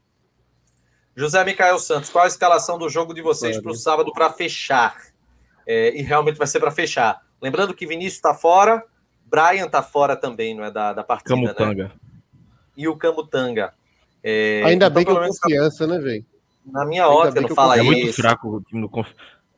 José 1.16 1.44
Micael 1.44 1.80
Santos, 1.80 2.12
qual 2.12 2.26
a 2.26 2.28
escalação 2.28 2.78
do 2.78 2.88
jogo 2.90 3.12
de 3.12 3.24
vocês 3.24 3.60
para 3.60 3.72
o 3.72 3.76
sábado 3.76 4.14
para 4.14 4.30
fechar? 4.30 4.96
É, 5.66 5.98
e 5.98 6.04
realmente 6.04 6.38
vai 6.38 6.46
ser 6.46 6.60
para 6.60 6.70
fechar. 6.70 7.24
Lembrando 7.42 7.74
que 7.74 7.88
Vinícius 7.88 8.18
está 8.18 8.36
fora, 8.36 8.86
Brian 9.26 9.66
está 9.66 9.82
fora 9.82 10.16
também, 10.16 10.54
não 10.54 10.64
é 10.64 10.70
da, 10.70 10.94
da 10.94 11.04
partida, 11.04 11.34
Camutanga. 11.34 11.84
né? 11.86 11.92
E 12.78 12.88
o 12.88 12.96
Camutanga. 12.96 13.74
É, 14.24 14.64
Ainda 14.66 14.86
então, 14.86 14.96
bem 14.96 15.06
que 15.06 15.12
eu 15.12 15.20
confiança, 15.20 15.88
né, 15.88 16.00
velho? 16.00 16.26
Na 16.66 16.86
minha 16.86 17.08
ótica, 17.08 17.42
não 17.42 17.50
fala 17.50 17.78
isso. 17.78 17.86
É 17.86 17.96
muito 17.96 18.14
fraco 18.14 18.58
o 18.58 18.62
time 18.62 18.82
do 18.82 18.90
Conf... 18.90 19.10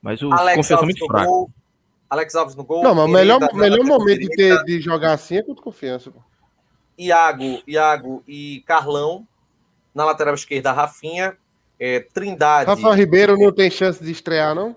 Mas 0.01 0.21
o 0.21 0.31
Alex 0.31 0.55
Confiança 0.57 0.83
é 0.83 0.85
muito 0.85 1.05
fraco. 1.05 1.27
Gol, 1.27 1.49
Alex 2.09 2.35
Alves 2.35 2.55
no 2.55 2.63
gol. 2.63 2.83
Não, 2.83 2.95
mas 2.95 3.05
o 3.05 3.07
melhor, 3.07 3.53
melhor 3.53 3.83
momento 3.85 4.19
de, 4.19 4.29
ter, 4.29 4.63
de 4.63 4.81
jogar 4.81 5.13
assim 5.13 5.37
é 5.37 5.43
contra 5.43 5.63
Confiança. 5.63 6.09
Pô. 6.11 6.19
Iago, 6.97 7.61
Iago 7.67 8.23
e 8.27 8.63
Carlão. 8.65 9.27
Na 9.93 10.05
lateral 10.05 10.33
esquerda, 10.33 10.71
Rafinha. 10.71 11.37
É, 11.79 11.99
Trindade. 11.99 12.69
Rafael 12.69 12.93
Ribeiro 12.93 13.37
não 13.37 13.51
tem 13.51 13.69
chance 13.69 14.03
de 14.03 14.11
estrear, 14.11 14.53
não? 14.55 14.75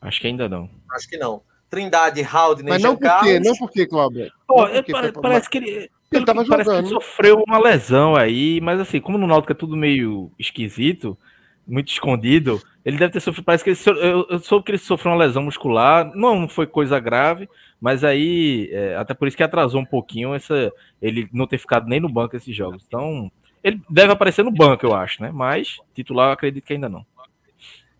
Acho 0.00 0.20
que 0.20 0.26
ainda 0.26 0.48
não. 0.48 0.70
Acho 0.92 1.08
que 1.08 1.16
não. 1.16 1.42
Trindade, 1.68 2.22
Haldner, 2.22 2.74
Mas 2.74 2.82
não 2.82 2.96
por 2.96 3.20
quê? 3.20 3.40
Não 3.40 3.56
por 3.56 3.70
quê, 3.70 3.86
Cláudio? 3.86 4.32
Parece, 4.46 5.12
parece 5.20 5.50
que 5.50 5.58
ele 5.58 5.90
ele 6.12 6.24
tava 6.24 6.44
parece 6.44 6.70
jogando. 6.70 6.84
que 6.84 6.90
sofreu 6.90 7.42
uma 7.46 7.58
lesão 7.58 8.14
aí, 8.14 8.60
mas 8.60 8.80
assim, 8.80 9.00
como 9.00 9.18
no 9.18 9.26
Náutico 9.26 9.52
é 9.52 9.56
tudo 9.56 9.76
meio 9.76 10.30
esquisito, 10.38 11.18
muito 11.66 11.90
escondido, 11.90 12.62
ele 12.84 12.96
deve 12.96 13.12
ter 13.12 13.20
sofrido. 13.20 13.44
Parece 13.44 13.64
que 13.64 13.70
ele, 13.70 14.00
eu, 14.00 14.26
eu 14.30 14.38
soube 14.38 14.64
que 14.64 14.70
ele 14.70 14.78
sofreu 14.78 15.12
uma 15.12 15.18
lesão 15.18 15.42
muscular, 15.42 16.10
não, 16.14 16.40
não 16.40 16.48
foi 16.48 16.66
coisa 16.66 17.00
grave, 17.00 17.48
mas 17.80 18.04
aí, 18.04 18.70
é, 18.72 18.96
até 18.96 19.14
por 19.14 19.26
isso 19.26 19.36
que 19.36 19.42
atrasou 19.42 19.80
um 19.80 19.84
pouquinho 19.84 20.34
essa, 20.34 20.72
ele 21.02 21.28
não 21.32 21.46
ter 21.46 21.58
ficado 21.58 21.88
nem 21.88 21.98
no 21.98 22.08
banco 22.08 22.36
esses 22.36 22.54
jogos. 22.54 22.84
Então, 22.86 23.30
ele 23.62 23.80
deve 23.90 24.12
aparecer 24.12 24.44
no 24.44 24.52
banco, 24.52 24.86
eu 24.86 24.94
acho, 24.94 25.20
né? 25.20 25.30
Mas 25.32 25.78
titular, 25.92 26.28
eu 26.28 26.32
acredito 26.32 26.64
que 26.64 26.72
ainda 26.72 26.88
não. 26.88 27.04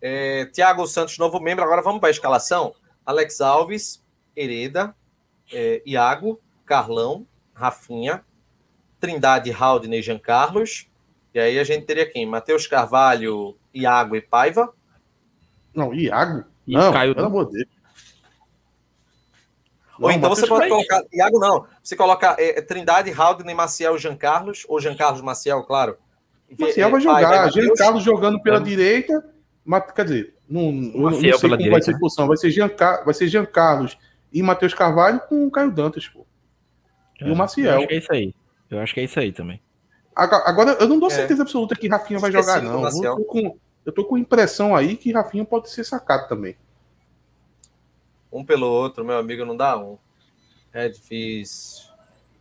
É, 0.01 0.45
Tiago 0.45 0.87
Santos, 0.87 1.17
novo 1.17 1.39
membro. 1.39 1.65
Agora 1.65 1.81
vamos 1.81 1.99
para 1.99 2.09
a 2.09 2.11
escalação. 2.11 2.73
Alex 3.07 3.39
Alves, 3.39 4.05
Hereda, 4.35 4.93
é, 5.53 5.81
Iago, 5.85 6.41
Carlão, 6.65 7.25
Rafinha, 7.53 8.21
Trindade, 8.99 9.49
Haldner 9.49 9.99
e 9.99 10.03
Jean 10.03 10.19
Carlos. 10.19 10.89
E 11.33 11.39
aí 11.39 11.57
a 11.57 11.63
gente 11.63 11.85
teria 11.85 12.05
quem? 12.05 12.25
Matheus 12.25 12.67
Carvalho, 12.67 13.57
Iago 13.73 14.17
e 14.17 14.21
Paiva. 14.21 14.73
Não, 15.73 15.93
Iago? 15.93 16.43
E 16.67 16.73
não, 16.73 16.91
Caio 16.91 17.15
pelo 17.15 17.27
amor 17.27 17.45
de 17.45 17.53
Deus. 17.53 17.77
Ou 19.99 20.11
então 20.11 20.29
você 20.29 20.45
pode 20.45 20.67
colocar. 20.67 21.01
Iago 21.13 21.39
não. 21.39 21.65
Você 21.81 21.95
coloca 21.95 22.35
é, 22.37 22.59
é 22.59 22.61
Trindade, 22.61 23.11
Haldner, 23.11 23.55
Maciel 23.55 23.95
e 23.95 23.99
Jean 23.99 24.17
Carlos. 24.17 24.65
Ou 24.67 24.81
Jean 24.81 24.95
Carlos 24.95 25.21
Maciel, 25.21 25.63
claro. 25.63 25.97
Maciel 26.59 26.91
vai 26.91 26.99
jogar. 26.99 27.51
Jean 27.51 27.73
Carlos 27.73 28.03
jogando 28.03 28.41
pela 28.41 28.57
é. 28.57 28.61
direita. 28.61 29.33
Mas, 29.63 29.91
quer 29.91 30.03
dizer, 30.05 30.36
não, 30.49 30.71
não 30.71 31.13
sei 31.19 31.31
como 31.33 31.57
direita. 31.57 31.71
vai 31.71 31.81
ser 31.81 31.95
a 31.95 31.99
posição. 31.99 32.27
Vai 32.27 32.37
ser 32.37 32.51
Jean, 32.51 32.71
vai 33.03 33.13
ser 33.13 33.27
Jean 33.27 33.45
Carlos 33.45 33.97
e 34.31 34.41
Matheus 34.41 34.73
Carvalho 34.73 35.19
com 35.27 35.45
o 35.45 35.51
Caio 35.51 35.71
Dantas, 35.71 36.07
pô. 36.07 36.25
É, 37.19 37.27
e 37.27 37.31
o 37.31 37.35
Maciel. 37.35 37.73
Eu 37.73 37.79
acho 37.79 37.87
que 37.87 37.93
é 37.93 37.97
isso 37.97 38.13
aí. 38.13 38.35
Eu 38.69 38.79
acho 38.79 38.93
que 38.93 38.99
é 38.99 39.03
isso 39.03 39.19
aí 39.19 39.31
também. 39.31 39.61
Agora, 40.15 40.71
eu 40.79 40.87
não 40.87 40.99
dou 40.99 41.09
é. 41.09 41.13
certeza 41.13 41.43
absoluta 41.43 41.75
que 41.75 41.87
Rafinha 41.87 42.19
vai 42.19 42.31
jogar, 42.31 42.61
não. 42.61 42.83
Eu 42.83 43.15
tô, 43.17 43.23
com, 43.23 43.57
eu 43.85 43.91
tô 43.91 44.05
com 44.05 44.17
impressão 44.17 44.75
aí 44.75 44.95
que 44.95 45.11
Rafinha 45.11 45.45
pode 45.45 45.69
ser 45.69 45.83
sacado 45.83 46.27
também. 46.27 46.57
Um 48.31 48.43
pelo 48.43 48.65
outro, 48.65 49.05
meu 49.05 49.17
amigo, 49.17 49.45
não 49.45 49.55
dá 49.55 49.77
um. 49.77 49.97
É 50.73 50.89
difícil. 50.89 51.87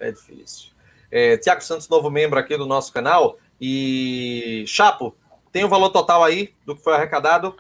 É 0.01 0.11
difícil. 0.11 0.71
É, 1.11 1.37
Tiago 1.37 1.63
Santos, 1.63 1.89
novo 1.89 2.11
membro 2.11 2.39
aqui 2.39 2.57
do 2.57 2.67
nosso 2.67 2.93
canal. 2.93 3.39
E 3.61 4.65
Chapo, 4.67 5.15
tem 5.53 5.65
o 5.65 5.69
valor 5.69 5.91
total 5.91 6.25
aí 6.25 6.55
do 6.65 6.75
que 6.75 6.83
foi 6.83 6.95
arrecadado? 6.95 7.57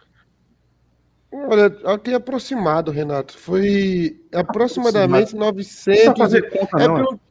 Olha, 1.48 1.76
eu 1.84 1.98
tenho 1.98 2.16
aproximado, 2.16 2.90
Renato. 2.90 3.36
Foi 3.38 4.18
aproximadamente 4.32 5.34
aproximado. 5.34 5.56
900. 5.56 6.04
Não 6.06 6.16
fazer 6.16 6.50
conta, 6.50 6.82
é, 6.82 6.88
não, 6.88 7.04
porque 7.04 7.26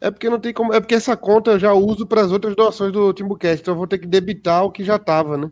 é 0.00 0.10
porque 0.10 0.30
não 0.30 0.38
tem 0.38 0.52
como. 0.52 0.72
É 0.72 0.80
porque 0.80 0.94
essa 0.94 1.16
conta 1.16 1.52
eu 1.52 1.58
já 1.58 1.72
uso 1.72 2.06
para 2.06 2.20
as 2.20 2.30
outras 2.30 2.54
doações 2.54 2.92
do 2.92 3.12
Timbucast, 3.12 3.60
então 3.60 3.74
eu 3.74 3.78
vou 3.78 3.86
ter 3.86 3.98
que 3.98 4.06
debitar 4.06 4.64
o 4.64 4.70
que 4.70 4.84
já 4.84 4.96
estava, 4.96 5.36
né? 5.36 5.50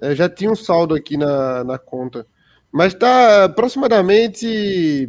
É, 0.00 0.14
já 0.14 0.28
tinha 0.28 0.50
um 0.50 0.56
saldo 0.56 0.94
aqui 0.94 1.16
na, 1.16 1.62
na 1.62 1.78
conta. 1.78 2.26
Mas 2.72 2.92
tá 2.94 3.44
aproximadamente 3.44 5.08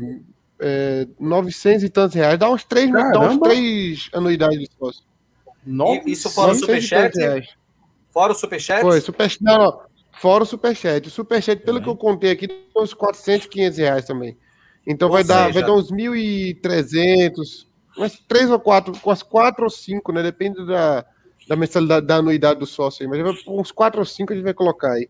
é, 0.59 1.07
900 1.19 1.84
e 1.84 1.89
tantos 1.89 2.15
reais. 2.15 2.38
Dá 2.38 2.49
uns 2.49 2.63
3, 2.63 2.91
dá 2.91 3.19
uns 3.21 3.38
3 3.39 4.09
anuidades 4.13 4.59
de 4.59 4.69
sócio. 4.78 5.03
Isso 6.05 6.30
fora 6.30 6.51
o 6.51 6.55
superchat? 6.55 7.13
Fora 8.11 8.34
o 8.34 8.36
superchat? 8.36 8.82
Foi, 8.82 9.01
superchat. 9.01 9.43
Não, 9.43 9.57
não. 9.57 9.82
Fora 10.24 10.43
o 10.43 10.45
superchat. 10.45 11.05
O 11.05 11.11
superchat, 11.11 11.61
pelo 11.63 11.80
é. 11.80 11.82
que 11.82 11.89
eu 11.89 11.97
contei 11.97 12.32
aqui, 12.32 12.47
uns 12.78 12.93
400, 12.93 13.45
500 13.45 13.78
reais 13.78 14.05
também. 14.05 14.38
Então 14.88 15.09
vai 15.09 15.21
dar, 15.21 15.51
vai 15.51 15.61
dar 15.61 15.74
uns 15.74 15.91
1.300, 15.91 17.67
umas 17.97 18.17
3 18.19 18.51
ou 18.51 18.57
4, 18.57 18.93
umas 19.03 19.21
4 19.21 19.65
ou 19.65 19.69
5, 19.69 20.13
né? 20.13 20.24
Depende 20.24 20.65
da, 20.65 21.05
da 21.45 21.57
mensalidade, 21.57 22.07
da 22.07 22.15
anuidade 22.15 22.57
do 22.57 22.65
sócio 22.65 23.03
aí. 23.03 23.09
Mas 23.09 23.45
uns 23.45 23.69
4 23.74 23.99
ou 23.99 24.05
5 24.05 24.32
a 24.32 24.36
gente 24.38 24.45
vai 24.45 24.53
colocar 24.53 24.93
aí. 24.93 25.09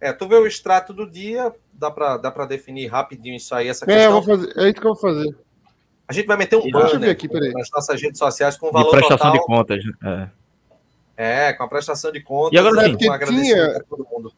É, 0.00 0.14
tu 0.14 0.26
vê 0.26 0.36
o 0.36 0.46
extrato 0.46 0.94
do 0.94 1.06
dia, 1.10 1.54
dá 1.70 1.90
para 1.90 2.16
dá 2.16 2.30
pra 2.30 2.46
definir 2.46 2.86
rapidinho 2.86 3.36
isso 3.36 3.54
aí, 3.54 3.68
essa 3.68 3.84
questão. 3.84 4.02
É, 4.02 4.08
vou 4.08 4.22
fazer, 4.22 4.58
é 4.58 4.64
isso 4.64 4.80
que 4.80 4.86
eu 4.86 4.94
vou 4.94 4.96
fazer. 4.96 5.36
A 6.08 6.12
gente 6.14 6.26
vai 6.26 6.38
meter 6.38 6.56
um 6.56 6.70
banner 6.70 7.10
aqui, 7.10 7.28
nas 7.52 7.68
nossas 7.70 8.00
redes 8.00 8.18
sociais 8.18 8.56
com 8.56 8.68
o 8.68 8.72
valor 8.72 8.92
de 8.92 8.96
prestação 8.96 9.30
total. 9.30 9.32
de 9.32 9.46
contas. 9.46 9.84
É. 10.02 10.41
É, 11.16 11.52
com 11.52 11.64
a 11.64 11.68
prestação 11.68 12.10
de 12.10 12.22
conta. 12.22 12.54
E 12.54 12.58
agora 12.58 12.84
sim, 12.84 12.96
tinha, 12.96 13.18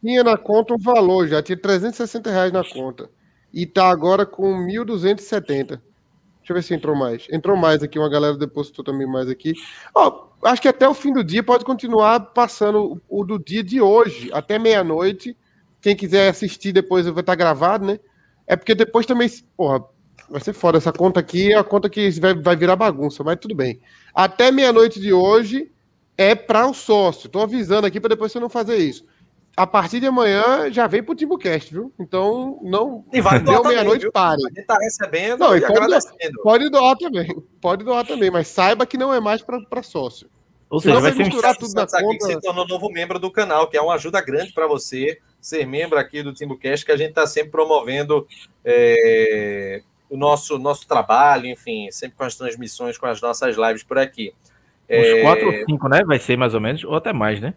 tinha 0.00 0.24
na 0.24 0.36
conta 0.36 0.74
um 0.74 0.78
valor, 0.78 1.28
já 1.28 1.42
tinha 1.42 1.56
360 1.56 2.30
reais 2.30 2.52
na 2.52 2.64
conta. 2.64 3.08
E 3.52 3.64
tá 3.64 3.88
agora 3.88 4.26
com 4.26 4.52
1.270. 4.66 5.80
Deixa 6.44 6.52
eu 6.52 6.56
ver 6.56 6.62
se 6.62 6.74
entrou 6.74 6.94
mais. 6.94 7.26
Entrou 7.30 7.56
mais 7.56 7.82
aqui, 7.82 7.98
uma 7.98 8.10
galera 8.10 8.36
depositou 8.36 8.84
também 8.84 9.06
mais 9.06 9.30
aqui. 9.30 9.54
Ó, 9.94 10.26
acho 10.42 10.60
que 10.60 10.68
até 10.68 10.86
o 10.86 10.92
fim 10.92 11.12
do 11.12 11.24
dia 11.24 11.42
pode 11.42 11.64
continuar 11.64 12.20
passando 12.20 13.00
o, 13.08 13.20
o 13.20 13.24
do 13.24 13.38
dia 13.38 13.62
de 13.62 13.80
hoje, 13.80 14.30
até 14.32 14.58
meia-noite. 14.58 15.36
Quem 15.80 15.96
quiser 15.96 16.28
assistir 16.28 16.72
depois 16.72 17.06
vai 17.06 17.20
estar 17.20 17.34
gravado, 17.34 17.86
né? 17.86 17.98
É 18.46 18.56
porque 18.56 18.74
depois 18.74 19.06
também, 19.06 19.30
porra, 19.56 19.84
vai 20.28 20.40
ser 20.40 20.52
foda. 20.52 20.78
Essa 20.78 20.92
conta 20.92 21.20
aqui 21.20 21.52
é 21.52 21.56
a 21.56 21.64
conta 21.64 21.88
que 21.88 22.10
vai, 22.20 22.34
vai 22.34 22.56
virar 22.56 22.76
bagunça, 22.76 23.24
mas 23.24 23.38
tudo 23.38 23.54
bem. 23.54 23.80
Até 24.14 24.50
meia-noite 24.50 25.00
de 25.00 25.12
hoje 25.12 25.70
é 26.16 26.34
para 26.34 26.66
o 26.66 26.74
sócio. 26.74 27.26
Estou 27.26 27.42
avisando 27.42 27.86
aqui 27.86 28.00
para 28.00 28.10
depois 28.10 28.32
você 28.32 28.40
não 28.40 28.48
fazer 28.48 28.76
isso. 28.76 29.04
A 29.56 29.66
partir 29.66 30.00
de 30.00 30.06
amanhã 30.06 30.70
já 30.70 30.86
vem 30.88 31.02
para 31.02 31.12
o 31.12 31.14
TimbuCast, 31.14 31.72
viu? 31.72 31.92
Então 31.98 32.58
não 32.62 33.04
e 33.12 33.20
vai 33.20 33.38
deu 33.38 33.62
meia-noite, 33.62 34.10
pare. 34.10 34.42
A 34.44 34.48
gente 34.48 34.66
tá 34.66 34.76
recebendo 34.80 35.38
não, 35.38 35.56
e 35.56 35.60
pode 35.60 35.72
agradecendo. 35.72 36.32
Doar, 36.32 36.42
pode 36.42 36.70
doar 36.70 36.96
também. 36.96 37.42
Pode 37.60 37.84
doar 37.84 38.04
também, 38.04 38.30
mas 38.30 38.48
saiba 38.48 38.84
que 38.84 38.98
não 38.98 39.14
é 39.14 39.20
mais 39.20 39.42
para 39.42 39.82
sócio. 39.82 40.28
Ou 40.68 40.80
seja, 40.80 40.98
vai 40.98 41.12
ser 41.12 41.24
misturar 41.24 41.56
tudo 41.56 41.72
na 41.72 41.86
conta. 41.86 42.26
Que 42.26 42.32
se 42.32 42.40
tornou 42.40 42.66
novo 42.66 42.90
membro 42.90 43.20
do 43.20 43.30
canal, 43.30 43.68
que 43.68 43.76
é 43.76 43.80
uma 43.80 43.94
ajuda 43.94 44.20
grande 44.20 44.52
para 44.52 44.66
você 44.66 45.20
ser 45.40 45.64
membro 45.66 45.98
aqui 45.98 46.20
do 46.20 46.34
TimbuCast, 46.34 46.84
que 46.84 46.90
a 46.90 46.96
gente 46.96 47.10
está 47.10 47.24
sempre 47.26 47.52
promovendo 47.52 48.26
é, 48.64 49.82
o 50.10 50.16
nosso, 50.16 50.58
nosso 50.58 50.88
trabalho, 50.88 51.46
enfim, 51.46 51.88
sempre 51.92 52.16
com 52.16 52.24
as 52.24 52.34
transmissões, 52.34 52.98
com 52.98 53.06
as 53.06 53.20
nossas 53.20 53.56
lives 53.56 53.84
por 53.84 53.98
aqui. 53.98 54.34
Uns 54.91 55.22
4 55.22 55.43
é... 55.43 55.47
ou 55.47 55.66
5, 55.66 55.89
né? 55.89 56.05
Vai 56.05 56.18
ser 56.18 56.37
mais 56.37 56.55
ou 56.55 56.61
menos, 56.61 56.85
ou 56.85 56.95
até 56.95 57.12
mais, 57.12 57.41
né? 57.41 57.55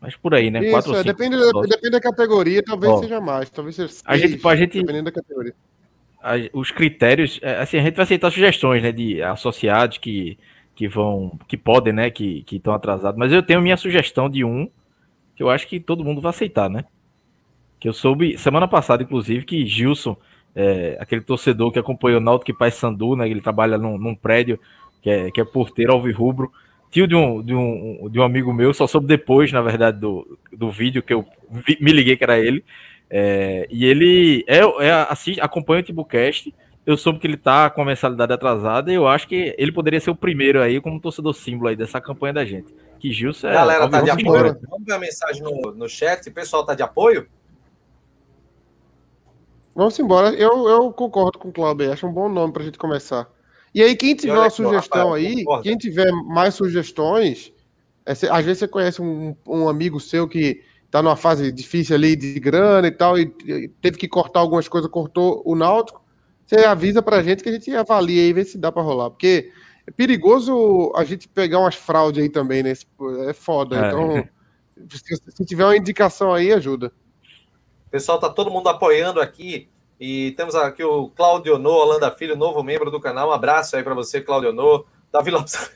Mas 0.00 0.14
por 0.14 0.34
aí, 0.34 0.50
né? 0.50 0.60
Isso, 0.60 0.70
Quatro 0.70 0.96
é, 0.96 1.02
depende, 1.02 1.36
depende 1.68 1.90
da 1.90 2.00
categoria, 2.00 2.62
talvez 2.62 2.92
Ó, 2.92 2.98
seja 2.98 3.20
mais. 3.20 3.50
Talvez 3.50 3.76
seja 3.76 3.88
seis, 3.88 4.04
a 4.06 4.16
gente, 4.16 4.46
a 4.46 4.56
gente, 4.56 4.78
dependendo 4.78 5.04
da 5.06 5.12
categoria. 5.12 5.54
A, 6.22 6.34
os 6.52 6.70
critérios, 6.70 7.40
é, 7.42 7.56
assim, 7.56 7.78
a 7.78 7.82
gente 7.82 7.96
vai 7.96 8.04
aceitar 8.04 8.30
sugestões, 8.30 8.82
né? 8.82 8.92
De 8.92 9.22
associados 9.22 9.98
que, 9.98 10.38
que 10.74 10.86
vão, 10.86 11.38
que 11.48 11.56
podem, 11.56 11.92
né? 11.92 12.10
Que 12.10 12.44
estão 12.52 12.74
atrasados. 12.74 13.18
Mas 13.18 13.32
eu 13.32 13.42
tenho 13.42 13.62
minha 13.62 13.76
sugestão 13.76 14.28
de 14.28 14.44
um 14.44 14.70
que 15.34 15.42
eu 15.42 15.50
acho 15.50 15.66
que 15.66 15.80
todo 15.80 16.04
mundo 16.04 16.20
vai 16.20 16.30
aceitar, 16.30 16.68
né? 16.68 16.84
Que 17.80 17.88
eu 17.88 17.92
soube 17.92 18.38
semana 18.38 18.68
passada, 18.68 19.02
inclusive, 19.02 19.44
que 19.44 19.66
Gilson, 19.66 20.16
é, 20.54 20.96
aquele 21.00 21.20
torcedor 21.20 21.72
que 21.72 21.78
acompanhou 21.78 22.20
o 22.20 22.22
Náutico 22.22 22.64
e 22.64 22.70
Sandu, 22.70 23.16
né? 23.16 23.28
Ele 23.28 23.40
trabalha 23.40 23.76
num, 23.76 23.98
num 23.98 24.14
prédio 24.14 24.58
que 25.02 25.10
é, 25.10 25.30
que 25.30 25.40
é 25.40 25.44
porteiro 25.44 25.92
alvirrubro, 25.92 26.50
tio 26.90 27.06
de 27.06 27.14
um, 27.14 27.42
de, 27.42 27.54
um, 27.54 28.08
de 28.10 28.18
um 28.18 28.22
amigo 28.22 28.52
meu, 28.52 28.72
só 28.72 28.86
soube 28.86 29.06
depois, 29.06 29.52
na 29.52 29.60
verdade, 29.60 29.98
do, 29.98 30.38
do 30.52 30.70
vídeo 30.70 31.02
que 31.02 31.12
eu 31.12 31.24
vi, 31.50 31.78
me 31.80 31.92
liguei 31.92 32.16
que 32.16 32.24
era 32.24 32.38
ele. 32.38 32.64
É, 33.08 33.66
e 33.70 33.84
ele 33.84 34.44
é, 34.48 34.58
é 34.58 34.92
assiste, 35.08 35.40
acompanha 35.40 35.80
o 35.80 35.84
Timbucast. 35.84 36.52
Eu 36.84 36.96
soube 36.96 37.18
que 37.18 37.26
ele 37.26 37.36
tá 37.36 37.68
com 37.68 37.82
a 37.82 37.84
mensalidade 37.84 38.32
atrasada 38.32 38.92
e 38.92 38.94
eu 38.94 39.08
acho 39.08 39.26
que 39.26 39.54
ele 39.58 39.72
poderia 39.72 39.98
ser 39.98 40.10
o 40.10 40.16
primeiro 40.16 40.62
aí 40.62 40.80
como 40.80 41.00
torcedor 41.00 41.34
símbolo 41.34 41.68
aí 41.68 41.76
dessa 41.76 42.00
campanha 42.00 42.34
da 42.34 42.44
gente. 42.44 42.72
Que 43.00 43.12
Gilson 43.12 43.48
é. 43.48 43.54
Galera, 43.54 43.88
tá 43.88 44.00
de 44.00 44.10
apoio. 44.10 44.56
Vamos 44.68 44.86
ver 44.86 44.92
a 44.94 44.98
mensagem 44.98 45.42
no, 45.42 45.72
no 45.72 45.88
chat. 45.88 46.28
O 46.28 46.32
pessoal 46.32 46.64
tá 46.64 46.74
de 46.74 46.82
apoio? 46.82 47.26
Vamos 49.74 49.98
embora. 49.98 50.30
Eu, 50.30 50.68
eu 50.68 50.92
concordo 50.92 51.38
com 51.38 51.48
o 51.48 51.52
Cláudio. 51.52 51.92
Acho 51.92 52.06
um 52.06 52.12
bom 52.12 52.28
nome 52.28 52.52
pra 52.52 52.64
gente 52.64 52.78
começar. 52.78 53.28
E 53.76 53.82
aí, 53.82 53.94
quem 53.94 54.14
tiver 54.14 54.32
uma 54.32 54.48
sugestão 54.48 55.12
aí, 55.12 55.44
quem 55.62 55.76
tiver 55.76 56.10
mais 56.10 56.54
sugestões, 56.54 57.52
é, 58.06 58.12
às 58.12 58.42
vezes 58.42 58.60
você 58.60 58.66
conhece 58.66 59.02
um, 59.02 59.36
um 59.46 59.68
amigo 59.68 60.00
seu 60.00 60.26
que 60.26 60.62
está 60.86 61.02
numa 61.02 61.14
fase 61.14 61.52
difícil 61.52 61.94
ali 61.94 62.16
de 62.16 62.40
grana 62.40 62.88
e 62.88 62.90
tal, 62.90 63.18
e, 63.18 63.30
e 63.44 63.68
teve 63.68 63.98
que 63.98 64.08
cortar 64.08 64.40
algumas 64.40 64.66
coisas, 64.66 64.90
cortou 64.90 65.42
o 65.44 65.54
Náutico, 65.54 66.02
você 66.46 66.60
avisa 66.60 67.02
pra 67.02 67.22
gente 67.22 67.42
que 67.42 67.50
a 67.50 67.52
gente 67.52 67.70
avalia 67.76 68.26
e 68.26 68.32
vê 68.32 68.46
se 68.46 68.56
dá 68.56 68.72
para 68.72 68.80
rolar. 68.80 69.10
Porque 69.10 69.52
é 69.86 69.90
perigoso 69.90 70.90
a 70.96 71.04
gente 71.04 71.28
pegar 71.28 71.58
umas 71.58 71.74
fraudes 71.74 72.22
aí 72.22 72.30
também, 72.30 72.62
né? 72.62 72.72
É 73.28 73.34
foda. 73.34 73.76
É. 73.76 73.88
Então, 73.88 74.28
se, 74.88 75.16
se 75.36 75.44
tiver 75.44 75.66
uma 75.66 75.76
indicação 75.76 76.32
aí, 76.32 76.50
ajuda. 76.50 76.90
Pessoal, 77.90 78.18
tá 78.18 78.30
todo 78.30 78.50
mundo 78.50 78.70
apoiando 78.70 79.20
aqui. 79.20 79.68
E 79.98 80.32
temos 80.32 80.54
aqui 80.54 80.84
o 80.84 81.08
Claudio 81.08 81.58
No, 81.58 81.70
Holanda 81.70 82.10
Filho, 82.10 82.36
novo 82.36 82.62
membro 82.62 82.90
do 82.90 83.00
canal. 83.00 83.30
Um 83.30 83.32
abraço 83.32 83.76
aí 83.76 83.82
para 83.82 83.94
você, 83.94 84.20
Claudio 84.20 84.52
No. 84.52 84.84
Davi 85.10 85.30
Lopes. 85.30 85.70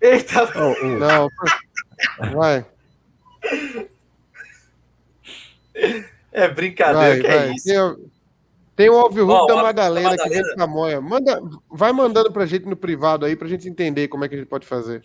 Eita! 0.00 0.44
Oh, 0.54 0.74
oh. 0.80 0.86
Não, 0.98 1.28
vai. 2.32 2.64
É 6.32 6.48
brincadeira, 6.48 6.98
vai, 6.98 7.20
que 7.20 7.26
é 7.26 7.36
vai. 7.36 7.48
é 7.48 7.54
isso. 7.54 7.66
Tem, 7.66 8.10
tem 8.76 8.90
o 8.90 8.98
Alvio 8.98 9.28
oh, 9.28 9.46
da 9.46 9.56
Madalena, 9.56 10.10
Madalena 10.10 10.22
que 10.22 10.28
vem 10.28 10.56
da 10.56 10.66
Moia. 10.66 11.00
Manda, 11.00 11.40
vai 11.70 11.92
mandando 11.92 12.32
pra 12.32 12.46
gente 12.46 12.66
no 12.66 12.76
privado 12.76 13.24
aí 13.24 13.34
pra 13.34 13.48
gente 13.48 13.68
entender 13.68 14.08
como 14.08 14.24
é 14.24 14.28
que 14.28 14.34
a 14.34 14.38
gente 14.38 14.48
pode 14.48 14.66
fazer. 14.66 15.02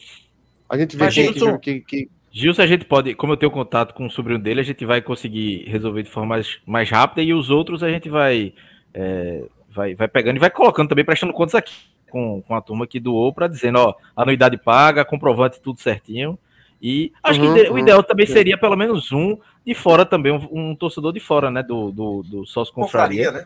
A 0.70 0.78
gente 0.78 0.96
vê 0.96 1.10
Gilson, 1.10 1.58
que, 1.58 1.82
que... 1.82 2.10
Gilson, 2.32 2.62
a 2.62 2.68
gente 2.68 2.86
pode, 2.86 3.16
como 3.16 3.34
eu 3.34 3.38
tenho 3.38 3.52
contato 3.52 3.94
com 3.94 4.06
o 4.06 4.10
sobrinho 4.10 4.40
dele, 4.40 4.62
a 4.62 4.64
gente 4.64 4.86
vai 4.86 5.02
conseguir 5.02 5.66
resolver 5.68 6.04
de 6.04 6.10
forma 6.10 6.30
mais, 6.30 6.60
mais 6.66 6.90
rápida 6.90 7.22
e 7.24 7.34
os 7.34 7.50
outros 7.50 7.82
a 7.82 7.90
gente 7.90 8.08
vai, 8.08 8.54
é, 8.94 9.44
vai, 9.70 9.96
vai 9.96 10.08
pegando 10.08 10.38
e 10.38 10.40
vai 10.40 10.50
colocando 10.50 10.90
também, 10.90 11.04
prestando 11.04 11.34
contas 11.34 11.56
aqui 11.56 11.74
com, 12.10 12.42
com 12.42 12.56
a 12.56 12.62
turma 12.62 12.88
que 12.88 13.00
doou 13.00 13.34
para 13.34 13.48
dizendo, 13.48 13.80
ó, 13.80 13.96
anuidade 14.16 14.58
paga, 14.58 15.06
comprovante 15.06 15.62
tudo 15.62 15.80
certinho. 15.80 16.38
E 16.82 17.12
acho 17.24 17.42
uhum, 17.42 17.54
que 17.54 17.62
o 17.62 17.72
uhum. 17.74 17.80
ideal 17.80 18.04
também 18.04 18.26
seria 18.26 18.58
pelo 18.58 18.76
menos 18.76 19.12
um 19.12 19.38
de 19.66 19.74
fora 19.74 20.06
também, 20.06 20.32
um, 20.32 20.48
um 20.52 20.76
torcedor 20.76 21.12
de 21.12 21.20
fora, 21.20 21.52
né, 21.52 21.62
do, 21.62 21.92
do, 21.92 22.24
do 22.24 22.46
sócio 22.46 22.74
confraria. 22.74 23.32
né? 23.32 23.46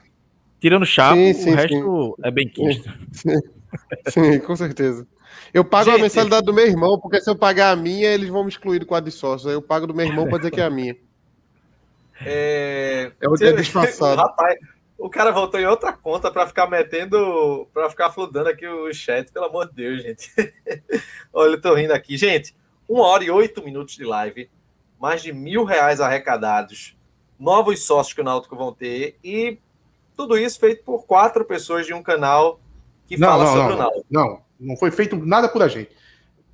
Tirando 0.60 0.86
chapo, 0.86 1.16
sim, 1.16 1.34
sim, 1.34 1.52
o 1.52 1.56
resto 1.56 2.16
sim. 2.16 2.24
é 2.24 2.32
bem 2.32 2.48
quisto. 2.48 2.90
Sim, 4.10 4.40
com 4.40 4.56
certeza. 4.56 5.08
Eu 5.54 5.64
pago 5.64 5.86
Gente, 5.86 6.00
a 6.00 6.04
mensalidade 6.04 6.46
do 6.46 6.54
meu 6.54 6.66
irmão, 6.66 7.00
porque 7.00 7.22
se 7.22 7.30
eu 7.30 7.36
pagar 7.36 7.72
a 7.72 7.76
minha, 7.76 8.10
eles 8.10 8.30
vão 8.30 8.44
me 8.44 8.50
excluir 8.50 8.80
do 8.80 8.86
quadro 8.86 9.10
de 9.10 9.16
sócio. 9.16 9.50
Eu 9.50 9.62
pago 9.62 9.88
do 9.88 9.94
meu 9.94 10.06
irmão 10.06 10.28
para 10.28 10.38
dizer 10.38 10.52
que 10.52 10.62
é 10.62 10.66
a 10.66 10.70
minha. 10.70 10.96
É, 12.26 13.12
é 13.20 13.28
o 13.28 13.34
dia 13.34 13.52
disfarçado. 13.54 14.16
Rapaz, 14.22 14.58
o 14.98 15.10
cara 15.10 15.32
voltou 15.32 15.60
em 15.60 15.66
outra 15.66 15.92
conta 15.92 16.32
para 16.32 16.48
ficar 16.48 16.70
metendo, 16.70 17.68
para 17.74 17.90
ficar 17.90 18.12
fludando 18.12 18.48
aqui 18.48 18.66
o 18.66 18.94
chat, 18.94 19.30
pelo 19.30 19.48
amor 19.48 19.68
de 19.68 19.74
Deus, 19.74 20.04
gente. 20.04 20.32
Olha, 21.34 21.54
eu 21.54 21.62
tô 21.62 21.74
rindo 21.74 21.92
aqui. 21.92 22.16
Gente, 22.16 22.56
uma 22.88 23.06
hora 23.08 23.24
e 23.24 23.32
oito 23.32 23.64
minutos 23.64 23.98
de 23.98 24.06
live, 24.06 24.50
mais 25.02 25.22
de 25.22 25.34
mil 25.34 25.66
reais 25.66 26.00
arrecadados, 26.00 26.96
novos 27.38 27.84
sócios 27.84 28.14
que 28.14 28.22
o 28.22 28.24
Náutico 28.24 28.56
vão 28.56 28.72
ter 28.72 29.18
e 29.22 29.58
tudo 30.16 30.38
isso 30.38 30.60
feito 30.60 30.84
por 30.84 31.06
quatro 31.06 31.44
pessoas 31.44 31.86
de 31.86 31.94
um 31.94 32.04
canal 32.04 32.60
que 33.06 33.18
não, 33.18 33.28
fala 33.28 33.44
não, 33.44 33.54
sobre 33.54 33.68
não, 33.68 33.76
o 33.76 33.78
Náutico. 33.78 34.06
Não, 34.10 34.42
não 34.60 34.78
foi 34.78 34.92
feito 34.92 35.16
nada 35.18 35.50
por 35.50 35.62
a 35.62 35.68
gente. 35.68 35.92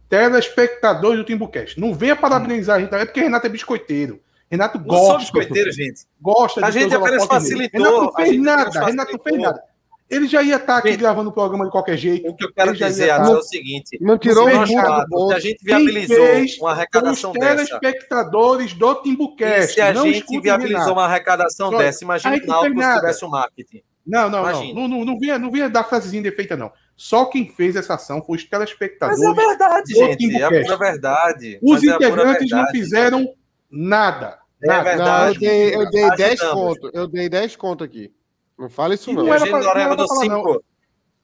Telespectadores 0.07 1.19
do 1.19 1.25
Timbucast. 1.25 1.79
Não 1.79 1.93
venha 1.93 2.15
parabenizar 2.15 2.77
a 2.77 2.79
gente, 2.79 2.93
é 2.93 3.05
porque 3.05 3.21
Renato 3.21 3.45
é 3.45 3.49
biscoiteiro. 3.49 4.19
Renato 4.49 4.79
gosta. 4.79 4.97
Não 4.97 5.05
sou 5.05 5.19
biscoiteiro, 5.19 5.71
gente. 5.71 6.05
Gosta 6.19 6.65
A 6.65 6.71
gente 6.71 6.95
apenas 6.95 7.25
facilitou. 7.25 7.81
Renato 7.81 8.15
fez 8.15 8.41
nada. 8.41 8.85
Renato 8.85 9.11
não 9.13 9.19
fez 9.19 9.39
nada. 9.39 9.63
Ele 10.09 10.27
já 10.27 10.41
ia 10.41 10.55
estar 10.55 10.77
aqui 10.77 10.89
gente, 10.89 11.01
gravando 11.01 11.29
o 11.29 11.31
programa 11.31 11.65
de 11.65 11.71
qualquer 11.71 11.95
jeito. 11.95 12.27
O 12.27 12.35
que 12.35 12.43
eu 12.43 12.51
quero 12.51 12.75
dizer 12.75 13.09
é 13.09 13.21
o 13.21 13.41
seguinte: 13.43 13.95
não 14.01 14.17
tirou 14.17 14.49
Se 14.49 15.33
a 15.33 15.39
gente 15.39 15.63
viabilizou 15.63 16.17
uma 16.61 16.71
arrecadação 16.71 17.31
os 17.31 17.37
telespectadores 17.37 18.73
do 18.73 18.95
Timbucast. 18.95 19.73
se 19.73 19.81
a 19.81 19.93
gente 19.93 20.39
viabilizou 20.39 20.93
uma 20.93 21.05
arrecadação 21.05 21.69
dessa, 21.69 22.03
imagina 22.03 22.35
o 22.35 22.47
Náutico 22.47 22.81
se 22.81 22.95
tivesse 22.95 23.25
um 23.25 23.29
marketing. 23.29 23.83
Não, 24.09 24.27
não, 24.27 24.43
não. 24.43 24.73
Não, 24.73 24.87
não, 24.87 25.05
não, 25.05 25.19
vinha, 25.19 25.37
não 25.37 25.51
vinha 25.51 25.69
dar 25.69 25.83
frasezinha 25.83 26.23
defeita, 26.23 26.57
não. 26.57 26.71
Só 26.95 27.25
quem 27.25 27.47
fez 27.47 27.75
essa 27.75 27.93
ação 27.93 28.23
foi 28.23 28.37
os 28.37 28.43
telespectadores. 28.43 29.19
Mas 29.19 29.37
é 29.37 29.47
verdade, 29.47 29.93
gente. 29.93 30.35
É 30.35 30.43
a 30.43 30.49
pura 30.49 30.77
verdade. 30.77 31.59
Os 31.61 31.81
Mas 31.81 31.83
integrantes 31.83 32.51
é 32.51 32.55
não 32.55 32.67
fizeram 32.67 33.33
nada. 33.69 34.39
É 34.63 34.67
nada. 34.67 34.83
verdade. 34.83 35.39
Não, 35.39 35.51
eu 35.51 35.51
dei, 35.51 35.75
eu 35.75 35.89
dei 35.91 36.09
10 36.17 36.41
conto. 36.41 36.91
Eu 36.91 37.07
dei 37.07 37.29
10 37.29 37.55
conto 37.55 37.83
aqui. 37.83 38.11
Não 38.57 38.69
fala 38.69 38.95
isso, 38.95 39.13
não. 39.13 39.23
não 39.23 39.33
era 39.33 39.45
pra, 39.45 39.59
não 39.61 39.71
era 39.71 39.95
pra 39.95 40.07
falar, 40.07 40.25
não. 40.25 40.61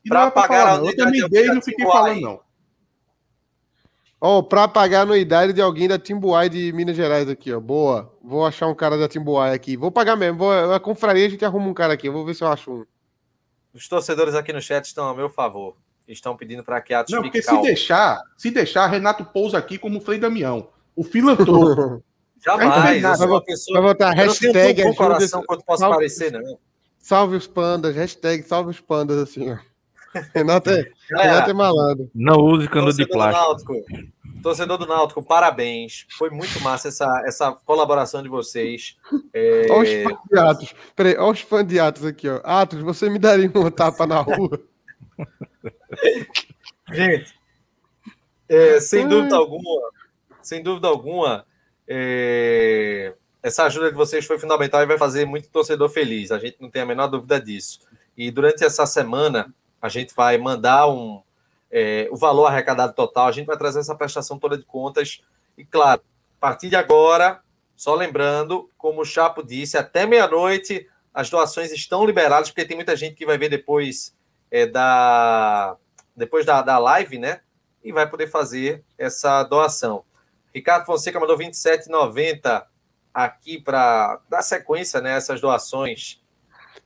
Pra 0.07 0.32
pagar 0.32 0.80
a 0.80 0.86
Eu 0.86 0.95
também 0.95 1.28
dei 1.28 1.48
e 1.48 1.53
não 1.53 1.62
fiquei 1.62 1.86
falando, 1.86 2.22
não. 2.22 2.40
Ó, 4.26 4.40
oh, 4.40 4.44
pra 4.44 4.68
pagar 4.68 5.02
a 5.02 5.04
anuidade 5.04 5.54
de 5.54 5.62
alguém 5.62 5.88
da 5.88 6.00
Timbuai 6.00 6.50
de 6.50 6.74
Minas 6.74 6.96
Gerais 6.96 7.30
aqui, 7.30 7.54
ó. 7.54 7.60
Boa. 7.60 8.12
Vou 8.24 8.44
achar 8.44 8.66
um 8.66 8.74
cara 8.74 8.98
da 8.98 9.08
Timbuai 9.08 9.54
aqui. 9.54 9.78
Vou 9.78 9.92
pagar 9.92 10.16
mesmo. 10.16 10.40
Vou, 10.40 10.52
a 10.52 10.80
confraria 10.80 11.28
a 11.28 11.30
gente 11.30 11.46
arruma 11.46 11.68
um 11.68 11.76
cara 11.76 11.94
aqui. 11.94 12.10
vou 12.10 12.26
ver 12.26 12.34
se 12.34 12.44
eu 12.44 12.48
acho 12.48 12.72
um. 12.72 12.86
Os 13.72 13.88
torcedores 13.88 14.34
aqui 14.34 14.52
no 14.52 14.60
chat 14.60 14.84
estão 14.84 15.08
a 15.08 15.14
meu 15.14 15.30
favor. 15.30 15.78
Estão 16.08 16.36
pedindo 16.36 16.64
para 16.64 16.82
que 16.82 16.92
Atos 16.92 17.14
Não, 17.14 17.22
porque 17.22 17.40
calmo. 17.40 17.62
se 17.62 17.68
deixar, 17.68 18.20
se 18.36 18.50
deixar, 18.50 18.88
Renato 18.88 19.24
pousa 19.26 19.60
aqui 19.60 19.78
como 19.78 20.02
Frei 20.02 20.18
Damião. 20.18 20.70
O 20.96 21.04
filantropo. 21.04 22.04
Jamais. 22.44 23.04
Vai, 23.04 23.18
vai, 23.18 23.28
vai 23.28 23.82
botar 23.84 24.10
hashtag. 24.10 24.58
Eu 24.58 24.64
não 24.64 24.76
tenho 24.76 24.96
coração 24.96 25.44
quanto 25.46 25.64
posso 25.64 25.82
salve, 25.82 25.98
parecer, 25.98 26.32
não. 26.32 26.58
Salve 26.98 27.36
os 27.36 27.46
pandas. 27.46 27.96
Hashtag 27.96 28.42
salve 28.42 28.72
os 28.72 28.82
pandas, 28.82 29.20
assim, 29.20 29.52
ó. 29.52 29.58
Renato 30.34 30.70
é, 30.70 30.92
Renato 31.12 31.50
é 31.50 31.54
malandro. 31.54 32.10
Não 32.14 32.38
use 32.38 32.68
cano 32.68 32.94
de 32.94 33.06
plástico. 33.08 33.74
Torcedor 34.42 34.78
do 34.78 34.86
Náutico, 34.86 35.24
parabéns. 35.24 36.06
Foi 36.18 36.30
muito 36.30 36.62
massa 36.62 36.90
essa, 36.90 37.24
essa 37.26 37.52
colaboração 37.52 38.22
de 38.22 38.30
vocês. 38.30 38.96
É... 39.34 39.66
Olha 39.72 39.82
os 39.82 40.04
fãs 40.04 40.18
de 40.30 40.40
Atos. 40.40 40.76
Peraí, 40.96 41.18
olha 41.18 41.32
os 41.32 41.42
fãs 41.42 41.68
de 41.68 41.80
Atos 41.80 42.06
aqui, 42.06 42.30
ó. 42.30 42.40
Atos, 42.44 42.80
você 42.82 43.10
me 43.10 43.18
daria 43.18 43.52
uma 43.56 43.72
tapa 43.72 44.06
na 44.06 44.20
rua? 44.22 44.62
Gente, 46.94 47.34
é, 48.48 48.80
sem 48.80 49.08
dúvida 49.08 49.36
alguma, 49.36 49.90
sem 50.42 50.62
dúvida 50.62 50.88
alguma, 50.88 51.46
é, 51.88 53.16
essa 53.42 53.64
ajuda 53.64 53.90
de 53.90 53.98
vocês 53.98 54.26
foi 54.26 54.38
fundamental 54.38 54.84
e 54.84 54.86
vai 54.86 54.98
fazer 54.98 55.26
muito 55.26 55.50
torcedor 55.50 55.90
feliz. 55.90 56.32
A 56.32 56.38
gente 56.38 56.58
não 56.60 56.70
tem 56.70 56.84
a 56.84 56.86
menor 56.86 57.08
dúvida 57.08 57.42
disso. 57.42 57.80
E 58.16 58.30
durante 58.30 58.64
essa 58.64 58.86
semana, 58.86 59.54
a 59.82 59.90
gente 59.90 60.14
vai 60.16 60.38
mandar 60.38 60.88
um, 60.88 61.22
é, 61.72 62.08
o 62.12 62.16
valor 62.16 62.46
arrecadado 62.46 62.94
total, 62.94 63.28
a 63.28 63.32
gente 63.32 63.46
vai 63.46 63.58
trazer 63.58 63.80
essa 63.80 63.96
prestação 63.96 64.40
toda 64.40 64.58
de 64.58 64.64
contas. 64.64 65.22
E, 65.58 65.66
claro, 65.66 66.02
a 66.38 66.40
partir 66.40 66.70
de 66.70 66.76
agora, 66.76 67.42
só 67.76 67.94
lembrando, 67.96 68.70
como 68.78 69.02
o 69.02 69.06
Chapo 69.06 69.44
disse, 69.44 69.78
até 69.78 70.06
meia-noite 70.06 70.88
as 71.14 71.30
doações 71.30 71.72
estão 71.72 72.06
liberadas, 72.06 72.50
porque 72.50 72.66
tem 72.66 72.76
muita 72.76 72.96
gente 72.96 73.16
que 73.16 73.26
vai 73.26 73.38
ver 73.38 73.50
depois 73.50 74.16
é, 74.52 74.66
da, 74.66 75.78
depois 76.16 76.46
da, 76.46 76.62
da 76.62 76.78
live, 76.78 77.18
né? 77.18 77.42
E 77.84 77.92
vai 77.92 78.10
poder 78.10 78.28
fazer 78.28 78.84
essa 78.98 79.44
doação. 79.44 80.04
Ricardo 80.54 80.86
Fonseca 80.86 81.20
mandou 81.20 81.38
27,90 81.38 82.66
aqui 83.14 83.62
para 83.62 84.20
dar 84.30 84.42
sequência 84.42 85.00
nessas 85.00 85.36
né, 85.36 85.42
doações. 85.42 86.22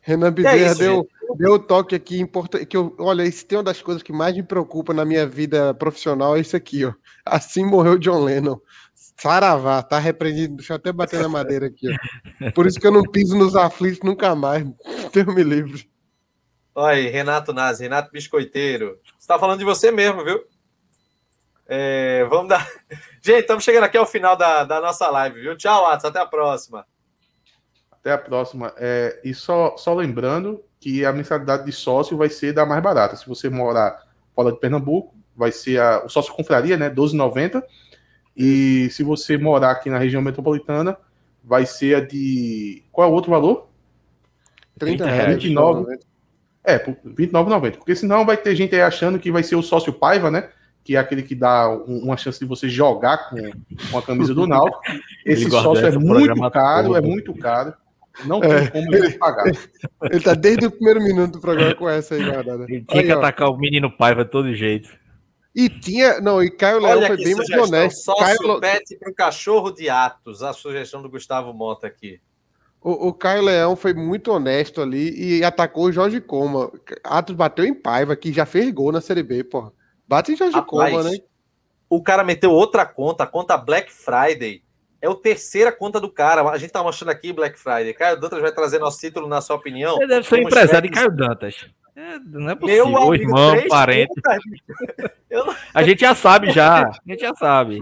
Renan 0.02 0.28
é 0.28 0.32
Bezerra 0.32 0.72
é 0.72 0.76
deu 0.76 1.08
deu 1.36 1.54
o 1.54 1.60
toque 1.60 1.96
aqui 1.96 2.20
importante. 2.20 2.66
Que 2.66 2.78
eu, 2.78 2.96
olha, 3.00 3.30
se 3.32 3.46
tem 3.46 3.58
uma 3.58 3.64
das 3.64 3.82
coisas 3.82 4.04
que 4.04 4.12
mais 4.12 4.36
me 4.36 4.44
preocupa 4.44 4.94
na 4.94 5.06
minha 5.06 5.26
vida 5.26 5.74
profissional 5.74 6.36
é 6.36 6.40
isso 6.40 6.56
aqui, 6.56 6.86
ó. 6.86 6.94
Assim 7.26 7.66
morreu 7.66 7.98
John 7.98 8.24
Lennon. 8.24 8.60
Saravá, 8.94 9.82
tá 9.84 10.00
repreendido. 10.00 10.56
Deixa 10.56 10.74
eu 10.74 10.78
até 10.78 10.92
bater 10.92 11.20
na 11.20 11.30
madeira 11.30 11.68
aqui, 11.68 11.88
ó. 11.90 12.52
Por 12.52 12.66
isso 12.66 12.80
que 12.80 12.88
eu 12.88 12.92
não 12.92 13.04
piso 13.04 13.38
nos 13.38 13.56
aflitos 13.56 14.00
nunca 14.04 14.36
mais. 14.36 14.64
Deus 15.14 15.36
me 15.36 15.44
livre. 15.44 15.90
Olha 16.74 16.96
aí, 16.96 17.08
Renato 17.08 17.52
Nazi, 17.52 17.84
Renato 17.84 18.12
Biscoiteiro. 18.12 19.00
Você 19.18 19.28
tá 19.28 19.38
falando 19.38 19.60
de 19.60 19.66
você 19.66 19.92
mesmo, 19.92 20.24
viu? 20.24 20.44
É, 21.68 22.26
vamos 22.30 22.50
dar. 22.50 22.66
Gente, 23.22 23.42
estamos 23.42 23.64
chegando 23.64 23.84
aqui 23.84 23.98
ao 23.98 24.06
final 24.06 24.36
da, 24.36 24.64
da 24.64 24.80
nossa 24.80 25.10
live, 25.10 25.42
viu? 25.42 25.58
Tchau, 25.58 25.86
Atos. 25.86 26.06
Até 26.06 26.20
a 26.20 26.26
próxima. 26.26 26.86
Até 27.92 28.14
a 28.14 28.18
próxima. 28.18 28.74
É, 28.78 29.20
e 29.24 29.34
só, 29.34 29.76
só 29.76 29.94
lembrando 29.94 30.64
que 30.80 31.06
a 31.06 31.12
mensalidade 31.12 31.66
de 31.66 31.72
sócio 31.72 32.18
vai 32.18 32.30
ser 32.30 32.54
da 32.54 32.66
mais 32.66 32.82
barata. 32.82 33.16
Se 33.16 33.28
você 33.28 33.50
morar 33.50 34.04
fora 34.34 34.52
de 34.52 34.60
Pernambuco, 34.60 35.14
vai 35.36 35.52
ser 35.52 35.80
a, 35.80 36.06
o 36.06 36.10
sócio 36.10 36.34
confraria, 36.34 36.78
né? 36.78 36.90
12,90. 36.90 37.62
E 38.36 38.90
se 38.92 39.04
você 39.04 39.38
morar 39.38 39.72
aqui 39.72 39.90
na 39.90 39.98
região 39.98 40.22
metropolitana, 40.22 40.98
vai 41.44 41.66
ser 41.66 41.96
a 41.96 42.00
de. 42.00 42.84
Qual 42.92 43.08
é 43.08 43.12
o 43.12 43.14
outro 43.14 43.32
valor? 43.32 43.68
30 44.78 45.06
reais. 45.06 45.44
29. 45.44 46.00
É, 46.64 46.78
por 46.78 46.96
29,90. 47.06 47.78
Porque 47.78 47.96
senão 47.96 48.26
vai 48.26 48.38
ter 48.38 48.56
gente 48.56 48.74
aí 48.76 48.82
achando 48.82 49.20
que 49.20 49.32
vai 49.32 49.44
ser 49.44 49.56
o 49.56 49.62
sócio 49.62 49.92
Paiva, 49.92 50.32
né? 50.32 50.50
Que 50.84 50.96
é 50.96 51.00
aquele 51.00 51.24
que 51.24 51.36
dá 51.36 51.70
um, 51.70 52.06
uma 52.06 52.16
chance 52.16 52.40
de 52.40 52.46
você 52.46 52.70
jogar 52.70 53.30
com, 53.30 53.38
com 53.92 53.98
a 53.98 54.02
camisa 54.02 54.34
do 54.34 54.48
Náutico. 54.48 54.80
Esse 55.26 55.50
sócio 55.50 55.86
é 55.86 55.92
muito 55.92 56.50
caro, 56.52 56.88
todo. 56.88 56.98
é 56.98 57.02
muito 57.02 57.34
caro. 57.34 57.74
Não 58.26 58.40
tem 58.40 58.52
é, 58.52 58.70
como 58.70 58.96
ele 58.96 59.18
pagar. 59.18 59.46
Ele 60.04 60.20
tá 60.20 60.34
desde 60.34 60.66
o 60.66 60.72
primeiro 60.72 61.02
minuto 61.02 61.34
do 61.34 61.40
programa 61.40 61.76
com 61.76 61.90
essa 61.90 62.16
aí 62.16 62.24
guardada. 62.24 62.66
Ele 62.68 62.84
tinha 62.84 63.02
aí, 63.02 63.08
que 63.08 63.14
ó. 63.14 63.18
atacar 63.18 63.50
o 63.50 63.58
menino 63.58 63.92
Paiva 63.92 64.26
de 64.26 64.32
todo 64.32 64.54
jeito. 64.54 64.90
E 65.56 65.70
tinha. 65.70 66.22
Não, 66.22 66.42
e 66.44 66.50
Caio 66.50 66.80
Leão 66.80 67.02
foi 67.08 67.18
bem 67.18 67.36
mais 67.36 67.50
honesto. 67.50 68.04
Sócio 68.04 68.38
Caio... 68.38 68.60
pet 68.60 68.98
para 68.98 69.12
o 69.12 69.16
cachorro 69.16 69.72
de 69.72 69.90
Atos. 69.90 70.44
A 70.44 70.54
sugestão 70.54 71.02
do 71.02 71.10
Gustavo 71.10 71.54
Mota 71.54 71.88
aqui. 71.88 72.20
O, 72.82 73.10
o, 73.10 73.14
Caio 73.14 73.44
Leão 73.44 73.76
foi 73.76 73.94
muito 73.94 74.32
honesto 74.32 74.82
ali 74.82 75.38
e 75.38 75.44
atacou 75.44 75.86
o 75.86 75.92
Jorge 75.92 76.22
Coma. 76.22 76.72
Atos 77.04 77.36
bateu 77.36 77.66
em 77.66 77.74
Paiva, 77.74 78.16
que 78.16 78.32
já 78.32 78.46
fez 78.46 78.72
gol 78.72 78.92
na 78.92 79.02
Série 79.02 79.24
B, 79.24 79.44
porra. 79.44 79.74
Bate 80.08 80.32
em 80.32 80.38
Jorge 80.38 80.56
Rapaz, 80.56 80.94
Coma, 80.94 81.04
né? 81.04 81.18
O 81.90 82.02
cara 82.02 82.24
meteu 82.24 82.52
outra 82.52 82.86
conta, 82.86 83.26
a 83.26 83.28
conta 83.28 83.58
Black 83.58 83.92
Friday. 83.92 84.64
É 85.02 85.08
a 85.08 85.16
terceira 85.16 85.72
conta 85.72 86.00
do 86.00 86.12
cara. 86.12 86.42
A 86.50 86.58
gente 86.58 86.72
tá 86.72 86.84
mostrando 86.84 87.12
aqui 87.12 87.32
Black 87.32 87.58
Friday. 87.58 87.94
Caio 87.94 88.20
Dantas 88.20 88.42
vai 88.42 88.52
trazer 88.52 88.80
nosso 88.80 89.00
título, 89.00 89.28
na 89.28 89.40
sua 89.40 89.56
opinião. 89.56 89.98
Ele 89.98 90.08
deve 90.08 90.28
ser 90.28 90.42
empresário 90.42 90.90
de 90.90 90.94
Caio 90.94 91.16
Dantas. 91.16 91.70
É, 91.96 92.20
não 92.20 92.50
é 92.50 92.56
possível. 92.56 92.88
Meu 92.88 92.98
amigo, 92.98 93.16
irmão, 93.16 93.68
parente. 93.70 94.14
Não... 95.30 95.56
A 95.74 95.84
gente 95.84 96.02
já 96.02 96.14
sabe 96.14 96.52
já. 96.52 96.88
A 96.88 96.92
gente 97.08 97.22
já 97.22 97.34
sabe. 97.34 97.82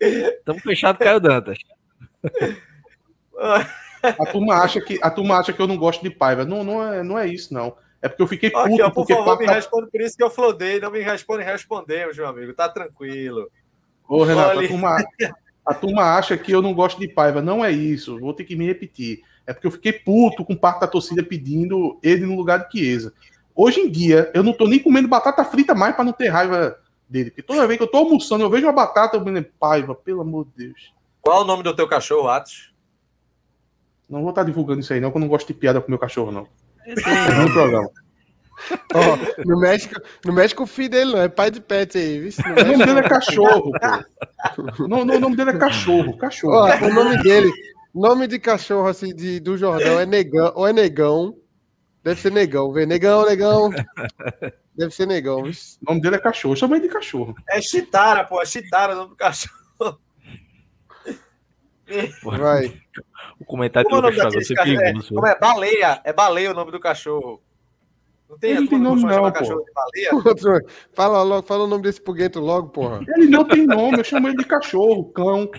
Estamos 0.00 0.62
fechados 0.62 1.02
Caio 1.02 1.20
Dantas. 1.20 1.58
A 4.02 4.26
turma, 4.26 4.56
acha 4.56 4.82
que, 4.82 5.00
a 5.02 5.10
turma 5.10 5.38
acha 5.38 5.50
que 5.50 5.60
eu 5.62 5.66
não 5.66 5.78
gosto 5.78 6.02
de 6.02 6.10
Paiva. 6.10 6.44
Não, 6.44 6.62
não, 6.62 6.92
é, 6.92 7.02
não 7.02 7.18
é 7.18 7.26
isso, 7.26 7.54
não. 7.54 7.74
É 8.02 8.08
porque 8.08 8.22
eu 8.22 8.26
fiquei 8.26 8.50
puto. 8.50 8.66
Aqui, 8.66 8.82
ó, 8.82 8.90
por 8.90 9.06
porque 9.06 9.14
favor, 9.14 9.38
me 9.38 9.46
responde 9.46 9.90
por 9.90 10.00
isso 10.02 10.14
que 10.14 10.22
eu 10.22 10.28
flodei. 10.28 10.78
Não 10.78 10.90
me 10.90 11.00
responde, 11.00 11.42
respondemos, 11.42 12.14
meu 12.14 12.26
amigo. 12.26 12.52
Tá 12.52 12.68
tranquilo. 12.68 13.50
Ô, 14.06 14.22
Renato, 14.22 14.60
a 14.60 14.68
turma, 14.68 14.98
a 15.64 15.72
turma 15.72 16.02
acha 16.16 16.36
que 16.36 16.52
eu 16.52 16.60
não 16.60 16.74
gosto 16.74 17.00
de 17.00 17.08
Paiva. 17.08 17.40
Não 17.40 17.64
é 17.64 17.70
isso. 17.70 18.18
Vou 18.18 18.34
ter 18.34 18.44
que 18.44 18.56
me 18.56 18.66
repetir. 18.66 19.22
É 19.46 19.52
porque 19.52 19.66
eu 19.66 19.70
fiquei 19.70 19.92
puto 19.92 20.44
com 20.44 20.56
parte 20.56 20.80
da 20.80 20.86
torcida 20.86 21.22
pedindo 21.22 21.98
ele 22.02 22.26
no 22.26 22.36
lugar 22.36 22.66
de 22.66 22.78
Chiesa. 22.78 23.12
Hoje 23.54 23.80
em 23.80 23.90
dia, 23.90 24.30
eu 24.34 24.42
não 24.42 24.52
tô 24.52 24.66
nem 24.66 24.78
comendo 24.78 25.08
batata 25.08 25.44
frita 25.44 25.74
mais 25.74 25.94
para 25.94 26.04
não 26.04 26.12
ter 26.12 26.28
raiva 26.28 26.78
dele. 27.08 27.30
Porque 27.30 27.42
toda 27.42 27.66
vez 27.66 27.78
que 27.78 27.84
eu 27.84 27.90
tô 27.90 27.98
almoçando, 27.98 28.42
eu 28.42 28.50
vejo 28.50 28.66
uma 28.66 28.72
batata, 28.72 29.16
eu 29.16 29.24
me 29.24 29.30
lembro, 29.30 29.52
Paiva, 29.58 29.94
pelo 29.94 30.22
amor 30.22 30.46
de 30.46 30.66
Deus. 30.66 30.92
Qual 31.20 31.40
é 31.40 31.44
o 31.44 31.46
nome 31.46 31.62
do 31.62 31.74
teu 31.74 31.88
cachorro, 31.88 32.28
Atos? 32.28 32.74
Não 34.08 34.20
vou 34.20 34.30
estar 34.30 34.42
divulgando 34.42 34.80
isso 34.80 34.92
aí, 34.92 35.00
não, 35.00 35.10
que 35.10 35.16
eu 35.16 35.20
não 35.20 35.28
gosto 35.28 35.46
de 35.46 35.54
piada 35.54 35.80
com 35.80 35.90
meu 35.90 35.98
cachorro, 35.98 36.30
não. 36.30 36.46
É 36.84 36.94
programa. 37.52 37.90
Oh, 38.94 39.42
no, 39.44 39.58
México, 39.58 40.00
no 40.24 40.32
México, 40.32 40.62
o 40.62 40.66
filho 40.66 40.90
dele 40.90 41.12
não 41.12 41.22
é 41.22 41.28
pai 41.28 41.50
de 41.50 41.60
pet 41.60 41.98
aí, 41.98 42.20
viu? 42.20 42.32
O 42.44 42.64
nome 42.64 42.86
dele 42.86 43.00
é 43.00 43.08
cachorro, 43.08 43.72
pô. 43.72 44.86
No, 44.86 45.04
no, 45.04 45.14
o 45.14 45.20
nome 45.20 45.36
dele 45.36 45.50
é 45.50 45.58
cachorro, 45.58 46.16
cachorro. 46.16 46.54
Oh, 46.54 46.86
o 46.86 46.94
nome 46.94 47.22
dele, 47.22 47.50
nome 47.94 48.26
de 48.26 48.38
cachorro 48.38 48.86
assim 48.86 49.14
de, 49.14 49.40
do 49.40 49.56
Jordão 49.56 50.00
é 50.00 50.06
negão, 50.06 50.52
ou 50.54 50.66
é 50.66 50.72
negão. 50.72 51.36
Deve 52.02 52.20
ser 52.20 52.32
negão, 52.32 52.72
vê. 52.72 52.84
Negão, 52.84 53.24
negão. 53.24 53.70
Deve 54.76 54.94
ser 54.94 55.06
negão. 55.06 55.42
Viu? 55.42 55.52
O 55.82 55.90
nome 55.90 56.02
dele 56.02 56.16
é 56.16 56.18
cachorro, 56.18 56.56
chama 56.56 56.76
ele 56.76 56.88
de 56.88 56.92
cachorro. 56.92 57.34
É 57.48 57.60
Chitara, 57.60 58.24
pô, 58.24 58.42
é 58.42 58.46
Chitara 58.46 58.92
o 58.92 58.96
nome 58.96 59.10
do 59.10 59.16
cachorro. 59.16 59.54
Vai. 62.22 62.80
O 63.38 63.44
comentário 63.44 63.88
como 63.88 64.02
do 64.02 64.08
Lucas 64.08 64.46
Thiago, 64.46 64.72
você 64.72 64.84
é, 64.84 64.92
como 65.14 65.26
é 65.26 65.38
baleia, 65.38 66.00
é 66.04 66.12
baleia 66.12 66.50
o 66.50 66.54
nome 66.54 66.72
do 66.72 66.80
cachorro. 66.80 67.42
Não 68.28 68.38
tem, 68.38 68.52
ele 68.52 68.68
tem 68.68 68.78
nome 68.78 69.02
não, 69.02 69.30
cachorro 69.30 69.64
de 69.64 69.72
baleia. 69.72 70.64
fala 70.94 71.22
logo, 71.22 71.46
fala 71.46 71.64
o 71.64 71.66
nome 71.66 71.82
desse 71.82 72.00
puguento 72.00 72.40
logo, 72.40 72.70
porra. 72.70 73.00
Ele 73.16 73.26
não 73.28 73.44
tem 73.44 73.66
nome, 73.66 73.98
eu 73.98 74.04
chamo 74.04 74.28
ele 74.28 74.36
de 74.36 74.44
cachorro, 74.44 75.12
cão. 75.12 75.50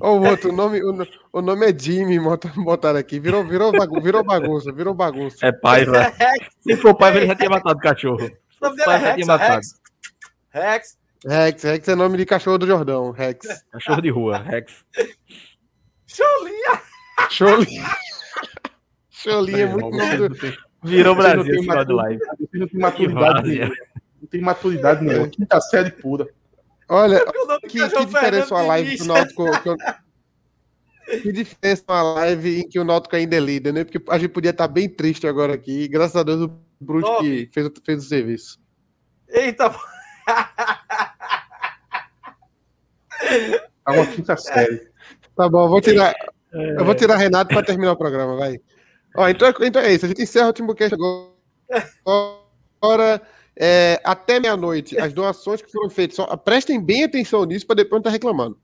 O 0.00 0.06
outro, 0.20 0.50
o 0.50 0.52
nome, 0.52 0.82
o, 0.82 1.06
o 1.32 1.42
nome 1.42 1.70
é 1.70 1.78
Jimmy, 1.78 2.18
botaram 2.56 2.98
aqui. 2.98 3.20
Virou, 3.20 3.44
virou, 3.44 3.70
bagunça, 3.70 4.02
virou 4.02 4.24
bagunça, 4.24 4.72
virou 4.72 4.94
bagunça. 4.94 5.46
É 5.46 5.52
paiva. 5.52 6.12
Se 6.60 6.76
for 6.76 6.94
paiva, 6.94 7.18
ele 7.18 7.26
já 7.26 7.34
tinha 7.34 7.50
matado 7.50 7.78
o 7.78 7.82
cachorro. 7.82 8.30
O 8.60 8.64
nome 8.64 8.76
dele 8.76 8.90
é 8.90 8.96
Rex, 8.96 9.26
Rex. 9.26 9.80
Rex. 10.50 10.98
Rex, 11.24 11.62
Rex 11.62 11.88
é 11.88 11.94
nome 11.94 12.16
de 12.16 12.26
cachorro 12.26 12.58
do 12.58 12.66
Jordão, 12.66 13.10
Rex. 13.10 13.46
Cachorro 13.70 14.00
de 14.00 14.10
rua, 14.10 14.38
Rex. 14.38 14.84
Cholinha! 16.06 16.82
Cholinha! 17.30 17.90
Cholinha 19.10 19.58
é 19.58 19.66
muito 19.66 19.96
nome 19.96 20.28
do... 20.28 20.71
Virou 20.82 21.14
Brasil 21.14 21.54
esse 21.54 21.66
lado 21.66 21.94
live. 21.94 22.20
Não 22.52 22.66
tem 22.66 22.80
maturidade 22.80 23.58
Não 24.20 24.28
tem 24.28 24.40
maturidade 24.40 25.04
nenhuma. 25.04 25.28
Quinta 25.28 25.60
série 25.60 25.90
pura. 25.90 26.28
Olha, 26.88 27.24
que, 27.62 27.88
que 27.88 28.06
diferença 28.06 28.54
uma 28.54 28.62
live 28.62 28.98
do 28.98 29.04
Náutico... 29.04 29.44
Que 31.22 31.32
diferença 31.32 31.84
uma 31.88 32.02
live 32.02 32.60
em 32.60 32.68
que 32.68 32.78
o 32.78 32.84
Náutico 32.84 33.16
ainda 33.16 33.36
é 33.36 33.40
líder, 33.40 33.72
né? 33.72 33.84
Porque 33.84 34.00
a 34.08 34.18
gente 34.18 34.30
podia 34.30 34.50
estar 34.50 34.68
bem 34.68 34.88
triste 34.88 35.26
agora 35.26 35.54
aqui. 35.54 35.86
Graças 35.88 36.16
a 36.16 36.22
Deus 36.22 36.42
o 36.42 36.58
Bruce 36.80 37.10
que 37.20 37.50
fez, 37.52 37.70
fez 37.84 38.04
o 38.04 38.08
serviço. 38.08 38.58
Eita! 39.28 39.74
É 43.86 43.90
uma 43.90 44.06
quinta 44.06 44.36
série. 44.36 44.88
Tá 45.36 45.48
bom, 45.48 45.68
vou 45.68 45.80
tirar. 45.80 46.14
É... 46.52 46.80
Eu 46.80 46.84
vou 46.84 46.94
tirar 46.94 47.16
Renato 47.16 47.52
para 47.52 47.66
terminar 47.66 47.92
o 47.92 47.96
programa, 47.96 48.36
vai. 48.36 48.60
Ó, 49.16 49.28
então, 49.28 49.52
então 49.62 49.82
é 49.82 49.94
isso. 49.94 50.04
A 50.04 50.08
gente 50.08 50.22
encerra 50.22 50.48
o 50.48 50.52
Timbucast 50.52 50.94
agora. 52.04 53.22
É, 53.54 54.00
até 54.02 54.40
meia-noite, 54.40 54.98
as 54.98 55.12
doações 55.12 55.60
que 55.60 55.70
foram 55.70 55.90
feitas. 55.90 56.16
Só, 56.16 56.36
prestem 56.36 56.80
bem 56.80 57.04
atenção 57.04 57.44
nisso 57.44 57.66
para 57.66 57.76
depois 57.76 57.92
não 57.92 57.98
estar 57.98 58.10
tá 58.10 58.14
reclamando. 58.14 58.58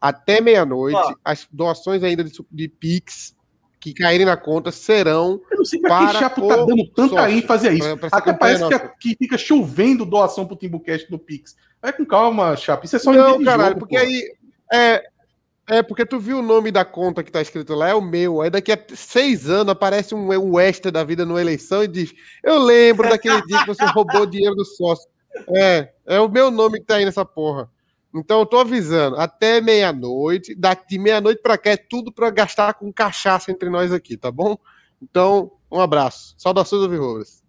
Até 0.00 0.40
meia-noite, 0.40 0.98
as 1.24 1.46
doações 1.52 2.02
ainda 2.02 2.24
de, 2.24 2.32
de 2.50 2.68
Pix 2.68 3.36
que 3.82 3.92
caírem 3.92 4.24
na 4.24 4.36
conta 4.36 4.70
serão. 4.70 5.40
Eu 5.50 5.58
não 5.58 5.64
sei 5.64 5.80
para 5.80 6.06
que 6.06 6.18
Chapo 6.18 6.46
tá 6.46 6.56
dando 6.56 6.88
tanta 6.90 7.16
sócio, 7.16 7.36
ênfase 7.36 7.68
a 7.68 7.72
isso. 7.72 7.96
Pra, 7.96 8.10
pra 8.10 8.18
Até 8.18 8.32
parece 8.32 8.68
que, 8.68 8.78
que, 9.00 9.16
fica 9.16 9.36
chovendo 9.36 10.06
doação 10.06 10.46
pro 10.46 10.56
Timbucast 10.56 11.10
no 11.10 11.18
Pix. 11.18 11.56
Vai 11.80 11.92
com 11.92 12.06
calma, 12.06 12.56
Chapo. 12.56 12.84
Isso 12.84 12.94
é 12.94 12.98
só 13.00 13.12
Não, 13.12 13.42
caralho, 13.42 13.70
jogo, 13.70 13.80
porque 13.80 13.98
pô. 13.98 14.04
aí. 14.04 14.36
É, 14.72 15.04
é, 15.68 15.82
porque 15.82 16.04
tu 16.04 16.18
viu 16.18 16.40
o 16.40 16.42
nome 16.42 16.72
da 16.72 16.84
conta 16.84 17.22
que 17.22 17.30
tá 17.30 17.40
escrito 17.40 17.74
lá, 17.74 17.88
é 17.88 17.94
o 17.94 18.00
meu. 18.00 18.40
Aí 18.40 18.50
daqui 18.50 18.72
a 18.72 18.78
seis 18.94 19.48
anos 19.48 19.70
aparece 19.70 20.14
um, 20.14 20.28
um 20.28 20.58
extra 20.58 20.90
da 20.90 21.04
vida 21.04 21.24
numa 21.24 21.40
eleição 21.40 21.84
e 21.84 21.88
diz: 21.88 22.12
Eu 22.42 22.58
lembro 22.58 23.08
daquele 23.08 23.40
dia 23.46 23.60
que 23.60 23.66
você 23.66 23.84
roubou 23.86 24.26
dinheiro 24.26 24.56
do 24.56 24.64
sócio. 24.64 25.08
É, 25.56 25.92
é 26.06 26.20
o 26.20 26.28
meu 26.28 26.50
nome 26.50 26.80
que 26.80 26.86
tá 26.86 26.96
aí 26.96 27.04
nessa 27.04 27.24
porra. 27.24 27.70
Então 28.14 28.40
eu 28.40 28.46
tô 28.46 28.58
avisando, 28.58 29.16
até 29.16 29.60
meia-noite, 29.60 30.54
de 30.54 30.98
meia-noite 30.98 31.40
para 31.40 31.56
cá 31.56 31.70
é 31.70 31.76
tudo 31.76 32.12
para 32.12 32.28
gastar 32.28 32.74
com 32.74 32.92
cachaça 32.92 33.50
entre 33.50 33.70
nós 33.70 33.90
aqui, 33.90 34.18
tá 34.18 34.30
bom? 34.30 34.58
Então, 35.00 35.52
um 35.70 35.80
abraço. 35.80 36.34
Saudações, 36.36 36.82
Alvirrubras. 36.82 37.42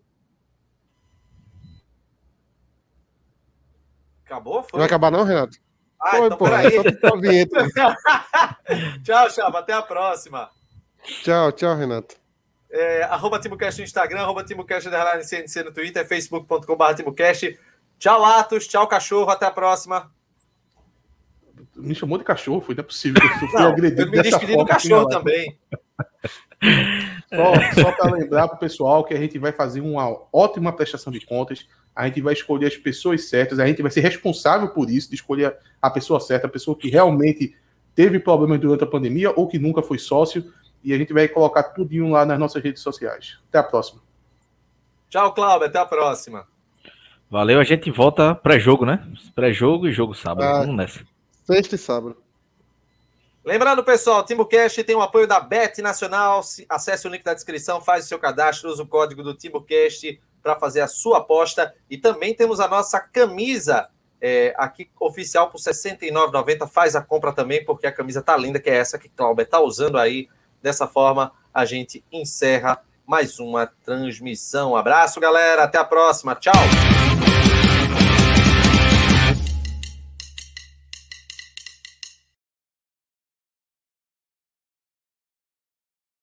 Acabou? 4.25 4.63
Foi? 4.63 4.69
Não 4.73 4.79
vai 4.79 4.85
acabar 4.85 5.11
não, 5.11 5.23
Renato? 5.23 5.57
Ah, 6.03 6.17
Foi, 6.17 6.27
então, 6.27 6.37
pô. 6.37 6.45
tchau, 9.03 9.29
Chava. 9.29 9.59
Até 9.59 9.71
a 9.71 9.81
próxima. 9.81 10.49
Tchau, 11.23 11.53
tchau, 11.53 11.77
Renato. 11.77 12.17
É, 12.69 13.03
arroba 13.03 13.39
TimoCast 13.39 13.79
no 13.79 13.85
Instagram, 13.85 14.19
arroba 14.21 14.43
TimoCast 14.43 14.89
CNC 15.23 15.63
no 15.63 15.71
Twitter, 15.71 16.05
facebook.com.br 16.05 16.93
TimoCast. 16.95 17.57
Tchau, 17.97 18.25
Atos. 18.25 18.67
Tchau, 18.67 18.85
cachorro. 18.85 19.29
Até 19.29 19.45
a 19.45 19.51
próxima. 19.51 20.11
Me 21.75 21.95
chamou 21.95 22.17
de 22.17 22.25
cachorro, 22.25 22.59
foi 22.59 22.75
não 22.75 22.81
é 22.81 22.85
possível. 22.85 23.21
Eu 23.23 23.29
fui 23.39 23.47
não, 23.53 23.69
agredido 23.69 24.01
eu 24.01 24.11
me 24.11 24.21
despedi 24.21 24.57
do 24.57 24.65
cachorro 24.65 25.07
também. 25.07 25.57
Só, 27.35 27.81
só 27.81 27.91
para 27.91 28.11
lembrar 28.11 28.47
para 28.47 28.57
o 28.57 28.59
pessoal 28.59 29.03
que 29.03 29.13
a 29.13 29.17
gente 29.17 29.39
vai 29.39 29.51
fazer 29.51 29.81
uma 29.81 30.07
ótima 30.31 30.71
prestação 30.71 31.11
de 31.11 31.25
contas, 31.25 31.67
a 31.95 32.07
gente 32.07 32.21
vai 32.21 32.33
escolher 32.33 32.67
as 32.67 32.77
pessoas 32.77 33.29
certas, 33.29 33.59
a 33.59 33.65
gente 33.65 33.81
vai 33.81 33.91
ser 33.91 34.01
responsável 34.01 34.69
por 34.69 34.89
isso, 34.89 35.09
de 35.09 35.15
escolher 35.15 35.55
a 35.81 35.89
pessoa 35.89 36.19
certa, 36.19 36.47
a 36.47 36.49
pessoa 36.49 36.77
que 36.77 36.89
realmente 36.89 37.55
teve 37.95 38.19
problemas 38.19 38.59
durante 38.59 38.83
a 38.83 38.87
pandemia 38.87 39.31
ou 39.35 39.47
que 39.47 39.59
nunca 39.59 39.81
foi 39.81 39.97
sócio, 39.97 40.51
e 40.83 40.93
a 40.93 40.97
gente 40.97 41.13
vai 41.13 41.27
colocar 41.27 41.63
tudinho 41.63 42.09
lá 42.09 42.25
nas 42.25 42.37
nossas 42.37 42.61
redes 42.61 42.81
sociais. 42.81 43.39
Até 43.49 43.59
a 43.59 43.63
próxima. 43.63 44.01
Tchau, 45.09 45.33
Cláudio, 45.33 45.67
até 45.67 45.79
a 45.79 45.85
próxima. 45.85 46.45
Valeu, 47.29 47.59
a 47.59 47.63
gente 47.63 47.89
volta 47.89 48.35
pré-jogo, 48.35 48.85
né? 48.85 49.07
Pré-jogo 49.33 49.87
e 49.87 49.91
jogo 49.91 50.13
sábado. 50.13 50.43
Ah, 50.43 50.59
Vamos 50.59 50.75
nessa. 50.75 50.99
Sexta 51.45 51.75
e 51.75 51.77
sábado. 51.77 52.17
Lembrando, 53.45 53.83
pessoal, 53.83 54.23
TimbuCast 54.23 54.83
tem 54.85 54.95
o 54.95 55.01
apoio 55.01 55.27
da 55.27 55.37
Bet 55.37 55.81
Nacional. 55.81 56.41
Acesse 56.69 57.05
o 57.05 57.11
link 57.11 57.23
da 57.23 57.33
descrição, 57.33 57.81
faz 57.81 58.05
o 58.05 58.07
seu 58.07 58.17
cadastro, 58.17 58.69
usa 58.69 58.83
o 58.83 58.87
código 58.87 59.21
do 59.21 59.33
TimbuCast 59.33 60.21
para 60.41 60.57
fazer 60.57 60.79
a 60.79 60.87
sua 60.87 61.17
aposta. 61.17 61.73
E 61.89 61.97
também 61.97 62.33
temos 62.33 62.61
a 62.61 62.69
nossa 62.69 63.01
camisa 63.01 63.89
é, 64.21 64.53
aqui 64.57 64.89
oficial 64.97 65.49
por 65.49 65.59
R$ 65.59 65.71
69,90. 65.71 66.69
Faz 66.69 66.95
a 66.95 67.01
compra 67.01 67.33
também, 67.33 67.65
porque 67.65 67.85
a 67.85 67.91
camisa 67.91 68.21
tá 68.21 68.37
linda, 68.37 68.61
que 68.61 68.69
é 68.69 68.77
essa 68.77 68.97
que 68.97 69.07
o 69.07 69.11
Cláudio 69.13 69.43
está 69.43 69.59
usando 69.59 69.97
aí. 69.97 70.29
Dessa 70.61 70.87
forma, 70.87 71.33
a 71.53 71.65
gente 71.65 72.01
encerra 72.09 72.81
mais 73.05 73.39
uma 73.39 73.67
transmissão. 73.67 74.73
abraço, 74.73 75.19
galera. 75.19 75.63
Até 75.63 75.77
a 75.77 75.83
próxima. 75.83 76.33
Tchau. 76.33 76.53